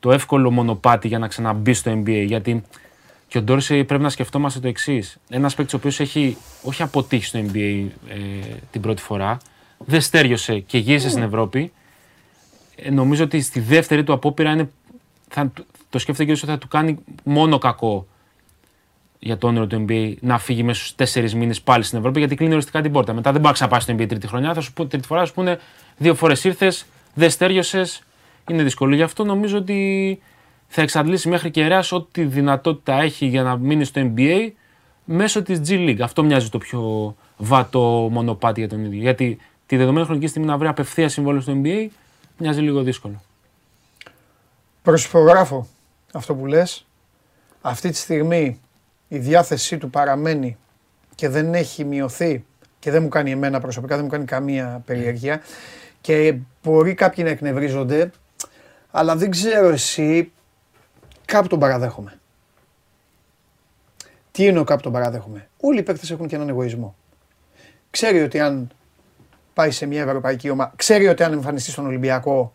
το 0.00 0.12
εύκολο 0.12 0.50
μονοπάτι 0.50 1.08
για 1.08 1.18
να 1.18 1.28
ξαναμπεί 1.28 1.72
στο 1.72 1.92
NBA. 1.92 2.24
Γιατί 2.26 2.62
και 3.28 3.38
ο 3.38 3.42
Ντόρσεϊ 3.42 3.84
πρέπει 3.84 4.02
να 4.02 4.08
σκεφτόμαστε 4.08 4.60
το 4.60 4.68
εξής. 4.68 5.18
Ένας 5.28 5.54
παίκτης 5.54 5.74
ο 5.74 5.76
οποίος 5.76 6.00
έχει 6.00 6.36
όχι 6.62 6.82
αποτύχει 6.82 7.24
στο 7.24 7.38
NBA 7.52 7.86
ε, 8.08 8.16
την 8.70 8.80
πρώτη 8.80 9.02
φορά, 9.02 9.38
δεν 9.78 10.00
στέριωσε 10.00 10.58
και 10.58 10.78
γύρισε 10.78 11.08
στην 11.08 11.22
Ευρώπη. 11.22 11.72
Ε, 12.76 12.90
νομίζω 12.90 13.24
ότι 13.24 13.40
στη 13.40 13.60
δεύτερη 13.60 14.04
του 14.04 14.12
απόπειρα 14.12 14.50
είναι, 14.52 14.70
θα, 15.28 15.46
του- 15.46 15.66
το 15.90 15.98
σκέφτεται 15.98 16.32
και 16.32 16.38
ότι 16.42 16.46
θα 16.50 16.58
του 16.58 16.68
κάνει 16.68 16.98
μόνο 17.24 17.58
κακό 17.58 18.06
για 19.24 19.38
το 19.38 19.46
όνειρο 19.46 19.66
του 19.66 19.84
NBA 19.88 20.14
να 20.20 20.38
φύγει 20.38 20.62
μέσα 20.62 20.80
στους 20.80 20.94
τέσσερις 20.94 21.34
μήνες 21.34 21.60
πάλι 21.60 21.82
στην 21.82 21.98
Ευρώπη, 21.98 22.18
γιατί 22.18 22.34
κλείνει 22.34 22.52
οριστικά 22.52 22.80
την 22.80 22.92
πόρτα. 22.92 23.12
Μετά 23.12 23.32
δεν 23.32 23.40
μπορεί 23.40 23.46
να 23.46 23.52
ξαναπάει 23.52 23.80
στο 23.80 23.94
NBA 23.94 24.08
τρίτη 24.08 24.26
χρονιά. 24.26 24.54
Θα 24.54 24.60
σου 24.60 24.72
πω, 24.72 24.86
τρίτη 24.86 25.06
φορά 25.06 25.20
θα 25.20 25.26
σου 25.26 25.34
πούνε 25.34 25.58
δύο 25.96 26.14
φορές 26.14 26.44
ήρθες, 26.44 26.86
δεν 27.14 27.30
στέριωσες. 27.30 28.02
Είναι 28.50 28.62
δύσκολο. 28.62 28.94
Γι' 28.94 29.02
αυτό 29.02 29.24
νομίζω 29.24 29.58
ότι 29.58 30.20
θα 30.68 30.82
εξαντλήσει 30.82 31.28
μέχρι 31.28 31.50
κεραία 31.50 31.84
ό,τι 31.90 32.24
δυνατότητα 32.24 33.00
έχει 33.00 33.26
για 33.26 33.42
να 33.42 33.56
μείνει 33.56 33.84
στο 33.84 34.12
NBA 34.14 34.50
μέσω 35.04 35.42
της 35.42 35.60
G 35.66 35.72
League. 35.72 36.00
Αυτό 36.00 36.24
μοιάζει 36.24 36.48
το 36.48 36.58
πιο 36.58 37.14
βατό 37.36 38.08
μονοπάτι 38.12 38.60
για 38.60 38.68
τον 38.68 38.84
ίδιο. 38.84 39.00
Γιατί 39.00 39.38
τη 39.66 39.76
δεδομένη 39.76 40.06
χρονική 40.06 40.26
στιγμή 40.26 40.48
να 40.48 40.56
βρει 40.56 40.68
απευθεία 40.68 41.08
συμβόλαιο 41.08 41.40
στο 41.40 41.60
NBA 41.64 41.86
μοιάζει 42.38 42.60
λίγο 42.60 42.82
δύσκολο. 42.82 43.22
Προσυπογράφω 44.82 45.66
αυτό 46.12 46.34
που 46.34 46.46
λες. 46.46 46.86
Αυτή 47.60 47.90
τη 47.90 47.96
στιγμή 47.96 48.60
η 49.12 49.18
διάθεσή 49.18 49.78
του 49.78 49.90
παραμένει 49.90 50.56
και 51.14 51.28
δεν 51.28 51.54
έχει 51.54 51.84
μειωθεί 51.84 52.44
και 52.78 52.90
δεν 52.90 53.02
μου 53.02 53.08
κάνει 53.08 53.30
εμένα 53.30 53.60
προσωπικά, 53.60 53.94
δεν 53.94 54.04
μου 54.04 54.10
κάνει 54.10 54.24
καμία 54.24 54.82
περιέργεια 54.86 55.40
και 56.00 56.36
μπορεί 56.62 56.94
κάποιοι 56.94 57.24
να 57.26 57.30
εκνευρίζονται, 57.30 58.10
αλλά 58.90 59.16
δεν 59.16 59.30
ξέρω 59.30 59.68
εσύ, 59.68 60.32
κάπου 61.24 61.48
τον 61.48 61.58
παραδέχομαι. 61.58 62.18
Τι 64.30 64.46
εννοώ 64.46 64.64
κάπου 64.64 64.82
τον 64.82 64.92
παραδέχομαι; 64.92 65.48
Όλοι 65.60 65.78
οι 65.78 65.82
παίκτες 65.82 66.10
έχουν 66.10 66.28
και 66.28 66.34
έναν 66.34 66.48
εγωισμό. 66.48 66.96
Ξέρει 67.90 68.22
ότι 68.22 68.40
αν 68.40 68.70
πάει 69.54 69.70
σε 69.70 69.86
μια 69.86 70.02
ευρωπαϊκή 70.02 70.50
ομάδα, 70.50 70.72
ξέρει 70.76 71.08
ότι 71.08 71.22
αν 71.22 71.32
εμφανιστεί 71.32 71.70
στον 71.70 71.86
Ολυμπιακό 71.86 72.54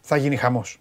θα 0.00 0.16
γίνει 0.16 0.36
χαμός. 0.36 0.80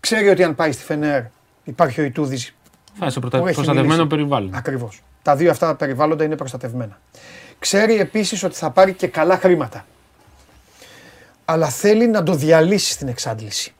Ξέρει 0.00 0.28
ότι 0.28 0.42
αν 0.42 0.54
πάει 0.54 0.72
στη 0.72 0.82
Φενέρ 0.82 1.22
υπάρχει 1.64 2.00
ο 2.00 2.04
Ιτούδης 2.04 2.56
Θα 2.98 3.06
είσαι 3.06 3.20
προτα... 3.20 3.38
Που 3.38 3.46
έχει 3.46 3.54
προστατευμένο 3.54 3.92
μιλήσει. 3.92 4.16
περιβάλλον. 4.16 4.54
Ακριβώς. 4.54 5.02
Τα 5.22 5.36
δύο 5.36 5.50
αυτά 5.50 5.74
περιβάλλοντα 5.74 6.24
είναι 6.24 6.36
προστατευμένα. 6.36 7.00
Ξέρει 7.58 7.98
επίσης 7.98 8.42
ότι 8.42 8.54
θα 8.54 8.70
πάρει 8.70 8.92
και 8.92 9.06
καλά 9.06 9.36
χρήματα. 9.36 9.86
Αλλά 11.44 11.68
θέλει 11.68 12.06
να 12.08 12.22
το 12.22 12.34
διαλύσει 12.34 12.92
στην 12.92 13.08
εξάντληση. 13.08 13.74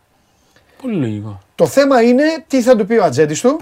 Πολύ 0.83 0.97
λογικό. 0.97 1.41
Το 1.55 1.67
θέμα 1.67 2.03
είναι 2.03 2.45
τι 2.47 2.63
θα 2.63 2.77
του 2.77 2.87
πει 2.87 2.95
ο 2.95 3.05
ατζέντης 3.05 3.41
του 3.41 3.61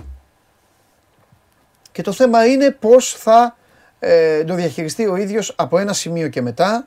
και 1.92 2.02
το 2.02 2.12
θέμα 2.12 2.46
είναι 2.46 2.70
πώς 2.70 3.12
θα 3.12 3.56
ε, 3.98 4.44
το 4.44 4.54
διαχειριστεί 4.54 5.06
ο 5.06 5.16
ίδιος 5.16 5.52
από 5.56 5.78
ένα 5.78 5.92
σημείο 5.92 6.28
και 6.28 6.42
μετά 6.42 6.86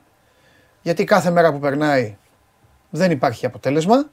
γιατί 0.82 1.04
κάθε 1.04 1.30
μέρα 1.30 1.52
που 1.52 1.58
περνάει 1.58 2.16
δεν 2.90 3.10
υπάρχει 3.10 3.46
αποτέλεσμα 3.46 4.08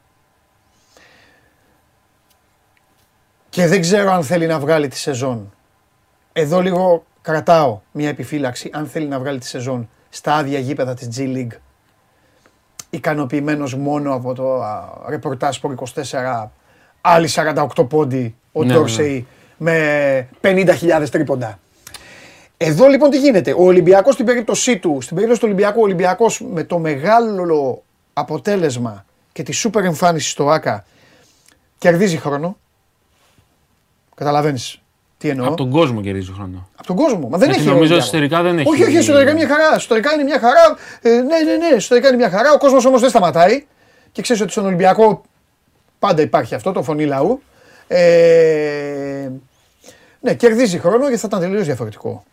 και 3.56 3.68
δεν 3.68 3.82
ξέρω 3.82 4.12
αν 4.12 4.24
θέλει 4.24 4.48
να 4.48 4.60
βγάλει 4.60 4.88
τη 4.88 4.98
σεζόν. 4.98 5.54
Εδώ 6.34 6.62
λίγο 6.62 7.06
κρατάω 7.22 7.80
μια 7.92 8.10
επιφύλαξη 8.10 8.70
αν 8.74 8.88
θέλει 8.88 9.08
να 9.08 9.20
βγάλει 9.20 9.40
τη 9.40 9.46
σεζόν 9.46 9.90
στα 10.10 10.36
άδεια 10.36 10.60
γήπεδα 10.60 10.94
της 10.94 11.08
G 11.18 11.20
League 11.22 11.58
ικανοποιημένος 12.90 13.76
μόνο 13.76 14.14
από 14.14 14.34
το 14.34 14.62
α, 14.64 14.84
ρεπορτάζ 15.10 15.58
Sport 15.62 16.04
24 16.04 16.48
άλλοι 17.02 17.30
48 17.76 17.90
πόντι 17.90 18.36
ο 18.52 18.64
Ναι, 18.64 18.74
Ντόρσεϊ 18.74 19.28
με 19.58 20.28
50.000 20.42 21.06
τρίποντα. 21.12 21.60
Εδώ 22.58 22.88
λοιπόν 22.88 23.10
τι 23.10 23.18
γίνεται; 23.18 23.54
Ο 23.54 23.64
Ολυμπιακός 23.64 24.14
στην 24.14 24.26
περίπτωσή 24.26 24.78
του, 24.78 24.98
στην 25.02 25.16
περίπτωση 25.16 25.42
του 25.42 25.48
Ολυμπιακού, 25.50 25.80
ο 25.80 25.84
Ολυμπιακός 25.84 26.42
με 26.42 26.64
το 26.64 26.80
μεγάλο 26.80 27.84
αποτέλεσμα 28.14 29.06
και 29.32 29.44
τη 29.44 29.52
σούπερ 29.52 29.84
εμφάνιση 29.84 30.30
στο 30.30 30.50
ΆΚΑ 30.50 30.86
κερδίζει 31.78 32.18
χρόνο. 32.18 32.58
Καταλαβαίνεις 34.16 34.80
τι 35.18 35.30
εννοώ; 35.30 35.48
Από 35.48 35.56
τον 35.56 35.70
κόσμο 35.70 36.02
κερδίζει 36.02 36.32
χρόνος. 36.32 36.62
Από 36.76 36.88
τον 36.88 36.96
κόσμο. 36.96 37.28
Μα 37.30 37.38
δεν 37.38 37.50
Γιατί 37.50 37.62
έχει. 37.64 37.70
νομίζω 37.70 37.94
Ολυμπιακό. 37.94 38.04
εσωτερικά 38.04 38.42
δεν 38.42 38.58
έχει. 38.60 38.70
Όχι, 38.70 38.84
όχι, 38.84 38.96
εσωτερικά 38.96 39.32
είναι 39.32 39.40
μια 39.46 39.56
χαρά. 39.56 39.76
Εσωτερικά 39.76 40.14
είναι 40.14 40.24
μια 40.24 40.40
χαρά. 40.40 40.78
Ε, 41.02 41.10
ναι, 41.10 41.40
ναι, 41.52 41.56
ναι, 41.68 41.76
εσωτερικά 41.76 42.08
είναι 42.08 42.18
μια 42.18 42.30
χαρά. 42.30 42.52
Ο 42.54 42.58
κόσμος 42.58 42.86
όμως 42.86 43.02
δεν 43.02 43.10
σταματάει. 43.10 43.66
Και 44.12 44.22
ξέρεις 44.22 44.42
ότι 44.42 44.52
στον 44.52 44.66
Ολυμπιακό 44.66 45.22
πάντα 46.00 46.22
υπάρχει 46.22 46.56
αυτό, 46.56 46.72
το 46.72 46.84
φωνή 46.84 47.06
λαού. 47.06 47.42
Ε, 47.88 49.30
ναι, 50.20 50.34
κερδίζει 50.34 50.80
χρόνο 50.80 51.04
γιατί 51.04 51.18
θα 51.18 51.28
ήταν 51.28 51.40
τελείως 51.40 51.66
διαφορετικό. 51.66 52.24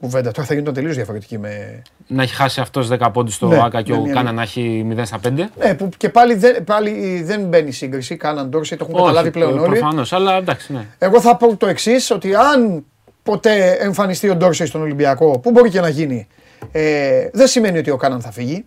Κουβέντα. 0.00 0.30
Τώρα 0.30 0.46
θα 0.46 0.54
γινόταν 0.54 0.74
τελείως 0.74 0.94
διαφορετική 0.94 1.38
με. 1.38 1.82
Να 2.06 2.22
έχει 2.22 2.34
χάσει 2.34 2.60
αυτός 2.60 2.88
10 2.90 3.08
πόντους 3.12 3.34
στο 3.34 3.46
Ναι, 3.46 3.60
ΑΚΑ 3.64 3.82
και 3.82 3.92
ναι, 3.92 3.98
ο 3.98 4.00
ναι, 4.00 4.06
ναι. 4.06 4.12
Κάνα 4.12 4.32
να 4.32 4.42
έχει 4.42 4.86
0 4.96 5.00
στα 5.04 5.20
5. 5.24 5.30
Ναι, 5.32 5.74
που 5.74 5.88
και 5.96 6.08
πάλι 6.08 6.34
δεν, 6.34 6.64
πάλι 6.64 7.22
δεν 7.22 7.40
μπαίνει 7.40 7.70
σύγκριση. 7.70 8.16
Κάναν 8.16 8.48
Ντόρσεϊ, 8.48 8.78
το 8.78 8.86
έχουν 8.88 9.00
καταλάβει 9.00 9.30
πλέον 9.30 9.58
όλοι. 9.58 9.78
Προφανώς, 9.78 10.12
αλλά 10.12 10.36
εντάξει, 10.36 10.72
ναι. 10.72 10.86
Εγώ 10.98 11.20
θα 11.20 11.36
πω 11.36 11.56
το 11.56 11.66
εξής, 11.66 12.10
ότι 12.10 12.34
αν 12.34 12.84
ποτέ 13.22 13.70
εμφανιστεί 13.70 14.28
ο 14.28 14.36
Ντόρσεϊ 14.36 14.66
στον 14.66 14.80
Ολυμπιακό, 14.80 15.38
που 15.38 15.50
μπορεί 15.50 15.70
και 15.70 15.80
να 15.80 15.88
γίνει, 15.88 16.26
ε, 16.72 17.28
δεν 17.32 17.46
σημαίνει 17.46 17.78
ότι 17.78 17.90
ο 17.90 17.96
Κάναν 17.96 18.20
θα 18.20 18.30
φύγει. 18.30 18.64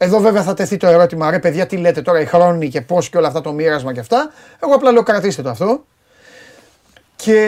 Εδώ 0.00 0.18
βέβαια 0.18 0.42
θα 0.42 0.54
τεθεί 0.54 0.76
το 0.76 0.86
ερώτημα, 0.86 1.30
ρε 1.30 1.38
παιδιά, 1.38 1.66
τι 1.66 1.76
λέτε 1.76 2.02
τώρα 2.02 2.20
οι 2.20 2.24
χρόνοι 2.24 2.68
και 2.68 2.80
πώς 2.80 3.08
και 3.08 3.16
όλα 3.16 3.26
αυτά 3.26 3.40
το 3.40 3.52
μοίρασμα 3.52 3.92
και 3.92 4.00
αυτά. 4.00 4.30
Εγώ 4.62 4.74
απλά 4.74 4.92
λέω 4.92 5.02
κρατήστε 5.02 5.42
το 5.42 5.50
αυτό. 5.50 5.84
Και 7.16 7.40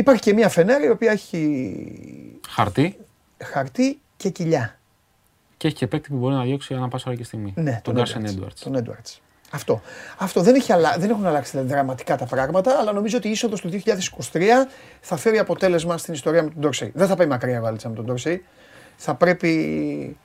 υπάρχει 0.00 0.22
και 0.22 0.32
μια 0.32 0.48
φενέρη 0.48 0.84
η 0.84 0.90
οποία 0.90 1.10
έχει 1.10 2.40
Χαρτί 2.48 2.96
χαρτί 3.44 4.00
και 4.16 4.28
κοιλιά. 4.28 4.78
και 5.56 5.66
έχει 5.66 5.76
και 5.76 5.86
παίκτη 5.86 6.08
που 6.08 6.16
μπορεί 6.16 6.34
να 6.34 6.42
διώξει 6.42 6.74
ανά 6.74 6.88
πάσα 6.88 7.04
ώρα 7.06 7.16
και 7.16 7.24
στιγμή. 7.24 7.52
Ναι, 7.56 7.80
τον 7.84 7.94
Κάρσεν 7.94 8.24
Έντουαρτ. 8.24 8.58
Τον 8.62 8.76
Edwards. 8.76 9.18
Αυτό. 9.50 9.80
Αυτό 10.18 10.42
δεν, 10.42 10.54
έχει 10.54 10.72
αλλα... 10.72 10.96
δεν 10.98 11.10
έχουν 11.10 11.26
αλλάξει 11.26 11.60
δραματικά 11.60 12.16
τα 12.16 12.24
πράγματα, 12.24 12.78
αλλά 12.78 12.92
νομίζω 12.92 13.16
ότι 13.16 13.28
η 13.28 13.30
είσοδος 13.30 13.60
του 13.60 13.70
2023 14.32 14.40
θα 15.00 15.16
φέρει 15.16 15.38
αποτέλεσμα 15.38 15.98
στην 15.98 16.14
ιστορία 16.14 16.42
με 16.42 16.50
τον 16.50 16.60
Ντόρσεϊ. 16.60 16.92
Δεν 16.94 17.06
θα 17.06 17.16
πάει 17.16 17.26
μακριά 17.26 17.56
η 17.56 17.60
βάλτσα 17.60 17.88
με 17.88 17.94
τον 17.94 18.04
Ντόρσεϊ. 18.04 18.44
Θα 18.96 19.14
πρέπει, 19.14 20.16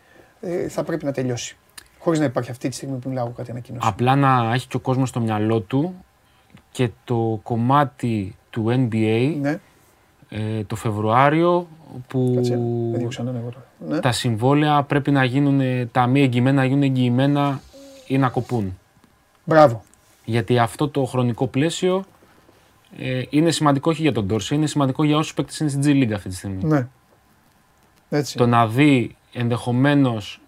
ε, 0.42 0.68
θα 0.68 0.84
πρέπει 0.84 1.06
να 1.06 1.12
τελειώσει. 1.12 1.58
Χωρίς 2.00 2.20
να 2.20 2.26
υπάρχει 2.26 2.52
αυτή 2.52 2.70
τη 2.70 2.76
στιγμή 2.76 2.98
που 2.98 3.10
μιλάω 3.10 3.30
κάτι 3.30 3.52
ανακοίνωση. 3.52 3.88
Απλά 3.90 4.16
να 4.16 4.54
έχει 4.54 4.68
και 4.68 4.78
ο 4.78 4.80
κόσμος 4.80 5.10
στο 5.10 5.20
μυαλό 5.20 5.60
του 5.60 6.06
και 6.72 6.90
το 7.04 7.40
κομμάτι 7.44 8.36
του 8.56 8.66
NBA 8.68 9.38
Ναι, 9.42 9.60
ε, 10.30 10.64
το 10.64 10.76
Φεβρουάριο 10.76 11.68
που 12.08 12.32
κάτσε. 12.36 12.56
Δεν 12.92 13.00
διώξα 13.00 13.22
έναν 13.22 13.36
εγώ 13.36 13.50
τώρα. 13.50 13.66
Ναι. 13.88 14.00
τα 14.00 14.12
συμβόλαια 14.12 14.84
πρέπει 14.84 15.12
να 15.12 15.24
γίνουν, 15.24 15.60
ε, 15.60 15.86
τα 15.86 16.08
μη 16.08 16.22
εγγυημένα 16.22 16.62
να 16.62 16.66
γίνουν 16.66 16.84
εγγυημένα 16.84 17.62
ή 18.08 18.18
να 18.18 18.30
κοπούν. 18.30 18.78
Μπράβο. 19.44 19.84
Γιατί 20.26 20.60
αυτό 20.60 20.88
το 20.88 21.06
χρονικό 21.06 21.48
πλαίσιο 21.48 22.04
ε, 22.98 23.22
είναι 23.30 23.52
σημαντικό 23.52 23.92
όχι 23.92 24.02
για 24.02 24.12
τον 24.12 24.28
Τόρση, 24.28 24.56
είναι 24.56 24.68
σημαντικό 24.68 25.04
για 25.04 25.18
όσους 25.18 25.34
παίκτες 25.34 25.60
είναι 25.60 25.70
στην 25.70 25.82
G 25.84 25.88
League 25.88 26.14
αυτή 26.14 26.30
τη 26.30 26.36
στιγμή. 26.36 26.64
Ναι. 26.64 26.88
Έτσι. 28.10 28.38
Το 28.38 28.48
να 28.48 28.68
δει 28.68 29.16
ενδεχομένως 29.34 30.42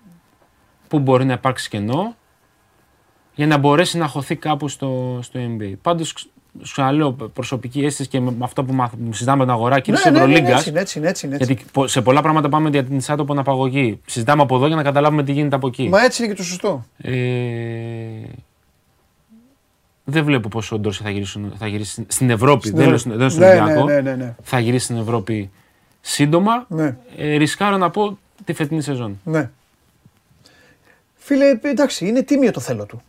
πού 0.88 1.00
μπορεί 1.00 1.26
να 1.26 1.34
υπάρξει 1.34 1.70
κενό 1.70 2.16
για 3.36 3.48
να 3.48 3.58
μπορέσει 3.58 3.98
να 3.98 4.08
χωθεί 4.08 4.36
κάπου 4.36 4.68
στο, 4.68 5.20
στο 5.22 5.40
NBA. 5.44 5.74
Πάντως, 5.82 6.30
σου 6.64 6.72
ξαναλέω 6.72 7.12
προσωπική 7.14 7.86
αίσθηση 7.86 8.10
και 8.10 8.20
με 8.20 8.32
με 8.32 8.44
αυτό 8.44 8.64
που 8.64 8.74
μαθ- 8.74 8.94
συζητάμε 9.10 9.38
με 9.38 9.46
τον 9.46 9.54
αγορά 9.54 9.80
κυρίω 9.80 10.00
ναι, 10.06 10.12
της 10.12 10.20
ναι, 10.20 10.26
ναι, 10.26 10.34
Ευρωλίγκας. 10.34 10.58
έτσι, 10.60 10.70
είναι, 10.70 10.80
έτσι, 10.80 10.98
είναι, 10.98 11.08
έτσι, 11.08 11.26
είναι, 11.26 11.36
έτσι. 11.36 11.48
Γιατί 11.54 11.66
πο- 11.72 11.88
σε 11.88 12.02
πολλά 12.02 12.22
πράγματα 12.22 12.50
πάμε 12.50 12.70
για 12.70 12.84
την 12.84 13.02
άτομο 13.08 13.32
αναπαγωγή. 13.34 14.00
Συζητάμε 14.06 14.42
από 14.42 14.56
εδώ 14.56 14.68
για 14.68 14.76
να 14.76 14.84
καταλάβουμε 14.84 15.24
τι 15.24 15.32
γίνεται 15.32 15.56
από 15.56 15.68
εκεί. 15.68 15.90
Μα 15.90 16.04
έτσι 16.04 16.24
είναι 16.24 16.32
και 16.32 16.38
το 16.38 16.44
σωστό. 16.46 16.86
Ε, 16.98 17.14
δεν 20.04 20.24
βλέπω 20.24 20.48
πόσο 20.48 20.76
ο 20.76 20.80
Ντόρση 20.80 21.04
θα 21.04 21.10
γυρίσει, 21.10 21.52
θα 21.58 21.68
γυρίσει 21.68 21.92
στην- 21.92 22.06
στην 22.08 22.30
Ευρώπη. 22.30 22.72
δεν 22.72 22.88
λέω 22.88 22.98
στην- 22.98 23.12
δεν 23.12 23.20
λέω 23.20 23.30
στον 23.30 23.42
ναι, 23.44 23.50
Ολυμπιακό. 23.50 23.84
ναι, 23.84 23.94
ναι, 23.94 24.02
ναι, 24.02 24.16
ναι. 24.16 24.36
Θα 24.44 24.60
γυρίσει 24.60 24.84
στην 24.84 24.98
Ευρώπη 24.98 25.50
σύντομα. 26.02 26.66
ναι. 26.70 26.98
Ε, 27.18 27.36
ρισκάρω 27.36 27.78
να 27.78 27.90
πω 27.90 28.18
τη 28.46 28.54
φετινή 28.54 28.82
σεζόν. 28.82 29.20
Ναι. 29.24 29.50
Φίλε, 31.16 31.60
εντάξει, 31.62 32.08
είναι 32.08 32.22
τίμιο 32.24 32.52
το 32.52 32.60
θέλω 32.60 32.86
του. 32.86 33.02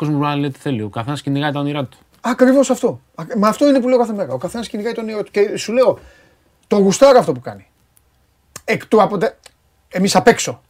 Ο 0.00 0.02
κόσμος 0.02 0.18
μπορεί 0.20 0.34
να 0.34 0.40
λέει 0.40 0.50
τι 0.50 0.58
θέλει. 0.58 0.82
Ο 0.82 0.88
καθένας 0.88 1.22
κυνηγάει 1.22 1.52
τα 1.52 1.60
όνειρά 1.60 1.84
του. 1.84 1.98
Ακριβώς 2.20 2.70
αυτό. 2.70 3.00
Α- 3.14 3.24
Μα 3.36 3.48
αυτό 3.48 3.68
είναι 3.68 3.80
που 3.80 3.88
λέω 3.88 3.98
κάθε 3.98 4.12
μέρα. 4.12 4.32
Ο 4.32 4.36
καθένας 4.38 4.68
κυνηγάει 4.68 4.92
τον 4.92 5.04
όνειρο 5.04 5.22
του. 5.22 5.30
Και 5.30 5.56
σου 5.56 5.72
λέω, 5.72 5.98
το 6.66 6.76
γουστάρω 6.76 7.18
αυτό 7.18 7.32
που 7.32 7.40
κάνει. 7.40 7.66
Εκ 8.64 8.86
του 8.86 9.02
αποτε... 9.02 9.38
Εμείς 9.88 10.16
απ' 10.16 10.26
έξω. 10.26 10.62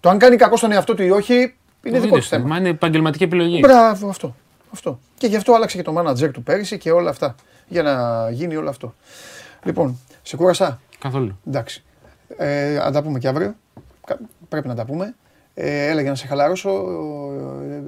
Το 0.00 0.08
αν 0.08 0.18
κάνει 0.18 0.36
κακό 0.36 0.56
στον 0.56 0.72
εαυτό 0.72 0.94
του 0.94 1.02
ή 1.02 1.10
όχι 1.10 1.34
είναι 1.34 1.98
δικό 1.98 2.00
του 2.00 2.06
είδες, 2.16 2.28
θέμα. 2.28 2.46
Μα 2.46 2.56
είναι 2.56 2.68
επαγγελματική 2.68 3.24
επιλογή. 3.24 3.58
Μπράβο, 3.62 4.08
αυτό. 4.08 4.34
αυτό. 4.72 4.98
Και 5.18 5.26
γι' 5.26 5.36
αυτό 5.36 5.52
άλλαξε 5.54 5.76
και 5.76 5.82
το 5.82 5.94
manager 5.98 6.30
του 6.32 6.42
πέρυσι 6.42 6.78
και 6.78 6.90
όλα 6.90 7.10
αυτά. 7.10 7.34
Για 7.68 7.82
να 7.82 8.28
γίνει 8.30 8.56
όλο 8.56 8.68
αυτό. 8.68 8.94
Λοιπόν, 9.64 9.98
σε 10.22 10.36
κούρασα. 10.36 10.80
Καθόλου. 10.98 11.38
Εντάξει. 11.46 11.84
Ε, 12.36 12.78
να 12.84 12.92
τα 12.92 13.02
πούμε 13.02 13.18
και 13.18 13.28
αύριο. 13.28 13.54
Κα- 14.06 14.18
Πρέπει 14.48 14.68
να 14.68 14.74
τα 14.74 14.84
πούμε. 14.84 15.14
Ε, 15.54 15.86
έλεγα 15.88 16.08
να 16.08 16.14
σε 16.14 16.26
χαλαρώσω. 16.26 16.70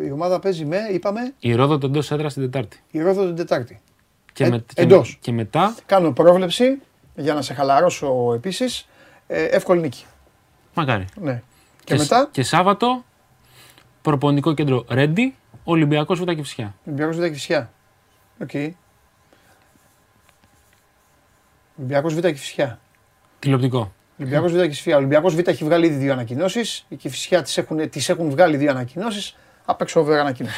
ε, 0.01 0.05
Η 0.07 0.11
ομάδα 0.11 0.39
παίζει 0.41 0.65
με, 0.65 0.79
είπαμε, 0.93 1.35
Η 1.39 1.55
Ρόδο 1.55 1.79
τον 1.79 1.91
εντός 1.91 2.11
έδρας 2.11 2.33
την 2.33 2.43
Τετάρτη. 2.43 2.81
η 2.91 3.01
Ρόδο 3.03 3.25
την 3.27 3.37
Τετάρτη. 3.37 3.81
Και, 4.33 4.45
Ε, 4.45 4.49
με, 4.49 4.59
και, 4.75 4.83
εντός. 4.83 5.11
με- 5.11 5.19
και 5.21 5.33
μετά, 5.33 5.75
Κάνω 5.87 6.13
πρόβλεψη 6.13 6.79
για 7.15 7.35
να 7.35 7.43
σε 7.43 7.55
χαλαρώσω 7.55 8.33
επίσης. 8.35 8.89
Ε, 9.27 9.45
εύκολη 9.45 9.81
νίκη. 9.81 10.05
μακάρι. 10.75 11.05
Ναι. 11.21 11.43
Και, 11.85 11.95
σ- 11.97 12.01
μετά, 12.01 12.29
Και 12.33 12.43
Σάββατο, 12.43 13.05
προπονητικό 14.03 14.55
κέντρο 14.55 14.85
Ρέντι, 14.89 15.35
Ολυμπιακός 15.65 16.21
Β' 16.21 16.31
Κηφισιά. 16.31 16.75
Ολυμπιακός 16.87 17.17
Β' 17.17 17.23
Κηφισιά. 17.25 17.71
Οκ. 18.43 18.51
Ολυμπιακός 21.79 22.15
Β' 22.15 22.21
Κηφισιά. 22.21 22.79
Τηλεοπτικό. 23.39 23.93
Ολυμπιακός 24.19 24.53
Β' 24.53 24.61
Κηφισιά. 24.61 24.97
Ολυμπιακός 24.97 25.35
Β' 25.35 25.49
έχει 25.49 25.65
βγάλει 25.65 25.87
ήδη 25.87 25.97
δύο 25.97 26.13
ανακοινώσεις. 26.13 26.85
Η 26.89 26.97
Κηφισιά 26.97 27.43
τις 27.43 27.59
έχουν, 27.59 27.91
τις 27.91 28.09
έχουν 28.09 28.31
βγάλει 28.31 28.57
δύο 28.57 28.71
ανακοινώσεις. 28.71 29.37
Απ' 29.65 29.81
έξω 29.81 30.01
over 30.01 30.19
ανακοίνωση. 30.19 30.55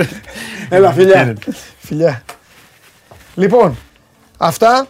Έλα, 0.68 0.92
φιλιά. 0.92 1.36
φιλιά. 1.78 2.22
Λοιπόν, 3.34 3.76
αυτά 4.38 4.86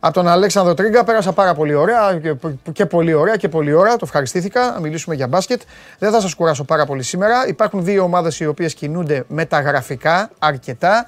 από 0.00 0.14
τον 0.14 0.28
Αλέξανδρο 0.28 0.74
Τρίγκα 0.74 1.04
πέρασα 1.04 1.32
πάρα 1.32 1.54
πολύ 1.54 1.74
ωραία 1.74 2.18
και, 2.22 2.34
και 2.72 2.86
πολύ 2.86 3.12
ωραία 3.12 3.36
και 3.36 3.48
πολύ 3.48 3.72
ωραία. 3.72 3.92
Το 3.92 4.02
ευχαριστήθηκα. 4.04 4.70
Να 4.70 4.80
μιλήσουμε 4.80 5.14
για 5.14 5.26
μπάσκετ. 5.26 5.60
Δεν 5.98 6.10
θα 6.10 6.20
σας 6.20 6.34
κουράσω 6.34 6.64
πάρα 6.64 6.86
πολύ 6.86 7.02
σήμερα. 7.02 7.46
Υπάρχουν 7.46 7.84
δύο 7.84 8.02
ομάδες 8.02 8.40
οι 8.40 8.46
οποίες 8.46 8.74
κινούνται 8.74 9.24
μεταγραφικά 9.28 10.30
αρκετά. 10.38 11.06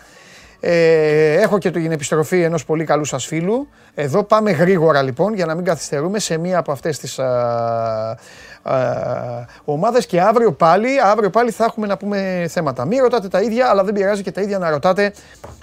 Ε, 0.65 1.41
έχω 1.41 1.59
και 1.59 1.71
την 1.71 1.93
επιστροφή 1.93 2.43
ενός 2.43 2.65
πολύ 2.65 2.85
καλού 2.85 3.05
σας 3.05 3.27
φίλου. 3.27 3.69
Εδώ 3.95 4.23
πάμε 4.23 4.51
γρήγορα 4.51 5.03
λοιπόν 5.03 5.35
για 5.35 5.47
να 5.47 5.55
μην 5.55 5.65
καθυστερούμε 5.65 6.19
σε 6.19 6.39
μία 6.39 6.59
από 6.59 6.73
αυτές 6.73 6.99
τις 6.99 7.21
ομάδες 9.65 10.07
και 10.07 10.21
αύριο 10.21 10.53
πάλι, 10.53 10.89
αύριο 11.01 11.31
πάλι 11.31 11.51
θα 11.51 11.65
έχουμε 11.65 11.87
να 11.87 11.97
πούμε 11.97 12.47
θέματα. 12.49 12.85
Μην 12.85 13.03
ρωτάτε 13.03 13.29
τα 13.29 13.41
ίδια, 13.41 13.69
αλλά 13.69 13.85
δεν 13.85 13.95
πειράζει 13.95 14.23
και 14.23 14.33
τα 14.33 14.41
ίδια 14.41 14.59
να 14.59 14.71
ρωτάτε. 14.71 15.13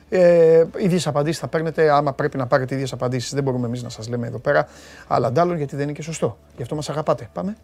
Ε, 0.10 0.64
ίδιες 0.78 1.08
απαντήσεις 1.08 1.40
θα 1.40 1.48
παίρνετε, 1.48 1.92
άμα 1.92 2.14
πρέπει 2.14 2.38
να 2.38 2.48
πάρετε 2.48 2.76
ίδιες 2.76 2.94
απαντήσεις. 2.94 3.34
Δεν 3.34 3.44
μπορούμε 3.44 3.68
εμείς 3.68 3.84
να 3.84 3.90
σας 3.90 4.08
λέμε 4.08 4.28
εδώ 4.28 4.40
πέρα, 4.40 4.68
αλλά 5.08 5.28
αντάλλων 5.28 5.58
γιατί 5.58 5.76
δεν 5.76 5.84
είναι 5.84 5.94
και 5.94 6.02
σωστό. 6.02 6.38
Γι' 6.56 6.62
αυτό 6.62 6.76
μας 6.76 6.90
αγαπάτε. 6.90 7.30
Πάμε. 7.34 7.56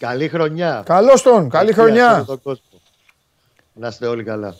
Καλή 0.00 0.28
χρονιά. 0.28 0.82
Καλώς 0.86 1.22
τον, 1.22 1.48
καλή 1.48 1.72
Για 1.72 1.82
χρονιά. 1.82 2.14
όλο 2.14 2.24
τον 2.24 2.42
κόσμο. 2.42 2.80
Να 3.72 3.88
είστε 3.88 4.06
όλοι 4.06 4.24
καλά. 4.24 4.54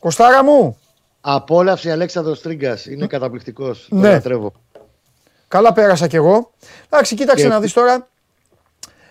Κοστάρα 0.00 0.44
μου, 0.44 0.78
Απόλαυση 1.20 1.90
Αλέξανδρος 1.90 2.40
Τρίγκας. 2.40 2.86
Είναι 2.86 3.06
καταπληκτικός. 3.06 3.86
Τον 3.90 3.98
Ναι. 3.98 4.10
λατρεύω. 4.10 4.52
καλά 5.48 5.72
πέρασα 5.72 6.06
κι 6.06 6.16
εγώ. 6.16 6.50
Εντάξει, 6.90 7.14
κοίταξε 7.14 7.42
Και- 7.44 7.48
να 7.50 7.60
δεις 7.60 7.72
τώρα. 7.72 8.08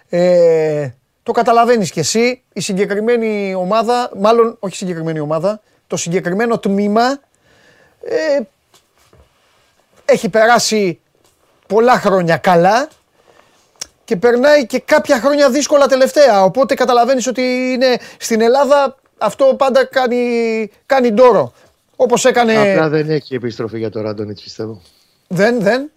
Ε, 0.10 0.90
το 1.24 1.32
καταλαβαίνεις 1.32 1.92
κι 1.92 2.00
εσύ, 2.00 2.44
η 2.54 2.60
συγκεκριμένη 2.62 3.54
ομάδα, 3.56 4.12
μάλλον 4.18 4.56
όχι 4.60 4.74
η 4.74 4.78
συγκεκριμένη 4.78 5.20
ομάδα, 5.20 5.62
το 5.88 5.96
συγκεκριμένο 5.98 6.60
τμήμα 6.60 7.20
ε, 8.04 8.40
έχει 10.06 10.30
περάσει 10.30 11.00
πολλά 11.68 12.00
χρόνια 12.00 12.38
καλά 12.38 12.88
και 14.12 14.18
περνάει 14.18 14.66
και 14.66 14.80
κάποια 14.80 15.20
χρόνια 15.20 15.50
δύσκολα 15.50 15.88
τελευταία. 15.88 16.44
Οπότε 16.44 16.74
καταλαβαίνεις 16.74 17.28
ότι 17.28 17.42
είναι 17.42 17.98
στην 18.18 18.42
Ελλάδα 18.42 18.96
αυτό 19.18 19.56
πάντα 19.58 19.86
κάνει, 19.86 20.18
κάνει 20.86 21.12
ντόρο. 21.12 21.54
Όπως 21.96 22.26
έκανε... 22.26 22.58
Απλά 22.58 22.90
δεν 22.90 23.10
έχει 23.10 23.36
επιστροφή 23.36 23.78
για 23.78 23.90
τον 23.90 24.02
Ράντονιτς 24.02 24.42
πιστεύω. 24.42 24.82
Δεν, 25.28 25.62
δεν. 25.62 25.92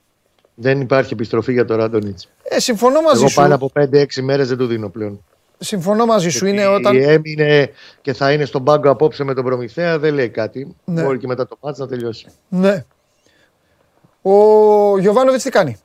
Δεν 0.54 0.80
υπάρχει 0.80 1.12
επιστροφή 1.12 1.52
για 1.52 1.64
τον 1.64 1.76
Ράντονιτς. 1.76 2.28
Ε, 2.42 2.58
συμφωνώ 2.58 3.00
μαζί 3.00 3.20
Εγώ 3.20 3.28
σου. 3.28 3.34
πάνω 3.34 3.54
από 3.54 3.70
5-6 3.74 4.04
μέρες 4.22 4.48
δεν 4.48 4.56
του 4.56 4.66
δίνω 4.66 4.88
πλέον. 4.88 5.24
Συμφωνώ 5.58 6.06
μαζί 6.06 6.28
σου. 6.28 6.46
Είναι 6.46 6.66
όταν. 6.66 6.96
Έμεινε 6.96 7.70
και 8.02 8.12
θα 8.12 8.32
είναι 8.32 8.44
στον 8.44 8.64
πάγκο 8.64 8.90
απόψε 8.90 9.24
με 9.24 9.34
τον 9.34 9.44
Προμηθέα, 9.44 9.98
δεν 9.98 10.14
λέει 10.14 10.28
κάτι. 10.28 10.76
Ναι. 10.84 11.02
Μπορεί 11.02 11.18
και 11.18 11.26
μετά 11.26 11.46
το 11.46 11.56
μάτς 11.60 11.78
να 11.78 11.86
τελειώσει. 11.88 12.26
Ναι. 12.48 12.84
Ο 14.22 14.98
Γιωβάνοβιτς 14.98 15.42
τι 15.42 15.50
κάνει; 15.50 15.78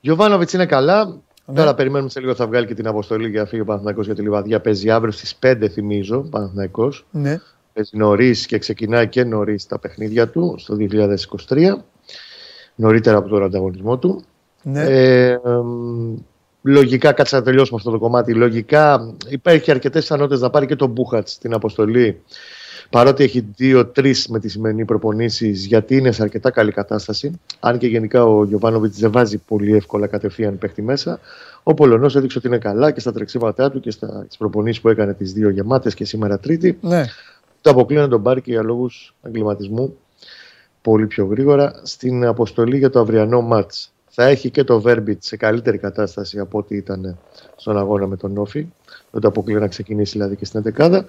Γιωβάνοβιτς 0.00 0.52
είναι 0.52 0.66
καλά. 0.66 1.20
Ναι. 1.44 1.56
Τώρα 1.56 1.74
περιμένουμε 1.74 2.10
σε 2.10 2.20
λίγο 2.20 2.34
θα 2.34 2.46
βγάλει 2.46 2.66
και 2.66 2.74
την 2.74 2.86
αποστολή 2.86 3.28
για 3.28 3.40
να 3.40 3.46
φύγει 3.46 3.62
ο 3.62 3.64
Παναθηναϊκός 3.64 4.06
για 4.06 4.14
τη 4.14 4.22
Λιβαδιά. 4.22 4.60
Παίζει 4.60 4.90
αύριο 4.90 5.12
στις 5.12 5.38
5 5.42 5.66
θυμίζω 5.70 6.16
ο 6.16 6.28
Παναθηναϊκός. 6.28 7.06
Ναι. 7.10 7.40
Παίζει 7.72 7.96
νωρίς 7.96 8.46
και 8.46 8.58
ξεκινάει 8.58 9.08
και 9.08 9.24
νωρίς 9.24 9.66
τα 9.66 9.78
παιχνίδια 9.78 10.28
του 10.28 10.54
στο 10.58 10.76
2023. 11.48 11.84
Νωρίτερα 12.74 13.16
από 13.16 13.28
τον 13.28 13.42
ανταγωνισμό 13.42 13.98
του. 13.98 14.22
ναι. 14.62 14.82
Ε, 14.82 15.38
εμ, 15.44 16.16
λογικά, 16.62 17.12
κάτσε 17.12 17.36
να 17.36 17.42
τελειώσουμε 17.42 17.78
αυτό 17.78 17.90
το 17.90 17.98
κομμάτι. 17.98 18.34
Λογικά 18.34 19.14
υπάρχει 19.28 19.70
αρκετές 19.70 20.02
πιθανότητες 20.02 20.40
να 20.40 20.50
πάρει 20.50 20.66
και 20.66 20.76
τον 20.76 20.90
Μπούχατς 20.90 21.32
στην 21.32 21.54
αποστολή. 21.54 22.22
Παρότι 22.90 23.24
έχει 23.24 23.46
δύο-τρεις 23.56 24.28
με 24.28 24.38
τη 24.38 24.48
σημερινή 24.48 24.84
προπονήσεις, 24.84 25.64
γιατί 25.64 25.96
είναι 25.96 26.12
σε 26.12 26.22
αρκετά 26.22 26.50
καλή 26.50 26.72
κατάσταση. 26.72 27.40
Αν 27.60 27.78
και 27.78 27.86
γενικά 27.86 28.24
ο 28.24 28.44
Γιωβάνοβιτς 28.44 28.98
δεν 28.98 29.12
βάζει 29.12 29.38
πολύ 29.38 29.76
εύκολα 29.76 30.06
κατευθείαν 30.06 30.58
παίχτη 30.58 30.82
μέσα. 30.82 31.20
Ο 31.62 31.74
Πολωνός 31.74 32.16
έδειξε 32.16 32.38
ότι 32.38 32.46
είναι 32.46 32.58
καλά 32.58 32.90
και 32.90 33.00
στα 33.00 33.12
τρεξίματά 33.12 33.70
του 33.70 33.80
και 33.80 33.90
στι 33.90 34.06
προπονήσεις 34.38 34.80
που 34.80 34.88
έκανε 34.88 35.14
τις 35.14 35.32
δύο 35.32 35.50
γεμάτες 35.50 35.94
και 35.94 36.04
σήμερα 36.04 36.38
Τρίτη. 36.38 36.78
ναι. 36.80 37.04
Το 37.60 37.70
αποκλείω 37.70 38.00
να 38.00 38.08
τον 38.08 38.22
πάρει 38.22 38.40
και 38.40 38.50
για 38.50 38.62
λόγους 38.62 39.14
εγκληματισμού 39.22 39.96
πολύ 40.82 41.06
πιο 41.06 41.24
γρήγορα 41.26 41.80
στην 41.82 42.24
αποστολή 42.26 42.78
για 42.78 42.90
το 42.90 43.00
αυριανό 43.00 43.40
μάτς. 43.40 43.92
Θα 44.08 44.24
έχει 44.24 44.50
και 44.50 44.64
το 44.64 44.80
Βέρμπιτς 44.80 45.26
σε 45.26 45.36
καλύτερη 45.36 45.78
κατάσταση 45.78 46.38
από 46.38 46.58
ό,τι 46.58 46.76
ήταν 46.76 47.18
στον 47.56 47.78
αγώνα 47.78 48.06
με 48.06 48.16
τον 48.16 48.38
Όφη. 48.38 48.66
Δεν 49.10 49.20
το 49.20 49.28
αποκλείω 49.28 49.58
να 49.58 49.68
ξεκινήσει 49.68 50.12
δηλαδή 50.12 50.36
και 50.36 50.44
στην 50.44 50.62
11 50.78 51.02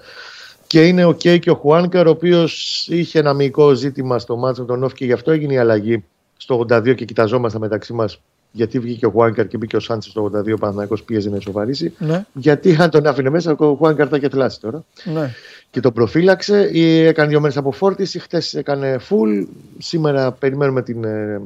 Και 0.71 0.87
είναι 0.87 1.05
ο 1.05 1.13
Κέι 1.13 1.39
και 1.39 1.51
ο 1.51 1.55
Χουάνκαρ, 1.55 2.07
ο 2.07 2.09
οποίος 2.09 2.87
είχε 2.87 3.19
ένα 3.19 3.33
μυϊκό 3.33 3.73
ζήτημα 3.73 4.19
στο 4.19 4.37
μάτς 4.37 4.59
με 4.59 4.65
τον 4.65 4.83
Όφη 4.83 4.95
και 4.95 5.05
γι' 5.05 5.11
αυτό 5.11 5.31
έγινε 5.31 5.53
η 5.53 5.57
αλλαγή 5.57 6.03
στο 6.37 6.65
82 6.69 6.95
και 6.95 7.05
κοιταζόμασταν 7.05 7.61
μεταξύ 7.61 7.93
μας 7.93 8.21
γιατί 8.51 8.79
βγήκε 8.79 9.05
ο 9.05 9.09
Χουάνκαρ 9.09 9.47
και 9.47 9.57
μπήκε 9.57 9.75
ο 9.75 9.79
Σάντσες 9.79 10.11
στο 10.11 10.23
82. 10.23 10.53
Ο 10.53 10.57
Παναθηναϊκός 10.57 11.03
πίεζε 11.03 11.29
να 11.29 11.35
ισοβαρήσει. 11.35 11.93
Ναι. 11.97 12.25
Γιατί 12.33 12.75
αν 12.79 12.89
τον 12.89 13.07
άφηνε 13.07 13.29
μέσα, 13.29 13.55
ο 13.57 13.75
Χουάνκαρ 13.75 14.07
θα 14.09 14.17
είχε 14.17 14.29
θλάσει 14.29 14.59
τώρα 14.59 14.83
ναι. 15.03 15.33
και 15.71 15.79
τον 15.79 15.93
προφύλαξε. 15.93 16.69
Ή 16.73 17.05
Έκανε 17.05 17.29
δύο 17.29 17.39
μέρες 17.39 17.57
αποφόρτιση. 17.57 18.19
Χθε 18.19 18.41
έκανε 18.51 18.99
full. 19.09 19.45
Σήμερα 19.77 20.31
περιμένουμε 20.31 20.81
την, 20.81 21.03
ε, 21.03 21.41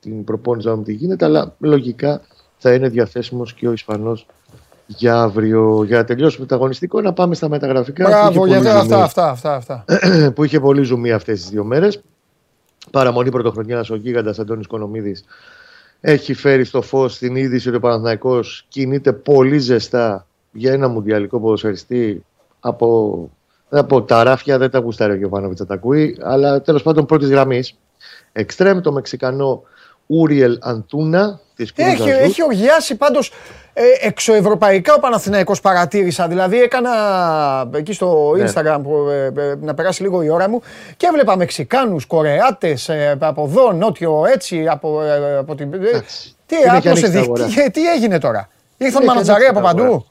την 0.00 0.24
προπόνηση 0.24 0.66
να 0.66 0.72
δούμε 0.72 0.84
τι 0.84 0.92
γίνεται. 0.92 1.24
Αλλά 1.24 1.54
λογικά 1.58 2.20
θα 2.58 2.74
είναι 2.74 2.88
διαθέσιμος 2.88 3.54
και 3.54 3.68
ο 3.68 3.72
Ισπανός 3.72 4.26
για 4.90 5.20
αύριο. 5.20 5.84
Για 5.84 5.96
να 5.96 6.04
τελειώσουμε 6.04 6.46
το 6.46 6.54
αγωνιστικό, 6.54 7.00
να 7.00 7.12
πάμε 7.12 7.34
στα 7.34 7.48
μεταγραφικά. 7.48 8.04
που 8.04 8.10
Μπράβο, 8.10 8.46
είχε 8.46 8.46
γιατί 8.46 8.64
πολύ 8.64 8.76
αυτά, 8.76 8.82
ζουμί- 8.82 9.04
αυτά, 9.04 9.30
αυτά, 9.30 9.54
αυτά. 9.54 9.84
που 10.34 10.44
είχε 10.44 10.60
πολύ 10.60 10.82
ζουμί 10.82 11.12
αυτές 11.12 11.40
τις 11.40 11.50
δύο 11.50 11.64
μέρες. 11.64 12.00
Παραμονή 12.90 13.30
πρωτοχρονιάς 13.30 13.90
ο 13.90 13.94
γίγαντας 13.94 14.38
Αντώνης 14.38 14.66
Κονομίδης 14.66 15.24
έχει 16.00 16.34
φέρει 16.34 16.64
στο 16.64 16.82
φως 16.82 17.18
την 17.18 17.36
είδηση 17.36 17.68
ότι 17.68 17.76
ο 17.76 17.80
Παναθηναϊκός 17.80 18.64
κινείται 18.68 19.12
πολύ 19.12 19.58
ζεστά 19.58 20.26
για 20.52 20.72
ένα 20.72 20.88
μουντιαλικό 20.88 21.40
ποδοσφαιριστή 21.40 22.24
από, 22.60 23.30
από 23.68 24.02
τα 24.02 24.22
ράφια. 24.22 24.58
Δεν 24.58 24.70
τα 24.70 24.78
γουστάρει 24.78 25.12
ο 25.12 25.16
Γιωβάνοβιτς 25.16 25.60
να 25.60 25.66
τα 25.66 25.74
ακούει, 25.74 26.18
αλλά 26.22 26.60
τέλος 26.60 26.82
πάντων 26.82 27.06
πρώτης 27.06 27.28
γραμμής. 27.28 27.78
Εξτρέμ 28.32 28.80
το 28.80 28.92
Μεξικανό 28.92 29.62
Ούριελ 30.06 30.58
Αντούνα 30.60 31.40
της 31.54 31.72
Έχει, 31.74 32.08
έχει 32.08 32.42
οργιάσει 32.44 32.96
πάντως 32.96 33.28
ε, 33.28 33.32
εξωευρωπαϊκά 34.00 34.94
ο 34.94 35.00
Παναθηναϊκός 35.00 35.60
παρατήρησα. 35.60 36.28
Δηλαδή 36.28 36.60
έκανα 36.62 36.90
εκεί 37.74 37.92
στο 37.92 38.34
Ναι. 38.36 38.44
Instagram 38.50 38.80
που, 38.82 39.08
ε, 39.10 39.24
ε, 39.26 39.54
να 39.60 39.74
περάσει 39.74 40.02
λίγο 40.02 40.22
η 40.22 40.28
ώρα 40.30 40.48
μου 40.48 40.62
και 40.96 41.06
έβλεπα 41.06 41.36
Μεξικάνους, 41.36 42.06
Κορεάτες 42.06 42.88
ε, 42.88 43.16
από 43.20 43.44
εδώ, 43.44 43.72
Νότιο 43.72 44.24
έτσι, 44.34 44.66
από, 44.68 45.02
ε, 45.02 45.36
από 45.36 45.54
την... 45.54 45.72
ε, 45.72 45.76
Εντάξει. 45.76 46.34
τι, 46.46 46.54
Είναι 46.56 46.64
και 46.64 46.88
άπλωσε, 46.88 46.88
ανοίξει 46.88 47.02
τα 47.02 47.08
δι- 47.08 47.22
αγορά. 47.22 47.44
τι, 47.44 47.70
τι 47.70 47.90
έγινε 47.90 48.18
τώρα; 48.18 48.48
Ήρθαν 48.76 48.90
Είναι 48.90 49.00
και 49.00 49.06
μανατζαρέ 49.06 49.44
ανοίξει 49.44 49.58
από 49.58 49.66
τα 49.66 49.68
αγορά. 49.68 49.84
παντού. 49.88 50.06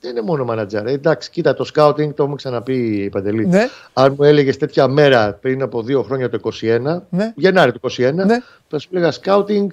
Δεν 0.00 0.10
είναι 0.12 0.22
μόνο 0.22 0.44
μανατζάρ. 0.44 0.86
Εντάξει, 0.86 1.30
κοίτα, 1.30 1.54
το 1.54 1.64
σκάουτινγκ 1.64 2.12
το 2.12 2.22
έχουμε 2.22 2.36
ξαναπεί 2.36 2.74
η 3.04 3.08
Παντελή. 3.08 3.46
Ναι. 3.46 3.68
Αν 3.92 4.14
μου 4.18 4.24
έλεγες 4.24 4.56
τέτοια 4.56 4.88
μέρα 4.88 5.38
πριν 5.40 5.62
από 5.62 5.82
δύο 5.82 6.02
χρόνια 6.02 6.28
το 6.30 6.40
21, 6.62 7.02
Ναι. 7.10 7.32
Γενάρη 7.36 7.72
του 7.72 7.80
21, 7.90 8.12
Ναι. 8.14 8.36
θα 8.68 8.78
σου 8.78 8.88
έλεγα 8.92 9.10
σκάουτινγκ. 9.10 9.70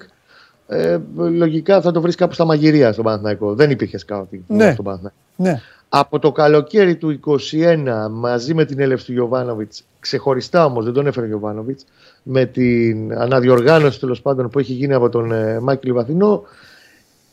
Ε, 0.66 0.98
λογικά 1.16 1.80
θα 1.80 1.90
το 1.90 2.00
βρεις 2.00 2.14
κάπου 2.14 2.34
στα 2.34 2.44
μαγειρία 2.44 2.92
στον 2.92 3.04
Παναθηναϊκό. 3.04 3.54
Δεν 3.54 3.70
υπήρχε 3.70 3.98
σκάουτινγκ 3.98 4.42
Ναι. 4.46 4.72
στον 4.72 4.84
Παναθηναϊκό. 4.84 5.16
Ναι. 5.36 5.60
Από 5.88 6.18
το 6.18 6.32
καλοκαίρι 6.32 6.96
του 6.96 7.10
21 7.10 8.08
μαζί 8.10 8.54
με 8.54 8.64
την 8.64 8.80
έλευση 8.80 9.06
του 9.06 9.12
Γιωβάνοβιτς, 9.12 9.84
ξεχωριστά 10.00 10.64
όμως, 10.64 10.84
δεν 10.84 10.92
τον 10.92 11.06
έφερε 11.06 11.26
ο 11.26 11.28
Γιωβάνοβιτς, 11.28 11.84
με 12.22 12.44
την 12.44 13.18
αναδιοργάνωση 13.18 14.00
τέλος 14.00 14.22
πάντων 14.22 14.48
που 14.50 14.58
έχει 14.58 14.72
γίνει 14.72 14.92
από 14.94 15.08
τον 15.08 15.32
ε, 15.32 15.60
Μάκη 15.60 15.86
Λιβαθινό, 15.86 16.42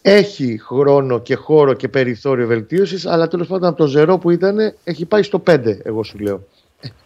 έχει 0.02 0.60
χρόνο 0.66 1.20
και 1.20 1.36
χώρο 1.36 1.74
και 1.74 1.88
περιθώριο 1.88 2.48
βελτίωσης, 2.48 3.06
αλλά 3.06 3.28
τέλος 3.28 3.48
πάντων 3.48 3.70
από 3.70 3.78
το 3.78 3.88
ζερό 3.88 4.18
που 4.18 4.30
ήταν 4.30 4.58
έχει 4.84 5.06
πάει 5.06 5.24
στο 5.24 5.44
5, 5.48 5.78
εγώ 5.84 6.04
σου 6.04 6.18
λέω. 6.20 6.44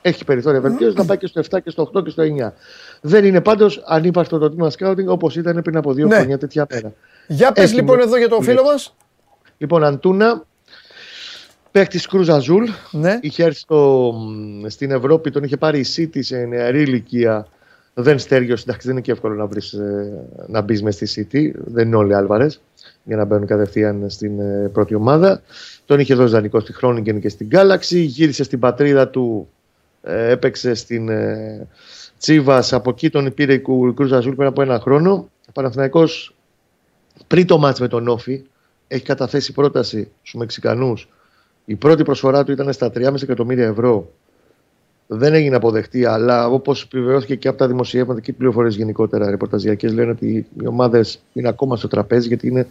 Έχει 0.02 0.26
περιθώριο 0.26 0.62
βελτίωσης 0.62 0.96
να 0.96 1.06
πάει 1.06 1.18
και 1.18 1.28
στο 1.28 1.42
7 1.52 1.60
και 1.64 1.70
στο 1.70 1.92
8 1.94 2.04
και 2.04 2.10
στο 2.10 2.24
9. 2.24 2.54
Δεν 3.02 3.26
είναι 3.26 3.42
πάντως 3.42 3.84
ανύπαρκτο 3.86 4.38
το 4.38 4.50
τμήμα 4.50 4.70
σκάουτινγκ 4.70 5.10
όπως 5.10 5.36
ήταν 5.36 5.62
πριν 5.62 5.78
από 5.78 5.94
δύο 5.94 6.08
Ναι. 6.08 6.16
χρόνια 6.16 6.38
τέτοια 6.38 6.66
μέρα. 6.70 6.94
Για 7.28 7.52
πες 7.52 7.64
Έχει 7.64 7.76
λοιπόν 7.76 7.96
μου- 8.00 8.04
εδώ 8.06 8.18
για 8.18 8.30
το 8.30 8.42
φίλο 8.42 8.64
μας. 8.64 8.96
Λοιπόν, 9.58 9.84
Αντούνα, 9.84 10.44
παίχτη 11.72 12.00
Κρούζ 12.08 12.30
Αζούλ, 12.30 12.64
Ναι. 12.92 13.18
Είχε 13.22 13.44
έρθει 13.44 13.60
στο, 13.60 14.12
μ, 14.18 14.68
στην 14.68 14.92
Ευρώπη, 14.92 15.32
τον 15.32 15.44
είχε 15.44 15.58
πάρει 15.58 15.80
η 15.80 15.86
City 15.96 16.20
σε 16.20 16.38
νεαρή 16.38 16.82
ηλικία. 16.82 17.48
Δεν 17.94 18.20
στέργιος, 18.20 18.62
εντάξει, 18.62 18.88
δεν 18.88 18.96
είναι 18.96 19.06
και 19.06 19.12
εύκολο 19.12 19.34
να, 19.36 19.46
βρεις, 19.46 19.74
ε, 19.74 20.12
να 20.48 20.62
μπεις 20.62 20.84
μες 20.84 20.96
στη 20.96 21.28
City. 21.32 21.60
Δεν 21.66 21.88
είναι 21.88 21.96
όλοι 21.96 22.16
Άλβαρες 22.16 22.62
για 23.04 23.16
να 23.16 23.26
μπαίνουν 23.26 23.48
κατευθείαν 23.48 24.10
στην 24.10 24.40
ε, 24.40 24.70
πρώτη 24.74 24.96
ομάδα. 24.96 25.42
Τον 25.86 26.00
είχε 26.00 26.16
δώσει 26.16 26.34
δανεικό 26.34 26.60
στη 26.60 26.74
Χρόνιγκεν 26.74 27.20
και 27.20 27.30
στην 27.30 27.48
Galaxy. 27.52 27.96
Γύρισε 28.06 28.44
στην 28.44 28.60
πατρίδα 28.60 29.08
του, 29.10 29.48
ε, 29.48 29.63
έπαιξε 30.04 30.74
στην 30.74 31.10
ε, 31.10 31.68
Τσίβας. 32.20 32.74
Από 32.74 32.90
εκεί 32.90 33.10
τον 33.10 33.34
πήρε 33.34 33.54
η 33.54 33.60
Κου- 33.60 33.96
Κρούζ 33.96 34.14
Αζούλ 34.14 34.34
πριν 34.36 34.48
από 34.48 34.62
ένα 34.62 34.80
χρόνο. 34.80 35.30
Ο 35.48 35.52
Παναθηναϊκός 35.54 36.36
πριν 37.28 37.48
το 37.48 37.58
μάτς 37.58 37.80
με 37.80 37.88
τον 37.88 38.08
Όφη 38.08 38.44
έχει 38.88 39.04
καταθέσει 39.04 39.52
πρόταση 39.52 40.12
στους 40.22 40.40
Μεξικανούς 40.40 41.08
η 41.66 41.76
πρώτη 41.76 42.04
προσφορά 42.04 42.44
του 42.44 42.52
ήταν 42.52 42.74
στα 42.74 42.92
3,5 42.96 43.22
εκατομμύρια 43.22 43.66
ευρώ. 43.66 44.12
Δεν 45.08 45.34
έγινε 45.34 45.56
αποδεκτή, 45.56 46.06
αλλά 46.06 46.48
όπως 46.48 46.84
επιβεβαιώθηκε 46.84 47.36
και 47.36 47.48
από 47.48 47.58
τα 47.58 47.68
δημοσιεύματα 47.68 48.20
και 48.22 48.34
πληροφορίες 48.34 48.76
γενικότερα 48.76 49.30
ρεπορταζιακές, 49.30 49.94
λένε 49.94 50.12
ότι 50.12 50.46
οι 50.62 50.68
ομάδες 50.68 51.20
είναι 51.34 51.48
ακόμα 51.48 51.76
στο 51.76 51.88
τραπέζι 51.88 52.28
γιατί 52.28 52.48
είναι 52.48 52.68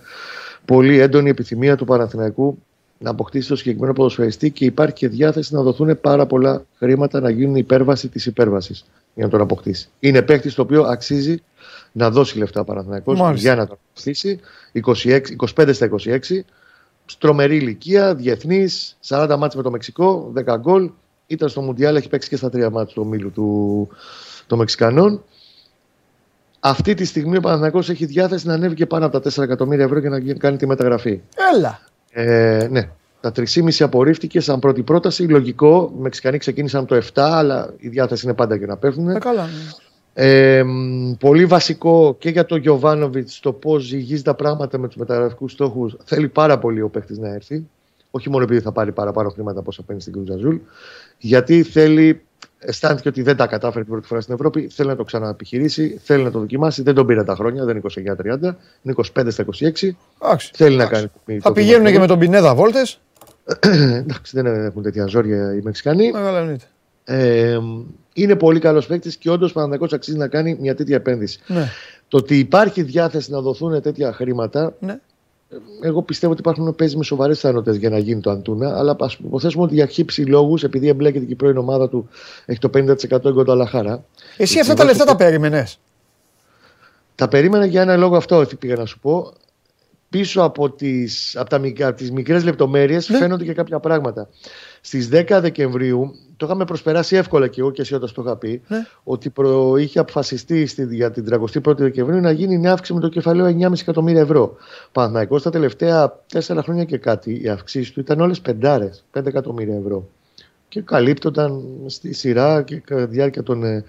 πολύ 0.65 0.99
έντονη 0.99 1.27
η 1.27 1.31
επιθυμία 1.31 1.77
του 1.77 1.85
Παναθηναϊκού 1.85 2.59
να 3.03 3.11
αποκτήσει 3.11 3.49
το 3.49 3.57
συγκεκριμένο 3.57 3.93
ποδοσφαιριστή 3.93 4.51
και 4.51 4.65
υπάρχει 4.65 4.95
και 4.95 5.09
διάθεση 5.09 5.55
να 5.55 5.63
δοθούν 5.63 6.01
πάρα 6.01 6.27
πολλά 6.27 6.65
χρήματα 6.79 7.21
να 7.21 7.31
γίνουν 7.31 7.57
υπέρβαση 7.57 8.09
της 8.09 8.27
υπέρβασης 8.27 8.85
για 9.15 9.25
να 9.25 9.31
τον 9.31 9.41
αποκτήσει. 9.41 9.89
Είναι 10.01 10.23
παίκτης 10.23 10.55
το 10.55 10.63
οποίο 10.63 10.83
αξίζει 10.83 11.43
να 11.93 12.11
δώσει 12.11 12.39
λεφτά 12.39 12.61
ο 12.61 12.65
Παναθηναϊκός 12.65 13.19
Μάλιστα. 13.19 13.49
για 13.49 13.57
να 13.57 13.67
τον 13.67 13.79
αποκτήσει. 13.85 14.41
26, 14.73 15.21
25 15.57 15.71
στα 15.75 15.89
26. 16.05 16.19
Στρομερή 17.07 17.57
ηλικία, 17.57 18.15
διεθνής, 18.15 18.97
40 19.09 19.37
μάτς 19.39 19.55
με 19.55 19.63
το 19.63 19.71
Μεξικό, 19.71 20.33
10 20.35 20.57
γκολ. 20.59 20.91
Ήταν 21.27 21.49
στο 21.49 21.61
Μουντιάλ, 21.61 21.97
έχει 21.97 22.09
παίξει 22.09 22.29
και 22.29 22.37
στα 22.37 22.51
τρία 22.51 22.71
μάτς 22.71 22.93
του 22.93 23.03
ομίλου 23.07 23.31
του, 23.33 23.89
των 24.47 24.59
Μεξικανών. 24.59 25.23
Αυτή 26.61 26.95
τη 26.95 27.05
στιγμή 27.05 27.37
ο 27.37 27.41
Παναθηναϊκός 27.41 27.91
έχει 27.91 28.05
διάθεση 28.05 28.47
να 28.47 28.55
ανέβει 28.55 28.75
και 28.75 28.87
πάνω 28.87 29.07
από 29.07 29.21
τα 29.21 29.31
4 29.31 29.43
εκατομμύρια 29.43 29.85
ευρώ 29.85 29.99
για 29.99 30.11
να 30.11 30.19
γι- 30.19 30.35
κάνει 30.35 30.57
τη 30.57 30.67
μεταγραφή. 30.67 31.21
Έλα. 31.55 31.81
Ε, 32.13 32.69
ναι. 32.71 32.89
Τα 33.21 33.33
3,5 33.37 33.71
απορρίφθηκε 33.81 34.41
σαν 34.41 34.59
πρώτη 34.59 34.83
πρόταση. 34.83 35.23
Λογικό. 35.23 35.93
Οι 35.97 36.01
Μεξικανοί 36.01 36.39
ξεκίνησαν 36.39 36.81
από 36.83 36.95
το 36.95 37.07
7, 37.15 37.21
αλλά 37.21 37.75
η 37.79 37.89
διάθεση 37.89 38.27
είναι 38.27 38.35
πάντα 38.35 38.59
και 38.59 38.67
να 38.67 38.77
πέφτουν. 38.77 39.09
Ε, 39.09 39.19
καλά. 39.19 39.49
Ε, 40.15 40.63
μ, 40.63 41.13
πολύ 41.13 41.47
βασικό 41.47 42.17
και 42.19 42.29
για 42.29 42.45
τον 42.45 42.59
Γιωβάνοβιτς 42.59 43.41
το 43.41 43.53
πώς 43.53 43.83
ζυγίζει 43.83 44.23
τα 44.23 44.35
πράγματα 44.35 44.79
με 44.79 44.87
τους 44.87 44.97
μεταγραφικούς 44.97 45.53
στόχους. 45.53 45.97
Θέλει 46.05 46.29
πάρα 46.29 46.59
πολύ 46.59 46.81
ο 46.81 46.89
παίχτη 46.89 47.21
να 47.21 47.29
έρθει. 47.29 47.67
Όχι 48.11 48.31
μόνο 48.31 48.45
επειδή 48.45 48.61
θα 48.61 48.73
πάρει 48.73 48.93
παραπάνω 48.93 49.29
χρήματα 49.29 49.59
από 49.59 49.69
όσα 49.69 49.83
παίρνει 49.83 50.01
στην 50.01 50.13
Κρουζαζούλ, 50.13 50.57
γιατί 51.19 51.63
θέλει, 51.63 52.23
αισθάνθηκε 52.65 53.09
ότι 53.09 53.23
δεν 53.23 53.37
τα 53.37 53.47
κατάφερε 53.47 53.85
την 53.85 53.93
πρώτη 53.93 54.07
φορά 54.07 54.21
στην 54.21 54.35
Ευρώπη, 54.35 54.69
θέλει 54.69 54.89
να 54.89 54.97
το 54.97 55.05
ξαναεπιχειρήσει, 55.05 56.01
θέλει 56.05 56.23
να 56.23 56.31
το 56.31 56.39
δοκιμάσει. 56.39 56.83
Δεν 56.83 56.95
τον 56.95 57.07
πήρε 57.07 57.25
τα 57.25 57.35
χρόνια, 57.35 57.65
δεν 57.65 57.77
είναι 57.77 58.15
29-30, 58.43 58.55
είναι 58.83 58.95
25 59.15 59.27
στα 59.31 59.45
26. 59.45 59.89
Εντάξει. 60.23 60.51
Θέλει 60.55 60.77
να 60.77 60.87
κάνει. 60.87 61.07
το 61.27 61.39
Θα 61.41 61.53
πηγαίνουν 61.53 61.93
και 61.93 61.99
με 61.99 62.07
τον 62.07 62.19
Πινέδα 62.19 62.55
βόλτες. 62.55 63.01
Εντάξει, 64.03 64.41
δεν 64.41 64.47
έχουν 64.47 64.83
τέτοια 64.83 65.07
ζόρια 65.07 65.55
οι 65.55 65.61
Μεξικανοί. 65.63 66.13
Μεγάλα 66.13 66.39
εννοείται. 66.39 66.65
Ε, 67.05 67.59
είναι 68.15 68.37
πολύ 68.37 68.61
καλός 68.61 68.87
παίκτης 68.87 69.17
και 69.17 69.31
όντως 69.31 69.51
ο 69.51 69.53
Παναθηναϊκός 69.53 69.93
αξίζει 69.93 70.17
να 70.17 70.29
κάνει 70.29 70.57
μια 70.61 70.75
τέτοια 70.75 70.97
επένδυση. 70.97 71.41
Ναι. 71.47 71.69
Το 72.09 72.17
ότι 72.17 72.39
υπάρχει 72.39 72.83
διάθεση 72.83 73.31
να 73.31 73.41
δοθούν 73.41 73.83
τέτοια 73.83 74.13
χρήματα 74.13 74.75
Ναι. 74.79 75.01
Εγώ 75.81 76.03
πιστεύω 76.03 76.33
ότι 76.33 76.41
υπάρχουν 76.41 76.75
παίζεις 76.75 76.97
με 76.97 77.05
σοβαρές 77.05 77.37
πιθανότητες 77.37 77.77
για 77.77 77.91
να 77.91 77.99
γίνει 77.99 78.21
το 78.21 78.31
Αντούνα. 78.31 78.79
Αλλά 78.79 78.97
ας 79.01 79.15
υποθέσουμε 79.15 79.65
ότι 79.65 79.75
για 79.75 79.87
χύψη 79.87 80.23
λόγους, 80.23 80.63
επειδή 80.63 80.89
εμπλέκεται 80.89 81.25
και 81.25 81.33
η 81.33 81.37
πρώην 81.37 81.57
ομάδα 81.57 81.89
του, 81.89 82.09
έχει 82.45 82.59
το 82.59 82.71
50% 82.75 83.25
εγώ 83.25 83.45
το 83.45 83.53
Αλαχάρα. 83.53 84.05
Εσύ 84.37 84.61
αυτά 84.61 84.75
τα 84.75 84.85
λεφτά 84.85 85.05
τα 85.05 85.17
περίμενε. 85.17 85.67
Τα 87.15 87.29
περίμενα 87.29 87.65
για 87.65 87.83
ένα 87.83 87.97
λόγο 87.97 88.17
αυτό, 88.17 88.47
πήγα 88.59 88.75
να 88.75 88.85
σου 88.85 88.99
πω. 88.99 89.33
Πίσω 90.11 90.43
από 90.43 90.71
τις, 90.71 91.37
από 91.37 91.51
τα, 91.51 91.87
από 91.87 91.97
τις 91.97 92.11
μικρές 92.11 92.45
λεπτομέρειες 92.45 93.09
ναι. 93.09 93.19
φαίνονται 93.19 93.45
και 93.45 93.53
κάποια 93.53 93.81
πράγματα. 93.81 94.29
Στις 94.85 95.09
10 95.13 95.39
Δεκεμβρίου, 95.41 96.15
το 96.37 96.47
είχαμε 96.47 96.65
προσπεράσει 96.65 97.17
εύκολα 97.17 97.49
και 97.49 97.61
εγώ 97.61 97.71
και 97.71 97.81
εσύ 97.81 97.95
όταν 97.95 98.13
το 98.15 98.23
είχα 98.23 98.37
πει, 98.37 98.63
ναι. 98.69 98.79
ότι 99.05 99.31
προ, 99.31 99.77
είχε 99.77 99.99
αποφασιστεί 99.99 100.67
στη, 100.67 100.95
για 100.95 101.11
την 101.11 101.27
31η 101.31 101.77
Δεκεμβρίου 101.77 102.21
να 102.21 102.31
γίνει 102.31 102.59
μια 102.59 102.73
αύξηση 102.73 102.95
με 102.95 103.01
το 103.01 103.09
κεφαλαίο 103.09 103.47
9,5 103.47 103.73
εκατομμύρια 103.81 104.21
ευρώ. 104.21 104.57
Παναθηναϊκός 104.93 105.43
τα 105.43 105.51
τελευταία 105.51 106.21
4 106.33 106.59
χρόνια 106.63 106.85
και 106.85 106.99
κάτι, 106.99 107.41
οι 107.43 107.49
αυξήσεις 107.49 107.93
του 107.93 108.01
ήταν 108.01 108.21
όλες 108.21 108.41
πεντάρες, 108.41 109.05
5 109.13 109.27
εκατομμύρια 109.27 109.77
ευρώ. 109.77 110.09
Και 110.69 110.81
καλύπτονταν 110.81 111.63
στη 111.87 112.13
σειρά 112.13 112.63
και 112.63 112.77
κατά 112.77 113.09
τη 113.09 113.15
διάρκεια 113.15 113.43
των, 113.43 113.65
ε, 113.65 113.85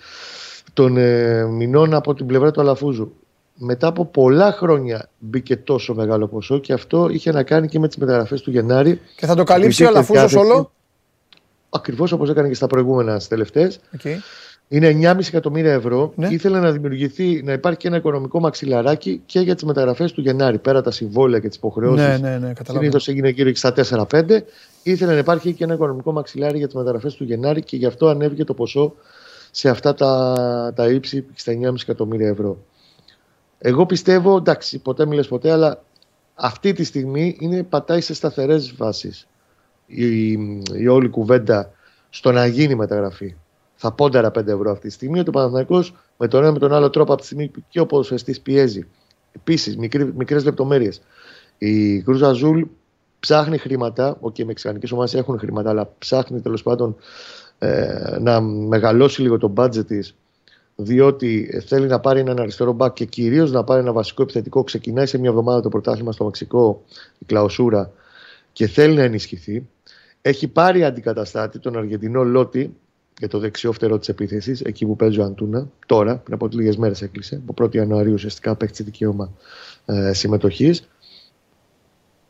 των 0.74 0.98
ε, 0.98 1.46
μηνών 1.46 1.94
από 1.94 2.14
την 2.14 2.26
πλευρά 2.26 2.52
του 2.52 2.62
Αλαφούζου 2.62 3.14
μετά 3.56 3.88
από 3.88 4.06
πολλά 4.06 4.52
χρόνια 4.52 5.10
μπήκε 5.20 5.58
τόσο 5.58 5.94
μεγάλο 5.94 6.28
ποσό 6.28 6.60
και 6.60 6.74
αυτό 6.74 7.10
είχε 7.10 7.32
να 7.32 7.44
κάνει 7.44 7.68
και 7.68 7.80
με 7.80 7.88
τις 7.88 7.98
μεταγραφές 7.98 8.42
του 8.42 8.52
Γενάρη. 8.52 9.00
Και 9.16 9.26
θα 9.26 9.36
το 9.36 9.44
καλύψει 9.44 9.84
ο 9.84 9.88
Αλαφούζος 9.88 10.34
όλο; 10.34 10.72
Ακριβώς 11.74 12.12
όπως 12.12 12.30
έκανε 12.30 12.48
και 12.48 12.54
στα 12.54 12.68
προηγούμενα 12.68 13.22
τελευταίες. 13.28 13.80
Okay. 13.98 14.16
Είναι 14.68 15.00
9,5 15.02 15.20
εκατομμύρια 15.28 15.74
ευρώ. 15.74 16.14
Ναι. 16.16 16.28
Ήθελε 16.28 16.60
να 16.60 16.72
δημιουργηθεί, 16.72 17.44
να 17.44 17.54
υπάρχει 17.54 17.80
και 17.80 17.88
ένα 17.88 17.98
οικονομικό 17.98 18.40
μαξιλαράκι 18.40 19.22
και 19.26 19.40
για 19.40 19.54
τις 19.54 19.64
μεταγραφές 19.64 20.12
του 20.12 20.22
Γενάρη. 20.22 20.58
Πέρα 20.58 20.82
τα 20.82 20.92
συμβόλαια 20.92 21.40
και 21.40 21.48
τις 21.48 21.58
υποχρεώσεις. 21.58 22.08
Ναι, 22.08 22.18
ναι, 22.18 22.38
ναι, 22.38 22.54
Συνήθως 22.64 23.08
έγινε 23.08 23.30
γύρω 23.30 23.56
στα 23.56 23.74
4-5. 24.10 24.44
Ήθελε 24.84 25.12
να 25.12 25.18
υπάρχει 25.18 25.54
και 25.54 25.64
ένα 25.64 25.74
οικονομικό 25.74 26.12
μαξιλάρι 26.12 26.58
για 26.58 26.68
τις 26.68 26.76
μεταγραφές 26.76 27.14
του 27.16 27.24
Γενάρη 27.24 27.64
και 27.64 27.78
γι' 27.78 27.86
αυτό 27.86 28.08
ανέβηκε 28.08 28.44
το 28.44 28.54
ποσό 28.54 28.96
σε 29.52 29.70
αυτά 29.70 29.94
τα, 29.94 30.74
τα 30.76 30.88
ύψη 30.88 31.26
στα 31.34 31.54
9,5 31.54 31.74
εκατομμύρια 31.82 32.28
ευρώ. 32.28 32.58
Εγώ 33.60 33.86
πιστεύω, 33.86 34.38
εντάξει, 34.38 34.80
ποτέ 34.80 35.06
μιλες 35.06 35.28
ποτέ, 35.28 35.52
αλλά 35.52 35.84
αυτή 36.36 36.74
τη 36.74 36.84
στιγμή 36.84 37.38
είναι, 37.40 37.64
πατάει 37.64 38.02
σε 38.02 38.14
σταθερές 38.14 38.74
βάσεις 38.78 39.28
η, 39.96 40.32
η, 40.74 40.88
όλη 40.88 41.10
κουβέντα 41.10 41.72
στο 42.10 42.32
να 42.32 42.46
γίνει 42.46 42.76
μεταγραφή. 42.76 43.36
Θα 43.76 43.92
πόνταρα 43.92 44.28
5 44.28 44.48
ευρώ 44.48 44.72
αυτή 44.72 44.88
τη 44.88 44.94
στιγμή. 44.94 45.20
Ο 45.20 45.24
Παναθηναϊκός 45.24 45.96
με 46.18 46.28
τον 46.28 46.44
ένα 46.44 46.52
με 46.52 46.60
τον 46.60 46.74
άλλο 46.74 46.90
τρόπο 46.90 47.12
από 47.12 47.22
τη 47.22 47.28
στιγμή 47.28 47.48
που 47.48 47.64
και 47.70 47.80
ο 47.80 47.86
ποδοσφαιριστής 47.86 48.42
πιέζει. 48.42 48.88
Επίσης, 49.32 49.78
μικρές 50.16 50.44
λεπτομέρειες. 50.44 51.02
Η 51.58 52.02
Κρουζ 52.02 52.32
Αζούλ 52.32 52.62
ψάχνει 53.20 53.58
χρήματα. 53.58 54.20
Okay, 54.22 54.40
οι 54.40 54.44
μεξικανικές 54.44 54.94
ομάδες 54.94 55.14
έχουν 55.14 55.40
χρήματα, 55.40 55.70
αλλά 55.70 55.94
ψάχνει 55.98 56.42
τέλος 56.42 56.64
πάντων 56.64 56.96
ε, 57.60 58.18
να 58.20 58.42
μεγαλώσει 58.42 59.22
λίγο 59.22 59.38
το 59.38 59.54
budget 59.58 59.86
της 59.86 60.16
διότι 60.76 61.62
θέλει 61.66 61.88
να 61.88 62.00
πάρει 62.00 62.20
έναν 62.20 62.40
αριστερό 62.40 62.74
μπακ 62.74 62.94
και 62.94 63.06
κυρίως 63.06 63.52
να 63.52 63.64
πάρει 63.64 63.82
ένα 63.82 63.92
βασικό 63.92 64.22
επιθετικό. 64.22 64.64
Ξεκινάει 64.64 65.06
σε 65.06 65.18
μια 65.18 65.30
εβδομάδα 65.30 65.62
το 65.62 65.70
πρωτάθλημα 65.70 66.12
στο 66.12 66.24
Μεξικό, 66.26 66.84
η 67.20 67.26
Κλαοσούρα, 67.26 67.92
και 68.52 68.68
θέλει 68.68 68.96
να 68.96 69.04
ενισχυθεί. 69.04 69.68
Έχει 70.26 70.48
πάρει 70.48 70.84
αντικαταστάτη 70.84 71.60
τον 71.60 71.78
Αργεντινό 71.78 72.24
Λότι 72.24 72.76
για 73.20 73.28
το 73.28 73.40
δεξιό 73.40 73.72
φτερό 73.72 74.00
της 74.00 74.10
επίθεσης, 74.10 74.62
εκεί 74.62 74.86
που 74.86 74.96
παίζει 74.96 75.20
ο 75.20 75.24
Αντούνα. 75.24 75.70
Τώρα, 75.86 76.16
πριν 76.18 76.34
από 76.34 76.48
λίγες 76.52 76.78
μέρες 76.78 77.02
έκλεισε. 77.02 77.42
Από 77.48 77.66
1η 77.66 77.76
Ιανουαρίου 77.76 78.14
ουσιαστικά 78.14 78.52
απέκτησε 78.52 78.84
δικαίωμα 78.84 79.32
ε, 79.86 80.14
συμμετοχής. 80.14 80.88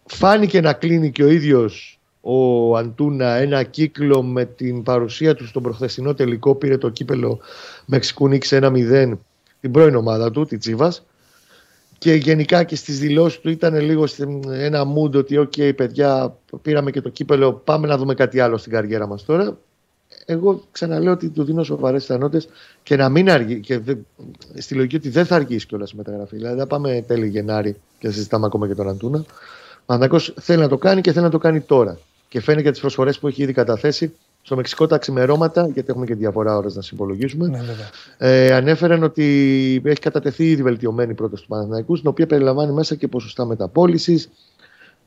Φάνηκε 0.05 0.61
να 0.61 0.73
κλείνει 0.73 1.11
και 1.11 1.23
ο 1.23 1.29
ίδιος 1.29 1.99
ο 2.21 2.75
Αντούνα 2.77 3.35
ένα 3.35 3.63
κύκλο 3.63 4.23
με 4.23 4.45
την 4.45 4.83
παρουσία 4.83 5.35
του 5.35 5.47
στον 5.47 5.63
προχθεσινό 5.63 6.13
τελικό. 6.13 6.55
Πήρε 6.55 6.77
το 6.77 6.89
κύπελο 6.89 7.39
Μεξικού 7.85 8.27
νίκησε 8.27 8.59
1-0 8.61 9.13
την 9.59 9.71
πρώην 9.71 9.95
ομάδα 9.95 10.31
του, 10.31 10.45
τη 10.45 10.57
Τσίβα. 10.57 10.93
Και 12.03 12.13
γενικά 12.13 12.63
και 12.63 12.75
στις 12.75 12.99
δηλώσεις 12.99 13.39
του 13.39 13.49
ήταν 13.49 13.80
λίγο 13.80 14.07
ένα 14.51 14.84
mood 14.95 15.15
ότι 15.15 15.38
OK 15.38 15.51
okay, 15.55 15.75
παιδιά 15.75 16.38
πήραμε 16.61 16.91
και 16.91 17.01
το 17.01 17.09
κύπελο 17.09 17.53
πάμε 17.53 17.88
να 17.88 17.97
δούμε 17.97 18.13
κάτι 18.13 18.39
άλλο 18.39 18.57
στην 18.57 18.71
καριέρα 18.71 19.07
μας 19.07 19.25
τώρα. 19.25 19.57
Εγώ 20.25 20.63
ξαναλέω 20.71 21.11
ότι 21.11 21.30
του 21.30 21.43
δίνω 21.43 21.63
σοβαρές 21.63 22.05
πιθανότητες 22.05 22.45
και 22.84 22.95
να 22.95 23.09
μην 23.09 23.30
αργεί. 23.30 23.59
Και 23.59 23.80
δε, 23.80 23.95
στη 24.57 24.75
λογική 24.75 24.95
ότι 24.95 25.09
δεν 25.09 25.25
θα 25.25 25.35
αργήσει 25.35 25.65
κιόλας 25.65 25.91
η 25.91 25.95
μεταγραφή. 25.95 26.35
Δηλαδή, 26.35 26.59
θα 26.59 26.67
πάμε 26.67 27.03
τέλη 27.07 27.27
Γενάρη 27.27 27.75
και 27.99 28.09
συζητάμε 28.09 28.45
ακόμα 28.45 28.67
για 28.67 28.75
τον 28.75 28.89
Αντούνα. 28.89 29.25
Ο 29.85 30.19
θέλει 30.19 30.59
να 30.59 30.67
το 30.67 30.77
κάνει 30.77 31.01
και 31.01 31.11
θέλει 31.11 31.25
να 31.25 31.31
το 31.31 31.38
κάνει 31.38 31.61
τώρα 31.61 31.97
και 32.30 32.41
φαίνεται 32.41 32.61
για 32.61 32.71
τις 32.71 32.80
προσφορές 32.80 33.19
που 33.19 33.27
έχει 33.27 33.41
ήδη 33.41 33.53
καταθέσει. 33.53 34.13
Στο 34.45 34.55
Μεξικό 34.55 34.87
τα 34.87 34.97
ξημερώματα, 34.97 35.67
γιατί 35.67 35.89
έχουμε 35.89 36.05
και 36.05 36.15
διαφορά 36.15 36.57
ώρας 36.57 36.75
να 36.75 36.81
συνυπολογίσουμε, 36.81 37.47
ναι, 37.47 37.59
ε, 38.17 38.53
ανέφεραν 38.53 39.03
ότι 39.03 39.81
έχει 39.85 39.99
κατατεθεί 39.99 40.49
ήδη 40.49 40.63
βελτιωμένη 40.63 41.13
πρόταση 41.13 41.41
του 41.41 41.47
Παναθηναϊκού, 41.47 41.95
στην 41.95 42.09
οποία 42.09 42.27
περιλαμβάνει 42.27 42.71
μέσα 42.71 42.95
και 42.95 43.07
ποσοστά 43.07 43.45
μεταπόλησης 43.45 44.29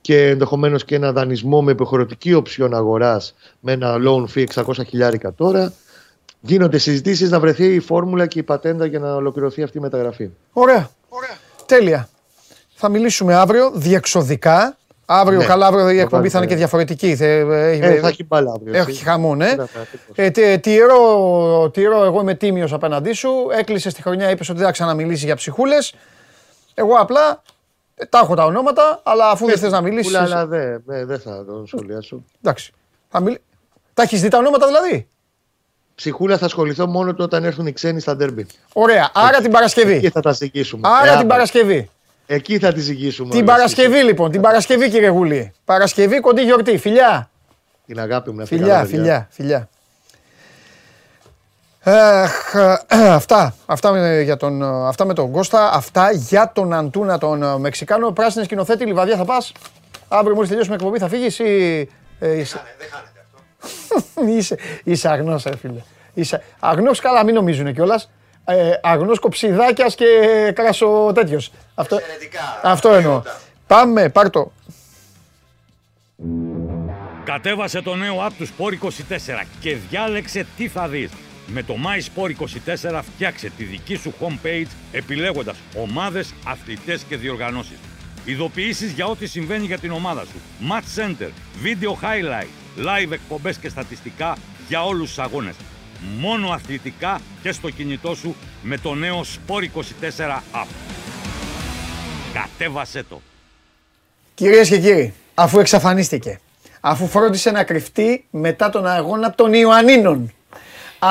και 0.00 0.28
ενδεχομένως 0.28 0.84
και 0.84 0.94
ένα 0.94 1.12
δανεισμό 1.12 1.62
με 1.62 1.70
υποχρεωτική 1.70 2.34
οψιόν 2.34 2.74
αγοράς 2.74 3.34
με 3.60 3.72
ένα 3.72 3.96
loan 4.06 4.24
fee 4.34 4.46
600 4.54 4.72
χιλιάρικα 4.86 5.34
τώρα. 5.34 5.72
Γίνονται 6.40 6.78
συζητήσεις 6.78 7.30
να 7.30 7.40
βρεθεί 7.40 7.74
η 7.74 7.80
φόρμουλα 7.80 8.26
και 8.26 8.38
η 8.38 8.42
πατέντα 8.42 8.86
για 8.86 8.98
να 8.98 9.14
ολοκληρωθεί 9.14 9.62
αυτή 9.62 9.78
η 9.78 9.80
μεταγραφή. 9.80 10.30
Ωραία. 10.52 10.90
Ωραία. 11.08 11.36
Τέλεια. 11.66 12.08
Θα 12.74 12.88
μιλήσουμε 12.88 13.34
αύριο 13.34 13.70
διεξοδικά 13.74 14.76
Αύριο, 15.08 15.38
ναι. 15.38 15.44
καλά, 15.44 15.66
αύριο 15.66 15.90
η 15.90 15.98
εκπομπή 15.98 16.28
θα 16.28 16.38
είναι 16.38 16.46
και 16.46 16.54
διαφορετική. 16.54 17.16
Ε, 17.20 17.38
ε, 17.38 18.00
θα 18.00 18.08
έχει 18.08 18.24
μπάλα 18.24 18.52
αύριο. 18.52 18.76
Έχει 18.78 19.04
χαμό, 19.04 19.34
ναι. 19.34 19.54
Ε, 20.14 20.58
τηρώ, 20.58 21.70
τηρώ, 21.72 22.04
εγώ 22.04 22.20
είμαι 22.20 22.34
τίμιος 22.34 22.72
απέναντί 22.72 23.12
σου. 23.12 23.30
Έκλεισε 23.58 23.92
τη 23.92 24.02
χρονιά, 24.02 24.30
είπες 24.30 24.48
ότι 24.48 24.58
δεν 24.58 24.66
θα 24.66 24.72
ξαναμιλήσει 24.72 25.24
για 25.24 25.36
ψυχούλες. 25.36 25.94
Εγώ 26.74 26.94
απλά 26.94 27.42
τα 28.08 28.18
έχω 28.18 28.34
τα 28.34 28.44
ονόματα, 28.44 29.00
αλλά 29.02 29.30
αφού 29.30 29.46
δεν 29.46 29.58
θες 29.58 29.70
να 29.70 29.80
μιλήσει. 29.80 30.16
Αλλά 30.16 30.46
δεν 30.46 30.82
δε 30.86 31.18
θα 31.18 31.44
το 31.44 31.64
σχολιάσω. 31.66 32.24
Εντάξει. 32.42 32.72
Θα 33.08 33.20
μιλ... 33.20 33.38
Τα 33.94 34.02
έχεις 34.02 34.20
δει 34.20 34.28
τα 34.28 34.38
ονόματα 34.38 34.66
δηλαδή; 34.66 35.08
Ψυχούλα 35.94 36.38
θα 36.38 36.44
ασχοληθώ 36.44 36.86
μόνο 36.86 37.14
όταν 37.18 37.44
έρθουν 37.44 37.66
οι 37.66 37.72
ξένοι 37.72 38.00
στα 38.00 38.16
ντέρμπι. 38.16 38.46
Ωραία, 38.72 39.10
άρα 39.14 39.40
την 39.40 39.50
Παρασκευή. 39.50 40.00
Και 40.00 40.10
θα 40.10 40.20
τα 40.20 40.32
ζυγίσουμε. 40.32 40.88
Άρα 41.02 41.16
την 41.16 41.26
Παρασκευή. 41.26 41.90
Εκεί 42.26 42.58
θα 42.58 42.72
τη 42.72 42.80
ζυγίσουμε. 42.80 43.30
Την 43.30 43.44
Παρασκευή 43.44 44.02
λοιπόν, 44.02 44.30
την 44.30 44.40
Παρασκευή 44.40 44.90
κύριε 44.90 45.08
Γουλή. 45.08 45.52
Παρασκευή 45.64 46.20
κοντή 46.20 46.42
γιορτή, 46.42 46.78
φιλιά. 46.78 47.30
Την 47.86 48.00
αγάπη 48.00 48.30
μου 48.30 48.36
να 48.36 48.44
Φιλιά, 48.44 48.84
φιλιά, 48.84 49.28
φιλιά. 49.30 49.68
αυτά, 52.88 53.54
αυτά, 53.66 53.92
με, 53.92 54.20
για 54.20 54.36
τον, 54.36 54.62
αυτά 54.86 55.04
με 55.04 55.14
τον 55.14 55.30
Κώστα, 55.30 55.72
αυτά 55.72 56.10
για 56.12 56.52
τον 56.54 56.72
Αντούνα 56.72 57.18
τον 57.18 57.42
ε, 57.42 57.58
Μεξικάνο. 57.58 58.10
Πράσινη 58.10 58.44
σκηνοθέτη, 58.44 58.84
Λιβαδιά 58.84 59.16
θα 59.16 59.24
πας. 59.24 59.52
Αύριο 60.08 60.34
μόλις 60.34 60.48
τελειώσουμε 60.48 60.74
εκπομπή 60.76 60.98
θα 60.98 61.08
φύγεις 61.08 61.38
ή... 61.38 61.44
Ε, 62.18 62.38
είσαι... 62.38 62.62
Δεν 62.78 62.88
χάνεται 62.90 63.24
αυτό. 63.24 64.32
είσαι, 64.38 64.58
είσαι 64.84 65.08
αγνός, 65.08 65.44
ρε 65.44 65.56
φίλε. 65.56 65.80
Είσαι 66.14 66.42
αγνός, 66.60 67.00
καλά 67.00 67.24
μην 67.24 67.34
νομίζουν 67.34 67.72
κιόλας 67.74 68.10
ε, 68.48 68.70
αγνός 68.82 69.18
κοψιδάκιας 69.18 69.94
και 69.94 70.06
κράσο 70.54 71.12
τέτοιος. 71.14 71.50
Αυτό, 71.74 71.98
αυτό 72.62 72.92
εννοώ. 72.92 73.22
Πάμε, 73.66 74.08
πάρ' 74.08 74.30
το. 74.30 74.52
Κατέβασε 77.24 77.82
το 77.82 77.94
νέο 77.94 78.26
app 78.26 78.32
του 78.38 78.46
Sport 78.46 78.72
24 78.72 79.44
και 79.60 79.76
διάλεξε 79.88 80.46
τι 80.56 80.68
θα 80.68 80.88
δεις. 80.88 81.10
Με 81.46 81.62
το 81.62 81.74
MySport24 81.74 83.00
φτιάξε 83.02 83.50
τη 83.56 83.64
δική 83.64 83.96
σου 83.96 84.14
homepage 84.20 84.66
επιλέγοντας 84.92 85.56
ομάδες, 85.76 86.34
αθλητές 86.46 87.02
και 87.02 87.16
διοργανώσεις. 87.16 87.78
Ειδοποιήσεις 88.24 88.92
για 88.92 89.06
ό,τι 89.06 89.26
συμβαίνει 89.26 89.66
για 89.66 89.78
την 89.78 89.90
ομάδα 89.90 90.24
σου. 90.24 90.40
Match 90.70 91.00
Center, 91.00 91.28
Video 91.64 91.90
Highlight, 91.90 92.82
Live 92.86 93.12
εκπομπές 93.12 93.56
και 93.56 93.68
στατιστικά 93.68 94.36
για 94.68 94.84
όλους 94.84 95.08
τους 95.08 95.18
αγώνες 95.18 95.54
μόνο 96.18 96.50
αθλητικά 96.50 97.20
και 97.42 97.52
στο 97.52 97.70
κινητό 97.70 98.14
σου 98.14 98.34
με 98.62 98.78
το 98.78 98.94
νέο 98.94 99.20
Sport 99.20 99.62
24 99.62 100.40
App. 100.52 100.66
Κατέβασέ 102.32 103.02
το. 103.02 103.20
Κυρίες 104.34 104.68
και 104.68 104.78
κύριοι, 104.78 105.14
αφού 105.34 105.58
εξαφανίστηκε, 105.58 106.40
αφού 106.80 107.06
φρόντισε 107.06 107.50
να 107.50 107.64
κρυφτεί 107.64 108.24
μετά 108.30 108.70
τον 108.70 108.86
αγώνα 108.86 109.34
των 109.34 109.52
Ιωαννίνων, 109.52 110.32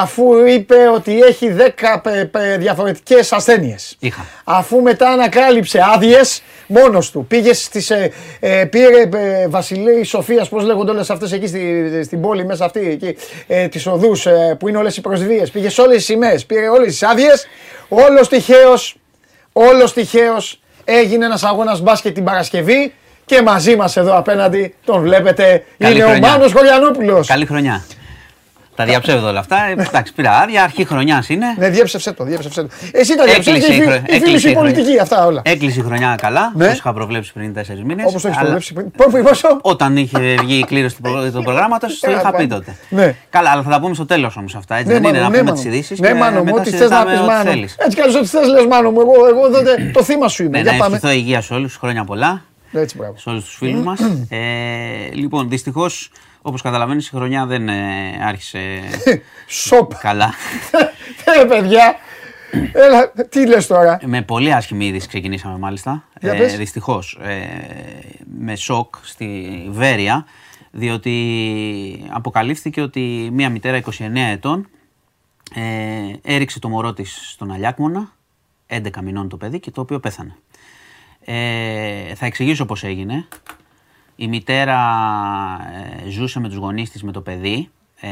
αφού 0.02 0.46
είπε 0.46 0.76
ότι 0.94 1.20
έχει 1.20 1.56
10 1.58 2.30
διαφορετικές 2.58 3.32
ασθένειες, 3.32 3.98
αφού 4.44 4.82
μετά 4.82 5.10
ανακάλυψε 5.10 5.80
άδειες 5.96 6.42
μόνος 6.68 7.12
του, 7.12 7.26
πήγε 7.28 7.54
στις, 7.54 7.90
ε, 7.90 8.12
ε, 8.40 8.66
πήρε 8.66 9.02
ε, 9.14 9.48
Βασιλή 9.48 10.04
Σοφίας, 10.04 10.50
πώς 10.50 10.64
λέγονται 10.64 10.92
όλες 10.92 11.10
αυτές 11.10 11.32
εκεί 11.32 11.48
στη, 11.48 12.02
στην 12.04 12.22
πόλη 12.22 12.46
μέσα 12.46 12.66
αυτή, 12.66 12.80
εκεί, 12.80 13.16
ε, 13.48 13.68
τις 13.68 13.86
οδούς 13.88 14.26
ε, 14.26 14.56
που 14.60 14.68
είναι 14.68 14.78
όλες 14.78 14.98
οι 14.98 15.02
προσδίες, 15.02 15.52
πήγε 15.52 15.70
σε 15.70 15.82
όλες 15.82 15.96
τις 15.96 16.06
σημαίες, 16.06 16.46
πήρε 16.46 16.68
όλες 16.70 16.88
τις 16.88 17.04
άδειες, 17.04 17.48
όλος 17.88 18.28
τυχαίως, 18.28 18.96
όλος 19.54 19.94
τυχαίως 19.94 20.60
έγινε 20.84 21.26
ένας 21.26 21.44
αγώνας 21.44 21.82
μπάσκετ 21.82 22.14
την 22.14 22.24
Παρασκευή 22.24 22.94
Και 23.26 23.42
μαζί 23.42 23.76
μας 23.76 23.98
εδώ 23.98 24.18
απέναντι 24.18 24.74
τον 24.86 25.02
βλέπετε. 25.02 25.64
Καλή 25.78 25.96
είναι 25.96 26.04
χρονιά. 26.04 26.28
ο 26.28 26.32
Μάνος 26.32 26.52
Χωριανόπουλος. 26.54 27.28
Καλή 27.28 27.46
χρονιά. 27.46 27.86
Τα 28.76 28.85
διαψεύδω 28.85 29.27
όλα 29.27 29.39
αυτά. 29.39 29.57
Ε, 29.68 29.72
Εντάξει, 29.72 30.14
πήρα 30.14 30.31
άδεια, 30.31 30.64
αρχή 30.64 30.85
χρονιάς 30.85 31.30
είναι. 31.30 31.45
Ναι, 31.57 31.69
διέψευσέ 31.69 32.11
το, 32.14 32.23
διέψευσέ 32.23 32.61
το. 32.61 32.68
Εσύ 32.91 33.15
τα 33.15 33.23
Έκλεισε 33.23 33.52
διέψευσες, 33.52 33.68
η 33.76 33.77
οι 33.77 33.81
χρονιά. 33.81 34.02
φίλοι- 34.06 34.22
οι 34.22 34.26
φίλοι 34.26 34.39
σου 34.39 34.49
οι 34.49 34.53
πολιτικοί, 34.53 34.99
αυτά 34.99 35.26
όλα. 35.26 35.41
Έκλεισε 35.45 35.80
η 35.80 35.84
χρονιά 35.84 36.15
καλά, 36.22 36.52
Ναι. 36.56 36.65
όπως 36.65 36.77
είχα 36.77 36.93
προβλέψει 36.93 37.34
πριν 37.34 37.53
4 37.53 37.84
μήνες. 37.85 38.06
Όπως 38.07 38.22
το 38.22 38.27
έχεις 38.27 38.39
προβλέψει 38.39 38.73
πριν. 38.73 38.91
Πού 38.91 39.22
πόσο. 39.23 39.47
Όταν 39.61 39.97
είχε 39.97 40.19
βγει 40.41 40.57
η 40.57 40.64
κλήρωση 40.64 40.95
του 40.95 41.02
προ- 41.02 41.31
του 41.34 41.43
προγράμματος, 41.43 41.99
το 41.99 42.10
Ε, 42.10 42.14
είχα 42.14 42.26
πει 42.30 42.31
πάλι. 42.31 42.47
τότε. 42.47 42.76
Ναι. 42.89 43.15
Καλά, 43.30 43.49
αλλά 43.49 43.61
θα 43.64 43.69
τα 43.69 43.80
πούμε 43.80 43.93
στο 43.95 44.06
τέλος 44.06 44.38
όμως 44.38 44.56
αυτά. 44.56 44.76
Έτσι 44.76 44.88
Ναι, 44.88 44.93
δεν 44.93 45.03
είναι 45.03 45.11
μάνο, 45.11 45.23
να 45.23 45.30
ναι, 45.30 45.38
πούμε 45.38 45.49
μάνο. 45.52 45.64
τις 45.64 45.73
ειδήσεις. 45.73 45.99
Ναι, 45.99 46.14
μάνο 46.14 46.43
μου, 46.43 46.53
ό,τι 46.56 46.69
θες 46.69 46.89
να 46.89 47.06
πεις, 47.06 47.19
μάνο. 47.19 47.49
Έτσι 47.52 47.73
κι 47.93 48.02
αλλιώς 48.02 48.15
ό,τι 48.15 48.27
θες, 48.27 48.47
λες, 48.47 48.65
μάνο 48.65 48.91
μου. 48.91 48.99
Εγώ, 48.99 49.14
εγώ 49.27 49.49
τότε 49.52 49.91
το 49.93 50.03
θύμα 50.03 50.27
σου 50.27 50.43
είμαι. 50.43 50.57
Ναι, 50.57 50.64
Για 50.64 50.72
να 50.72 50.77
πάμε. 50.77 50.95
ευχηθώ 50.95 51.14
υγεία 51.14 51.41
σε 51.41 51.53
όλους, 51.53 51.76
χρόνια 51.76 52.03
πολλά. 52.03 52.41
Έτσι, 52.72 52.97
μπράβο. 52.97 53.14
σε 53.18 53.30
όλους 53.30 53.43
τους 53.45 53.56
φίλους 53.56 53.84
μας. 53.84 53.99
Ε, 54.30 54.38
λοιπόν, 55.14 55.49
δυστυχώς, 55.49 56.10
όπως 56.48 56.62
καταλαβαίνεις, 56.62 57.08
η 57.08 57.10
χρονιά 57.10 57.46
δεν 57.46 57.70
ε, 57.70 58.20
άρχισε 58.22 58.60
Σοπ. 59.48 59.96
καλά. 59.96 60.34
Ε, 61.42 61.46
παιδιά. 61.46 61.96
Έλα, 62.74 63.12
τι 63.30 63.48
λες 63.48 63.68
τώρα; 63.68 64.00
Με 64.06 64.22
πολύ 64.22 64.54
άσχημη 64.54 64.86
είδηση 64.86 65.08
ξεκινήσαμε 65.08 65.58
μάλιστα. 65.58 66.08
Για 66.22 66.36
πες. 66.36 66.58
Δυστυχώς. 66.58 67.20
Ε, 67.22 67.48
με 68.40 68.56
σοκ 68.56 68.96
στη 69.02 69.62
Βέρεια, 69.70 70.26
διότι 70.72 72.06
αποκαλύφθηκε 72.10 72.82
ότι 72.82 73.30
μία 73.32 73.50
μητέρα 73.50 73.82
29 73.86 73.92
ετών 74.32 74.68
ε, 75.56 76.34
έριξε 76.34 76.60
το 76.60 76.70
μωρό 76.70 76.94
της 76.94 77.30
στον 77.32 77.52
Αλιάκμονα, 77.52 78.12
11 78.68 78.80
μηνών 79.04 79.30
το 79.30 79.38
παιδί 79.38 79.60
και 79.60 79.72
το 79.72 79.82
οποίο 79.82 80.00
πέθανε. 80.00 80.36
Ε, 81.26 82.16
θα 82.16 82.26
εξηγήσω 82.26 82.66
πώς 82.66 82.84
έγινε. 82.84 83.28
Η 84.16 84.28
μητέρα 84.28 84.80
ε, 86.06 86.10
ζούσε 86.10 86.40
με 86.40 86.48
τους 86.48 86.58
γονείς 86.58 86.90
της 86.90 87.04
με 87.04 87.12
το 87.12 87.22
παιδί. 87.22 87.70
Ε, 88.00 88.10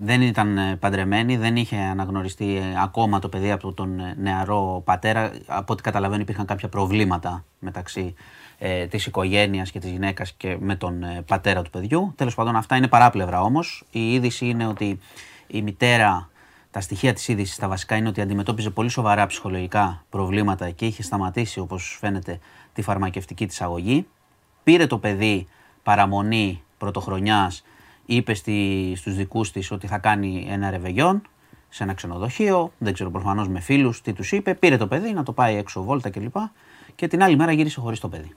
δεν 0.00 0.22
ήταν 0.22 0.58
ε, 0.58 0.76
παντρεμένη, 0.76 1.36
δεν 1.36 1.56
είχε 1.56 1.76
αναγνωριστεί 1.76 2.56
ε, 2.56 2.82
ακόμα 2.82 3.18
το 3.18 3.28
παιδί 3.28 3.50
από 3.50 3.72
τον 3.72 4.00
ε, 4.00 4.14
νεαρό 4.18 4.82
πατέρα. 4.84 5.32
Από 5.46 5.72
ό,τι 5.72 5.82
καταλαβαίνω 5.82 6.22
υπήρχαν 6.22 6.46
κάποια 6.46 6.68
προβλήματα 6.68 7.44
μεταξύ 7.58 8.14
ε, 8.58 8.86
της 8.86 9.06
οικογένειας 9.06 9.70
και 9.70 9.78
της 9.78 9.90
γυναίκας 9.90 10.32
και 10.32 10.56
με 10.60 10.76
τον 10.76 11.02
ε, 11.02 11.22
πατέρα 11.26 11.62
του 11.62 11.70
παιδιού. 11.70 12.12
Τέλος 12.16 12.34
πάντων 12.34 12.56
αυτά 12.56 12.76
είναι 12.76 12.88
παράπλευρα 12.88 13.40
όμως. 13.40 13.84
Η 13.90 14.12
είδηση 14.12 14.46
είναι 14.46 14.66
ότι 14.66 14.98
η 15.46 15.62
μητέρα 15.62 16.28
τα 16.70 16.80
στοιχεία 16.80 17.12
της 17.12 17.28
είδησης 17.28 17.56
τα 17.56 17.68
βασικά 17.68 17.96
είναι 17.96 18.08
ότι 18.08 18.20
αντιμετώπιζε 18.20 18.70
πολύ 18.70 18.88
σοβαρά 18.88 19.26
ψυχολογικά 19.26 20.04
προβλήματα 20.10 20.70
και 20.70 20.86
είχε 20.86 21.02
σταματήσει 21.02 21.60
όπως 21.60 21.96
φαίνεται 22.00 22.38
τη 22.72 22.82
φαρμακευτική 22.82 23.46
της 23.46 23.60
αγωγή. 23.60 24.06
Πήρε 24.64 24.86
το 24.86 24.98
παιδί 24.98 25.48
παραμονή 25.82 26.62
πρωτοχρονιάς, 26.78 27.64
είπε 28.06 28.34
στη, 28.34 28.92
στους 28.96 29.14
δικούς 29.14 29.52
της 29.52 29.70
ότι 29.70 29.86
θα 29.86 29.98
κάνει 29.98 30.46
ένα 30.50 30.70
ρεβεγιόν 30.70 31.22
σε 31.68 31.82
ένα 31.82 31.94
ξενοδοχείο, 31.94 32.72
δεν 32.78 32.92
ξέρω 32.92 33.10
προφανώς 33.10 33.48
με 33.48 33.60
φίλους 33.60 34.00
τι 34.00 34.12
τους 34.12 34.32
είπε, 34.32 34.54
πήρε 34.54 34.76
το 34.76 34.86
παιδί 34.86 35.12
να 35.12 35.22
το 35.22 35.32
πάει 35.32 35.56
έξω 35.56 35.82
βόλτα 35.82 36.10
κλπ. 36.10 36.36
Και 36.94 37.08
την 37.08 37.22
άλλη 37.22 37.36
μέρα 37.36 37.52
γύρισε 37.52 37.80
χωρίς 37.80 38.00
το 38.00 38.08
παιδί. 38.08 38.34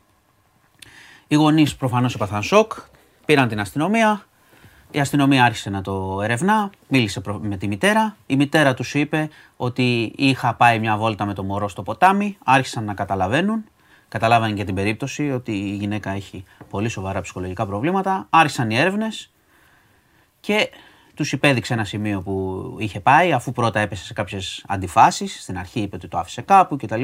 Οι 1.28 1.36
γονείς 1.36 1.76
προφανώς 1.76 2.16
έπαθαν 2.16 2.44
σοκ, 2.44 2.74
πήραν 3.26 3.48
την 3.48 3.60
αστυνομία, 3.60 4.26
η 4.92 5.00
αστυνομία 5.00 5.44
άρχισε 5.44 5.70
να 5.70 5.82
το 5.82 6.22
ερευνά, 6.24 6.70
μίλησε 6.88 7.22
προ- 7.22 7.40
με 7.44 7.58
τη 7.58 7.68
μητέρα. 7.68 8.16
Η 8.26 8.36
μητέρα 8.36 8.74
τους 8.74 8.94
είπε 8.94 9.30
ότι 9.58 10.14
είχα 10.16 10.54
πάει 10.54 10.80
μια 10.80 10.98
βόλτα 10.98 11.26
με 11.26 11.34
το 11.34 11.44
μωρό 11.44 11.68
στο 11.68 11.84
ποτάμι, 11.84 12.38
άρχισαν 12.44 12.84
να 12.84 12.94
καταλαβαίνουν. 12.94 13.64
Καταλάβανε 14.10 14.54
και 14.54 14.64
την 14.64 14.76
περίπτωση 14.76 15.32
ότι 15.32 15.52
η 15.52 15.76
γυναίκα 15.76 16.12
έχει 16.12 16.44
πολύ 16.70 16.90
σοβαρά 16.90 17.22
ψυχολογικά 17.22 17.66
προβλήματα. 17.66 18.28
Άρχισαν 18.30 18.70
οι 18.70 18.78
έρευνες 18.78 19.32
και 20.40 20.70
τους 21.14 21.32
υπέδειξε 21.32 21.74
ένα 21.74 21.84
σημείο 21.84 22.22
που 22.22 22.76
είχε 22.80 23.00
πάει, 23.00 23.34
αφού 23.34 23.52
πρώτα 23.52 23.80
έπεσε 23.80 24.06
σε 24.06 24.14
κάποιες 24.14 24.64
αντιφάσεις. 24.68 25.42
Στην 25.42 25.58
αρχή 25.58 25.80
είπε 25.80 25.96
ότι 25.96 26.08
το 26.08 26.18
άφησε 26.18 26.42
κάπου 26.42 26.76
κτλ. 26.76 27.02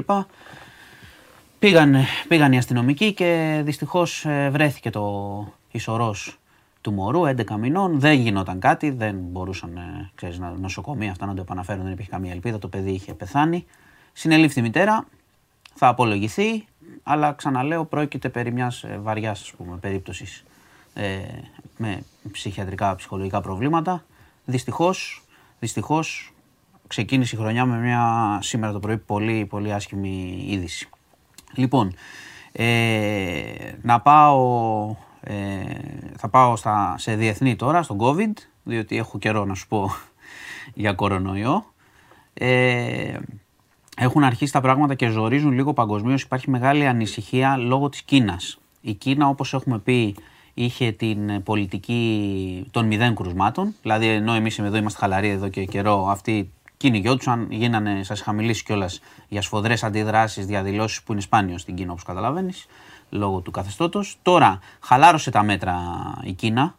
Πήγαν, 1.60 1.96
πήγαν 2.28 2.52
οι 2.52 2.58
αστυνομικοί 2.58 3.14
και 3.14 3.62
δυστυχώς 3.64 4.26
ε, 4.26 4.50
βρέθηκε 4.50 4.90
το 4.90 5.54
ισορρός 5.72 6.40
του 6.82 6.94
μωρού, 6.94 7.22
11 7.26 7.44
μηνών. 7.60 8.00
Δεν 8.00 8.20
γινόταν 8.20 8.60
κάτι, 8.60 8.90
δεν 8.90 9.16
μπορούσαν 9.20 9.78
ε, 9.78 10.12
ξέρεις, 10.16 10.40
να 10.40 10.52
νοσοκομεία 10.52 11.12
αυτά 11.12 11.26
να 11.26 11.34
το 11.34 11.42
επαναφέρουν, 11.42 11.84
δεν 11.84 11.92
υπήρχε 11.92 12.12
καμία 12.12 12.32
ελπίδα. 12.32 12.60
Το 12.60 12.68
παιδί 12.68 12.92
είχε 12.92 13.14
πεθάνει. 13.14 13.66
Συνελήφθη 14.14 14.60
η 14.60 14.62
μητέρα, 14.62 15.08
θα 15.74 15.88
απολογηθεί, 15.88 16.66
αλλά 17.04 17.34
ξαναλέω 17.34 17.86
πρόκειται 17.86 18.30
περί 18.30 18.52
μιας 18.52 18.84
ε, 18.84 19.00
βαριάς 19.02 19.42
ας 19.42 19.52
πούμε, 19.52 19.78
περίπτωσης 19.78 20.44
ε, 20.94 21.20
με 21.78 22.04
ψυχιατρικά, 22.32 22.96
ψυχολογικά 22.96 23.42
προβλήματα. 23.42 24.06
Δυστυχώς, 24.46 25.24
δυστυχώς 25.60 26.34
ξεκίνησε 26.88 27.36
η 27.36 27.40
χρονιά 27.40 27.66
με 27.66 27.78
μια 27.78 28.40
σήμερα 28.42 28.72
το 28.72 28.80
πρωί 28.80 28.98
πολύ 28.98 29.46
πολύ 29.46 29.74
άσχημη 29.74 30.46
είδηση. 30.48 30.90
Λοιπόν, 31.56 31.94
ε, 32.52 33.74
να 33.82 34.02
πάω, 34.02 34.96
ε, 35.22 35.64
θα 36.18 36.30
πάω 36.30 36.56
στα, 36.56 36.96
σε 36.98 37.16
διεθνή 37.16 37.56
τώρα, 37.56 37.84
στον 37.84 37.98
COVID, 38.02 38.34
διότι 38.64 38.98
έχω 38.98 39.18
καιρό 39.18 39.46
να 39.46 39.54
σου 39.54 39.68
πω 39.68 39.92
για 40.74 40.94
κορονοϊό. 40.94 41.74
Ε, 42.34 43.18
έχουν 43.98 44.24
αρχίσει 44.24 44.52
τα 44.52 44.62
πράγματα 44.62 44.94
και 44.94 45.08
ζορίζουν 45.08 45.52
λίγο 45.52 45.74
παγκοσμίως. 45.74 46.22
Υπάρχει 46.22 46.50
μεγάλη 46.50 46.88
ανησυχία 46.88 47.58
λόγω 47.58 47.90
της 47.90 48.02
Κίνας. 48.02 48.58
Η 48.82 48.94
Κίνα, 48.94 49.28
όπως 49.28 49.54
έχουμε 49.54 49.80
πει, 49.80 50.16
είχε 50.54 50.92
την 50.92 51.44
πολιτική 51.44 52.68
των 52.72 52.86
μηδέν 52.86 53.16
κρουσμάτων. 53.16 53.76
Δηλαδή, 53.82 54.08
ενώ 54.08 54.34
εμείς 54.34 54.60
εδώ 54.60 54.78
είμαστε 54.78 55.00
χαλαροί 55.00 55.30
εδώ 55.30 55.48
και 55.48 55.66
καιρό, 55.66 56.08
αυτοί 56.10 56.52
κυνηγιόντουσαν, 56.78 57.48
γίνανε, 57.50 58.04
σας 58.04 58.20
είχα 58.20 58.32
μιλήσει 58.32 58.64
κιόλας 58.64 59.00
για 59.28 59.42
σφοδρές 59.42 59.84
αντιδράσεις, 59.84 60.46
διαδηλώσεις 60.46 61.04
που 61.04 61.12
είναι 61.12 61.22
σπάνιο 61.22 61.58
στην 61.58 61.76
Κίνα, 61.76 61.92
όπως 61.92 62.04
καταλαβαίνεις, 62.04 62.66
λόγω 63.10 63.40
του 63.40 63.52
καθεστώτος. 63.52 64.18
Τώρα, 64.22 64.60
χαλάρωσε 64.80 65.32
τα 65.32 65.44
μέτρα 65.44 65.76
η 66.24 66.32
Κίνα. 66.32 66.78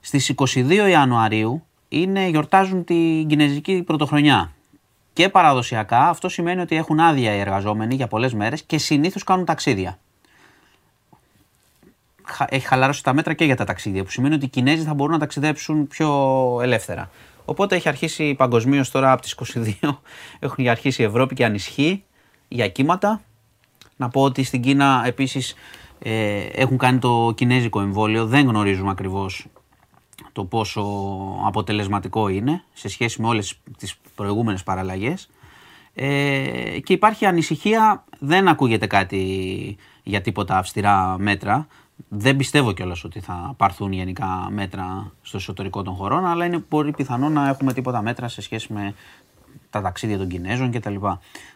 Στις 0.00 0.28
22 0.28 0.88
Ιανουαρίου 0.88 1.62
είναι, 1.88 2.28
γιορτάζουν 2.28 2.84
την 2.84 3.26
Κινέζικη 3.26 3.82
Πρωτοχρονιά. 3.82 4.52
Και 5.18 5.28
παραδοσιακά 5.28 6.08
αυτό 6.08 6.28
σημαίνει 6.28 6.60
ότι 6.60 6.76
έχουν 6.76 7.00
άδεια 7.00 7.34
οι 7.34 7.38
εργαζόμενοι 7.38 7.94
για 7.94 8.06
πολλές 8.06 8.34
μέρες 8.34 8.62
και 8.62 8.78
συνήθως 8.78 9.24
κάνουν 9.24 9.44
ταξίδια. 9.44 9.98
Χα- 12.24 12.46
Έχει 12.50 12.66
χαλαρώσει 12.66 13.02
τα 13.02 13.12
μέτρα 13.12 13.34
και 13.34 13.44
για 13.44 13.56
τα 13.56 13.64
ταξίδια, 13.64 14.04
που 14.04 14.10
σημαίνει 14.10 14.34
ότι 14.34 14.44
οι 14.44 14.48
Κινέζοι 14.48 14.82
θα 14.82 14.94
μπορούν 14.94 15.12
να 15.12 15.18
ταξιδέψουν 15.18 15.86
πιο 15.86 16.08
ελεύθερα. 16.62 17.10
Οπότε 17.44 17.76
έχει 17.76 17.88
αρχίσει 17.88 18.34
παγκοσμίως 18.34 18.90
τώρα 18.90 19.12
από 19.12 19.22
τις 19.22 19.34
22, 19.34 19.72
έχουν 20.38 20.68
αρχίσει 20.68 21.02
η 21.02 21.04
Ευρώπη 21.04 21.34
και 21.34 21.44
ανισχύει 21.44 22.04
για 22.48 22.68
κύματα. 22.68 23.20
Να 23.96 24.08
πω 24.08 24.22
ότι 24.22 24.42
στην 24.42 24.62
Κίνα 24.62 25.02
επίσης 25.06 25.54
ε, 25.98 26.38
έχουν 26.52 26.78
κάνει 26.78 26.98
το 26.98 27.32
κινέζικο 27.36 27.80
εμβόλιο, 27.80 28.26
δεν 28.26 28.46
γνωρίζουμε 28.48 28.90
ακριβώς 28.90 29.46
το 30.38 30.44
πόσο 30.44 30.84
αποτελεσματικό 31.46 32.28
είναι 32.28 32.62
σε 32.72 32.88
σχέση 32.88 33.22
με 33.22 33.28
όλες 33.28 33.58
τις 33.78 33.96
προηγούμενες 34.14 34.62
παραλλαγές. 34.62 35.30
Ε, 35.94 36.78
και 36.84 36.92
υπάρχει 36.92 37.26
ανησυχία, 37.26 38.04
δεν 38.18 38.48
ακούγεται 38.48 38.86
κάτι 38.86 39.76
για 40.02 40.20
τίποτα 40.20 40.58
αυστηρά 40.58 41.16
μέτρα. 41.18 41.66
Δεν 42.08 42.36
πιστεύω 42.36 42.72
κιόλας 42.72 43.04
ότι 43.04 43.20
θα 43.20 43.54
πάρθουν 43.56 43.92
γενικά 43.92 44.48
μέτρα 44.50 45.12
στο 45.22 45.36
εσωτερικό 45.36 45.82
των 45.82 45.94
χωρών, 45.94 46.26
αλλά 46.26 46.44
είναι 46.44 46.58
πολύ 46.58 46.90
πιθανό 46.90 47.28
να 47.28 47.48
έχουμε 47.48 47.72
τίποτα 47.72 48.02
μέτρα 48.02 48.28
σε 48.28 48.40
σχέση 48.40 48.72
με 48.72 48.94
τα 49.70 49.80
ταξίδια 49.82 50.18
των 50.18 50.28
Κινέζων 50.28 50.70
κτλ. 50.70 50.94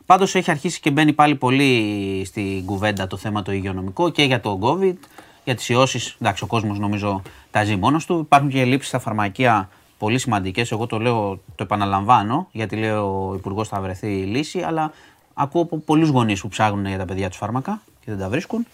Πάντως 0.07 0.35
έχει 0.35 0.51
αρχίσει 0.51 0.81
και 0.81 0.91
μπαίνει 0.91 1.13
πάλι 1.13 1.35
πολύ 1.35 2.23
στην 2.25 2.65
κουβέντα 2.65 3.07
το 3.07 3.17
θέμα 3.17 3.43
το 3.43 3.53
υγειονομικό 3.53 4.11
και 4.11 4.23
για 4.23 4.41
το 4.41 4.59
COVID, 4.63 4.97
για 5.44 5.55
τις 5.55 5.69
ιώσεις. 5.69 6.16
Εντάξει, 6.20 6.44
ο 6.44 6.47
κόσμος 6.47 6.78
νομίζω 6.78 7.23
τα 7.51 7.64
ζει 7.64 7.77
μόνος 7.77 8.06
του. 8.06 8.19
Υπάρχουν 8.19 8.48
και 8.48 8.64
λήψει 8.64 8.89
στα 8.89 8.98
φαρμακεία 8.98 9.69
πολύ 9.98 10.19
σημαντικές. 10.19 10.73
Εγώ 10.73 10.86
το 10.86 10.98
λέω, 10.98 11.40
το 11.55 11.62
επαναλαμβάνω, 11.62 12.48
γιατί 12.52 12.77
λέω 12.77 13.28
ο 13.28 13.35
Υπουργός 13.35 13.69
θα 13.69 13.81
βρεθεί 13.81 14.19
η 14.19 14.24
λύση, 14.24 14.60
αλλά 14.60 14.93
ακούω 15.35 15.62
από 15.62 15.78
πολλούς 15.78 16.09
γονείς 16.09 16.40
που 16.40 16.48
ψάχνουν 16.48 16.86
για 16.86 16.98
τα 16.98 17.05
παιδιά 17.05 17.28
τους 17.28 17.39
φάρμακα 17.39 17.82
και 18.05 18.10
δεν 18.10 18.19
τα 18.19 18.28
βρίσκουν. 18.28 18.66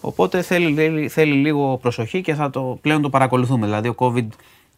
Οπότε 0.00 0.42
θέλει, 0.42 0.74
θέλει, 0.74 1.08
θέλει 1.08 1.32
λίγο 1.32 1.76
προσοχή 1.76 2.20
και 2.20 2.34
θα 2.34 2.50
το, 2.50 2.78
πλέον 2.80 3.02
το 3.02 3.10
παρακολουθούμε. 3.10 3.66
Δηλαδή, 3.66 3.88
ο 3.88 3.94
COVID 3.98 4.26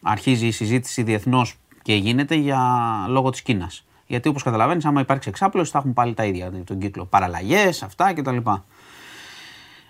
αρχίζει 0.03 0.47
η 0.47 0.51
συζήτηση 0.51 1.03
διεθνώς 1.03 1.57
και 1.83 1.95
γίνεται 1.95 2.35
για 2.35 2.61
λόγω 3.09 3.31
της 3.31 3.43
Κίνας. 3.43 3.85
Γιατί 4.07 4.29
όπως 4.29 4.43
καταλαβαίνεις, 4.43 4.85
άμα 4.85 5.01
υπάρξει 5.01 5.29
εξάπλωση, 5.29 5.71
θα 5.71 5.79
έχουν 5.79 5.93
πάλι 5.93 6.15
τα 6.15 6.25
ίδια. 6.25 6.53
Τον 6.65 6.79
κύκλο 6.79 7.05
παραλλαγές, 7.05 7.83
αυτά 7.83 8.13
κτλ. 8.13 8.37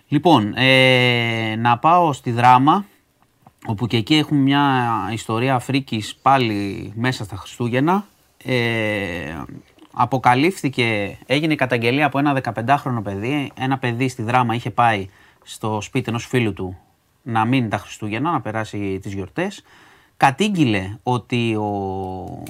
Λοιπόν, 0.08 0.52
ε, 0.56 1.54
να 1.58 1.78
πάω 1.78 2.12
στη 2.12 2.30
δράμα, 2.30 2.84
όπου 3.66 3.86
και 3.86 3.96
εκεί 3.96 4.14
έχουμε 4.14 4.40
μια 4.40 4.92
ιστορία 5.12 5.58
φρίκης 5.58 6.16
πάλι 6.22 6.92
μέσα 6.96 7.24
στα 7.24 7.36
Χριστούγεννα. 7.36 8.06
Ε, 8.44 9.42
αποκαλύφθηκε, 9.92 11.18
έγινε 11.26 11.52
η 11.52 11.56
καταγγελία 11.56 12.06
από 12.06 12.18
ένα 12.18 12.40
15χρονο 12.42 13.00
παιδί. 13.02 13.50
Ένα 13.54 13.78
παιδί 13.78 14.08
στη 14.08 14.22
δράμα 14.22 14.54
είχε 14.54 14.70
πάει 14.70 15.08
στο 15.42 15.80
σπίτι 15.80 16.08
ενός 16.08 16.26
φίλου 16.26 16.52
του 16.52 16.78
να 17.22 17.44
μείνει 17.44 17.68
τα 17.68 17.78
Χριστούγεννα, 17.78 18.30
να 18.30 18.40
περάσει 18.40 18.98
τις 19.02 19.12
γιορτές. 19.12 19.64
Κατήγγειλε 20.16 20.98
ότι 21.02 21.54
ο 21.54 22.42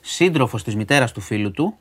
σύντροφος 0.00 0.62
της 0.62 0.76
μητέρας 0.76 1.12
του 1.12 1.20
φίλου 1.20 1.50
του 1.50 1.78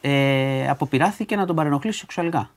ε, 0.00 0.68
αποπειράθηκε 0.68 1.36
να 1.36 1.46
τον 1.46 1.56
παρενοχλήσει 1.56 1.98
σεξουαλικά. 1.98 2.50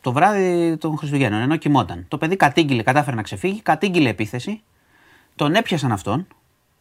Το 0.00 0.12
βράδυ 0.12 0.76
των 0.76 0.96
Χριστουγέννων, 0.96 1.40
ενώ 1.40 1.56
κοιμόταν. 1.56 2.04
Το 2.08 2.18
παιδί 2.18 2.36
κατήγγειλε, 2.36 2.82
κατάφερε 2.82 3.16
να 3.16 3.22
ξεφύγει, 3.22 3.60
κατήγγειλε 3.60 4.08
επίθεση, 4.08 4.62
τον 5.36 5.54
έπιασαν 5.54 5.92
αυτόν 5.92 6.26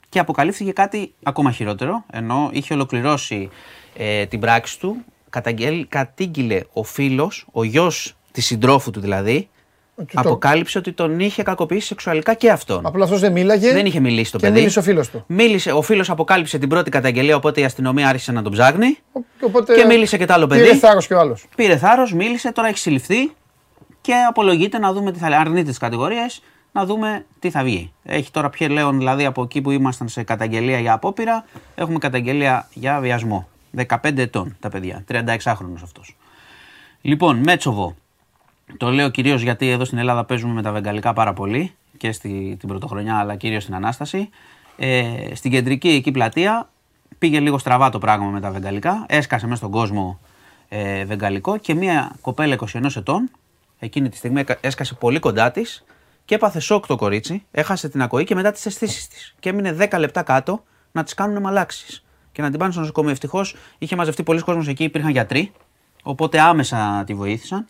και 0.09 0.19
αποκαλύφθηκε 0.19 0.71
κάτι 0.71 1.13
ακόμα 1.23 1.51
χειρότερο, 1.51 2.03
ενώ 2.11 2.49
είχε 2.53 2.73
ολοκληρώσει 2.73 3.49
ε, 3.97 4.25
την 4.25 4.39
πράξη 4.39 4.79
του, 4.79 5.03
κατήγγειλε 5.89 6.61
ο 6.73 6.83
φίλος, 6.83 7.47
ο 7.51 7.63
γιος 7.63 8.15
της 8.31 8.45
συντρόφου 8.45 8.91
του 8.91 8.99
δηλαδή, 8.99 9.49
αποκάλυψε 10.13 10.77
ότι 10.77 10.91
τον 10.91 11.19
είχε 11.19 11.43
κακοποιήσει 11.43 11.87
σεξουαλικά 11.87 12.33
και 12.33 12.51
αυτόν. 12.51 12.85
Απλά 12.85 13.03
αυτός 13.03 13.19
δεν 13.19 13.31
μίλαγε. 13.31 13.71
Δεν 13.71 13.85
είχε 13.85 13.99
μιλήσει 13.99 14.31
το 14.31 14.37
και 14.37 14.45
παιδί. 14.45 14.59
Μίλησε 14.59 14.79
ο 14.79 14.81
φίλος 14.81 15.09
του. 15.09 15.23
Μίλησε, 15.27 15.71
ο 15.71 15.81
φίλος 15.81 16.09
αποκάλυψε 16.09 16.57
την 16.57 16.69
πρώτη 16.69 16.89
καταγγελία, 16.89 17.35
οπότε 17.35 17.61
η 17.61 17.63
αστυνομία 17.63 18.07
άρχισε 18.07 18.31
να 18.31 18.41
τον 18.41 18.51
ψάχνει. 18.51 18.97
Οπότε 19.41 19.75
και 19.75 19.85
μίλησε 19.85 20.17
και 20.17 20.25
το 20.25 20.33
άλλο 20.33 20.47
παιδί. 20.47 20.61
Πήρε 20.61 20.75
θάρρος 20.75 21.07
και 21.07 21.13
ο 21.13 21.19
άλλος. 21.19 21.45
Πήρε 21.55 21.77
θάρρος, 21.77 22.13
μίλησε, 22.13 22.51
τώρα 22.51 22.67
έχει 22.67 22.77
συλληφθεί 22.77 23.31
και 24.01 24.13
απολογείται 24.29 24.77
να 24.79 24.93
δούμε 24.93 25.11
τι 25.11 25.19
θα 25.19 25.29
λέει. 25.29 25.39
Αρνείται 25.39 25.69
τις 25.69 25.77
κατηγορίες, 25.77 26.41
να 26.71 26.85
δούμε 26.85 27.25
τι 27.39 27.49
θα 27.49 27.63
βγει. 27.63 27.91
Έχει 28.03 28.31
τώρα 28.31 28.49
πλέον, 28.49 28.97
δηλαδή 28.97 29.25
από 29.25 29.41
εκεί 29.41 29.61
που 29.61 29.71
ήμασταν 29.71 30.07
σε 30.07 30.23
καταγγελία 30.23 30.79
για 30.79 30.93
απόπειρα, 30.93 31.45
έχουμε 31.75 31.97
καταγγελία 31.97 32.67
για 32.73 32.99
βιασμό. 32.99 33.47
15 33.87 34.17
ετών 34.17 34.55
τα 34.59 34.69
παιδιά, 34.69 35.03
36χρονο 35.11 35.79
αυτός. 35.83 36.15
Λοιπόν, 37.01 37.37
Μέτσοβο, 37.37 37.95
το 38.77 38.89
λέω 38.89 39.09
κυρίως 39.09 39.41
γιατί 39.41 39.69
εδώ 39.69 39.85
στην 39.85 39.97
Ελλάδα 39.97 40.25
παίζουμε 40.25 40.53
με 40.53 40.61
τα 40.61 40.71
βεγγαλικά 40.71 41.13
πάρα 41.13 41.33
πολύ 41.33 41.75
και 41.97 42.11
στη, 42.11 42.55
την 42.59 42.67
πρωτοχρονιά 42.67 43.17
αλλά 43.17 43.35
κυρίως 43.35 43.63
στην 43.63 43.75
Ανάσταση. 43.75 44.29
Ε, 44.77 45.05
στην 45.33 45.51
κεντρική 45.51 45.89
εκεί 45.89 46.11
πλατεία 46.11 46.69
πήγε 47.17 47.39
λίγο 47.39 47.57
στραβά 47.57 47.89
το 47.89 47.99
πράγμα 47.99 48.29
με 48.29 48.39
τα 48.39 48.51
βεγγαλικά. 48.51 49.05
Έσκασε 49.07 49.45
μέσα 49.45 49.57
στον 49.57 49.71
κόσμο 49.71 50.19
ε, 50.69 51.05
βεγγαλικό 51.05 51.57
και 51.57 51.73
μια 51.73 52.15
κοπέλα 52.21 52.55
21 52.73 52.95
ετών 52.95 53.29
εκείνη 53.79 54.09
τη 54.09 54.17
στιγμή 54.17 54.43
έσκασε 54.61 54.93
πολύ 54.93 55.19
κοντά 55.19 55.51
της 55.51 55.83
και 56.25 56.35
έπαθε 56.35 56.59
σοκ 56.59 56.87
το 56.87 56.95
κορίτσι, 56.95 57.43
έχασε 57.51 57.89
την 57.89 58.01
ακοή 58.01 58.23
και 58.23 58.35
μετά 58.35 58.51
τις 58.51 58.65
αισθήσεις 58.65 59.07
της. 59.07 59.35
Και 59.39 59.49
έμεινε 59.49 59.75
10 59.79 59.99
λεπτά 59.99 60.21
κάτω 60.23 60.63
να 60.91 61.03
τη 61.03 61.15
κάνουν 61.15 61.41
μαλάξεις 61.41 62.05
και 62.31 62.41
να 62.41 62.49
την 62.49 62.59
πάνε 62.59 62.71
στο 62.71 62.81
νοσοκομείο. 62.81 63.11
Ευτυχώς 63.11 63.55
είχε 63.77 63.95
μαζευτεί 63.95 64.23
πολλοί 64.23 64.41
κόσμος 64.41 64.67
εκεί, 64.67 64.83
υπήρχαν 64.83 65.11
γιατροί, 65.11 65.51
οπότε 66.03 66.39
άμεσα 66.39 67.03
τη 67.05 67.13
βοήθησαν. 67.13 67.67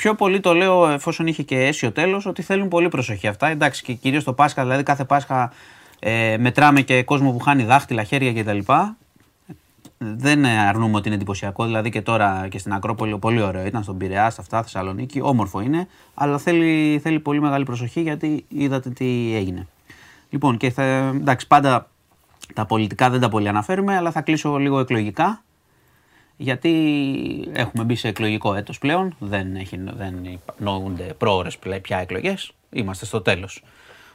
Πιο 0.00 0.14
πολύ 0.14 0.40
το 0.40 0.54
λέω 0.54 0.88
εφόσον 0.88 1.26
είχε 1.26 1.42
και 1.42 1.58
αίσιο 1.58 1.92
τέλος 1.92 2.26
ότι 2.26 2.42
θέλουν 2.42 2.68
πολύ 2.68 2.88
προσοχή 2.88 3.26
αυτά. 3.26 3.48
Εντάξει, 3.48 3.82
και 3.82 3.92
κυρίως 3.92 4.24
το 4.24 4.32
Πάσχα, 4.32 4.62
δηλαδή 4.62 4.82
κάθε 4.82 5.04
Πάσχα 5.04 5.52
ε, 5.98 6.36
μετράμε 6.38 6.80
και 6.80 7.02
κόσμο 7.02 7.32
που 7.32 7.38
χάνει 7.38 7.62
δάχτυλα, 7.64 8.02
χέρια 8.02 8.42
κτλ. 8.42 8.58
Δεν 9.98 10.44
αρνούμε 10.44 10.96
ότι 10.96 11.06
είναι 11.06 11.16
εντυπωσιακό, 11.16 11.64
δηλαδή 11.64 11.90
και 11.90 12.02
τώρα 12.02 12.46
και 12.50 12.58
στην 12.58 12.72
Ακρόπολη 12.72 13.18
πολύ 13.18 13.42
ωραίο 13.42 13.66
ήταν, 13.66 13.82
στον 13.82 13.96
Πειραιά, 13.96 14.30
στα 14.30 14.40
αυτά, 14.40 14.62
Θεσσαλονίκη, 14.62 15.20
όμορφο 15.20 15.60
είναι, 15.60 15.88
αλλά 16.14 16.38
θέλει, 16.38 17.00
θέλει 17.02 17.20
πολύ 17.20 17.40
μεγάλη 17.40 17.64
προσοχή 17.64 18.00
γιατί 18.00 18.44
είδατε 18.48 18.90
τι 18.90 19.34
έγινε. 19.34 19.66
Λοιπόν, 20.30 20.56
και 20.56 20.70
θα, 20.70 20.82
εντάξει, 21.14 21.46
πάντα 21.46 21.90
τα 22.54 22.66
πολιτικά 22.66 23.10
δεν 23.10 23.20
τα 23.20 23.28
πολύ 23.28 23.48
αναφέρουμε, 23.48 23.96
αλλά 23.96 24.10
θα 24.10 24.20
κλείσω 24.20 24.56
λίγο 24.56 24.78
εκλογικά 24.80 25.42
γιατί 26.42 26.72
έχουμε 27.52 27.84
μπει 27.84 27.94
σε 27.94 28.08
εκλογικό 28.08 28.54
έτος 28.54 28.78
πλέον, 28.78 29.16
δεν, 29.18 29.56
έχει, 29.56 29.80
δεν 29.96 30.40
νοούνται 30.58 31.14
πρόορες 31.18 31.58
πια 31.82 31.98
εκλογές, 31.98 32.52
είμαστε 32.70 33.04
στο 33.04 33.20
τέλος. 33.20 33.62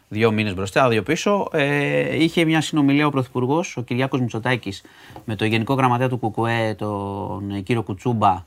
Δύο 0.08 0.32
μήνες 0.32 0.54
μπροστά, 0.54 0.90
δύο 0.90 1.04
πίσω. 1.04 1.48
Ε, 1.52 2.24
είχε 2.24 2.46
μια 2.46 2.62
συνομιλία 2.62 3.08
ο 3.08 3.10
Πρωθυπουργός, 3.10 3.78
ο 3.78 3.82
Κυριάκος 3.82 4.20
Μητσοτάκης, 4.20 4.84
με 5.26 5.36
το 5.36 5.46
Γενικό 5.46 5.74
Γραμματέα 5.74 6.10
του 6.10 6.20
ΚΚΕ, 6.20 6.76
τον 6.78 7.64
κύριο 7.64 7.84
Κουτσούμπα. 7.84 8.46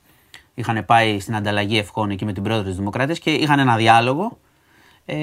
Είχαν 0.55 0.85
πάει 0.85 1.21
στην 1.21 1.35
ανταλλαγή 1.35 1.79
ευχών 1.79 2.11
εκεί 2.11 2.25
με 2.25 2.33
την 2.33 2.43
πρόεδρο 2.43 2.65
της 2.65 2.77
Δημοκρατία 2.77 3.15
και 3.15 3.31
είχαν 3.31 3.59
ένα 3.59 3.77
διάλογο. 3.77 4.39
Ε, 5.05 5.17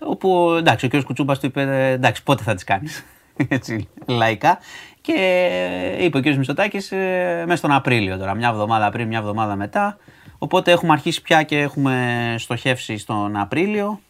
όπου 0.00 0.54
εντάξει, 0.58 0.84
ο 0.84 0.88
κύριος 0.88 1.06
Κουτσούμπας 1.06 1.38
του 1.38 1.46
είπε: 1.46 1.90
Εντάξει, 1.90 2.22
πότε 2.22 2.42
θα 2.42 2.54
τις 2.54 2.64
κάνεις. 2.64 3.04
Έτσι, 3.48 3.88
λαϊκά. 4.06 4.58
Και 5.06 5.96
είπε 5.98 6.18
ο 6.18 6.20
κ. 6.20 6.24
Μητσοτάκης 6.24 6.92
ε, 6.92 7.44
μέσα 7.46 7.56
στον 7.56 7.72
Απρίλιο 7.72 8.16
τώρα, 8.18 8.34
μια 8.34 8.48
εβδομάδα 8.48 8.90
πριν, 8.90 9.06
μια 9.06 9.18
εβδομάδα 9.18 9.56
μετά. 9.56 9.98
Οπότε 10.38 10.72
έχουμε 10.72 10.92
αρχίσει 10.92 11.22
πια 11.22 11.42
και 11.42 11.58
έχουμε 11.58 12.34
στοχεύσει 12.38 12.98
στον 12.98 13.36
Απρίλιο. 13.36 14.00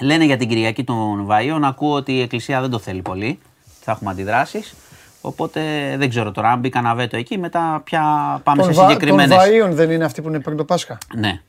Λένε 0.00 0.24
για 0.24 0.36
την 0.36 0.48
Κυριακή 0.48 0.84
των 0.84 1.28
Βαΐων, 1.30 1.60
ακούω 1.62 1.94
ότι 1.94 2.12
η 2.12 2.20
Εκκλησία 2.20 2.60
δεν 2.60 2.70
το 2.70 2.78
θέλει 2.78 3.02
πολύ. 3.02 3.38
Θα 3.80 3.92
έχουμε 3.92 4.10
αντιδράσεις. 4.10 4.74
Οπότε 5.20 5.60
δεν 5.98 6.08
ξέρω 6.08 6.30
τώρα 6.30 6.50
αν 6.50 6.58
μπήκα 6.58 6.80
να 6.80 6.94
βέτο 6.94 7.16
εκεί, 7.16 7.38
μετά 7.38 7.80
πια 7.84 8.02
πάμε 8.42 8.62
σε 8.62 8.72
συγκεκριμένε. 8.72 9.34
Των 9.34 9.44
Βαΐων 9.44 9.70
δεν 9.70 9.90
είναι 9.90 10.04
αυτή 10.04 10.22
που 10.22 10.28
είναι 10.28 10.40
πριν 10.40 10.56
το 10.56 10.64
Πάσχα; 10.64 10.98
Ναι. 11.14 11.40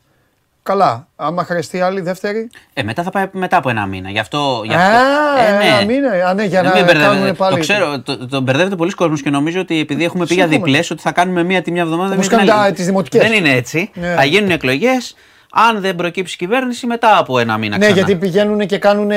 Καλά. 0.64 1.08
Άμα 1.16 1.44
χρειαστεί 1.44 1.82
άλλη 1.82 2.02
δεύτερη. 2.02 2.50
Ε, 2.74 2.84
μετά 2.84 3.04
θα 3.04 3.10
πάει 3.10 3.26
μετά 3.32 3.58
από 3.58 3.70
ένα 3.70 3.86
μήνα. 3.86 4.10
Γι' 4.10 4.20
αυτό. 4.20 4.62
Γι 4.66 4.74
αυτό 4.74 4.98
Α, 4.98 5.48
ε, 5.48 5.58
ναι. 5.58 5.66
ένα 5.66 5.86
μήνα. 5.86 6.30
Α, 6.30 6.34
ναι, 6.34 6.44
για 6.44 6.62
να 6.62 6.72
κάνουμε 6.94 7.34
πάλι. 7.34 7.56
Το 7.56 7.62
ξέρω, 7.62 8.00
το, 8.00 8.28
το 8.28 8.42
μπερδεύεται 8.42 8.76
πολλοί 8.76 8.92
κόσμος 8.92 9.22
και 9.22 9.30
νομίζω 9.30 9.60
ότι 9.60 9.80
επειδή 9.80 10.04
έχουμε 10.04 10.26
πει 10.26 10.34
για 10.34 10.48
διπλές, 10.48 10.92
ότι 10.92 11.02
θα 11.02 11.12
κάνουμε 11.12 11.44
μία 11.44 11.62
τη 11.62 11.72
μια 11.72 11.82
εβδομάδα. 11.82 12.14
Όπως 12.14 12.28
κάνουν 12.28 12.74
τις 12.74 12.86
δημοτικές. 12.86 13.22
Δεν 13.22 13.34
είναι 13.34 13.50
έτσι. 13.50 13.92
Ναι. 13.94 14.14
Θα 14.16 14.24
γίνουν 14.24 14.50
εκλογές. 14.50 15.16
Αν 15.56 15.82
δεν 15.82 15.96
προκύψει 15.96 16.38
κυβέρνηση, 16.38 16.88
μετά 16.88 17.18
από 17.18 17.40
ένα 17.40 17.58
μήνα 17.58 17.78
Ναι, 17.78 17.88
γιατί 17.88 18.16
πηγαίνουν 18.16 18.66
και 18.66 18.78
κάνουν 18.78 19.10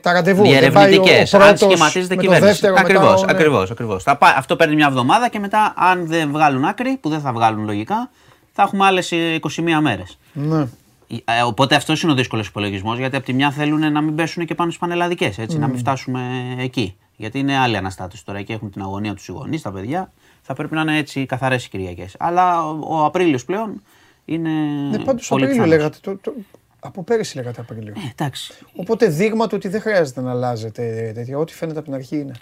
τα 0.00 0.12
ραντεβού. 0.12 0.42
Διερευνητικές. 0.42 1.34
Αν 1.34 1.56
σχηματίζεται 1.56 2.16
κυβέρνηση. 2.16 2.66
Ακριβώς. 2.76 3.24
Ακριβώς, 3.28 3.70
ακριβώς. 3.70 4.04
Αυτό 4.36 4.56
παίρνει 4.56 4.74
μια 4.74 4.86
εβδομάδα 4.86 5.28
και 5.28 5.38
μετά, 5.38 5.74
αν 5.76 6.06
δεν 6.06 6.28
βγάλουν 6.32 6.64
άκρη, 6.64 6.98
που 7.00 7.08
δεν 7.08 7.20
θα 7.20 7.32
βγάλουν 7.32 7.64
λογικά, 7.64 8.10
θα 8.56 8.62
έχουμε 8.62 8.84
άλλες 8.84 9.12
21 9.40 9.78
μέρες. 9.80 10.18
Ναι. 10.32 10.66
Ε, 11.08 11.42
οπότε 11.46 11.74
αυτός 11.74 12.02
είναι 12.02 12.12
ο 12.12 12.14
δύσκολος 12.14 12.46
υπολογισμός, 12.46 12.98
γιατί 12.98 13.16
από 13.16 13.24
τη 13.24 13.32
μια 13.32 13.50
θέλουν 13.50 13.92
να 13.92 14.00
μην 14.00 14.14
πέσουν 14.14 14.46
και 14.46 14.54
πάνω 14.54 14.70
στις 14.70 14.80
πανελλαδικές, 14.80 15.38
έτσι, 15.38 15.58
να 15.58 15.66
μην 15.66 15.78
φτάσουμε 15.78 16.20
εκεί. 16.58 16.96
Γιατί 17.16 17.38
είναι 17.38 17.56
άλλη 17.56 17.76
αναστάτωση 17.76 18.24
τώρα 18.24 18.42
και 18.42 18.52
έχουν 18.52 18.70
την 18.70 18.82
αγωνία 18.82 19.14
τους 19.14 19.28
οι 19.28 19.32
γονείς, 19.32 19.62
τα 19.62 19.72
παιδιά. 19.72 20.12
Θα 20.42 20.54
πρέπει 20.54 20.74
να 20.74 20.80
είναι 20.80 20.96
έτσι 20.96 21.26
καθαρές 21.26 21.64
οι 21.64 21.68
Κυριακές. 21.68 22.14
Αλλά 22.18 22.68
ο, 22.68 22.78
ο 22.80 23.04
Απρίλιος 23.04 23.44
πλέον 23.44 23.82
είναι. 24.24 24.50
Ναι, 24.90 24.98
πάντως 24.98 25.32
Απρίλιο 25.32 25.66
λέγατε. 25.66 25.98
Το, 26.00 26.16
το, 26.16 26.32
από 26.80 27.02
πέρυσι 27.02 27.36
λέγατε 27.36 27.60
Απρίλιο. 27.60 27.92
Ε, 27.96 28.10
εντάξει. 28.10 28.52
Οπότε 28.76 29.06
δείγμα 29.06 29.46
του 29.46 29.52
ότι 29.56 29.68
δεν 29.68 29.80
χρειάζεται 29.80 30.20
να 30.20 30.30
αλλάζετε 30.30 31.12
τέτοια. 31.14 31.38
Ό,τι 31.38 31.52
φαίνεται 31.54 31.78
από 31.78 31.86
την 31.86 31.96
αρχή 31.96 32.18
είναι. 32.18 32.34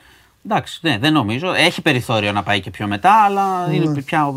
Εντάξει, 0.44 0.78
ναι, 0.82 0.98
δεν 0.98 1.12
νομίζω. 1.12 1.52
Έχει 1.52 1.82
περιθώριο 1.82 2.32
να 2.32 2.42
πάει 2.42 2.60
και 2.60 2.70
πιο 2.70 2.86
μετά, 2.86 3.24
αλλά 3.24 3.66
ναι. 3.66 3.74
είναι 3.74 4.02
πια 4.02 4.26
ο, 4.26 4.30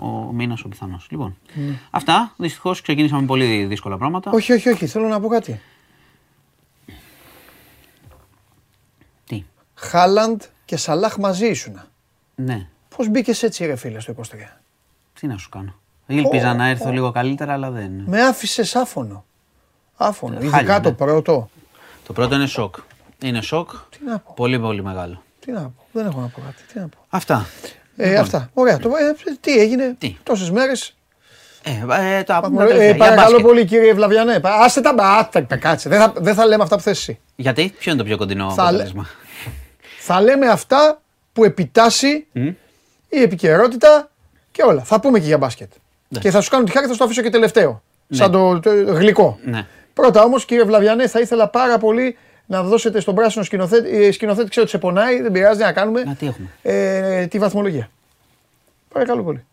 ο, 0.00 0.06
ο 0.06 0.32
μήνας 0.32 0.62
ο 0.64 0.68
πιθανός. 0.68 1.06
Λοιπόν, 1.10 1.36
ναι. 1.54 1.78
αυτά. 1.90 2.34
Δυστυχώς 2.36 2.80
ξεκίνησαμε 2.80 3.20
με 3.20 3.26
πολύ 3.26 3.64
δύσκολα 3.64 3.98
πράγματα. 3.98 4.30
Όχι, 4.30 4.52
όχι, 4.52 4.68
όχι. 4.68 4.86
Θέλω 4.86 5.08
να 5.08 5.20
πω 5.20 5.28
κάτι. 5.28 5.60
Τι; 9.24 9.44
Χάλαντ 9.74 10.42
και 10.64 10.76
Σαλάχ 10.76 11.16
μαζί 11.16 11.46
ήσουν. 11.46 11.80
Ναι. 12.34 12.68
Πώς 12.96 13.08
μπήκες 13.08 13.42
έτσι, 13.42 13.66
ρε 13.66 13.76
φίλε, 13.76 14.00
στο 14.00 14.14
23. 14.16 14.22
Τι 15.20 15.26
να 15.26 15.36
σου 15.36 15.48
κάνω. 15.48 15.74
Ήλπιζα 16.06 16.52
oh, 16.52 16.56
να 16.56 16.66
έρθω 16.66 16.88
oh. 16.88 16.92
λίγο 16.92 17.10
καλύτερα, 17.10 17.52
αλλά 17.52 17.70
δεν. 17.70 18.02
Με 18.06 18.22
άφησες 18.22 18.76
άφωνο. 18.76 19.24
Άφωνο. 19.96 20.38
Ε, 20.38 20.44
Ειδικά 20.44 20.78
ναι. 20.78 20.80
το 20.80 20.92
πρώτο. 20.92 21.50
Το 22.06 22.12
πρώτο 22.12 22.34
είναι 22.34 22.46
σοκ. 22.46 22.76
Είναι 23.22 23.40
σοκ. 23.40 23.70
Τι 23.70 24.04
να 24.04 24.18
πω. 24.18 24.32
Πολύ, 24.36 24.58
πολύ 24.58 24.82
μεγάλο. 24.82 25.22
Τι 25.50 25.56
να 25.56 25.62
πω. 25.62 25.84
Δεν 25.92 26.06
έχω 26.06 26.20
να 26.20 26.26
πω 26.26 26.40
κάτι. 26.40 26.62
Τι 26.72 26.78
να 26.78 26.88
πω. 26.88 26.98
Αυτά. 27.08 27.46
Ε, 27.96 28.08
λοιπόν. 28.08 28.20
Αυτά. 28.20 28.50
Ωραία. 28.54 28.78
Το, 28.78 28.88
ε, 28.88 29.34
τι 29.40 29.58
έγινε 29.58 29.96
τόσες 30.22 30.50
μέρες. 30.50 30.94
Ε, 31.62 31.70
ε, 32.18 32.22
το 32.22 32.60
ε, 32.78 32.94
παρακαλώ 32.94 33.40
πολύ 33.40 33.64
κύριε 33.64 33.92
Βλαβιανέ. 33.92 34.40
Άστε 34.42 34.80
τα 34.80 34.92
μπάτα, 34.92 35.56
κάτσε. 35.56 35.88
Δεν 35.88 36.00
θα, 36.00 36.12
δεν 36.16 36.34
θα 36.34 36.46
λέμε 36.46 36.62
αυτά 36.62 36.76
που 36.76 36.82
θες 36.82 36.98
εσύ. 36.98 37.18
Γιατί, 37.36 37.74
ποιο 37.78 37.92
είναι 37.92 38.00
το 38.00 38.06
πιο 38.06 38.16
κοντινό 38.16 38.50
θα, 38.50 38.62
αποτέλεσμα; 38.62 39.06
Θα 40.00 40.20
λέμε 40.20 40.46
αυτά 40.46 41.00
που 41.32 41.44
επιτάσσει 41.44 42.26
mm. 42.34 42.54
η 43.08 43.22
επικαιρότητα 43.22 44.10
και 44.52 44.62
όλα. 44.62 44.82
Θα 44.82 45.00
πούμε 45.00 45.18
και 45.18 45.26
για 45.26 45.38
μπάσκετ. 45.38 45.72
Ναι. 46.08 46.18
Και 46.18 46.30
θα 46.30 46.40
σου 46.40 46.50
κάνω 46.50 46.64
τη 46.64 46.70
χάρη, 46.70 46.86
θα 46.86 46.92
σου 46.92 46.98
το 46.98 47.04
αφήσω 47.04 47.22
και 47.22 47.30
τελευταίο. 47.30 47.82
Ναι. 48.06 48.16
Σαν 48.16 48.30
το, 48.30 48.60
το 48.60 48.70
γλυκό. 48.86 49.38
Ναι. 49.44 49.66
Πρώτα 49.94 50.22
όμως, 50.22 50.44
κύριε 50.44 50.64
Βλαβιανέ, 50.64 51.06
θα 51.06 51.20
ήθελα 51.20 51.48
πάρα 51.48 51.78
πολύ 51.78 52.16
να 52.50 52.62
δώσετε 52.62 53.00
στον 53.00 53.14
πράσινο 53.14 53.44
σκηνοθέτη. 53.44 54.04
Ε, 54.04 54.12
σκηνοθέτη 54.12 54.48
ξέρω 54.48 54.62
ότι 54.62 54.70
σε 54.70 54.78
πονάει, 54.78 55.20
δεν 55.20 55.32
πειράζει 55.32 55.60
να 55.60 55.72
κάνουμε. 55.72 56.02
Να, 56.04 56.14
τι 56.14 56.26
έχουμε. 56.26 56.48
Ε, 56.62 57.26
τη 57.26 57.38
βαθμολογία. 57.38 57.90
Παρακαλώ 58.92 59.22
πολύ. 59.22 59.44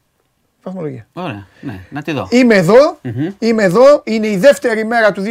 Βαθμολογία. 0.63 1.07
Ωραία. 1.13 1.47
Ναι, 1.61 1.79
να 1.89 2.01
τη 2.01 2.11
δω. 2.11 2.27
Είμαι 2.29 2.55
εδώ, 2.55 2.99
mm-hmm. 3.03 3.33
είμαι 3.39 3.63
εδώ. 3.63 4.01
Είναι 4.03 4.27
η 4.27 4.37
δεύτερη 4.37 4.85
μέρα 4.85 5.11
του 5.11 5.23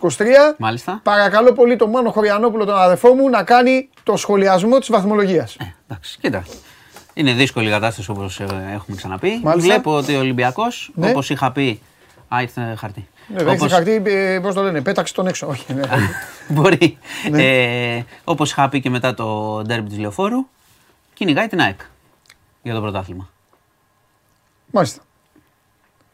2023. 0.00 0.24
Μάλιστα. 0.58 1.00
Παρακαλώ 1.02 1.52
πολύ 1.52 1.76
τον 1.76 1.90
Μάνο 1.90 2.10
Χωριανόπουλο, 2.10 2.64
τον 2.64 2.78
αδερφό 2.78 3.14
μου, 3.14 3.28
να 3.28 3.42
κάνει 3.42 3.88
το 4.02 4.16
σχολιασμό 4.16 4.78
της 4.78 4.90
βαθμολογίας. 4.90 5.56
Ε, 5.60 5.64
εντάξει, 5.88 6.18
κοίτα. 6.20 6.44
Είναι 7.14 7.32
δύσκολη 7.32 7.68
η 7.68 7.70
κατάσταση 7.70 8.10
όπως 8.10 8.40
ε, 8.40 8.44
έχουμε 8.74 8.96
ξαναπεί. 8.96 9.40
Μάλιστα. 9.42 9.72
Βλέπω 9.72 9.96
ότι 9.96 10.16
ο 10.16 10.18
Ολυμπιακός, 10.18 10.90
ναι. 10.94 11.10
όπως 11.10 11.30
είχα 11.30 11.52
πει 11.52 11.80
Α, 12.28 12.42
ήρθε 12.42 12.74
χαρτί. 12.78 13.08
Ναι, 13.34 13.50
Όπως... 13.50 13.72
χαρτί, 13.72 14.02
ε, 14.04 14.38
πώς 14.42 14.54
το 14.54 14.62
λένε, 14.62 14.82
πέταξε 14.82 15.14
τον 15.14 15.26
έξω. 15.26 15.46
Όχι, 15.46 15.74
ναι. 15.74 15.82
Μπορεί. 16.54 16.98
ναι. 17.30 17.42
ε, 17.96 18.04
όπως 18.24 18.50
είχα 18.50 18.68
πει 18.68 18.80
και 18.80 18.90
μετά 18.90 19.14
το 19.14 19.60
ντέρμπι 19.62 19.88
της 19.88 19.98
Λεωφόρου, 19.98 20.46
κυνηγάει 21.14 21.46
την 21.46 21.60
ΑΕΚ 21.60 21.80
για 22.62 22.74
το 22.74 22.80
πρωτάθλημα. 22.80 23.28
Μάλιστα. 24.70 25.02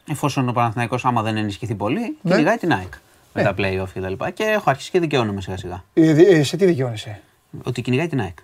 Εφόσον 0.08 0.48
ο 0.48 0.52
Παναθηναϊκός 0.52 1.04
άμα 1.04 1.22
δεν 1.22 1.36
ενισχυθεί 1.36 1.74
πολύ, 1.74 2.16
ναι. 2.20 2.30
κυνηγάει 2.30 2.56
την 2.56 2.72
ΑΕΚ 2.72 2.92
με 3.32 3.42
ναι. 3.42 3.52
τα 3.52 3.54
play-off 3.58 3.88
και 3.92 4.00
τα 4.00 4.08
λοιπά. 4.08 4.30
Και 4.30 4.44
έχω 4.44 4.70
αρχίσει 4.70 4.90
και 4.90 5.00
δικαιώνομαι 5.00 5.40
σιγά 5.40 5.56
σιγά. 5.56 5.84
Ε, 5.94 6.10
ε, 6.10 6.42
σε 6.42 6.56
τι 6.56 6.64
δικαιώνεσαι; 6.64 7.20
Ότι 7.64 7.82
κυνηγάει 7.82 8.08
την 8.08 8.20
ΑΕΚ. 8.20 8.36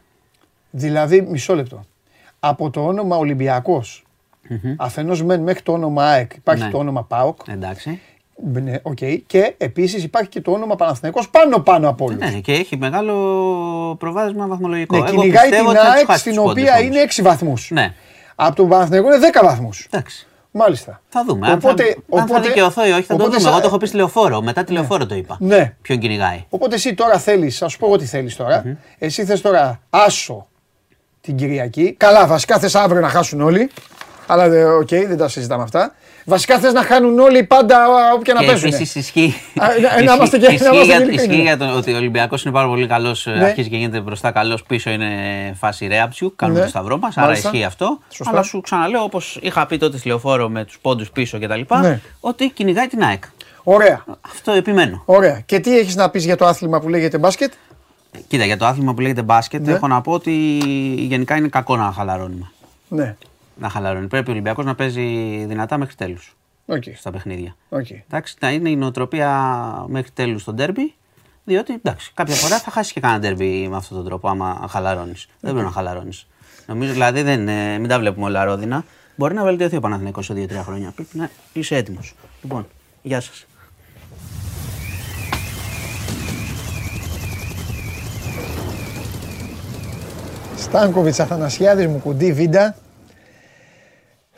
Δηλαδή, 0.70 1.20
μισό 1.20 1.54
λεπτό. 1.54 1.84
Από 2.40 2.70
το 2.70 2.86
όνομα 2.86 3.16
Ολυμπιακός, 3.16 4.04
mm-hmm. 4.50 4.74
αφενός 4.76 5.22
μεν 5.22 5.40
μέχρι 5.40 5.62
το 5.62 5.72
όνομα 5.72 6.04
ΑΕΚ 6.04 6.34
υπάρχει 6.34 6.64
ναι. 6.64 6.70
το 6.70 6.78
όνομα 6.78 7.04
ΠΑΟΚ. 7.04 7.38
Εντάξει. 7.48 8.00
Ναι, 8.52 8.74
okay. 8.82 9.18
Και 9.26 9.54
επίσης 9.58 10.04
υπάρχει 10.04 10.28
και 10.28 10.40
το 10.40 10.52
όνομα 10.52 10.76
Παναθηναϊκός 10.76 11.30
πάνω-πάνω 11.30 11.88
από 11.88 12.04
όλους. 12.04 12.18
Ναι, 12.18 12.40
και 12.40 12.52
έχει 12.52 12.76
μεγάλο 12.76 13.14
προβάδισμα 13.98 14.46
βαθμολογικό. 14.46 14.98
Ναι, 14.98 15.10
κυνηγάει 15.10 15.50
την 15.50 15.66
ΑΕΚ 15.66 16.18
στην 16.18 16.38
οποία 16.38 16.80
είναι 16.80 17.04
6 17.16 17.22
βαθμούς. 17.22 17.70
Ναι. 17.70 17.94
Από 18.34 18.56
τον 18.56 18.68
Παναθηναϊκό 18.68 19.14
είναι 19.14 19.30
10 19.32 19.40
βαθμούς. 19.42 19.88
Εντάξει. 19.90 20.26
Μάλιστα. 20.50 21.00
Θα 21.08 21.24
δούμε. 21.24 21.52
Οπότε, 21.52 21.82
αν, 21.82 21.88
θα, 21.88 22.02
οπότε, 22.06 22.34
αν 22.34 22.42
θα 22.42 22.48
δικαιωθώ 22.48 22.86
ή 22.86 22.90
όχι, 22.90 23.02
θα 23.02 23.16
το 23.16 23.24
δούμε. 23.24 23.48
Εγώ 23.48 23.60
το 23.60 23.66
έχω 23.66 23.76
πει 23.76 23.86
στη 23.86 23.96
λεωφόρο. 23.96 24.42
Μετά 24.42 24.64
τη 24.64 24.72
ναι. 24.72 24.78
λεωφόρο 24.78 25.06
το 25.06 25.14
είπα. 25.14 25.36
Ναι. 25.40 25.74
Ποιον 25.82 25.98
κυνηγάει. 25.98 26.44
Οπότε 26.48 26.74
εσύ 26.74 26.94
τώρα 26.94 27.18
θέλει, 27.18 27.46
α 27.46 27.68
σου 27.68 27.78
πω 27.78 27.86
εγώ 27.86 27.96
τι 27.96 28.04
θέλεις 28.04 28.36
τώρα. 28.36 28.62
Mm-hmm. 28.64 28.76
Εσύ 28.98 29.24
θες 29.24 29.40
τώρα 29.40 29.80
άσο 29.90 30.46
την 31.20 31.36
Κυριακή. 31.36 31.92
Καλά, 31.92 32.26
βασικά 32.26 32.58
θες 32.58 32.74
αύριο 32.74 33.00
να 33.00 33.08
χάσουν 33.08 33.40
όλοι. 33.40 33.70
Αλλά 34.30 34.74
OK, 34.74 34.88
okay, 34.90 35.04
δεν 35.06 35.16
τα 35.16 35.28
συζητάμε 35.28 35.62
αυτά. 35.62 35.94
Βασικά 36.24 36.58
θες 36.58 36.72
να 36.72 36.82
χάνουν 36.82 37.18
όλοι 37.18 37.44
πάντα 37.44 37.76
όποιοι 38.14 38.34
να 38.34 38.44
παίζουν. 38.44 38.72
Επίσης 38.72 38.94
ισχύει. 38.94 39.34
Να 40.04 40.14
είμαστε 40.14 40.38
και 40.38 40.52
Ισχύει 41.10 41.40
για 41.40 41.56
το 41.56 41.76
ότι 41.76 41.92
ο 41.92 41.96
Ολυμπιακός 41.96 42.42
είναι 42.44 42.52
πάρα 42.52 42.68
πολύ 42.68 42.86
καλός. 42.86 43.26
Ε, 43.26 43.30
ναι. 43.30 43.44
Αρχίζει 43.44 43.68
και 43.68 43.76
γίνεται 43.76 44.00
μπροστά 44.00 44.30
καλός. 44.30 44.62
Πίσω 44.62 44.90
είναι 44.90 45.08
φάση 45.58 45.86
ρέαψιου. 45.86 46.32
Κάνουμε 46.36 46.58
ναι. 46.58 46.64
το 46.64 46.70
σταυρό 46.70 46.98
μας. 46.98 47.16
Άρα 47.16 47.32
ισχύει 47.32 47.64
αυτό. 47.64 47.98
Αλλά 48.24 48.42
σου 48.42 48.60
ξαναλέω 48.60 49.02
όπως 49.02 49.38
είχα 49.42 49.66
πει 49.66 49.78
τότε 49.78 49.98
στη 49.98 50.08
λεωφόρο 50.08 50.48
με 50.48 50.64
τους 50.64 50.78
πόντους 50.78 51.10
πίσω 51.10 51.38
κτλ. 51.38 51.60
Ναι. 51.80 52.00
Ότι 52.20 52.50
κυνηγάει 52.50 52.86
την 52.86 53.02
ΑΕΚ. 53.02 53.24
Ωραία. 53.62 54.04
Αυτό 54.20 54.52
επιμένω. 54.52 55.02
Ωραία. 55.04 55.42
Και 55.46 55.60
τι 55.60 55.78
έχεις 55.78 55.96
να 55.96 56.10
πεις 56.10 56.24
για 56.24 56.36
το 56.36 56.46
άθλημα 56.46 56.80
που 56.80 56.88
λέγεται 56.88 57.18
μπάσκετ; 57.18 57.52
Κοίτα, 58.28 58.44
για 58.44 58.56
το 58.56 58.66
άθλημα 58.66 58.94
που 58.94 59.00
λέγεται 59.00 59.22
μπάσκετ 59.22 59.68
έχω 59.68 59.86
να 59.86 60.00
πω 60.00 60.12
ότι 60.12 60.32
γενικά 60.96 61.36
είναι 61.36 61.48
κακό 61.48 61.76
να 61.76 61.92
χαλαρώνουμε. 61.92 62.50
Ναι 62.88 63.16
να 63.60 63.68
χαλαρώνει. 63.68 64.06
Πρέπει 64.06 64.28
ο 64.28 64.32
Ολυμπιακός 64.32 64.64
να 64.64 64.74
παίζει 64.74 65.04
δυνατά 65.48 65.78
μέχρι 65.78 65.94
τέλους. 65.94 66.36
Okay. 66.66 66.92
Στα 66.94 67.10
παιχνίδια. 67.10 67.56
Okay. 67.68 68.00
Εντάξει, 68.06 68.36
να 68.40 68.50
είναι 68.50 68.70
η 68.70 68.76
νοοτροπία 68.76 69.30
μέχρι 69.88 70.10
τέλους 70.10 70.42
στο 70.42 70.52
ντέρμπι. 70.52 70.94
Διότι 71.44 71.72
εντάξει, 71.72 72.10
κάποια 72.14 72.34
φορά 72.34 72.58
θα 72.58 72.70
χάσεις 72.70 72.92
και 72.92 73.00
κανένα 73.00 73.20
ντέρμπι 73.20 73.68
με 73.68 73.76
αυτόν 73.76 73.96
τον 73.96 74.06
τρόπο, 74.06 74.28
άμα 74.28 74.66
χαλαρώνεις. 74.70 75.26
Okay. 75.26 75.34
Δεν 75.40 75.52
πρέπει 75.52 75.66
να 75.66 75.72
χαλαρώνεις. 75.72 76.26
Νομίζω 76.66 76.92
δηλαδή 76.92 77.22
δεν, 77.22 77.48
ε, 77.48 77.78
μην 77.78 77.88
τα 77.88 77.98
βλέπουμε 77.98 78.26
όλα 78.26 78.44
ρόδινα. 78.44 78.84
Μπορεί 79.16 79.34
να 79.34 79.44
βελτιωθεί 79.44 79.76
ο 79.76 79.80
Παναθηναϊκός 79.80 80.24
σε 80.24 80.34
2-3 80.34 80.62
χρόνια. 80.62 80.92
Πρέπει 80.94 81.18
να 81.18 81.30
είσαι 81.52 81.76
έτοιμος. 81.76 82.14
Λοιπόν, 82.42 82.66
γεια 83.02 83.20
σας. 83.20 83.46
Στάνκοβιτς 90.56 91.20
Αθανασιάδης 91.20 91.86
μου 91.86 91.98
κουντί 91.98 92.32
βίντα 92.32 92.76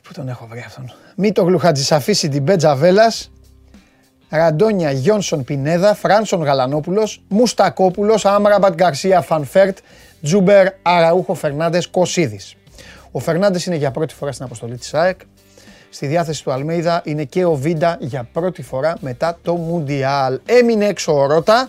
Πού 0.03 0.13
τον 0.13 0.29
έχω 0.29 0.47
βρει 0.47 0.65
αυτόν; 0.67 0.93
Μήτογλου 1.17 1.59
Χατζησαφίση 1.59 2.29
την 2.29 2.45
Πέτζα 2.45 2.75
Βέλλας. 2.75 3.31
Ραντόνια 4.29 4.91
Γιόνσον 4.91 5.45
Πινέδα. 5.45 5.95
Φράνσον 5.95 6.43
Γαλανόπουλος. 6.43 7.23
Μουστακόπουλος. 7.29 8.25
Άμραμπατ 8.25 8.75
Γκαρσία 8.75 9.21
Φανφέρτ. 9.21 9.79
Τζούμπερ 10.23 10.69
Αραούχο 10.83 11.35
Φερνάντες 11.35 11.89
Κωσίδη. 11.89 12.41
Ο 13.11 13.19
Φερνάντες 13.19 13.67
είναι 13.67 13.77
για 13.77 13.91
πρώτη 13.91 14.15
φορά 14.15 14.33
στην 14.33 14.45
αποστολή 14.45 14.77
της 14.77 14.95
ΑΕΚ. 14.95 15.21
Στη 15.91 16.07
διάθεση 16.07 16.45
του 16.45 16.53
Αλμέιδα 16.53 17.03
είναι 17.05 17.25
και 17.25 17.45
ο 17.45 17.55
Βίντα 17.55 17.97
για 18.01 18.29
πρώτη 18.33 18.63
φορά 18.63 18.97
μετά 19.01 19.39
το 19.43 19.55
Μουντιάλ. 19.55 20.41
Έμεινε 20.47 20.87
έξω 20.87 21.19
ο 21.19 21.27
Ρώτα 21.27 21.69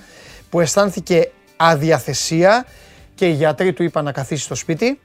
που 0.49 0.60
αισθάνθηκε 0.60 1.31
αδιαθεσία 1.57 2.65
και 3.15 3.27
οι 3.27 3.31
γιατροί 3.31 3.73
του 3.73 3.84
είπαν 3.84 4.03
να 4.03 4.11
καθίσει 4.11 4.43
στο 4.43 4.55
σπίτι. 4.55 4.99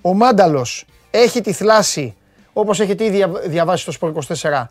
Ο 0.00 0.14
Μάνταλος 0.14 0.86
έχει 1.10 1.40
τη 1.40 1.52
θλάση 1.52 2.14
όπως 2.56 2.80
έχετε 2.80 3.04
ήδη 3.04 3.24
διαβάσει 3.44 3.82
στο 3.82 3.92
Σπορ 3.92 4.12
24, 4.28 4.64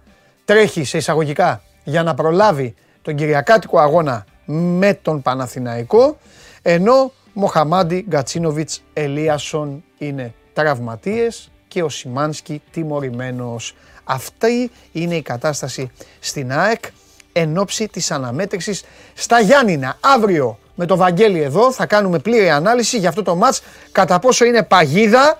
τρέχει 0.46 0.84
σε 0.84 0.98
εισαγωγικά 0.98 1.62
για 1.84 2.04
να 2.04 2.14
προλάβει 2.14 2.76
τον 3.02 3.16
Κυριακάτικο 3.16 3.80
αγώνα 3.80 4.26
με 4.46 4.94
τον 4.94 5.22
Παναθηναϊκό, 5.22 6.18
ενώ 6.62 7.12
Μοχαμάντι, 7.34 8.06
Γκατσίνοβιτς, 8.08 8.84
Ελίασον 8.94 9.84
είναι 9.98 10.34
τραυματίες 10.54 11.52
και 11.68 11.84
ο 11.84 11.90
Σιμάνσκι 11.90 12.62
τιμωρημένος. 12.72 13.76
Αυτή 14.04 14.72
είναι 14.92 15.16
η 15.16 15.22
κατάσταση 15.22 15.92
στην 16.20 16.52
ΑΕΚ 16.52 16.84
εν 17.32 17.58
ώψη 17.58 17.88
της 17.88 18.12
αναμέτρησης 18.12 18.84
στα 19.14 19.40
Γιάννηνα. 19.40 19.98
Αύριο 20.00 20.58
με 20.76 20.86
το 20.86 20.96
Βαγγέλη 20.96 21.42
εδώ 21.42 21.72
θα 21.72 21.86
κάνουμε 21.86 22.20
πλήρη 22.20 22.50
ανάλυση 22.50 22.98
για 22.98 23.10
αυτό 23.10 23.24
το 23.24 23.36
μάτς 23.36 23.62
κατά 23.92 24.20
πόσο 24.20 24.46
είναι 24.46 24.64
παγίδα 24.64 25.38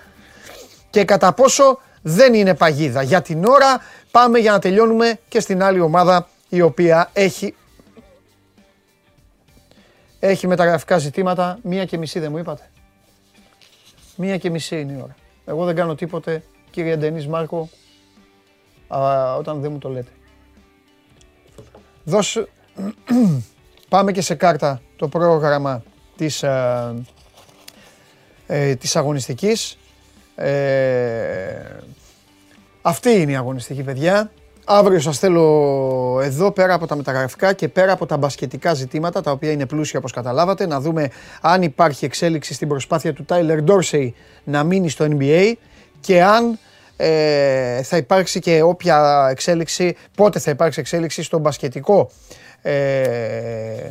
και 0.90 1.04
κατά 1.04 1.32
πόσο 1.32 1.78
δεν 2.06 2.34
είναι 2.34 2.54
παγίδα. 2.54 3.02
Για 3.02 3.22
την 3.22 3.44
ώρα 3.44 3.80
πάμε 4.10 4.38
για 4.38 4.52
να 4.52 4.58
τελειώνουμε 4.58 5.18
και 5.28 5.40
στην 5.40 5.62
άλλη 5.62 5.80
ομάδα 5.80 6.28
η 6.48 6.60
οποία 6.60 7.10
έχει 7.12 7.54
έχει 10.20 10.46
μεταγραφικά 10.46 10.98
ζητήματα. 10.98 11.58
Μία 11.62 11.84
και 11.84 11.98
μισή 11.98 12.18
δεν 12.18 12.30
μου 12.30 12.38
είπατε. 12.38 12.70
Μία 14.16 14.38
και 14.38 14.50
μισή 14.50 14.80
είναι 14.80 14.92
η 14.92 15.00
ώρα. 15.02 15.14
Εγώ 15.44 15.64
δεν 15.64 15.74
κάνω 15.74 15.94
τίποτε, 15.94 16.42
κύριε 16.70 16.96
Ντενής 16.96 17.26
Μάρκο, 17.26 17.68
όταν 19.38 19.60
δεν 19.60 19.72
μου 19.72 19.78
το 19.78 19.88
λέτε. 19.88 20.10
Δώσ... 22.04 22.44
Πάμε 23.88 24.12
και 24.12 24.20
σε 24.20 24.34
κάρτα 24.34 24.82
το 24.96 25.08
πρόγραμμα 25.08 25.82
της, 26.16 26.42
ε, 26.42 26.94
ε, 28.46 28.74
της 28.74 28.96
αγωνιστικής. 28.96 29.78
Ε, 30.34 31.74
αυτή 32.82 33.10
είναι 33.10 33.32
η 33.32 33.36
αγωνιστική 33.36 33.82
παιδιά. 33.82 34.30
Αύριο 34.64 35.00
σας 35.00 35.18
θέλω 35.18 36.20
εδώ 36.22 36.52
πέρα 36.52 36.74
από 36.74 36.86
τα 36.86 36.96
μεταγραφικά 36.96 37.52
και 37.52 37.68
πέρα 37.68 37.92
από 37.92 38.06
τα 38.06 38.16
μπασκετικά 38.16 38.74
ζητήματα 38.74 39.20
τα 39.20 39.30
οποία 39.30 39.50
είναι 39.50 39.66
πλούσια 39.66 39.98
όπως 39.98 40.12
καταλάβατε 40.12 40.66
να 40.66 40.80
δούμε 40.80 41.10
αν 41.40 41.62
υπάρχει 41.62 42.04
εξέλιξη 42.04 42.54
στην 42.54 42.68
προσπάθεια 42.68 43.12
του 43.12 43.24
Tyler 43.28 43.64
Dorsey 43.66 44.08
να 44.44 44.64
μείνει 44.64 44.88
στο 44.88 45.06
NBA 45.10 45.52
και 46.00 46.22
αν 46.22 46.58
ε, 46.96 47.82
θα 47.82 47.96
υπάρξει 47.96 48.40
και 48.40 48.62
όποια 48.62 49.28
εξέλιξη, 49.30 49.96
πότε 50.16 50.38
θα 50.38 50.50
υπάρξει 50.50 50.80
εξέλιξη 50.80 51.22
στο 51.22 51.38
μπασκετικό 51.38 52.10
ε, 52.62 53.88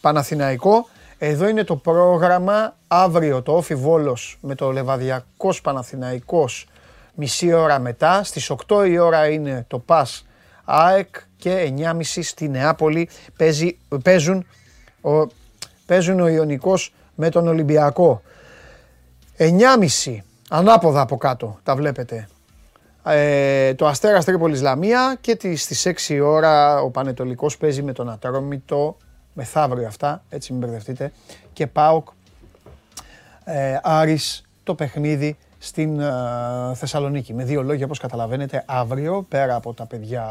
Παναθηναϊκό. 0.00 0.88
Εδώ 1.26 1.48
είναι 1.48 1.64
το 1.64 1.76
πρόγραμμα 1.76 2.76
αύριο 2.88 3.42
το 3.42 3.56
Όφι 3.56 3.74
Βόλος 3.74 4.38
με 4.40 4.54
το 4.54 4.70
Λεβαδιακός 4.70 5.60
Παναθηναϊκός 5.60 6.68
μισή 7.14 7.52
ώρα 7.52 7.78
μετά. 7.78 8.24
Στις 8.24 8.52
8 8.68 8.88
η 8.88 8.98
ώρα 8.98 9.28
είναι 9.28 9.64
το 9.68 9.78
ΠΑΣ 9.78 10.26
ΑΕΚ 10.64 11.14
και 11.36 11.72
9.30 11.76 12.00
στη 12.02 12.48
Νεάπολη 12.48 13.08
παίζει, 13.36 13.78
παίζουν, 14.02 14.46
ο, 15.00 15.26
παίζουν 15.86 16.20
ο 16.20 16.28
Ιωνικός 16.28 16.94
με 17.14 17.28
τον 17.28 17.48
Ολυμπιακό. 17.48 18.22
9.30 19.38 20.16
ανάποδα 20.50 21.00
από 21.00 21.16
κάτω 21.16 21.58
τα 21.62 21.76
βλέπετε. 21.76 22.28
Ε, 23.04 23.74
το 23.74 23.86
Αστέρας 23.86 24.24
Τρίπολης 24.24 24.62
Λαμία 24.62 25.16
και 25.20 25.38
στις 25.56 25.86
6 26.08 26.20
ώρα 26.24 26.80
ο 26.80 26.90
Πανετολικός 26.90 27.56
παίζει 27.56 27.82
με 27.82 27.92
τον 27.92 28.10
Ατρόμητο 28.10 28.96
μεθαύριο 29.34 29.86
αυτά, 29.86 30.22
έτσι 30.28 30.52
μην 30.52 30.60
μπερδευτείτε 30.60 31.12
και 31.52 31.66
ΠΑΟΚ 31.66 32.08
ε, 33.44 33.78
Άρης 33.82 34.44
το 34.62 34.74
παιχνίδι 34.74 35.36
στην 35.58 36.00
ε, 36.00 36.10
Θεσσαλονίκη. 36.74 37.34
Με 37.34 37.44
δύο 37.44 37.62
λόγια, 37.62 37.84
όπως 37.84 37.98
καταλαβαίνετε, 37.98 38.62
αύριο, 38.66 39.26
πέρα 39.28 39.54
από 39.54 39.74
τα 39.74 39.86
παιδιά 39.86 40.24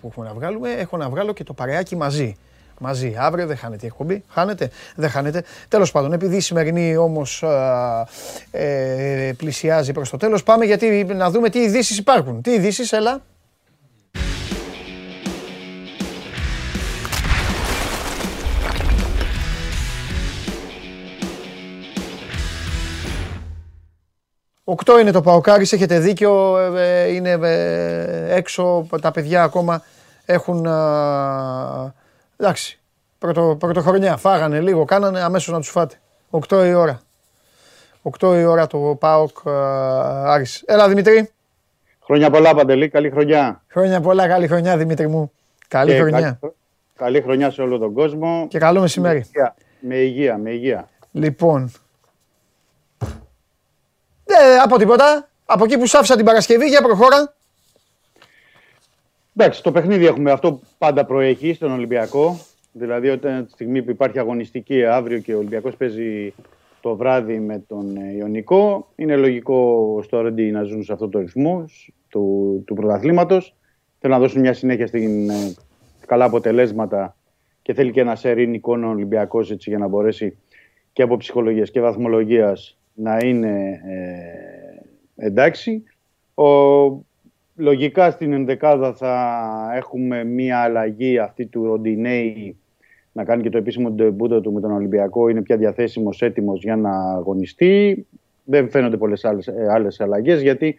που 0.00 0.06
έχουμε 0.10 0.26
να 0.26 0.34
βγάλουμε, 0.34 0.70
έχω 0.70 0.96
να 0.96 1.08
βγάλω 1.08 1.32
και 1.32 1.44
το 1.44 1.52
παρεάκι 1.52 1.96
μαζί. 1.96 2.36
Μαζί. 2.80 3.14
Αύριο 3.18 3.46
δεν 3.46 3.56
χάνεται 3.56 3.84
η 3.84 3.88
εκπομπή. 3.88 4.24
Χάνεται; 4.28 4.70
Δεν 4.94 5.10
χάνεται. 5.10 5.42
Τέλος 5.68 5.90
πάντων, 5.90 6.12
επειδή 6.12 6.36
η 6.36 6.40
σημερινή 6.40 6.96
όμως 6.96 7.42
ε, 8.50 9.28
ε, 9.28 9.32
πλησιάζει 9.36 9.92
προς 9.92 10.10
το 10.10 10.16
τέλος, 10.16 10.42
πάμε 10.42 10.64
γιατί 10.64 11.04
να 11.04 11.30
δούμε 11.30 11.48
τι 11.48 11.58
ειδήσεις 11.58 11.98
υπάρχουν. 11.98 12.42
Τι 12.42 12.50
ειδήσεις, 12.50 12.92
έλα. 12.92 13.20
8 24.76 25.00
είναι 25.00 25.10
το 25.10 25.20
Παοκάρις, 25.20 25.72
έχετε 25.72 25.98
δίκιο, 25.98 26.58
ε, 26.58 27.02
ε, 27.02 27.12
είναι 27.12 27.30
ε, 27.30 28.34
έξω 28.34 28.86
τα 29.00 29.10
παιδιά 29.10 29.42
ακόμα 29.42 29.82
Έχουν. 30.24 30.66
εντάξει. 32.36 32.78
Πρωτο, 33.18 33.56
πρωτοχρονιά. 33.58 34.16
Φάγανε 34.16 34.60
λίγο, 34.60 34.84
κάνανε 34.84 35.20
αμέσως 35.20 35.52
να 35.52 35.58
τους 35.60 35.68
φάτε. 35.68 36.00
8 36.30 36.66
η 36.66 36.74
ώρα. 36.74 37.00
8 38.20 38.36
η 38.38 38.44
ώρα 38.44 38.66
το 38.66 38.78
ΠΑΟΚ 38.78 39.38
Άρης. 40.24 40.62
Έλα 40.66 40.88
Δημητρή. 40.88 41.30
Χρόνια 42.04 42.30
πολλά 42.30 42.54
Παντελή, 42.54 42.88
καλή 42.88 43.10
χρονιά. 43.10 43.62
Χρόνια 43.68 44.00
πολλά, 44.00 44.28
καλή 44.28 44.46
χρονιά 44.46 44.76
Δημήτρη 44.76 45.08
μου. 45.08 45.32
Καλή 45.68 45.96
χρονιά. 45.96 46.38
Καλή, 46.96 47.20
χρονιά 47.20 47.50
σε 47.50 47.62
όλο 47.62 47.78
τον 47.78 47.92
κόσμο. 47.92 48.46
Και 48.48 48.58
καλό 48.58 48.80
μεσημέρι. 48.80 49.24
Με 49.80 49.94
υγεία, 49.94 50.38
με 50.38 50.50
υγεία. 50.50 50.88
Λοιπόν. 51.12 51.72
Δεν 54.38 54.60
από 54.60 54.78
τίποτα. 54.78 55.28
Από 55.46 55.64
εκεί 55.64 55.78
που 55.78 55.86
σ' 55.86 55.94
άφησα 55.94 56.16
την 56.16 56.24
Παρασκευή, 56.24 56.68
για 56.68 56.82
προχώρα. 56.82 57.34
Εντάξει, 59.36 59.62
το 59.62 59.72
παιχνίδι 59.72 60.06
έχουμε 60.06 60.30
αυτό 60.30 60.60
πάντα 60.78 61.04
προέχει 61.04 61.52
στον 61.54 61.72
Ολυμπιακό. 61.72 62.40
Δηλαδή, 62.72 63.08
όταν 63.08 63.44
τη 63.44 63.50
στιγμή 63.50 63.82
που 63.82 63.90
υπάρχει 63.90 64.18
αγωνιστική 64.18 64.84
αύριο 64.84 65.18
και 65.18 65.34
ο 65.34 65.38
Ολυμπιακός 65.38 65.76
παίζει 65.76 66.34
το 66.80 66.96
βράδυ 66.96 67.38
με 67.38 67.64
τον 67.68 67.96
Ιωνικό, 68.18 68.88
είναι 68.96 69.16
λογικό 69.16 70.00
στο 70.02 70.20
Ρέντι 70.20 70.50
να 70.50 70.62
ζουν 70.62 70.82
σε 70.82 70.92
αυτό 70.92 71.08
το 71.08 71.18
ρυθμό 71.18 71.64
του, 72.08 72.62
του 72.66 72.74
πρωταθλήματος. 72.74 73.54
Θέλουν 73.98 74.16
να 74.16 74.22
δώσουν 74.22 74.40
μια 74.40 74.54
συνέχεια 74.54 74.86
στην 74.86 75.30
ε, 75.30 75.54
καλά 76.06 76.24
αποτελέσματα 76.24 77.16
και 77.62 77.74
θέλει 77.74 77.90
και 77.90 78.00
ένα 78.00 78.16
σερήν 78.16 78.54
εικόνα 78.54 78.88
Ολυμπιακός 78.88 79.50
έτσι 79.50 79.70
για 79.70 79.78
να 79.78 79.88
μπορέσει 79.88 80.38
και 80.92 81.02
από 81.02 81.16
ψυχολογίας 81.16 81.70
και 81.70 81.80
βαθμολογίας 81.80 82.77
να 82.98 83.18
είναι 83.24 83.80
ε, 83.84 85.26
εντάξει. 85.26 85.82
Ο, 86.34 86.46
λογικά 87.56 88.10
στην 88.10 88.32
ενδεκάδα 88.32 88.94
θα 88.94 89.72
έχουμε 89.74 90.24
μία 90.24 90.58
αλλαγή 90.58 91.18
αυτή 91.18 91.46
του 91.46 91.64
Ροντινέη 91.64 92.56
να 93.12 93.24
κάνει 93.24 93.42
και 93.42 93.50
το 93.50 93.58
επίσημο 93.58 93.90
ντεμπούτο 93.90 94.40
του 94.40 94.52
με 94.52 94.60
τον 94.60 94.70
Ολυμπιακό. 94.70 95.28
Είναι 95.28 95.42
πια 95.42 95.56
διαθέσιμος 95.56 96.22
έτοιμος 96.22 96.62
για 96.62 96.76
να 96.76 96.90
αγωνιστεί. 96.90 98.06
Δεν 98.44 98.70
φαίνονται 98.70 98.96
πολλές 98.96 99.24
άλλες 99.70 100.00
αλλαγές 100.00 100.42
γιατί 100.42 100.76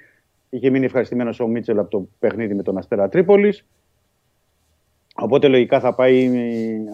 είχε 0.50 0.70
μείνει 0.70 0.86
ευχαριστημένος 0.86 1.40
ο 1.40 1.48
Μίτσελ 1.48 1.80
από 1.80 1.90
το 1.90 2.08
παιχνίδι 2.20 2.54
με 2.54 2.64
τον 2.64 2.78
Αστέρα 2.78 3.10
Τρίπολης. 3.10 3.66
Οπότε 5.16 5.48
λογικά 5.48 5.80
θα 5.80 5.96
πάει 5.96 6.30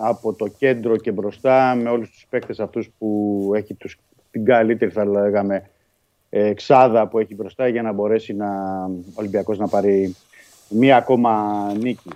από 0.04 0.34
το 0.34 0.48
κέντρο 0.48 0.98
και 0.98 1.12
μπροστά 1.12 1.76
με 1.76 1.90
όλους 1.90 2.10
τους 2.10 2.26
παίκτες 2.30 2.60
αυτούς 2.60 2.90
που 2.98 3.52
έχει 3.56 3.74
τους, 3.74 4.00
την 4.36 4.46
καλύτερη 4.46 4.92
θα 4.92 5.06
λέγαμε 5.06 5.70
εξάδα 6.30 7.08
που 7.08 7.20
έχει 7.20 7.36
μπροστά 7.36 7.68
για 7.68 7.82
να 7.82 7.92
μπορέσει 7.92 8.34
να, 8.34 8.48
ο 8.86 9.14
Ολυμπιακός 9.14 9.58
να 9.58 9.68
πάρει 9.68 10.16
μία 10.70 10.98
ακόμα 10.98 11.64
νίκη. 11.80 12.10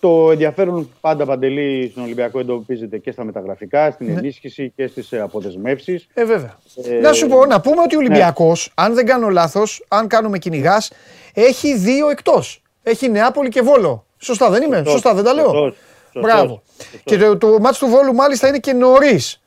Το 0.00 0.30
ενδιαφέρον 0.30 0.90
πάντα 1.00 1.24
παντελή 1.24 1.88
στον 1.90 2.02
Ολυμπιακό 2.02 2.38
εντοπίζεται 2.38 2.98
και 2.98 3.10
στα 3.10 3.24
μεταγραφικά, 3.24 3.90
στην 3.90 4.06
ναι. 4.06 4.12
ενίσχυση 4.12 4.72
και 4.76 4.86
στις 4.86 5.12
αποδεσμεύσεις. 5.12 6.06
Ε, 6.14 6.24
βέβαια. 6.24 6.58
Ε, 6.84 7.00
να 7.00 7.12
σου 7.12 7.28
πω, 7.28 7.46
να 7.46 7.60
πούμε 7.60 7.80
ότι 7.80 7.96
ο 7.96 7.98
Ολυμπιακός, 7.98 8.72
ναι. 8.78 8.86
αν 8.86 8.94
δεν 8.94 9.06
κάνω 9.06 9.28
λάθος, 9.28 9.84
αν 9.88 10.06
κάνουμε 10.06 10.38
κυνηγάς, 10.38 10.92
έχει 11.34 11.76
δύο 11.76 12.08
εκτός. 12.08 12.62
Έχει 12.82 13.08
Νεάπολη 13.08 13.48
και 13.48 13.62
Βόλο. 13.62 14.06
Σωστά, 14.18 14.50
δεν 14.50 14.62
είμαι; 14.62 14.82
Σωστά, 14.86 15.14
δεν 15.14 15.24
τα 15.24 15.32
λέω; 15.32 15.44
Σωστός, 15.44 15.76
Μπράβο. 16.20 16.62
Και 17.04 17.18
το, 17.18 17.38
το 17.38 17.58
μάτς 17.60 17.78
του 17.78 17.86
Βόλου 17.86 18.14
μάλιστα 18.14 18.48
είναι 18.48 18.58
και 18.58 18.72
νωρίς. 18.72 19.38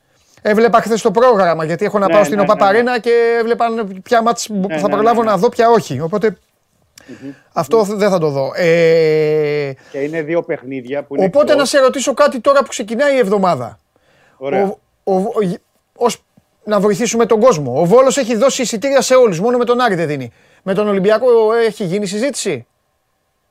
Έβλεπα 0.42 0.80
χθες 0.80 1.02
το 1.02 1.10
πρόγραμμα 1.10 1.64
γιατί 1.64 1.84
έχω 1.84 1.98
να 1.98 2.06
ναι, 2.06 2.12
πάω 2.12 2.24
στην 2.24 2.36
ναι, 2.36 2.42
ΟΠΑΠΑΡΕΝΑ 2.42 2.92
ναι, 2.92 2.98
και 2.98 3.36
έβλεπα 3.38 3.66
ποια 4.02 4.22
μάτς 4.22 4.48
ναι, 4.48 4.78
θα 4.78 4.88
προλάβω 4.88 5.22
να 5.22 5.36
δω, 5.36 5.48
ποια 5.48 5.70
όχι. 5.70 6.00
Οπότε 6.00 6.36
αυτό 7.52 7.82
δεν 7.82 8.10
θα 8.10 8.18
το 8.18 8.28
δω. 8.28 8.52
Ε... 8.54 9.72
Και 9.90 9.98
είναι 9.98 10.22
δύο 10.22 10.42
παιχνίδια 10.42 11.02
που 11.02 11.16
είναι. 11.16 11.24
Οπότε 11.24 11.52
εκτός. 11.52 11.56
να 11.56 11.64
σε 11.64 11.78
ρωτήσω 11.78 12.14
κάτι 12.14 12.40
τώρα 12.40 12.60
που 12.60 12.68
ξεκινάει 12.68 13.14
η 13.14 13.18
εβδομάδα. 13.18 13.78
Ωραία. 14.36 14.74
Ο, 15.04 15.12
ο, 15.12 15.22
ως, 15.96 16.22
να 16.64 16.80
βοηθήσουμε 16.80 17.26
τον 17.26 17.40
κόσμο. 17.40 17.80
Ο 17.80 17.84
Βόλος 17.84 18.16
έχει 18.16 18.36
δώσει 18.36 18.62
εισιτήρια 18.62 19.00
σε 19.00 19.14
όλους, 19.14 19.40
μόνο 19.40 19.58
με 19.58 19.64
τον 19.64 19.80
Άρη 19.80 19.94
δεν 19.94 20.06
δίνει. 20.06 20.32
Με 20.62 20.74
τον 20.74 20.88
Ολυμπιακό 20.88 21.52
έχει 21.52 21.84
γίνει 21.84 22.06
συζήτηση; 22.06 22.66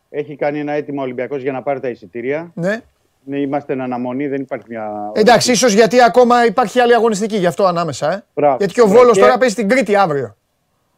Έχει 0.09 0.35
κάνει 0.35 0.59
ένα 0.59 0.71
έτοιμο 0.71 1.01
Ολυμπιακός 1.01 1.41
για 1.41 1.51
να 1.51 1.61
πάρει 1.63 1.79
τα 1.79 1.89
εισιτήρια. 1.89 2.51
Ναι. 2.53 2.81
Ναι, 3.29 3.39
είμαστε 3.39 3.73
εν 3.73 3.81
αναμονή, 3.81 4.27
δεν 4.27 4.41
υπάρχει 4.41 4.65
μια. 4.69 5.11
Εντάξει, 5.13 5.51
ίσως 5.51 5.73
γιατί 5.73 6.01
ακόμα 6.01 6.45
υπάρχει 6.45 6.79
άλλη 6.79 6.93
αγωνιστική 6.93 7.37
γι' 7.37 7.45
αυτό 7.45 7.65
ανάμεσα. 7.65 8.13
Ε. 8.13 8.55
Γιατί 8.57 8.73
και 8.73 8.81
ο 8.81 8.87
Βόλος 8.87 9.17
ναι, 9.17 9.23
τώρα 9.23 9.37
παίζει 9.37 9.55
την 9.55 9.69
Κρήτη 9.69 9.95
αύριο. 9.95 10.35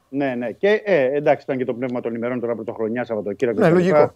Ναι, 0.10 0.36
ναι. 0.38 0.52
Και 0.52 0.82
ε, 0.86 1.16
εντάξει, 1.16 1.44
ήταν 1.44 1.58
και 1.58 1.66
το 1.66 1.74
πνεύμα 1.74 2.02
των 2.02 2.16
ημερών 2.16 2.40
τώρα 2.40 2.56
πρωτοχρονιά, 2.56 3.04
Σαββατοκύριακο. 3.04 3.60
Ναι, 3.60 3.70
λογικό. 3.70 4.12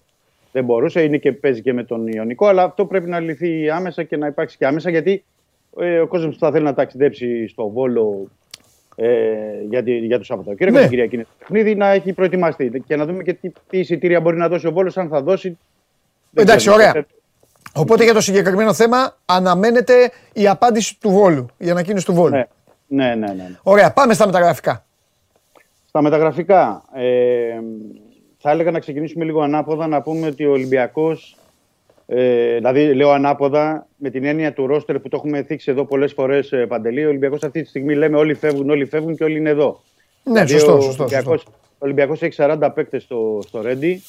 Δεν 0.52 0.64
μπορούσε, 0.64 1.02
είναι 1.02 1.18
και 1.18 1.32
παίζει 1.32 1.62
και 1.62 1.74
με 1.74 1.84
τον 1.84 2.08
Ιωνικό, 2.08 2.48
αλλά 2.48 2.64
αυτό 2.64 2.86
πρέπει 2.86 3.10
να 3.10 3.20
λυθεί 3.20 3.70
άμεσα 3.70 4.04
και 4.04 4.18
να 4.18 4.28
υπάρξει 4.28 4.58
και 4.58 4.66
άμεσα 4.66 4.90
γιατί 4.90 5.24
ε, 5.80 6.00
ο 6.00 6.08
κόσμος 6.08 6.38
θα 6.38 6.52
θέλει 6.52 6.64
να 6.64 6.74
ταξιδέψει 6.74 7.48
στο 7.48 7.70
Βόλο 7.70 8.28
ε, 8.96 9.08
για, 9.70 9.82
για 9.86 10.18
το 10.18 10.24
Σαββατοκύριακο, 10.24 10.76
ναι. 10.76 10.82
την 10.82 10.90
Κυριακή 10.90 11.16
είναι 11.16 11.24
το 11.24 11.30
παιχνίδι, 11.40 11.76
να 11.76 11.88
έχει 11.88 12.14
προετοιμαστεί 12.14 12.84
και 12.88 12.96
να 12.96 13.06
δούμε 13.06 13.24
και 13.24 13.34
τι, 13.34 13.52
τι 13.70 13.80
εισιτήρια 13.80 14.22
μπορεί 14.22 14.38
να 14.38 14.48
δώσει 14.48 14.68
ο 14.68 14.72
Βόλος, 14.72 14.98
αν 14.98 15.08
θα 15.08 15.22
δώσει. 15.22 15.58
Εντάξει, 16.34 16.70
ωραία. 16.70 17.06
Οπότε 17.74 18.04
για 18.04 18.14
το 18.14 18.22
συγκεκριμένο 18.22 18.74
θέμα 18.74 19.18
αναμένεται 19.26 20.12
η 20.34 20.48
απάντηση 20.48 21.00
του 21.00 21.10
Βόλου, 21.10 21.46
η 21.58 21.70
ανακοίνωση 21.70 22.06
του 22.06 22.14
Βόλου. 22.14 22.36
Ναι, 22.36 22.46
ναι, 22.88 23.16
ναι. 23.16 23.34
ναι. 23.34 23.50
Ωραία, 23.64 23.94
πάμε 23.94 24.14
στα 24.14 24.26
μεταγραφικά. 24.26 24.86
Στα 25.88 26.02
μεταγραφικά. 26.02 26.84
Ε, 26.94 27.60
θα 28.38 28.52
έλεγα 28.52 28.72
να 28.72 28.80
ξεκινήσουμε 28.80 29.26
λίγο 29.26 29.42
ανάποδα, 29.42 29.88
να 29.88 30.02
πούμε 30.02 30.28
ότι 30.28 30.46
ο 30.46 30.52
Ολυμπιακός, 30.52 31.38
ε, 32.06 32.56
δηλαδή 32.56 32.94
λέω 32.94 33.10
ανάποδα, 33.10 33.88
με 33.96 34.10
την 34.10 34.26
έννοια 34.26 34.54
του 34.54 34.68
ρόστερ 34.68 35.00
που 35.00 35.10
το 35.10 35.18
έχουμε 35.18 35.44
θίξει 35.44 35.72
εδώ 35.72 35.86
πολλές 35.86 36.14
φορές 36.14 36.52
ε, 36.52 36.66
Παντελή, 36.66 37.06
ο 37.06 37.08
Ολυμπιακός 37.08 37.44
αυτή 37.44 37.62
τη 37.62 37.70
στιγμή 37.70 37.96
λέμε 37.96 38.18
όλοι 38.18 38.34
φεύγουν, 38.34 38.70
όλοι 38.70 38.86
φεύγουν 38.86 39.16
και 39.16 39.24
όλοι 39.24 39.38
είναι 39.38 39.50
εδώ. 39.50 39.82
Ναι, 40.24 40.44
δηλαδή, 40.44 40.52
σωστό, 40.52 40.82
σωστό, 40.82 41.08
σωστό. 41.08 41.52
Ο 41.52 41.86
Ολυμπιακός 41.86 42.22
έχει 42.22 42.36
40 42.38 42.72
παίκτες 42.74 43.04
στο, 43.04 43.40
στο 43.48 43.62
Ρέντι. 43.62 44.04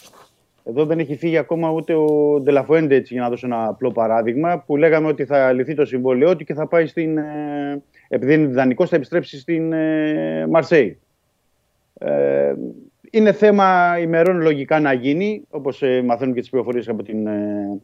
Εδώ 0.65 0.85
δεν 0.85 0.99
έχει 0.99 1.17
φύγει 1.17 1.37
ακόμα 1.37 1.71
ούτε 1.71 1.95
ο 1.95 2.41
Ντελαφουέντε, 2.41 2.95
έτσι 2.95 3.15
για 3.15 3.23
να 3.23 3.29
δώσω 3.29 3.47
ένα 3.47 3.67
απλό 3.69 3.93
παράδειγμα, 3.93 4.63
που 4.67 4.77
λέγαμε 4.77 5.09
ότι 5.09 5.25
θα 5.25 5.53
λυθεί 5.53 5.75
το 5.75 5.85
συμβόλαιό 5.85 6.37
του 6.37 6.45
και 6.45 6.55
θα 6.55 6.67
πάει 6.67 6.87
στην. 6.87 7.19
Ε, 7.19 7.83
επειδή 8.09 8.35
είναι 8.35 8.47
δανεικό, 8.47 8.87
θα 8.87 8.97
επιστρέψει 8.97 9.39
στην 9.39 9.73
ε, 9.73 10.47
Μαρσέη. 10.47 10.99
Ε, 11.99 12.55
είναι 13.15 13.33
θέμα 13.33 13.99
ημερών 14.01 14.41
λογικά 14.41 14.81
να 14.81 14.93
γίνει, 14.93 15.43
όπως 15.51 15.83
ε, 15.83 16.03
μαθαίνουν 16.03 16.35
και 16.35 16.41
τις 16.41 16.51
πληροφορίες 16.51 16.89
από 16.89 17.03
την 17.03 17.27
ε, 17.27 17.81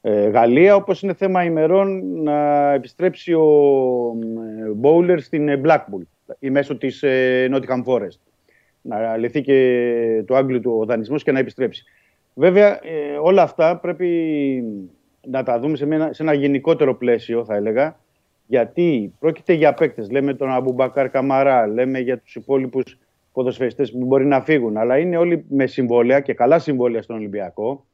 ε, 0.00 0.28
Γαλλία, 0.28 0.74
όπως 0.74 1.02
είναι 1.02 1.14
θέμα 1.14 1.44
ημερών 1.44 2.22
να 2.22 2.72
επιστρέψει 2.72 3.32
ο 3.32 3.46
Μπόουλερ 4.74 5.20
στην 5.20 5.60
Blackpool 5.64 6.02
ή 6.38 6.50
μέσω 6.50 6.76
της 6.76 7.04
Nottingham 7.50 7.84
Forest. 7.84 8.18
Να 8.80 9.16
λυθεί 9.16 9.40
και 9.40 10.22
το 10.26 10.36
Άγγλιο 10.36 10.60
του 10.60 10.78
ο 10.80 10.84
δανεισμός 10.84 11.22
και 11.22 11.32
να 11.32 11.38
επιστρέψει. 11.38 11.84
Βέβαια, 12.38 12.80
όλα 13.22 13.42
αυτά 13.42 13.76
πρέπει 13.76 14.62
να 15.26 15.42
τα 15.42 15.58
δούμε 15.58 15.76
σε, 15.76 15.84
ένα, 15.84 16.12
σε 16.12 16.22
ένα 16.22 16.32
γενικότερο 16.32 16.94
πλαίσιο, 16.94 17.44
θα 17.44 17.54
έλεγα, 17.54 18.00
γιατί 18.46 19.14
πρόκειται 19.18 19.52
για 19.52 19.74
παίκτες. 19.74 20.10
Λέμε 20.10 20.34
τον 20.34 20.50
Αμπουμπακάρ 20.50 21.10
Καμαρά, 21.10 21.66
λέμε 21.66 21.98
για 21.98 22.18
τους 22.18 22.34
υπόλοιπους 22.34 22.98
ποδοσφαιριστές 23.32 23.92
που 23.92 24.04
μπορεί 24.04 24.26
να 24.26 24.40
φύγουν. 24.40 24.76
Αλλά 24.76 24.98
είναι 24.98 25.16
όλοι 25.16 25.44
με 25.48 25.66
συμβόλαια 25.66 26.20
και 26.20 26.34
καλά 26.34 26.58
συμβόλαια 26.58 27.02
στον 27.02 27.16
Ολυμπιακό. 27.16 27.86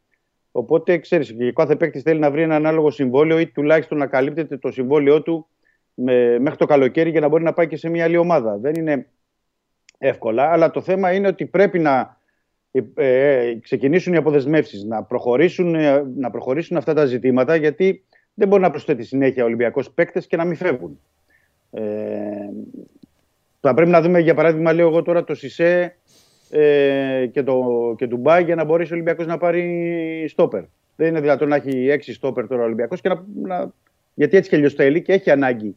Οπότε 0.52 0.98
ξέρεις, 0.98 1.32
και 1.32 1.52
κάθε 1.52 1.76
παίκτης 1.76 2.02
θέλει 2.02 2.20
να 2.20 2.30
βρει 2.30 2.42
ένα 2.42 2.56
ανάλογο 2.56 2.90
συμβόλαιο 2.90 3.38
ή 3.38 3.46
τουλάχιστον 3.46 3.98
να 3.98 4.06
καλύπτεται 4.06 4.56
το 4.56 4.70
συμβόλαιό 4.70 5.22
του 5.22 5.46
με, 5.94 6.38
μέχρι 6.38 6.58
το 6.58 6.66
καλοκαίρι 6.66 7.10
για 7.10 7.20
να 7.20 7.28
μπορεί 7.28 7.42
να 7.42 7.52
πάει 7.52 7.66
και 7.66 7.76
σε 7.76 7.88
μια 7.88 8.04
άλλη 8.04 8.16
ομάδα. 8.16 8.56
Δεν 8.56 8.74
είναι 8.74 9.06
εύκολα, 9.98 10.50
αλλά 10.50 10.70
το 10.70 10.80
θέμα 10.80 11.12
είναι 11.12 11.28
ότι 11.28 11.46
πρέπει 11.46 11.78
να 11.78 12.22
ε, 12.74 12.82
ε 12.94 13.58
ξεκινήσουν 13.58 14.12
οι 14.12 14.16
αποδεσμεύσεις, 14.16 14.84
να, 14.84 15.02
προχωρήσουν, 15.02 15.74
ε, 15.74 16.04
να 16.16 16.30
προχωρήσουν 16.30 16.76
αυτά 16.76 16.94
τα 16.94 17.04
ζητήματα, 17.04 17.56
γιατί 17.56 18.04
δεν 18.34 18.48
μπορεί 18.48 18.62
να 18.62 18.70
προσθέτει 18.70 19.04
συνέχεια 19.04 19.42
ο 19.42 19.46
Ολυμπιακός 19.46 19.90
παίκτες 19.90 20.26
και 20.26 20.36
να 20.36 20.44
μην 20.44 20.56
φεύγουν. 20.56 21.00
Ε, 21.70 21.82
θα 23.60 23.74
πρέπει 23.74 23.90
να 23.90 24.00
δούμε 24.00 24.18
για 24.18 24.34
παράδειγμα, 24.34 24.72
λέω 24.72 24.88
εγώ 24.88 25.02
τώρα 25.02 25.24
το 25.24 25.34
Σισε 25.34 25.96
ε, 26.50 27.26
και, 27.32 27.42
το, 27.42 27.64
και 27.96 28.06
του 28.06 28.16
Μπάι 28.16 28.42
για 28.44 28.54
να 28.54 28.64
μπορέσει 28.64 28.92
ο 28.92 28.94
Ολυμπιακός 28.94 29.26
να 29.26 29.38
πάρει 29.38 30.26
στόπερ. 30.28 30.62
Δεν 30.96 31.08
είναι 31.08 31.20
δυνατόν 31.20 31.48
να 31.48 31.56
έχει 31.56 31.88
έξι 31.88 32.12
στόπερ 32.12 32.46
τώρα 32.46 32.62
ο 32.62 32.64
Ολυμπιακός 32.64 33.00
να, 33.02 33.24
να, 33.42 33.72
γιατί 34.14 34.36
έτσι 34.36 34.50
και 34.50 34.56
αλλιώς 34.56 34.74
θέλει 34.74 35.02
και 35.02 35.12
έχει 35.12 35.30
ανάγκη 35.30 35.76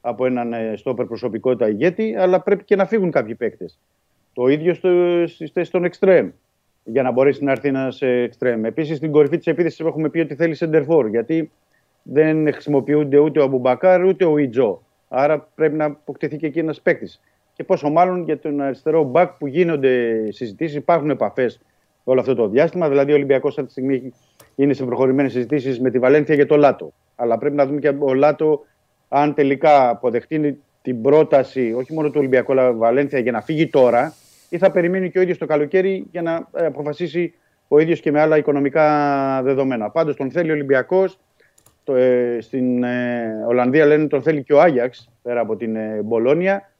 από 0.00 0.26
έναν 0.26 0.52
ε, 0.52 0.74
στόπερ 0.76 1.06
προσωπικότητα 1.06 1.68
ηγέτη, 1.68 2.14
αλλά 2.18 2.40
πρέπει 2.40 2.64
και 2.64 2.76
να 2.76 2.86
φύγουν 2.86 3.10
κάποιοι 3.10 3.34
παίκτες. 3.34 3.78
Το 4.32 4.46
ίδιο 4.46 4.74
στι 5.26 5.46
θέσει 5.52 5.70
των 5.70 5.84
εξτρέμ 5.84 6.30
για 6.84 7.02
να 7.02 7.10
μπορέσει 7.10 7.44
να 7.44 7.50
έρθει 7.50 7.68
ένας 7.68 8.02
εξτρέμ. 8.02 8.64
Επίσης 8.64 8.96
στην 8.96 9.10
κορυφή 9.10 9.36
της 9.36 9.46
επίθεσης 9.46 9.80
έχουμε 9.80 10.08
πει 10.08 10.18
ότι 10.18 10.34
θέλει 10.34 10.54
σεντερφόρ 10.54 11.08
γιατί 11.08 11.50
δεν 12.02 12.52
χρησιμοποιούνται 12.52 13.18
ούτε 13.18 13.40
ο 13.40 13.42
Αμπουμπακάρ 13.42 14.04
ούτε 14.04 14.24
ο 14.24 14.38
Ιτζό. 14.38 14.82
Άρα 15.08 15.48
πρέπει 15.54 15.76
να 15.76 15.84
αποκτηθεί 15.84 16.36
και 16.36 16.46
εκεί 16.46 16.58
ένας 16.58 16.80
παίκτης. 16.80 17.20
Και 17.52 17.64
πόσο 17.64 17.90
μάλλον 17.90 18.24
για 18.24 18.38
τον 18.38 18.60
αριστερό 18.60 19.02
μπακ 19.04 19.32
που 19.38 19.46
γίνονται 19.46 20.26
συζητήσεις, 20.30 20.76
υπάρχουν 20.76 21.10
επαφές 21.10 21.60
όλο 22.04 22.20
αυτό 22.20 22.34
το 22.34 22.48
διάστημα. 22.48 22.88
Δηλαδή, 22.88 23.12
ο 23.12 23.14
Ολυμπιακός 23.14 23.50
αυτή 23.50 23.64
τη 23.64 23.70
στιγμή 23.70 23.94
έχει 23.94 24.12
είναι 24.54 24.72
σε 24.72 24.84
προχωρημένες 24.84 25.32
συζητήσεις 25.32 25.80
με 25.80 25.90
τη 25.90 25.98
Βαλένθια 25.98 26.34
για 26.34 26.46
το 26.46 26.56
Λάτο. 26.56 26.92
Αλλά 27.16 27.38
πρέπει 27.38 27.56
να 27.56 27.66
δούμε 27.66 27.80
και 27.80 27.88
ο 27.98 28.14
Λάτο 28.14 28.60
αν 29.08 29.34
τελικά 29.34 29.88
αποδεχτεί 29.88 30.60
την 30.82 31.02
πρόταση 31.02 31.72
όχι 31.76 31.92
μόνο 31.92 32.08
του 32.08 32.14
Ολυμπιακού 32.16 32.52
αλλά 32.52 32.72
Βαλένθια 32.72 33.18
για 33.18 33.32
να 33.32 33.40
φύγει 33.40 33.66
τώρα 33.66 34.14
ή 34.52 34.58
θα 34.58 34.70
περιμένει 34.70 35.10
και 35.10 35.18
ο 35.18 35.22
ίδιος 35.22 35.38
το 35.38 35.46
καλοκαίρι 35.46 36.06
για 36.10 36.22
να 36.22 36.48
ε, 36.54 36.66
αποφασίσει 36.66 37.34
ο 37.68 37.78
ίδιος 37.78 38.00
και 38.00 38.10
με 38.10 38.20
άλλα 38.20 38.36
οικονομικά 38.36 39.40
δεδομένα. 39.42 39.90
Πάντως 39.90 40.16
τον 40.16 40.30
θέλει 40.30 40.50
ο 40.50 40.52
Ολυμπιακός. 40.52 41.18
Ε, 41.84 42.38
στην 42.40 42.82
ε, 42.82 43.44
Ολλανδία 43.46 43.86
λένε 43.86 44.06
τον 44.06 44.22
θέλει 44.22 44.42
και 44.42 44.52
ο 44.52 44.60
Άγιαξ 44.60 45.10
πέρα 45.22 45.40
από 45.40 45.56
την 45.56 45.76
ε, 45.76 46.00
Μπολόνια. 46.04 46.72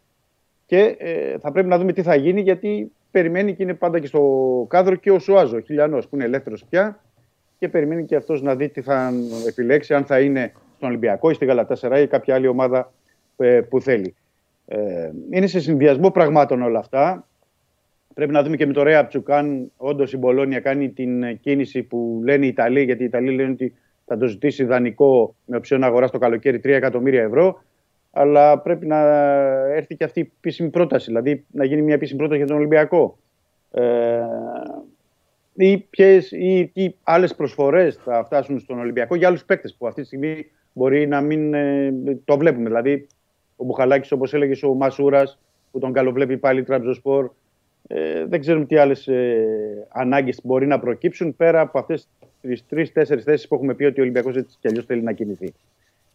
Και 0.67 0.97
ε, 0.99 1.39
θα 1.39 1.53
πρέπει 1.53 1.69
να 1.69 1.79
δούμε 1.79 1.93
τι 1.93 2.03
θα 2.03 2.15
γίνει 2.15 2.41
γιατί 2.41 2.93
περιμένει 3.11 3.55
και 3.55 3.63
είναι 3.63 3.75
πάντα 3.75 3.99
και 3.99 4.07
στο 4.07 4.67
κάδρο 4.69 4.95
και 4.95 5.11
ο 5.11 5.19
Σουάζο, 5.19 5.57
ο 5.57 5.61
Χιλιανός 5.61 6.09
που 6.09 6.15
είναι 6.15 6.25
ελεύθερος 6.25 6.65
πια. 6.71 7.01
Και 7.59 7.69
περιμένει 7.69 8.05
και 8.05 8.17
αυτός 8.17 8.43
να 8.43 8.55
δει 8.55 8.69
τι 8.69 8.83
θα 8.83 9.13
επιλέξει, 9.47 9.95
αν 9.95 10.05
θα 10.05 10.21
είναι 10.21 10.53
στον 10.77 10.89
Ολυμπιακό 10.89 11.31
ή 11.31 11.35
στη 11.35 11.45
Γαλατάσσερα 11.45 12.01
ή 12.01 12.07
κάποια 12.07 12.35
άλλη 12.35 12.47
ομάδα 12.47 12.93
που 13.69 13.81
θέλει. 13.81 14.15
Ε, 14.67 15.11
είναι 15.31 15.47
σε 15.47 15.61
συνδυασμό 15.61 16.11
πραγμάτων 16.11 16.63
όλα 16.63 16.79
αυτά. 16.79 17.27
Πρέπει 18.15 18.33
να 18.33 18.43
δούμε 18.43 18.57
και 18.57 18.67
με 18.67 18.73
το 18.73 18.83
Ρέα 18.83 19.09
αν 19.27 19.73
όντως 19.77 20.13
η 20.13 20.17
Μπολόνια 20.17 20.61
κάνει 20.61 20.91
την 20.91 21.39
κίνηση 21.41 21.83
που 21.83 22.21
λένε 22.25 22.45
οι 22.45 22.49
Ιταλοί, 22.49 22.83
γιατί 22.83 23.03
οι 23.03 23.07
Ιταλοί 23.07 23.31
λένε 23.35 23.51
ότι 23.51 23.75
θα 24.05 24.17
το 24.17 24.27
ζητήσει 24.27 24.65
δανεικό 24.65 25.35
με 25.45 25.57
οψιόν 25.57 25.85
αγορά 25.85 26.09
το 26.09 26.19
καλοκαίρι 26.19 26.61
3 26.65 26.65
εκατομμύρια 26.65 27.23
ευρώ. 27.23 27.63
Αλλά 28.11 28.59
πρέπει 28.59 28.87
να 28.87 29.01
έρθει 29.69 29.97
και 29.97 30.05
αυτή 30.05 30.21
η 30.21 30.33
επίσημη 30.37 30.71
πρόταση, 30.71 31.07
δηλαδή 31.07 31.45
να 31.51 31.65
γίνει 31.65 31.83
μια 31.83 31.95
επίσημη 31.95 32.19
πρόταση 32.19 32.39
για 32.39 32.49
τον 32.49 32.57
Ολυμπιακό. 32.57 33.19
Ε, 33.71 34.21
ή 35.55 35.79
ποιες 35.79 36.31
ή 36.31 36.71
τι 36.75 36.95
άλλες 37.03 37.35
προσφορές 37.35 37.97
θα 37.97 38.25
φτάσουν 38.25 38.59
στον 38.59 38.79
Ολυμπιακό 38.79 39.15
για 39.15 39.29
άλλους 39.29 39.45
παίκτες 39.45 39.75
που 39.75 39.87
αυτή 39.87 40.01
τη 40.01 40.07
στιγμή 40.07 40.51
μπορεί 40.73 41.07
να 41.07 41.21
μην 41.21 41.55
ε, 41.55 41.93
το 42.25 42.39
βλέπουμε. 42.39 42.69
Δηλαδή, 42.69 43.07
ο 43.57 43.65
Μπουχαλάκης, 43.65 44.13
όπως 44.13 44.35
έλεγες, 44.35 44.63
ο 44.63 44.75
Μασούρας, 44.75 45.39
που 45.71 45.79
τον 45.79 45.93
καλοβλέπει 45.93 46.39
πάλι 46.39 46.61
η 46.61 46.63
Τραμπζοσπορ, 46.63 47.31
ε, 47.87 48.25
δεν 48.27 48.41
ξέρουμε 48.41 48.65
τι 48.65 48.77
άλλες 48.77 49.07
ε, 49.09 49.87
ανάγκες 49.89 50.41
μπορεί 50.43 50.67
να 50.67 50.79
προκύψουν 50.79 51.37
πέρα 51.37 51.61
από 51.61 51.79
αυτές 51.79 52.09
τις 52.41 52.67
τρει-τέσσερι 52.67 53.21
θέσεις 53.21 53.49
που 53.49 53.55
έχουμε 53.55 53.75
πει 53.75 53.85
ότι 53.85 54.01
ο 54.01 54.03
Ολυμπιακός 54.03 54.37
έτσι 54.37 54.57
κι 54.61 54.69
αλλιώς 54.69 54.85
θέλει 54.85 55.03
να 55.03 55.13
κινηθεί. 55.13 55.53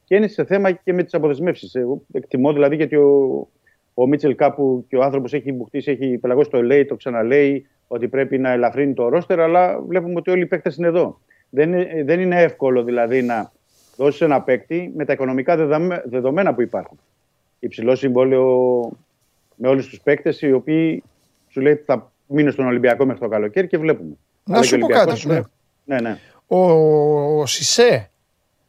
Και 0.03 0.15
είναι 0.15 0.27
σε 0.27 0.45
θέμα 0.45 0.71
και 0.71 0.93
με 0.93 1.03
τις 1.03 1.13
αποδεσμεύσεις. 1.13 1.75
Εγώ 1.75 2.01
εκτιμώ 2.13 2.53
δηλαδή 2.53 2.75
γιατί 2.75 2.95
ο, 2.95 3.47
ο 3.93 4.07
Μίτσελ 4.07 4.35
κάπου 4.35 4.85
και 4.87 4.97
ο 4.97 5.03
άνθρωπος 5.03 5.33
έχει 5.33 5.51
μπουχτίσει, 5.51 5.91
έχει 5.91 6.17
πελαγώσει 6.17 6.49
το 6.49 6.63
λέει, 6.63 6.85
το 6.85 6.95
ξαναλέει 6.95 7.67
ότι 7.87 8.07
πρέπει 8.07 8.37
να 8.37 8.51
ελαφρύνει 8.51 8.93
το 8.93 9.09
ρόστερ, 9.09 9.39
αλλά 9.39 9.81
βλέπουμε 9.81 10.13
ότι 10.15 10.29
όλοι 10.29 10.41
οι 10.41 10.45
παίκτες 10.45 10.75
είναι 10.75 10.87
εδώ. 10.87 11.19
Δεν, 11.49 11.71
δεν 12.05 12.19
είναι 12.19 12.41
εύκολο 12.41 12.83
δηλαδή 12.83 13.21
να 13.21 13.51
δώσεις 13.97 14.21
ένα 14.21 14.41
παίκτη 14.41 14.91
με 14.95 15.05
τα 15.05 15.13
οικονομικά 15.13 15.55
δεδομένα 16.05 16.53
που 16.53 16.61
υπάρχουν. 16.61 16.99
Υψηλό 17.59 17.95
συμβόλαιο 17.95 18.45
με 19.55 19.67
όλους 19.67 19.87
τους 19.87 20.01
παίκτες 20.01 20.41
οι 20.41 20.51
οποίοι 20.51 21.03
σου 21.57 21.63
λέει 21.63 21.83
θα 21.85 22.11
μείνει 22.27 22.51
στον 22.51 22.65
Ολυμπιακό 22.65 23.05
μέχρι 23.05 23.21
το 23.21 23.27
καλοκαίρι 23.27 23.67
και 23.67 23.77
βλέπουμε. 23.77 24.15
Να 24.43 24.61
σου 24.61 24.77
πω 24.77 24.87
κάτι. 24.87 25.27
Ναι. 25.27 25.41
ναι, 25.85 25.99
ναι. 25.99 26.17
Ο, 26.47 26.59
ο 27.39 27.45
Σισε 27.45 28.09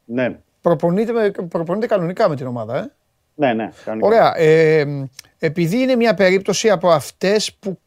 ναι. 0.04 0.38
προπονείται, 0.60 1.30
προπονείται 1.48 1.86
κανονικά 1.86 2.28
με 2.28 2.36
την 2.36 2.46
ομάδα, 2.46 2.78
ε. 2.78 2.90
Ναι, 3.34 3.52
ναι. 3.52 3.70
Κανονικά. 3.84 4.06
Ωραία. 4.06 4.36
Ε, 4.36 5.08
επειδή 5.38 5.78
είναι 5.78 5.96
μια 5.96 6.14
περίπτωση 6.14 6.70
από 6.70 6.90
αυτές 6.90 7.54
που 7.54 7.78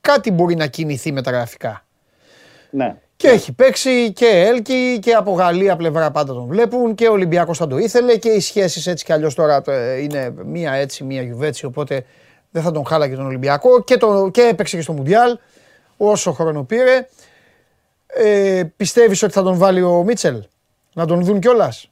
κάτι 0.00 0.30
μπορεί 0.30 0.54
να 0.54 0.66
κινηθεί 0.66 1.12
με 1.12 1.22
τα 1.22 1.30
γραφικά. 1.30 1.86
Ναι. 2.70 2.96
Και 3.16 3.28
έχει 3.28 3.52
παίξει 3.52 4.12
και 4.12 4.26
Έλκη 4.26 4.98
και 5.02 5.12
από 5.12 5.32
Γαλλία 5.32 5.76
πλευρά 5.76 6.10
πάντα 6.10 6.32
τον 6.32 6.46
βλέπουν 6.46 6.94
και 6.94 7.08
ο 7.08 7.12
Ολυμπιακός 7.12 7.58
θα 7.58 7.66
το 7.66 7.78
ήθελε 7.78 8.16
και 8.16 8.28
οι 8.28 8.40
σχέσεις 8.40 8.86
έτσι 8.86 9.04
κι 9.04 9.12
αλλιώς 9.12 9.34
τώρα 9.34 9.62
ε, 9.66 10.00
είναι 10.02 10.34
μία 10.44 10.72
έτσι, 10.72 11.04
μία 11.04 11.22
γιουβέτσι. 11.22 11.64
Οπότε 11.64 12.04
δεν 12.56 12.64
θα 12.64 12.72
τον 12.72 12.86
χάλαγε 12.86 13.14
τον 13.14 13.26
Ολυμπιακό 13.26 13.82
και, 13.82 13.96
το, 13.96 14.28
και 14.32 14.42
έπαιξε 14.42 14.76
και 14.76 14.82
στο 14.82 14.92
Μουντιάλ 14.92 15.38
όσο 15.96 16.32
χρόνο 16.32 16.62
πήρε. 16.62 17.08
Ε, 18.06 18.62
πιστεύεις 18.76 19.22
ότι 19.22 19.32
θα 19.32 19.42
τον 19.42 19.56
βάλει 19.56 19.82
ο 19.82 20.02
Μίτσελ, 20.02 20.42
να 20.94 21.06
τον 21.06 21.24
δουν 21.24 21.40
κιόλας; 21.40 21.90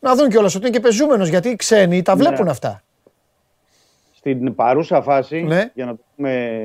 Να 0.00 0.14
δουν 0.14 0.28
κιόλας 0.28 0.54
ότι 0.54 0.66
είναι 0.66 0.76
και 0.76 0.82
πεζούμενος 0.82 1.28
γιατί 1.28 1.48
οι 1.48 1.56
ξένοι 1.56 2.02
τα 2.02 2.14
ναι. 2.14 2.22
βλέπουν 2.22 2.44
ναι. 2.44 2.50
αυτά. 2.50 2.82
Στην 4.14 4.54
παρούσα 4.54 5.02
φάση, 5.02 5.42
ναι. 5.42 5.70
για 5.74 5.84
να 5.84 5.96
το 5.96 6.02
πούμε 6.16 6.60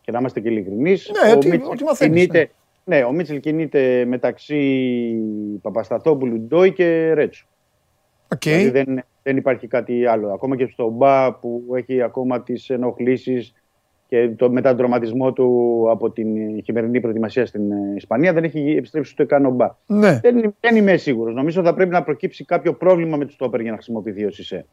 και 0.00 0.10
να 0.10 0.18
είμαστε 0.18 0.40
και 0.40 0.48
ειλικρινείς, 0.48 1.10
ναι, 1.22 1.32
ο 1.32 1.36
ότι, 1.36 1.62
ότι 1.84 2.08
ναι. 2.08 2.50
ναι, 2.84 3.04
ο 3.04 3.12
Μίτσελ 3.12 3.40
κινείται 3.40 4.04
μεταξύ 4.04 4.82
Παπασταθόπουλου, 5.62 6.38
Ντόι 6.38 6.72
και 6.72 7.12
Ρέτσου. 7.12 7.46
Okay. 8.32 8.38
Δηλαδή 8.38 8.70
δεν, 8.70 9.04
δεν 9.22 9.36
υπάρχει 9.36 9.66
κάτι 9.66 10.06
άλλο. 10.06 10.32
Ακόμα 10.32 10.56
και 10.56 10.66
στο 10.66 10.88
Μπα 10.88 11.34
που 11.34 11.62
έχει 11.74 12.02
ακόμα 12.02 12.42
τις 12.42 12.70
ενοχλήσεις 12.70 13.52
και 14.08 14.28
το, 14.28 14.50
μετά 14.50 14.68
τον 14.68 14.78
τροματισμό 14.78 15.32
του 15.32 15.86
από 15.90 16.10
την 16.10 16.62
χειμερινή 16.62 17.00
προετοιμασία 17.00 17.46
στην 17.46 17.72
ε, 17.72 17.76
Ισπανία 17.96 18.32
δεν 18.32 18.44
έχει 18.44 18.74
επιστρέψει 18.78 19.12
ούτε 19.12 19.24
καν 19.24 19.46
ο 19.46 19.50
Μπα. 19.50 19.68
Ναι. 19.86 20.20
Δεν, 20.22 20.54
δεν 20.60 20.76
είμαι 20.76 20.96
σίγουρος. 20.96 21.34
Νομίζω 21.34 21.62
θα 21.62 21.74
πρέπει 21.74 21.90
να 21.90 22.02
προκύψει 22.02 22.44
κάποιο 22.44 22.74
πρόβλημα 22.74 23.16
με 23.16 23.24
τους 23.24 23.34
Στόπερ 23.34 23.60
για 23.60 23.70
να 23.70 23.76
χρησιμοποιηθεί 23.76 24.24
ο 24.24 24.30
Σισε. 24.30 24.66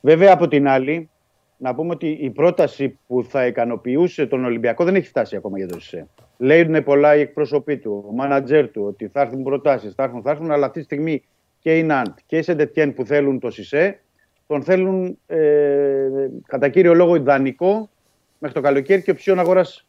Βέβαια 0.00 0.32
από 0.32 0.48
την 0.48 0.68
άλλη, 0.68 1.10
να 1.56 1.74
πούμε 1.74 1.90
ότι 1.92 2.08
η 2.08 2.30
πρόταση 2.30 2.98
που 3.06 3.24
θα 3.24 3.46
ικανοποιούσε 3.46 4.26
τον 4.26 4.44
Ολυμπιακό 4.44 4.84
δεν 4.84 4.94
έχει 4.94 5.08
φτάσει 5.08 5.36
ακόμα 5.36 5.58
για 5.58 5.68
τον 5.68 5.80
Σισε. 5.80 6.08
Λέουν 6.36 6.82
πολλά 6.84 7.16
οι 7.16 7.20
εκπρόσωποι 7.20 7.78
του, 7.78 8.04
ο 8.08 8.12
μάνατζερ 8.12 8.70
του, 8.70 8.84
ότι 8.86 9.08
θα 9.08 9.20
έρθουν 9.20 9.42
προτάσεις, 9.42 9.94
θα 9.94 10.02
έρθουν, 10.02 10.22
θα 10.22 10.30
έρθουν, 10.30 10.50
αλλά 10.50 10.66
αυτή 10.66 10.78
τη 10.78 10.84
στιγμή 10.84 11.22
και 11.62 11.78
η 11.78 11.82
Ναντ 11.82 12.14
και 12.26 12.36
η 12.36 12.42
Σεντετιέν 12.42 12.94
που 12.94 13.04
θέλουν 13.04 13.38
το 13.38 13.50
Σισε, 13.50 14.00
τον 14.46 14.62
θέλουν 14.62 15.18
ε, 15.26 16.08
κατά 16.46 16.68
κύριο 16.68 16.94
λόγο 16.94 17.14
ιδανικό 17.14 17.90
μέχρι 18.38 18.56
το 18.56 18.62
καλοκαίρι 18.62 19.02
και 19.02 19.10
οψιόν 19.10 19.38
αγοράς 19.38 19.86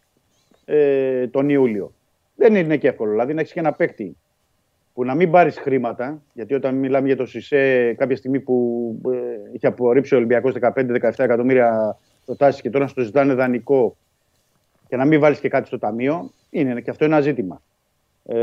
ε, 0.66 1.28
τον 1.28 1.50
Ιούλιο. 1.50 1.94
Δεν 2.36 2.56
είναι 2.56 2.78
και 2.78 2.88
εύκολο. 2.88 3.12
Δηλαδή 3.12 3.34
να 3.34 3.40
έχεις 3.42 3.54
και 3.54 3.60
ένα 3.60 3.72
παίκτη 3.72 4.18
που 4.94 5.06
να 5.06 5.16
μην 5.16 5.32
πάρεις 5.32 5.58
χρήματα, 5.58 6.22
γιατί 6.34 6.54
όταν 6.54 6.76
μιλάμε 6.76 7.08
για 7.08 7.16
το 7.16 7.26
Σισε, 7.26 7.94
κάποια 7.94 8.16
στιγμή 8.16 8.40
που 8.40 8.96
ε, 9.14 9.52
είχε 9.54 9.68
απορρίψει 9.68 10.14
ο 10.14 10.18
Ολυμπιακός 10.18 10.54
15-17 10.62 11.12
εκατομμύρια 11.18 11.98
προτάσεις 12.26 12.62
και 12.62 12.70
τώρα 12.70 12.86
να 12.86 12.94
το 12.94 13.02
ζητάνε 13.02 13.34
δανεικό 13.34 13.98
και 14.88 14.96
να 14.96 15.06
μην 15.06 15.20
βάλεις 15.20 15.40
και 15.40 15.50
κάτι 15.50 15.68
στο 15.68 15.80
ταμείο, 15.80 16.32
είναι 16.50 16.82
και 16.82 16.90
αυτό 16.90 17.06
ένα 17.06 17.22
ζήτημα. 17.22 17.62
Ε, 18.26 18.36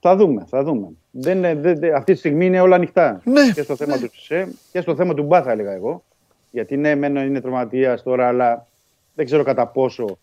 θα 0.00 0.16
δούμε, 0.16 0.44
θα 0.48 0.62
δούμε. 0.62 0.88
Δεν, 1.10 1.40
δεν, 1.40 1.94
αυτή 1.94 2.12
τη 2.12 2.18
στιγμή 2.18 2.46
είναι 2.46 2.60
όλα 2.60 2.76
ανοιχτά. 2.76 3.20
Ναι. 3.24 3.50
Και 3.54 3.62
στο 3.62 3.76
θέμα 3.76 3.98
του 3.98 4.08
Τσισέ 4.08 4.48
και 4.72 4.80
στο 4.80 4.94
θέμα 4.94 5.14
του 5.14 5.22
Μπά, 5.22 5.42
θα 5.42 5.50
έλεγα 5.50 5.72
εγώ. 5.72 6.04
Γιατί 6.50 6.76
ναι, 6.76 6.94
μένω 6.94 7.20
είναι 7.20 7.40
τραυματίας 7.40 8.02
τώρα, 8.02 8.26
αλλά 8.26 8.66
δεν 9.14 9.24
ξέρω 9.24 9.42
κατά 9.42 9.66
πόσο 9.66 10.18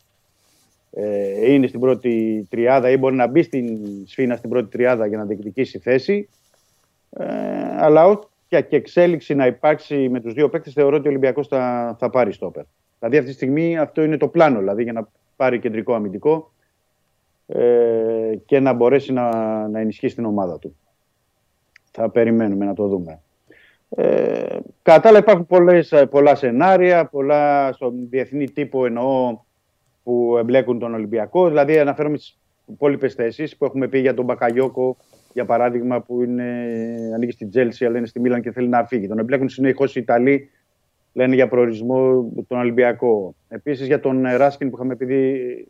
ε, 0.91 1.53
είναι 1.53 1.67
στην 1.67 1.79
πρώτη 1.79 2.47
τριάδα 2.49 2.89
ή 2.89 2.97
μπορεί 2.97 3.15
να 3.15 3.27
μπει 3.27 3.43
στην 3.43 3.77
σφίνα 4.05 4.35
στην 4.35 4.49
πρώτη 4.49 4.69
τριάδα 4.69 5.05
για 5.05 5.17
να 5.17 5.25
διεκδικήσει 5.25 5.79
θέση. 5.79 6.29
Ε, 7.09 7.25
αλλά 7.77 8.05
όποια 8.05 8.61
και 8.61 8.75
εξέλιξη 8.75 9.35
να 9.35 9.45
υπάρξει 9.45 10.09
με 10.09 10.19
τους 10.21 10.33
δύο 10.33 10.49
παίκτες, 10.49 10.73
θεωρώ 10.73 10.95
ότι 10.95 11.07
ο 11.07 11.09
Ολυμπιακός 11.09 11.47
θα, 11.47 11.95
θα 11.99 12.09
πάρει 12.09 12.33
στόπερ. 12.33 12.63
Δηλαδή 12.99 13.17
αυτή 13.17 13.29
τη 13.29 13.35
στιγμή 13.35 13.77
αυτό 13.77 14.03
είναι 14.03 14.17
το 14.17 14.27
πλάνο, 14.27 14.59
δηλαδή 14.59 14.83
για 14.83 14.93
να 14.93 15.07
πάρει 15.35 15.59
κεντρικό 15.59 15.93
αμυντικό 15.93 16.51
ε, 17.47 18.35
και 18.45 18.59
να 18.59 18.73
μπορέσει 18.73 19.13
να, 19.13 19.29
να 19.67 19.79
ενισχύσει 19.79 20.15
την 20.15 20.25
ομάδα 20.25 20.59
του. 20.59 20.75
Θα 21.91 22.09
περιμένουμε 22.09 22.65
να 22.65 22.73
το 22.73 22.87
δούμε. 22.87 23.19
Ε, 23.89 24.57
κατά 24.81 25.09
άλλα 25.09 25.17
υπάρχουν 25.17 25.45
πολλές, 25.45 25.93
πολλά 26.09 26.35
σενάρια, 26.35 27.05
πολλά 27.05 27.71
στον 27.73 28.09
διεθνή 28.09 28.49
τύπο 28.49 28.85
εννοώ 28.85 29.39
που 30.03 30.35
εμπλέκουν 30.37 30.79
τον 30.79 30.93
Ολυμπιακό. 30.93 31.47
Δηλαδή 31.47 31.79
αναφέρομαι 31.79 32.17
στις 32.17 32.39
υπόλοιπες 32.65 33.13
θέσεις 33.13 33.57
που 33.57 33.65
έχουμε 33.65 33.87
πει 33.87 33.99
για 33.99 34.13
τον 34.13 34.25
Μπακαγιώκο, 34.25 34.97
για 35.33 35.45
παράδειγμα, 35.45 36.01
που 36.01 36.21
είναι, 36.21 36.43
ανήκει 37.15 37.31
στην 37.31 37.49
Τζέλση, 37.49 37.85
αλλά 37.85 37.97
είναι 37.97 38.07
στη 38.07 38.19
Μίλαν 38.19 38.41
και 38.41 38.51
θέλει 38.51 38.67
να 38.67 38.85
φύγει. 38.85 39.07
Τον 39.07 39.19
εμπλέκουν 39.19 39.49
συνεχώς 39.49 39.95
οι 39.95 39.99
Ιταλοί, 39.99 40.49
λένε 41.15 41.35
για 41.35 41.47
προορισμό 41.47 42.31
τον 42.47 42.59
Ολυμπιακό. 42.59 43.35
Επίσης 43.47 43.87
για 43.87 43.99
τον 43.99 44.23
Ράσκιν 44.37 44.69
που 44.69 44.75
είχαμε 44.75 44.95
πει, 44.95 45.05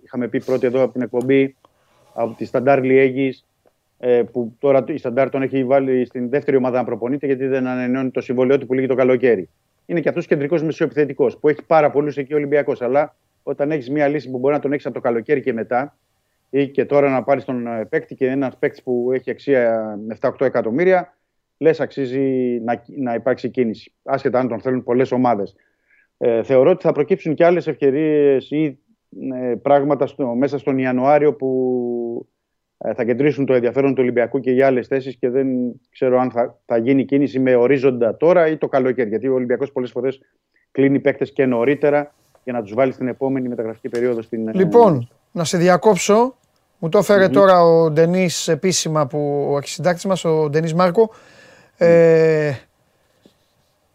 είχαμε 0.03 0.27
πει 0.27 0.43
πρώτη 0.43 0.65
εδώ 0.65 0.81
από 0.81 0.93
την 0.93 1.01
εκπομπή, 1.01 1.55
από 2.13 2.35
τη 2.37 2.45
Σταντάρ 2.45 2.83
Λιέγης, 2.83 3.45
ε, 3.99 4.23
που 4.31 4.55
τώρα 4.59 4.83
η 4.87 4.97
Σταντάρ 4.97 5.29
τον 5.29 5.41
έχει 5.41 5.63
βάλει 5.63 6.05
στην 6.05 6.29
δεύτερη 6.29 6.57
ομάδα 6.57 6.77
να 6.77 6.83
προπονείται 6.83 7.25
γιατί 7.25 7.47
δεν 7.47 7.67
ανανεώνει 7.67 8.09
το 8.09 8.21
συμβόλαιό 8.21 8.57
του 8.57 8.65
που 8.65 8.73
λύγει 8.73 8.87
το 8.87 8.95
καλοκαίρι. 8.95 9.49
Είναι 9.85 9.99
και 9.99 10.09
αυτός 10.09 10.25
κεντρικός 10.25 10.63
μεσοεπιθετικός 10.63 11.37
που 11.37 11.49
έχει 11.49 11.63
πάρα 11.67 11.89
πολλούς 11.89 12.17
εκεί 12.17 12.33
ο 12.33 12.35
Ολυμπιακός. 12.35 12.81
Αλλά 12.81 13.15
όταν 13.43 13.71
έχεις 13.71 13.89
μια 13.89 14.07
λύση 14.07 14.29
που 14.29 14.37
μπορεί 14.37 14.53
να 14.53 14.59
τον 14.59 14.73
έχεις 14.73 14.85
από 14.85 14.95
το 14.95 15.01
καλοκαίρι 15.01 15.41
και 15.41 15.53
μετά, 15.53 15.97
ή 16.49 16.67
και 16.67 16.85
τώρα 16.85 17.09
να 17.09 17.23
πάρεις 17.23 17.45
τον 17.45 17.67
ε, 17.67 17.85
παίκτη 17.85 18.15
και 18.15 18.27
ένα 18.27 18.53
παίκτη 18.59 18.81
που 18.83 19.09
έχει 19.13 19.31
αξία 19.31 19.97
7-8 20.19 20.31
εκατομμύρια, 20.39 21.17
λες 21.57 21.79
αξίζει 21.79 22.59
να, 22.65 22.83
να 22.97 23.13
υπάρξει 23.13 23.49
κίνηση. 23.49 23.93
Άσχετα 24.03 24.39
αν 24.39 24.47
τον 24.47 24.61
θέλουν 24.61 24.83
πολλές 24.83 25.11
ομάδες. 25.11 25.55
Ε, 26.17 26.43
θεωρώ 26.43 26.69
ότι 26.69 26.83
θα 26.83 26.91
προκύψουν 26.91 27.33
και 27.33 27.45
άλλες 27.45 27.67
ευκαιρίες 27.67 28.51
ή 28.51 28.79
ε, 29.33 29.55
πράγματα 29.61 30.07
στο, 30.07 30.27
μέσα 30.27 30.57
στον 30.57 30.77
Ιανουάριο 30.77 31.33
που 31.33 32.27
ε, 32.77 32.93
θα 32.93 33.03
κεντρήσουν 33.03 33.45
το 33.45 33.53
ενδιαφέρον 33.53 33.93
του 33.93 34.01
Ολυμπιακού 34.01 34.39
και 34.39 34.51
για 34.51 34.65
άλλες 34.65 34.87
θέσεις 34.87 35.15
και 35.15 35.29
δεν 35.29 35.47
ξέρω 35.91 36.19
αν 36.19 36.31
θα, 36.31 36.59
θα 36.65 36.77
γίνει 36.77 37.05
κίνηση 37.05 37.39
με 37.39 37.55
ορίζοντα 37.55 38.17
τώρα 38.17 38.47
ή 38.47 38.57
το 38.57 38.67
καλοκαίρι. 38.67 39.09
Γιατί 39.09 39.27
ο 39.27 39.33
Ολυμπιακός 39.33 39.71
πολλές 39.71 39.91
φορές 39.91 40.19
κλείνει 40.71 40.99
παίκτες 40.99 41.31
και 41.31 41.45
νωρίτερα 41.45 42.13
για 42.43 42.53
να 42.53 42.61
τους 42.61 42.73
βάλει 42.73 42.91
στην 42.91 43.07
επόμενη 43.07 43.47
μεταγραφική 43.47 43.89
περίοδο 43.89 44.21
στην. 44.21 44.53
Λοιπόν, 44.53 45.09
να 45.31 45.43
σε 45.43 45.57
διακόψω. 45.57 46.35
Μου 46.79 46.89
το 46.89 46.97
εφερε 46.97 47.29
τώρα 47.29 47.63
ο 47.63 47.91
Ντενής 47.91 48.47
επίσημα, 48.47 49.07
που, 49.07 49.47
ο 49.49 49.55
αρχισυντάκτης 49.55 50.05
μας, 50.05 50.25
ο 50.25 50.49
Ντενής 50.49 50.73
Μάρκο. 50.73 51.11
Ε, 51.77 52.53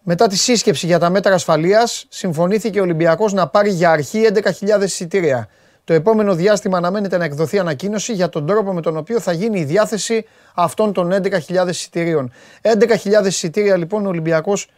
μετά 0.03 0.27
τη 0.27 0.37
σύσκεψη 0.37 0.87
για 0.87 0.99
τα 0.99 1.11
μέτρα 1.11 1.35
ασφαλείας, 1.35 2.07
συμφωνήθηκε 2.09 2.81
ο 2.81 2.83
Ολυμπιακός 2.83 3.33
να 3.33 3.49
πάρει 3.49 3.71
για 3.71 3.91
αρχή 3.91 4.27
11.000 4.35 4.83
εισιτήρια. 4.83 5.49
Το 5.85 5.93
επόμενο 5.93 6.35
διάστημα 6.35 6.79
αναμένεται 6.79 7.17
να 7.17 7.25
εκδοθεί 7.25 7.59
ανακοίνωση 7.59 8.13
για 8.13 8.29
τον 8.29 8.47
τρόπο 8.47 8.73
με 8.73 8.81
τον 8.81 8.97
οποίο 8.97 9.21
θα 9.21 9.33
γίνει 9.33 9.61
η 9.61 9.65
διάθεση 9.65 10.27
αυτών 10.55 10.93
των 10.93 11.13
11.000 11.13 11.69
εισιτηρίων. 11.69 12.33
11.000 12.63 13.27
εισιτήρια 13.27 13.77
λοιπόν 13.77 14.07
ο 14.07 14.09
Ολυμπιακός 14.09 14.71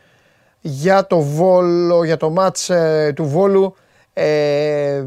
για 0.60 1.06
το 1.06 1.20
Βόλο, 1.20 2.04
για 2.04 2.16
το 2.16 2.30
μάτς 2.30 2.70
ε, 2.70 3.12
του 3.16 3.24
Βόλου. 3.24 3.76
Ε, 4.12 5.04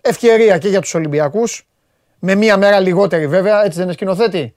ευκαιρία 0.00 0.58
και 0.58 0.68
για 0.68 0.80
τους 0.80 0.94
Ολυμπιακούς. 0.94 1.66
Με 2.18 2.34
μία 2.34 2.56
μέρα 2.56 2.80
λιγότερη 2.80 3.26
βέβαια, 3.26 3.64
έτσι 3.64 3.76
δεν 3.76 3.84
είναι 3.84 3.92
σκηνοθέτη; 3.92 4.54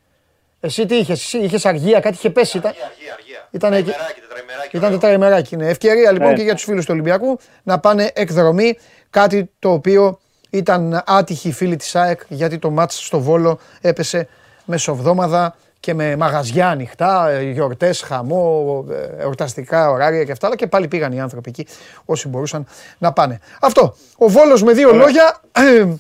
Εσύ 0.66 0.86
τι 0.86 0.96
είχες, 0.96 1.22
εσύ 1.24 1.38
είχες 1.38 1.66
αργία, 1.66 2.00
κάτι 2.00 2.16
είχε 2.16 2.30
πέσει. 2.30 2.58
Αργία, 2.58 2.72
αργία, 2.86 3.14
αργία. 3.14 3.48
Ήταν, 3.52 3.72
τετραημεράκι, 3.72 4.20
τετραημεράκι, 4.22 4.78
ήταν 4.78 4.92
τετραημεράκι. 4.92 5.56
Είναι 5.56 5.68
ευκαιρία 5.68 6.12
λοιπόν 6.12 6.30
Ναι. 6.30 6.36
και 6.36 6.42
για 6.42 6.54
τους 6.54 6.64
φίλους 6.64 6.86
του 6.86 6.92
Ολυμπιακού 6.94 7.40
να 7.64 7.80
πάνε 7.80 8.12
εκδρομή. 8.14 8.78
Κάτι 9.10 9.52
το 9.60 9.72
οποίο 9.72 10.20
ήταν 10.50 11.04
άτυχοι 11.06 11.48
οι 11.48 11.52
φίλοι 11.52 11.76
της 11.76 11.96
ΑΕΚ 11.96 12.22
γιατί 12.28 12.58
το 12.60 12.70
μάτς 12.70 13.06
στο 13.06 13.20
Βόλο 13.20 13.60
έπεσε 13.82 14.28
μεσοβδόμαδα 14.66 15.56
και 15.80 15.94
με 15.94 16.16
μαγαζιά 16.16 16.70
ανοιχτά, 16.70 17.30
ε, 17.30 17.42
γιορτές, 17.52 18.02
χαμό, 18.02 18.86
ε, 18.92 19.22
εορταστικά 19.24 19.90
ωράρια 19.90 20.24
και 20.24 20.32
αυτά, 20.32 20.48
αλλά 20.48 20.56
και 20.56 20.68
πάλι 20.68 20.88
πήγαν 20.88 21.12
οι 21.12 21.20
άνθρωποι 21.22 21.50
εκεί 21.50 21.68
όσοι 22.06 22.28
μπορούσαν 22.28 22.68
να 22.98 23.14
πάνε. 23.14 23.40
Αυτό. 23.62 23.96
Ο 24.18 24.28
Βόλος 24.28 24.64
με 24.64 24.74
δύο 24.74 24.94
λόγια 24.94 25.42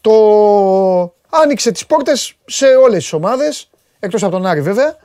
το 0.00 0.12
άνοιξε 1.30 1.70
τις 1.70 1.86
πόρτες 1.86 2.34
σε 2.44 2.66
όλες 2.66 3.02
τις 3.02 3.12
ομάδες, 3.12 3.68
εκτός 4.04 4.22
από 4.22 4.32
τον 4.32 4.46
Άρη 4.46 4.60
βέβαια. 4.60 4.96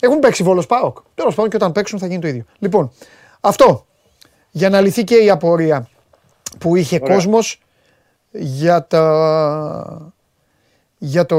Έχουν 0.00 0.18
παίξει 0.18 0.42
Βόλος 0.42 0.66
ΠΑΟΚ. 0.66 0.96
Τέλος 1.14 1.34
πάντων 1.34 1.50
και 1.50 1.56
όταν 1.56 1.72
παίξουν 1.72 1.98
θα 1.98 2.06
γίνει 2.06 2.20
το 2.20 2.28
ίδιο. 2.28 2.44
Λοιπόν, 2.58 2.92
αυτό 3.40 3.86
για 4.50 4.68
να 4.68 4.80
λυθεί 4.80 5.04
και 5.04 5.14
η 5.14 5.30
απορία 5.30 5.88
που 6.58 6.76
είχε 6.76 6.98
Ωραία. 7.02 7.14
κόσμος 7.14 7.60
για 8.30 8.86
τα... 8.86 10.12
για 10.98 11.26
το... 11.26 11.36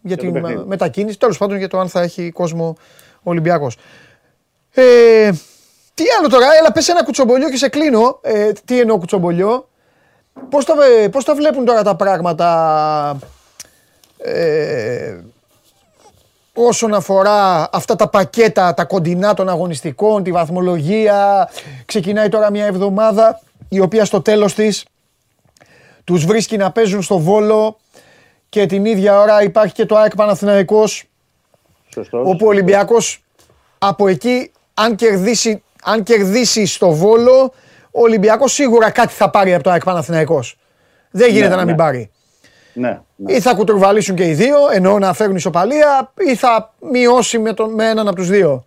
για 0.00 0.16
το 0.16 0.22
τη 0.22 0.30
παιχνίδι. 0.32 0.56
με- 0.56 0.64
μετακίνηση, 0.66 1.18
τέλος 1.18 1.38
πάντων 1.38 1.56
για 1.56 1.68
το 1.68 1.78
αν 1.78 1.88
θα 1.88 2.00
έχει 2.00 2.30
κόσμο 2.30 2.76
ο 3.14 3.30
Ολυμπιακός. 3.30 3.76
Ε, 4.74 5.30
τι 5.94 6.04
άλλο 6.18 6.28
τώρα, 6.28 6.46
έλα 6.58 6.72
πες 6.72 6.88
ένα 6.88 7.04
κουτσομπολιό 7.04 7.50
και 7.50 7.56
σε 7.56 7.68
κλείνω. 7.68 8.18
Ε, 8.22 8.52
τι 8.64 8.80
εννοώ 8.80 8.98
κουτσομπολιό; 8.98 9.68
Πώς 10.50 10.64
τα, 10.64 10.74
ε, 11.02 11.08
πώς 11.08 11.24
τα 11.24 11.34
βλέπουν 11.34 11.64
τώρα 11.64 11.82
τα 11.82 11.96
πράγματα; 11.96 13.18
Ε, 14.18 15.20
όσον 16.54 16.94
αφορά 16.94 17.68
αυτά 17.72 17.96
τα 17.96 18.08
πακέτα, 18.08 18.74
τα 18.74 18.84
κοντινά 18.84 19.34
των 19.34 19.48
αγωνιστικών, 19.48 20.22
τη 20.22 20.32
βαθμολογία. 20.32 21.50
Ξεκινάει 21.84 22.28
τώρα 22.28 22.50
μια 22.50 22.66
εβδομάδα 22.66 23.40
η 23.68 23.80
οποία 23.80 24.04
στο 24.04 24.22
τέλος 24.22 24.54
της 24.54 24.84
τους 26.04 26.24
βρίσκει 26.26 26.56
να 26.56 26.70
παίζουν 26.72 27.02
στο 27.02 27.18
Βόλο 27.18 27.76
και 28.48 28.66
την 28.66 28.84
ίδια 28.84 29.20
ώρα 29.20 29.42
υπάρχει 29.42 29.74
και 29.74 29.86
το 29.86 29.96
ΑΕΚ 29.96 30.14
Παναθηναϊκός 30.16 31.04
Σωστός. 31.94 32.26
όπου 32.26 32.46
ο 32.46 32.48
Ολυμπιακός 32.48 33.22
από 33.78 34.08
εκεί 34.08 34.50
αν 34.74 34.94
κερδίσει, 34.94 35.62
αν 35.84 36.02
κερδίσει 36.02 36.66
στο 36.66 36.90
Βόλο 36.90 37.52
ο 37.90 38.00
Ολυμπιακός 38.00 38.52
σίγουρα 38.52 38.90
κάτι 38.90 39.12
θα 39.12 39.30
πάρει 39.30 39.54
από 39.54 39.62
το 39.62 39.70
ΑΕΚ 39.70 39.84
Παναθηναϊκός. 39.84 40.58
Δεν 41.10 41.30
γίνεται 41.30 41.48
Ναι, 41.48 41.54
να 41.56 41.64
μην 41.64 41.70
ναι. 41.74 41.82
πάρει. 41.82 42.10
Ναι, 42.74 43.00
ναι. 43.16 43.32
Ή 43.32 43.40
θα 43.40 43.54
κουτρουβαλήσουν 43.54 44.16
και 44.16 44.28
οι 44.28 44.32
δύο, 44.34 44.56
εννοώ 44.72 44.98
να 44.98 45.12
φέρουν 45.12 45.36
ισοπαλία, 45.36 46.12
ή 46.30 46.34
θα 46.34 46.74
μειώσει 46.90 47.38
με, 47.38 47.52
τον, 47.52 47.74
με 47.74 47.88
έναν 47.88 48.06
από 48.08 48.16
τους 48.16 48.28
δύο. 48.28 48.64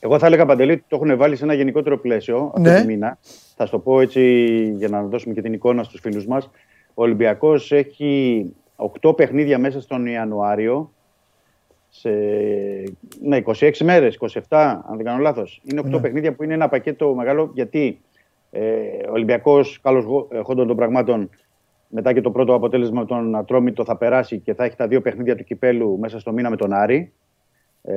Εγώ 0.00 0.18
θα 0.18 0.26
έλεγα 0.26 0.46
Παντελή 0.46 0.72
ότι 0.72 0.84
το 0.88 0.96
έχουν 1.02 1.16
βάλει 1.16 1.36
σε 1.36 1.44
ένα 1.44 1.54
γενικότερο 1.54 1.98
πλαίσιο 1.98 2.52
αυτό 2.54 2.70
Ναι. 2.70 2.78
το 2.80 2.84
μήνα. 2.86 3.18
Θα 3.56 3.64
σου 3.64 3.70
το 3.70 3.78
πω 3.78 4.00
έτσι 4.00 4.22
για 4.76 4.88
να 4.88 5.02
δώσουμε 5.02 5.34
και 5.34 5.42
την 5.42 5.52
εικόνα 5.52 5.82
στους 5.82 6.00
φίλους 6.00 6.26
μας. 6.26 6.50
Ο 6.94 7.02
Ολυμπιακός 7.02 7.72
έχει 7.72 8.44
8 9.02 9.16
παιχνίδια 9.16 9.58
μέσα 9.58 9.80
στον 9.80 10.06
Ιανουάριο 10.06 10.92
σε 11.88 12.10
ναι, 13.22 13.40
26 13.60 13.70
μέρες, 13.82 14.16
27 14.20 14.38
αν 14.88 14.96
δεν 14.96 15.04
κάνω 15.04 15.18
λάθος. 15.22 15.60
Είναι 15.64 15.80
8 15.80 15.84
Ναι. 15.90 15.98
παιχνίδια 16.00 16.32
που 16.32 16.42
είναι 16.42 16.54
ένα 16.54 16.68
πακέτο 16.68 17.14
μεγάλο 17.14 17.50
γιατί 17.54 18.00
ε, 18.50 18.60
ο 19.08 19.12
Ολυμπιακός 19.12 19.78
καλώς 19.82 20.04
γο- 20.04 20.28
ε, 20.30 20.38
χόντων 20.40 20.66
των 20.66 20.76
πραγμάτων 20.76 21.30
μετά 21.90 22.12
και 22.12 22.20
το 22.20 22.30
πρώτο 22.30 22.54
αποτέλεσμα 22.54 23.00
με 23.00 23.06
τον 23.06 23.36
Ατρόμητο 23.36 23.84
θα 23.84 23.96
περάσει 23.96 24.38
και 24.38 24.54
θα 24.54 24.64
έχει 24.64 24.76
τα 24.76 24.88
δύο 24.88 25.00
παιχνίδια 25.00 25.36
του 25.36 25.44
κυπέλου 25.44 25.98
μέσα 25.98 26.18
στο 26.18 26.32
μήνα 26.32 26.50
με 26.50 26.56
τον 26.56 26.72
Άρη 26.72 27.12
ε, 27.82 27.94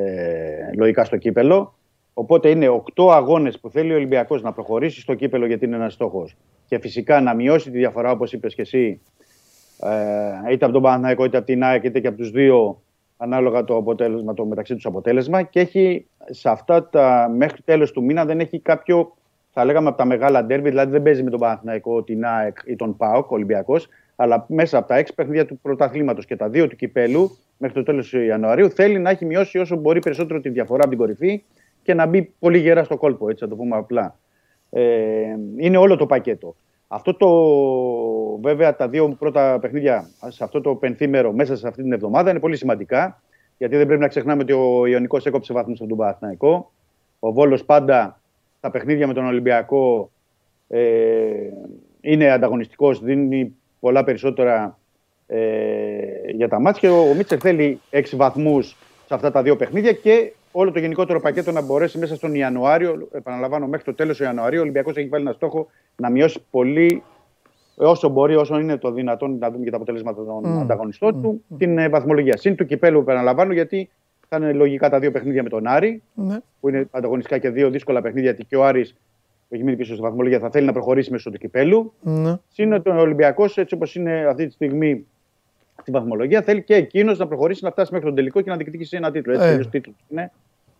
λογικά 0.77 1.03
στο 1.03 1.17
κύπελο. 1.17 1.75
Οπότε 2.13 2.49
είναι 2.49 2.67
οκτώ 2.67 3.11
αγώνες 3.11 3.59
που 3.59 3.69
θέλει 3.69 3.91
ο 3.91 3.95
Ολυμπιακός 3.95 4.41
να 4.41 4.53
προχωρήσει 4.53 5.01
στο 5.01 5.13
κύπελο 5.13 5.45
γιατί 5.45 5.65
είναι 5.65 5.75
ένας 5.75 5.93
στόχος. 5.93 6.35
Και 6.65 6.79
φυσικά 6.79 7.21
να 7.21 7.33
μειώσει 7.33 7.71
τη 7.71 7.77
διαφορά, 7.77 8.11
όπως 8.11 8.33
είπες 8.33 8.55
και 8.55 8.61
εσύ, 8.61 9.01
ε, 10.47 10.51
είτε 10.51 10.65
από 10.65 10.73
τον 10.73 10.81
Παναθηναϊκό 10.81 11.23
είτε 11.25 11.37
από 11.37 11.45
την 11.45 11.63
ΑΕΚ 11.63 11.83
είτε 11.83 11.99
και 11.99 12.07
από 12.07 12.17
τους 12.17 12.31
δύο, 12.31 12.81
ανάλογα 13.17 13.63
το, 13.63 13.75
αποτέλεσμα, 13.75 14.33
το 14.33 14.45
μεταξύ 14.45 14.75
τους 14.75 14.85
αποτέλεσμα. 14.85 15.41
Και 15.41 15.59
έχει 15.59 16.07
σε 16.29 16.49
αυτά 16.49 16.89
τα 16.89 17.31
μέχρι 17.35 17.61
τέλος 17.61 17.91
του 17.91 18.03
μήνα 18.03 18.25
δεν 18.25 18.39
έχει 18.39 18.59
κάποιο, 18.59 19.15
θα 19.53 19.65
λέγαμε 19.65 19.87
από 19.87 19.97
τα 19.97 20.05
μεγάλα 20.05 20.45
ντέρμπι, 20.45 20.69
δηλαδή 20.69 20.91
δεν 20.91 21.01
παίζει 21.01 21.23
με 21.23 21.29
τον 21.29 21.39
Παναθηναϊκό, 21.39 22.03
την 22.03 22.25
ΑΕΚ 22.25 22.57
ή 22.65 22.75
τον 22.75 22.97
ΠΑΟΚ, 22.97 23.31
ο 23.31 23.35
Ολυμπιακός, 23.35 23.87
αλλά 24.15 24.45
μέσα 24.47 24.77
από 24.77 24.87
τα 24.87 24.95
έξι 24.95 25.13
παιχνίδια 25.13 25.45
του 25.45 25.59
πρωταθλήματος 25.59 26.25
και 26.25 26.35
τα 26.35 26.49
δύο 26.49 26.67
του 26.67 26.75
κυπέλου 26.75 27.37
μέχρι 27.57 27.75
το 27.75 27.83
τέλος 27.83 28.13
Ιανουαρίου 28.13 28.69
θέλει 28.69 28.99
να 28.99 29.09
έχει 29.09 29.25
μειώσει 29.25 29.57
όσο 29.57 29.75
μπορεί 29.75 29.99
περισσότερο 29.99 30.39
τη 30.41 30.49
διαφορά 30.49 30.81
από 30.81 30.89
την 30.89 30.99
κορυφή 30.99 31.43
και 31.83 31.93
να 31.93 32.05
μπει 32.05 32.33
πολύ 32.39 32.57
γερά 32.57 32.83
στο 32.83 32.97
κόλπο, 32.97 33.29
έτσι 33.29 33.43
να 33.43 33.49
το 33.49 33.55
πούμε 33.55 33.75
απλά. 33.75 34.19
Ε, 34.69 34.83
είναι 35.57 35.77
όλο 35.77 35.95
το 35.95 36.05
πακέτο. 36.05 36.55
Αυτό 36.87 37.13
το, 37.13 37.29
βέβαια, 38.41 38.75
τα 38.75 38.89
δύο 38.89 39.15
πρώτα 39.19 39.59
παιχνίδια 39.61 40.09
σε 40.27 40.43
αυτό 40.43 40.61
το 40.61 40.75
πενθήμερο 40.75 41.31
μέσα 41.31 41.55
σε 41.55 41.67
αυτή 41.67 41.81
την 41.81 41.91
εβδομάδα 41.91 42.29
είναι 42.29 42.39
πολύ 42.39 42.55
σημαντικά. 42.55 43.21
Γιατί 43.57 43.75
δεν 43.75 43.85
πρέπει 43.85 44.01
να 44.01 44.07
ξεχνάμε 44.07 44.41
ότι 44.41 44.53
ο 44.53 44.85
Ιωνικός 44.85 45.25
έκοψε 45.25 45.53
βαθμούς 45.53 45.79
από 45.79 45.89
τον 45.89 45.97
Παναθηναϊκό. 45.97 46.71
Ο 47.19 47.31
Βόλος 47.31 47.65
πάντα 47.65 48.21
τα 48.63 48.71
παιχνίδια 48.71 49.07
με 49.07 49.13
τον 49.13 49.25
Ολυμπιακό 49.25 50.11
ε, 50.67 50.81
είναι 52.01 52.31
ανταγωνιστικός, 52.31 52.99
δίνει 53.03 53.55
πολλά 53.79 54.03
περισσότερα 54.03 54.79
ε, 55.27 55.41
για 56.35 56.47
τα 56.47 56.59
μάτια. 56.59 56.79
Και 56.79 56.95
ο, 56.95 57.09
ο 57.09 57.13
Μίτσελ 57.13 57.39
θέλει 57.41 57.79
6 57.91 58.03
βαθμούς 58.11 58.77
σε 59.05 59.13
αυτά 59.13 59.31
τα 59.31 59.41
δύο 59.41 59.55
παιχνίδια 59.55 59.91
και 59.91 60.33
όλο 60.51 60.71
το 60.71 60.79
γενικότερο 60.79 61.19
πακέτο 61.19 61.51
να 61.51 61.61
μπορέσει 61.61 61.97
μέσα 61.97 62.15
στον 62.15 62.35
Ιανουάριο, 62.35 63.07
επαναλαμβάνω 63.11 63.67
μέχρι 63.67 63.85
το 63.85 63.93
τέλος 63.93 64.17
του 64.17 64.23
Ιανουαρίου, 64.23 64.59
ο 64.59 64.61
Ολυμπιακός 64.61 64.95
έχει 64.95 65.07
βάλει 65.07 65.23
ένα 65.23 65.33
στόχο 65.33 65.67
να 65.95 66.09
μειώσει 66.09 66.39
πολύ 66.51 67.03
όσο 67.75 68.09
μπορεί, 68.09 68.35
όσο 68.35 68.59
είναι 68.59 68.77
το 68.77 68.91
δυνατόν, 68.91 69.37
να 69.37 69.51
δούμε 69.51 69.63
και 69.63 69.69
τα 69.69 69.75
αποτελέσματα 69.75 70.25
των 70.25 70.59
ανταγωνιστών 70.59 71.21
του, 71.21 71.43
την 71.57 71.77
ε, 71.77 71.89
βαθμολογία. 71.89 72.37
Συν 72.37 72.55
του 72.55 72.65
κυπέλου, 72.65 72.99
επαναλαμβάνω, 72.99 73.53
γιατί 73.53 73.89
θα 74.37 74.45
είναι 74.45 74.53
λογικά 74.53 74.89
τα 74.89 74.99
δύο 74.99 75.11
παιχνίδια 75.11 75.43
με 75.43 75.49
τον 75.49 75.67
Άρη, 75.67 76.01
Ναι. 76.13 76.37
που 76.59 76.69
είναι 76.69 76.87
ανταγωνιστικά 76.91 77.37
και 77.37 77.49
δύο 77.49 77.69
δύσκολα 77.69 78.01
παιχνίδια, 78.01 78.29
γιατί 78.29 78.45
και 78.45 78.55
ο 78.55 78.65
Άρης 78.65 78.91
που 79.49 79.55
έχει 79.55 79.63
μείνει 79.63 79.77
πίσω 79.77 79.93
στη 79.93 80.01
βαθμολογία 80.01 80.39
θα 80.39 80.49
θέλει 80.49 80.65
να 80.65 80.71
προχωρήσει 80.73 81.11
μέσω 81.11 81.29
του 81.31 81.37
κυπέλου. 81.37 81.93
Ναι. 82.01 82.35
Συν 82.51 82.73
ότι 82.73 82.89
ο 82.89 82.99
Ολυμπιακός, 82.99 83.57
έτσι 83.57 83.75
όπως 83.75 83.95
είναι 83.95 84.25
αυτή 84.29 84.45
τη 84.47 84.53
στιγμή 84.53 85.05
στη 85.81 85.91
βαθμολογία, 85.91 86.41
θέλει 86.41 86.61
και 86.63 86.75
εκείνος 86.75 87.17
να 87.17 87.27
προχωρήσει 87.27 87.63
να 87.63 87.71
φτάσει 87.71 87.91
μέχρι 87.91 88.07
τον 88.07 88.15
τελικό 88.15 88.41
και 88.41 88.49
να 88.49 88.55
διεκδικήσει 88.55 88.97
ένα 88.97 89.11
τίτλο. 89.11 89.33
Έτσι, 89.33 89.45
Ε. 89.45 89.49
τελείως 89.49 89.69
τίτλος 89.69 89.95
είναι 90.09 90.31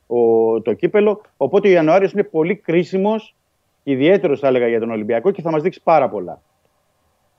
ο, 0.08 0.62
το 0.62 0.74
κύπελο. 0.74 1.22
Οπότε 1.38 1.68
ο 1.68 1.72
Ιανουάριος 1.72 2.12
είναι 2.12 2.24
πολύ 2.24 2.56
κρίσιμος, 2.56 3.36
ιδιαίτερος 3.84 4.40
θα 4.40 4.48
έλεγα 4.48 4.68
για 4.68 4.80
τον 4.80 4.92
Ολυμπιακό 4.92 5.32
και 5.32 5.42
θα 5.42 5.52
μας 5.52 5.62
δείξει 5.62 5.82
πάρα 5.84 6.10
πολλά. 6.10 6.42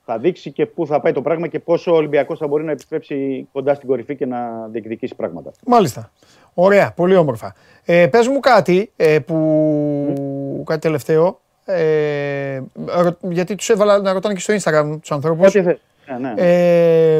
Θα 0.07 0.17
δείξει 0.17 0.51
και 0.51 0.65
πού 0.65 0.87
θα 0.87 0.99
πάει 0.99 1.11
το 1.11 1.21
πράγμα 1.21 1.47
και 1.47 1.59
πόσο 1.59 1.91
ο 1.91 1.95
Ολυμπιακός 1.95 2.37
θα 2.39 2.47
μπορεί 2.47 2.63
να 2.63 2.71
επιστρέψει 2.71 3.47
κοντά 3.51 3.73
στην 3.73 3.87
κορυφή 3.87 4.15
και 4.15 4.25
να 4.25 4.67
διεκδικήσει 4.71 5.15
πράγματα. 5.15 5.51
Μάλιστα. 5.65 6.11
Ωραία, 6.53 6.91
πολύ 6.95 7.15
όμορφα. 7.15 7.55
Ε, 7.85 8.07
πες 8.07 8.27
μου 8.27 8.39
κάτι 8.39 8.91
ε, 8.95 9.19
που... 9.19 10.63
κάτι 10.65 10.79
τελευταίο. 10.79 11.39
Ε, 11.65 12.61
ρω- 12.85 13.17
γιατί 13.21 13.55
τους 13.55 13.69
έβαλα 13.69 13.99
να 13.99 14.13
ρωτάνε 14.13 14.33
και 14.33 14.39
στο 14.39 14.53
Instagram 14.53 14.97
τους 15.01 15.11
ανθρώπους. 15.11 15.47
Ό,τι 15.47 15.61
θε- 15.63 15.77
Ναι, 16.07 16.17
ναι. 16.17 16.33
Ε, 16.41 17.15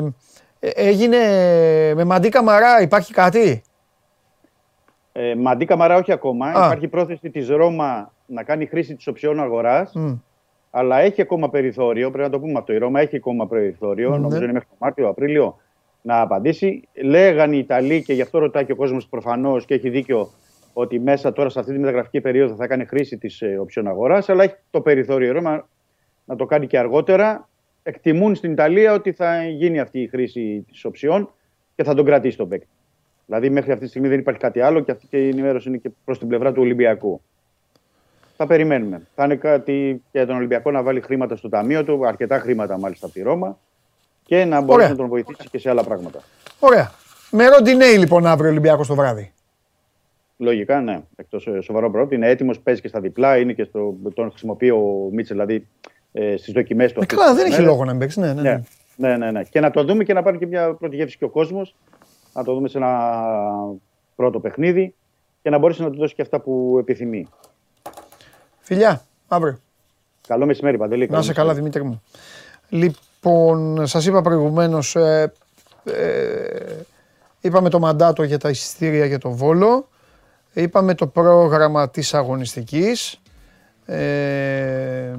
ε, 0.60 0.70
έγινε 0.76 1.18
με 1.96 2.04
μαντί 2.04 2.30
καμαρά, 2.30 2.82
υπάρχει 2.82 3.14
κάτι; 3.14 3.64
Ε, 5.12 5.36
Μαντί 5.36 5.66
Καμαρά 5.66 5.96
όχι 5.96 6.12
ακόμα. 6.12 6.48
Α. 6.48 6.66
Υπάρχει 6.66 6.88
πρόθεση 6.88 7.30
της 7.30 7.50
Ρώμα 7.50 8.12
να 8.26 8.44
κάνει 8.44 8.66
χρήση 8.66 8.96
της 8.96 9.08
οψιών 9.08 9.40
αγοράς. 9.40 9.92
Μμ. 9.94 10.14
Αλλά 10.78 11.00
έχει 11.00 11.22
ακόμα 11.22 11.50
περιθώριο, 11.50 12.12
πρέπει 12.12 12.24
να 12.24 12.30
το 12.30 12.40
πούμε 12.40 12.60
αυτό. 12.60 12.74
Η 12.74 12.78
Ρώμα 12.78 13.00
έχει 13.00 13.16
ακόμα 13.16 13.48
περιθώριο, 13.48 14.10
Ναι. 14.10 14.18
νομίζω 14.18 14.44
είναι 14.44 14.52
μέχρι 14.52 14.68
τον 14.68 14.78
Μάρτιο, 14.80 15.08
Απρίλιο, 15.08 15.58
να 16.02 16.22
απαντήσει. 16.22 16.88
Λέγαν 17.04 17.54
οι 17.54 17.58
Ιταλοί 17.58 18.04
και 18.04 18.14
γι' 18.14 18.22
αυτό 18.22 18.40
ρωτάει 18.40 18.66
και 18.66 18.72
ο 18.72 18.76
κόσμος 18.76 19.08
προφανώς 19.08 19.66
και 19.66 19.74
έχει 19.74 19.90
δίκιο 19.90 20.30
ότι 20.74 21.00
μέσα 21.00 21.34
τώρα 21.34 21.50
σε 21.50 21.60
αυτή 21.60 21.72
τη 21.74 21.80
μεταγραφική 21.80 22.22
περίοδο 22.22 22.56
θα 22.56 22.68
κάνει 22.68 22.86
χρήση 22.86 23.18
της 23.18 23.42
ε, 23.42 23.58
οψιόν 23.58 23.88
αγοράς. 23.88 24.30
Αλλά 24.30 24.44
έχει 24.44 24.56
το 24.70 24.82
περιθώριο 24.82 25.28
η 25.28 25.32
Ρώμα 25.32 25.68
να 26.26 26.36
το 26.36 26.46
κάνει 26.46 26.68
και 26.68 26.78
αργότερα. 26.78 27.50
Εκτιμούν 27.84 28.36
στην 28.36 28.52
Ιταλία 28.52 28.94
ότι 28.94 29.12
θα 29.12 29.44
γίνει 29.48 29.80
αυτή 29.80 30.00
η 30.02 30.08
χρήση 30.08 30.66
της 30.72 30.86
οψιόν 30.86 31.30
και 31.76 31.84
θα 31.84 31.94
τον 31.94 32.06
κρατήσει 32.06 32.38
τον 32.38 32.50
παίκτη. 32.50 32.68
Δηλαδή 33.26 33.50
μέχρι 33.50 33.72
αυτή 33.72 33.84
τη 33.84 33.90
στιγμή 33.90 34.08
δεν 34.08 34.20
υπάρχει 34.20 34.40
κάτι 34.40 34.60
άλλο 34.60 34.80
και 34.80 34.92
αυτή 34.92 35.08
και 35.08 35.18
η 35.18 35.30
ενημέρωση 35.30 35.68
είναι 35.70 35.78
και 35.78 35.90
προς 36.06 36.20
την 36.20 36.28
πλευρά 36.28 36.52
του 36.52 36.62
Ολυμπιακού. 36.62 37.22
Θα 38.38 38.48
περιμένουμε. 38.48 39.02
Θα 39.16 39.24
είναι 39.24 39.36
κάτι 39.36 40.04
για 40.12 40.26
τον 40.26 40.36
Ολυμπιακό 40.36 40.72
να 40.72 40.84
βάλει 40.84 41.02
χρήματα 41.02 41.36
στο 41.36 41.50
ταμείο 41.50 41.84
του, 41.84 42.08
αρκετά 42.08 42.40
χρήματα 42.40 42.80
μάλιστα 42.80 43.06
από 43.06 43.16
τη 43.16 43.22
Ρώμα 43.22 43.58
και 44.24 44.46
να 44.46 44.62
μπορέσει 44.62 44.76
Ωραία. 44.76 44.90
να 44.90 44.96
τον 44.96 45.08
βοηθήσει 45.08 45.50
και 45.50 45.58
σε 45.58 45.70
άλλα 45.70 45.84
πράγματα. 45.84 46.20
Ωραία. 46.60 46.92
Με 47.32 47.48
Ροντινέη 47.48 47.98
λοιπόν 47.98 48.26
αύριο 48.26 48.50
Ολυμπιακός 48.50 48.88
το 48.88 48.96
βράδυ. 48.96 49.34
Λογικά, 50.38 50.82
ναι. 50.82 51.02
Εκτός 51.16 51.48
σοβαρό 51.62 51.92
πρόβλημα. 51.92 52.24
Είναι 52.24 52.34
έτοιμος, 52.34 52.60
παίζει 52.60 52.82
και 52.82 52.88
στα 52.88 53.00
διπλά, 53.00 53.38
είναι 53.38 53.54
και 53.54 53.64
στο, 53.64 53.96
τον 54.14 54.30
χρησιμοποιεί 54.30 54.70
ο 54.70 55.10
Μίτσελ 55.12 55.38
δηλαδή 55.38 55.68
ε, 56.12 56.38
στις 56.38 56.54
δοκιμές 56.54 56.94
του. 56.94 57.00
Ε, 57.00 57.02
αυτές 57.02 57.18
καλά, 57.18 57.30
τις 57.30 57.38
δεν 57.38 57.46
έχει 57.46 57.56
μέρες. 57.56 57.72
λόγο 57.74 57.86
να 57.86 57.92
μην 57.92 58.00
παίξει. 58.00 58.20
Ναι, 58.20 58.34
ναι, 58.34 58.42
ναι. 58.42 58.62
Ναι, 58.96 59.08
ναι, 59.08 59.18
ναι, 59.18 59.32
ναι. 59.32 59.44
Και 59.44 59.60
να 59.60 59.72
το 59.72 59.84
δούμε 59.84 60.04
και 60.04 60.14
να 60.14 60.24
πάρει 60.24 60.38
και 60.38 60.46
μια 60.46 60.74
πρώτη 60.74 60.96
γεύση 60.96 61.18
και 61.18 61.24
ο 61.24 61.30
κόσμος. 61.30 61.76
Να 62.34 62.44
το 62.44 62.54
δούμε 62.54 62.68
σε 62.68 62.78
ένα 62.78 63.12
πρώτο 64.16 64.40
παιχνίδι 64.40 64.94
και 65.42 65.50
να 65.50 65.58
μπορέσει 65.58 65.82
να 65.82 65.90
του 65.90 65.98
δώσει 65.98 66.16
και 66.16 66.22
αυτά 66.22 66.40
που 66.40 66.78
επιθυμεί. 66.80 67.28
Φιλιά, 68.66 69.06
αύριο. 69.28 69.60
Καλό 70.28 70.46
μεσημέρι, 70.46 70.78
Παντελή. 70.78 71.02
Να 71.02 71.08
Καλό 71.08 71.22
είσαι 71.22 71.34
καλά, 71.34 71.48
μεσημέρι. 71.48 71.72
Δημήτρη 71.72 71.92
μου. 71.92 72.02
Λοιπόν, 72.70 73.88
σας 73.88 74.06
είπα 74.06 74.22
προηγουμένως. 74.22 74.96
Ε, 74.96 75.34
ε, 75.84 76.84
είπαμε 77.42 77.70
το 77.70 77.80
μαντάτο 77.80 78.24
για 78.24 78.38
τα 78.38 78.50
εισιτήρια 78.50 79.06
για 79.06 79.18
το 79.18 79.32
Βόλο. 79.32 79.88
Είπαμε 80.54 80.94
το 80.94 81.08
πρόγραμμα 81.08 81.90
της 81.90 82.14
αγωνιστικής. 82.14 83.22
Ε, 83.86 85.14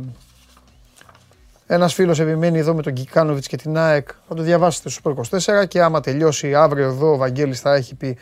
ένας 1.67 1.95
φίλος 1.95 2.21
επιμένει 2.21 2.59
εδώ 2.59 2.75
με 2.75 2.83
τον 2.83 2.93
Κικάνοβιτς 2.93 3.47
και 3.47 3.57
την 3.57 3.77
ΑΕΚ. 3.77 4.09
Θα 4.29 4.35
το 4.35 4.43
διαβάσετε 4.43 4.89
στο 4.89 5.01
Sport 5.05 5.39
24 5.63 5.67
και 5.69 5.83
άμα 5.83 6.01
τελειώσει 6.01 6.55
αύριο 6.55 6.85
εδώ 6.85 7.13
ο 7.13 7.17
Βαγγέλης 7.17 7.61
θα 7.61 7.75
έχει 7.75 7.95
πει 7.95 8.19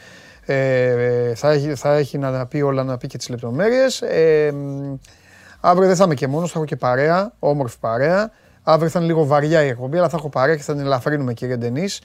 ε, 0.47 1.35
θα, 1.35 1.51
έχει, 1.51 1.75
θα 1.75 1.95
έχει 1.95 2.19
να 2.19 2.47
πει 2.47 2.61
όλα, 2.61 2.85
να 2.85 2.97
πει 2.97 3.07
και 3.07 3.19
τις 3.19 3.29
λεπτομέρειες. 3.29 4.03
Ε, 4.03 4.53
μ, 4.53 4.95
αύριο 5.61 5.87
δεν 5.87 5.97
θα 5.97 6.05
είμαι 6.05 6.15
και 6.15 6.27
μόνος, 6.27 6.53
θα 6.53 6.59
έχω 6.59 6.67
και 6.67 6.77
παρέα, 6.77 7.33
όμορφη 7.39 7.77
παρέα. 7.81 8.31
Αύριο 8.63 8.91
θα 8.91 8.99
είναι 8.99 9.09
λίγο 9.09 9.25
βαριά 9.27 9.65
η 9.65 9.69
εκπομπή, 9.69 9.99
αλλά 9.99 10.09
θα 10.09 10.17
έχω 10.17 10.29
παρέα 10.29 10.57
και 10.57 10.63
θα 10.63 10.73
την 10.73 10.85
ελαφρύνουμε 10.85 11.35
κύριε 11.35 11.57
Ντενής. 11.57 12.01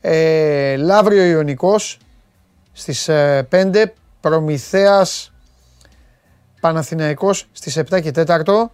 Ε, 0.00 0.76
Λαύριο 0.76 1.24
Ιωνικός 1.24 1.98
στις 2.72 3.08
ε, 3.08 3.48
5, 3.50 3.84
Προμηθέας 4.20 5.32
Παναθηναϊκός 6.60 7.48
στις 7.52 7.78
7 7.78 8.00
και 8.02 8.10
4. 8.14 8.70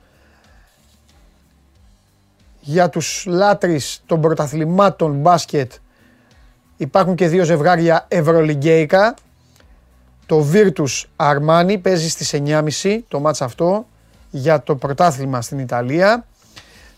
Για 2.60 2.88
τους 2.88 3.24
λάτρεις 3.26 4.02
των 4.06 4.20
πρωταθλημάτων 4.20 5.20
μπάσκετ 5.20 5.72
υπάρχουν 6.78 7.14
και 7.14 7.28
δύο 7.28 7.44
ζευγάρια 7.44 8.04
ευρωλιγκέικα. 8.08 9.14
Το 10.26 10.46
Virtus 10.52 11.04
Armani 11.16 11.76
παίζει 11.82 12.08
στις 12.08 12.34
9.30 12.82 12.98
το 13.08 13.20
μάτς 13.20 13.42
αυτό 13.42 13.86
για 14.30 14.62
το 14.62 14.76
πρωτάθλημα 14.76 15.42
στην 15.42 15.58
Ιταλία 15.58 16.24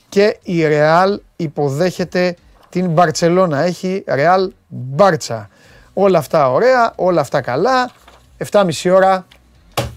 και 0.08 0.38
η 0.42 0.62
Real 0.62 1.16
υποδέχεται 1.36 2.36
την 2.68 2.90
Μπαρτσελώνα. 2.90 3.60
Έχει 3.60 4.04
Real 4.06 4.48
Μπάρτσα. 4.68 5.48
Όλα 5.92 6.18
αυτά 6.18 6.52
ωραία, 6.52 6.92
όλα 6.96 7.20
αυτά 7.20 7.40
καλά. 7.40 7.90
7.30 8.50 8.92
ώρα, 8.94 9.26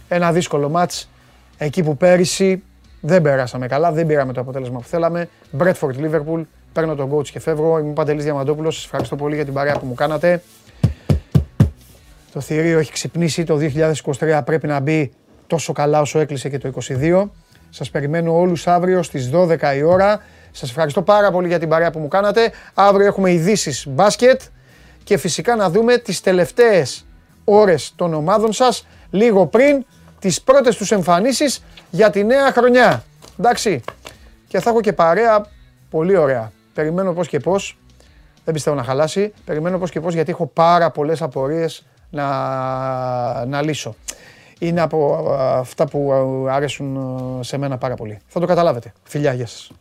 ένα 0.07 0.31
δύσκολο 0.31 0.69
μάτς. 0.69 1.09
Εκεί 1.57 1.83
που 1.83 1.97
πέρυσι 1.97 2.63
δεν 3.01 3.21
περάσαμε 3.21 3.67
καλά, 3.67 3.91
δεν 3.91 4.05
πήραμε 4.05 4.33
το 4.33 4.41
αποτέλεσμα 4.41 4.79
που 4.79 4.87
θέλαμε. 4.87 5.29
Bradford 5.57 5.95
Liverpool, 5.99 6.43
παίρνω 6.73 6.95
τον 6.95 7.11
coach 7.13 7.27
και 7.27 7.39
φεύγω. 7.39 7.79
Είμαι 7.79 7.89
ο 7.89 7.93
Παντελής 7.93 8.23
Διαμαντόπουλος, 8.23 8.75
σας 8.75 8.83
ευχαριστώ 8.83 9.15
πολύ 9.15 9.35
για 9.35 9.45
την 9.45 9.53
παρέα 9.53 9.79
που 9.79 9.85
μου 9.85 9.93
κάνατε. 9.93 10.41
Το 12.33 12.39
θηρίο 12.39 12.79
έχει 12.79 12.91
ξυπνήσει, 12.91 13.43
το 13.43 13.57
2023 14.19 14.41
πρέπει 14.45 14.67
να 14.67 14.79
μπει 14.79 15.11
τόσο 15.47 15.73
καλά 15.73 16.01
όσο 16.01 16.19
έκλεισε 16.19 16.49
και 16.49 16.57
το 16.57 16.71
2022. 16.89 17.29
Σας 17.69 17.89
περιμένω 17.89 18.37
όλους 18.37 18.67
αύριο 18.67 19.03
στις 19.03 19.29
12 19.33 19.75
η 19.75 19.83
ώρα. 19.83 20.21
Σας 20.51 20.69
ευχαριστώ 20.69 21.01
πάρα 21.01 21.31
πολύ 21.31 21.47
για 21.47 21.59
την 21.59 21.69
παρέα 21.69 21.91
που 21.91 21.99
μου 21.99 22.07
κάνατε. 22.07 22.51
Αύριο 22.73 23.05
έχουμε 23.05 23.31
ειδήσεις 23.31 23.85
μπάσκετ 23.89 24.41
και 25.03 25.17
φυσικά 25.17 25.55
να 25.55 25.69
δούμε 25.69 25.97
τις 25.97 26.21
τελευταίες 26.21 27.05
ώρες 27.43 27.93
των 27.95 28.13
ομάδων 28.13 28.53
σας 28.53 28.87
λίγο 29.09 29.47
πριν 29.47 29.85
τις 30.19 30.41
πρώτες 30.41 30.75
τους 30.75 30.91
εμφανίσεις 30.91 31.63
για 31.89 32.09
τη 32.09 32.23
νέα 32.23 32.51
χρονιά. 32.51 33.03
Εντάξει. 33.39 33.83
Και 34.47 34.59
θα 34.59 34.69
έχω 34.69 34.81
και 34.81 34.93
παρέα 34.93 35.45
πολύ 35.89 36.17
ωραία. 36.17 36.51
Περιμένω 36.73 37.13
πώς 37.13 37.27
και 37.27 37.39
πώς. 37.39 37.77
Δεν 38.45 38.53
πιστεύω 38.53 38.75
να 38.75 38.83
χαλάσει. 38.83 39.33
Περιμένω 39.45 39.77
πώς 39.77 39.91
και 39.91 39.99
πώς 39.99 40.13
γιατί 40.13 40.31
έχω 40.31 40.45
πάρα 40.45 40.91
πολλές 40.91 41.21
απορίες 41.21 41.85
να, 42.09 43.45
να 43.45 43.61
λύσω. 43.61 43.95
Είναι 44.59 44.81
από 44.81 45.29
α, 45.31 45.57
αυτά 45.59 45.87
που 45.87 46.13
α, 46.13 46.53
αρέσουν 46.55 46.97
α, 47.39 47.43
σε 47.43 47.57
μένα 47.57 47.77
πάρα 47.77 47.95
πολύ. 47.95 48.19
Θα 48.27 48.39
το 48.39 48.45
καταλάβετε. 48.45 48.93
Φιλιά, 49.03 49.33
γεια 49.33 49.47
σας. 49.47 49.71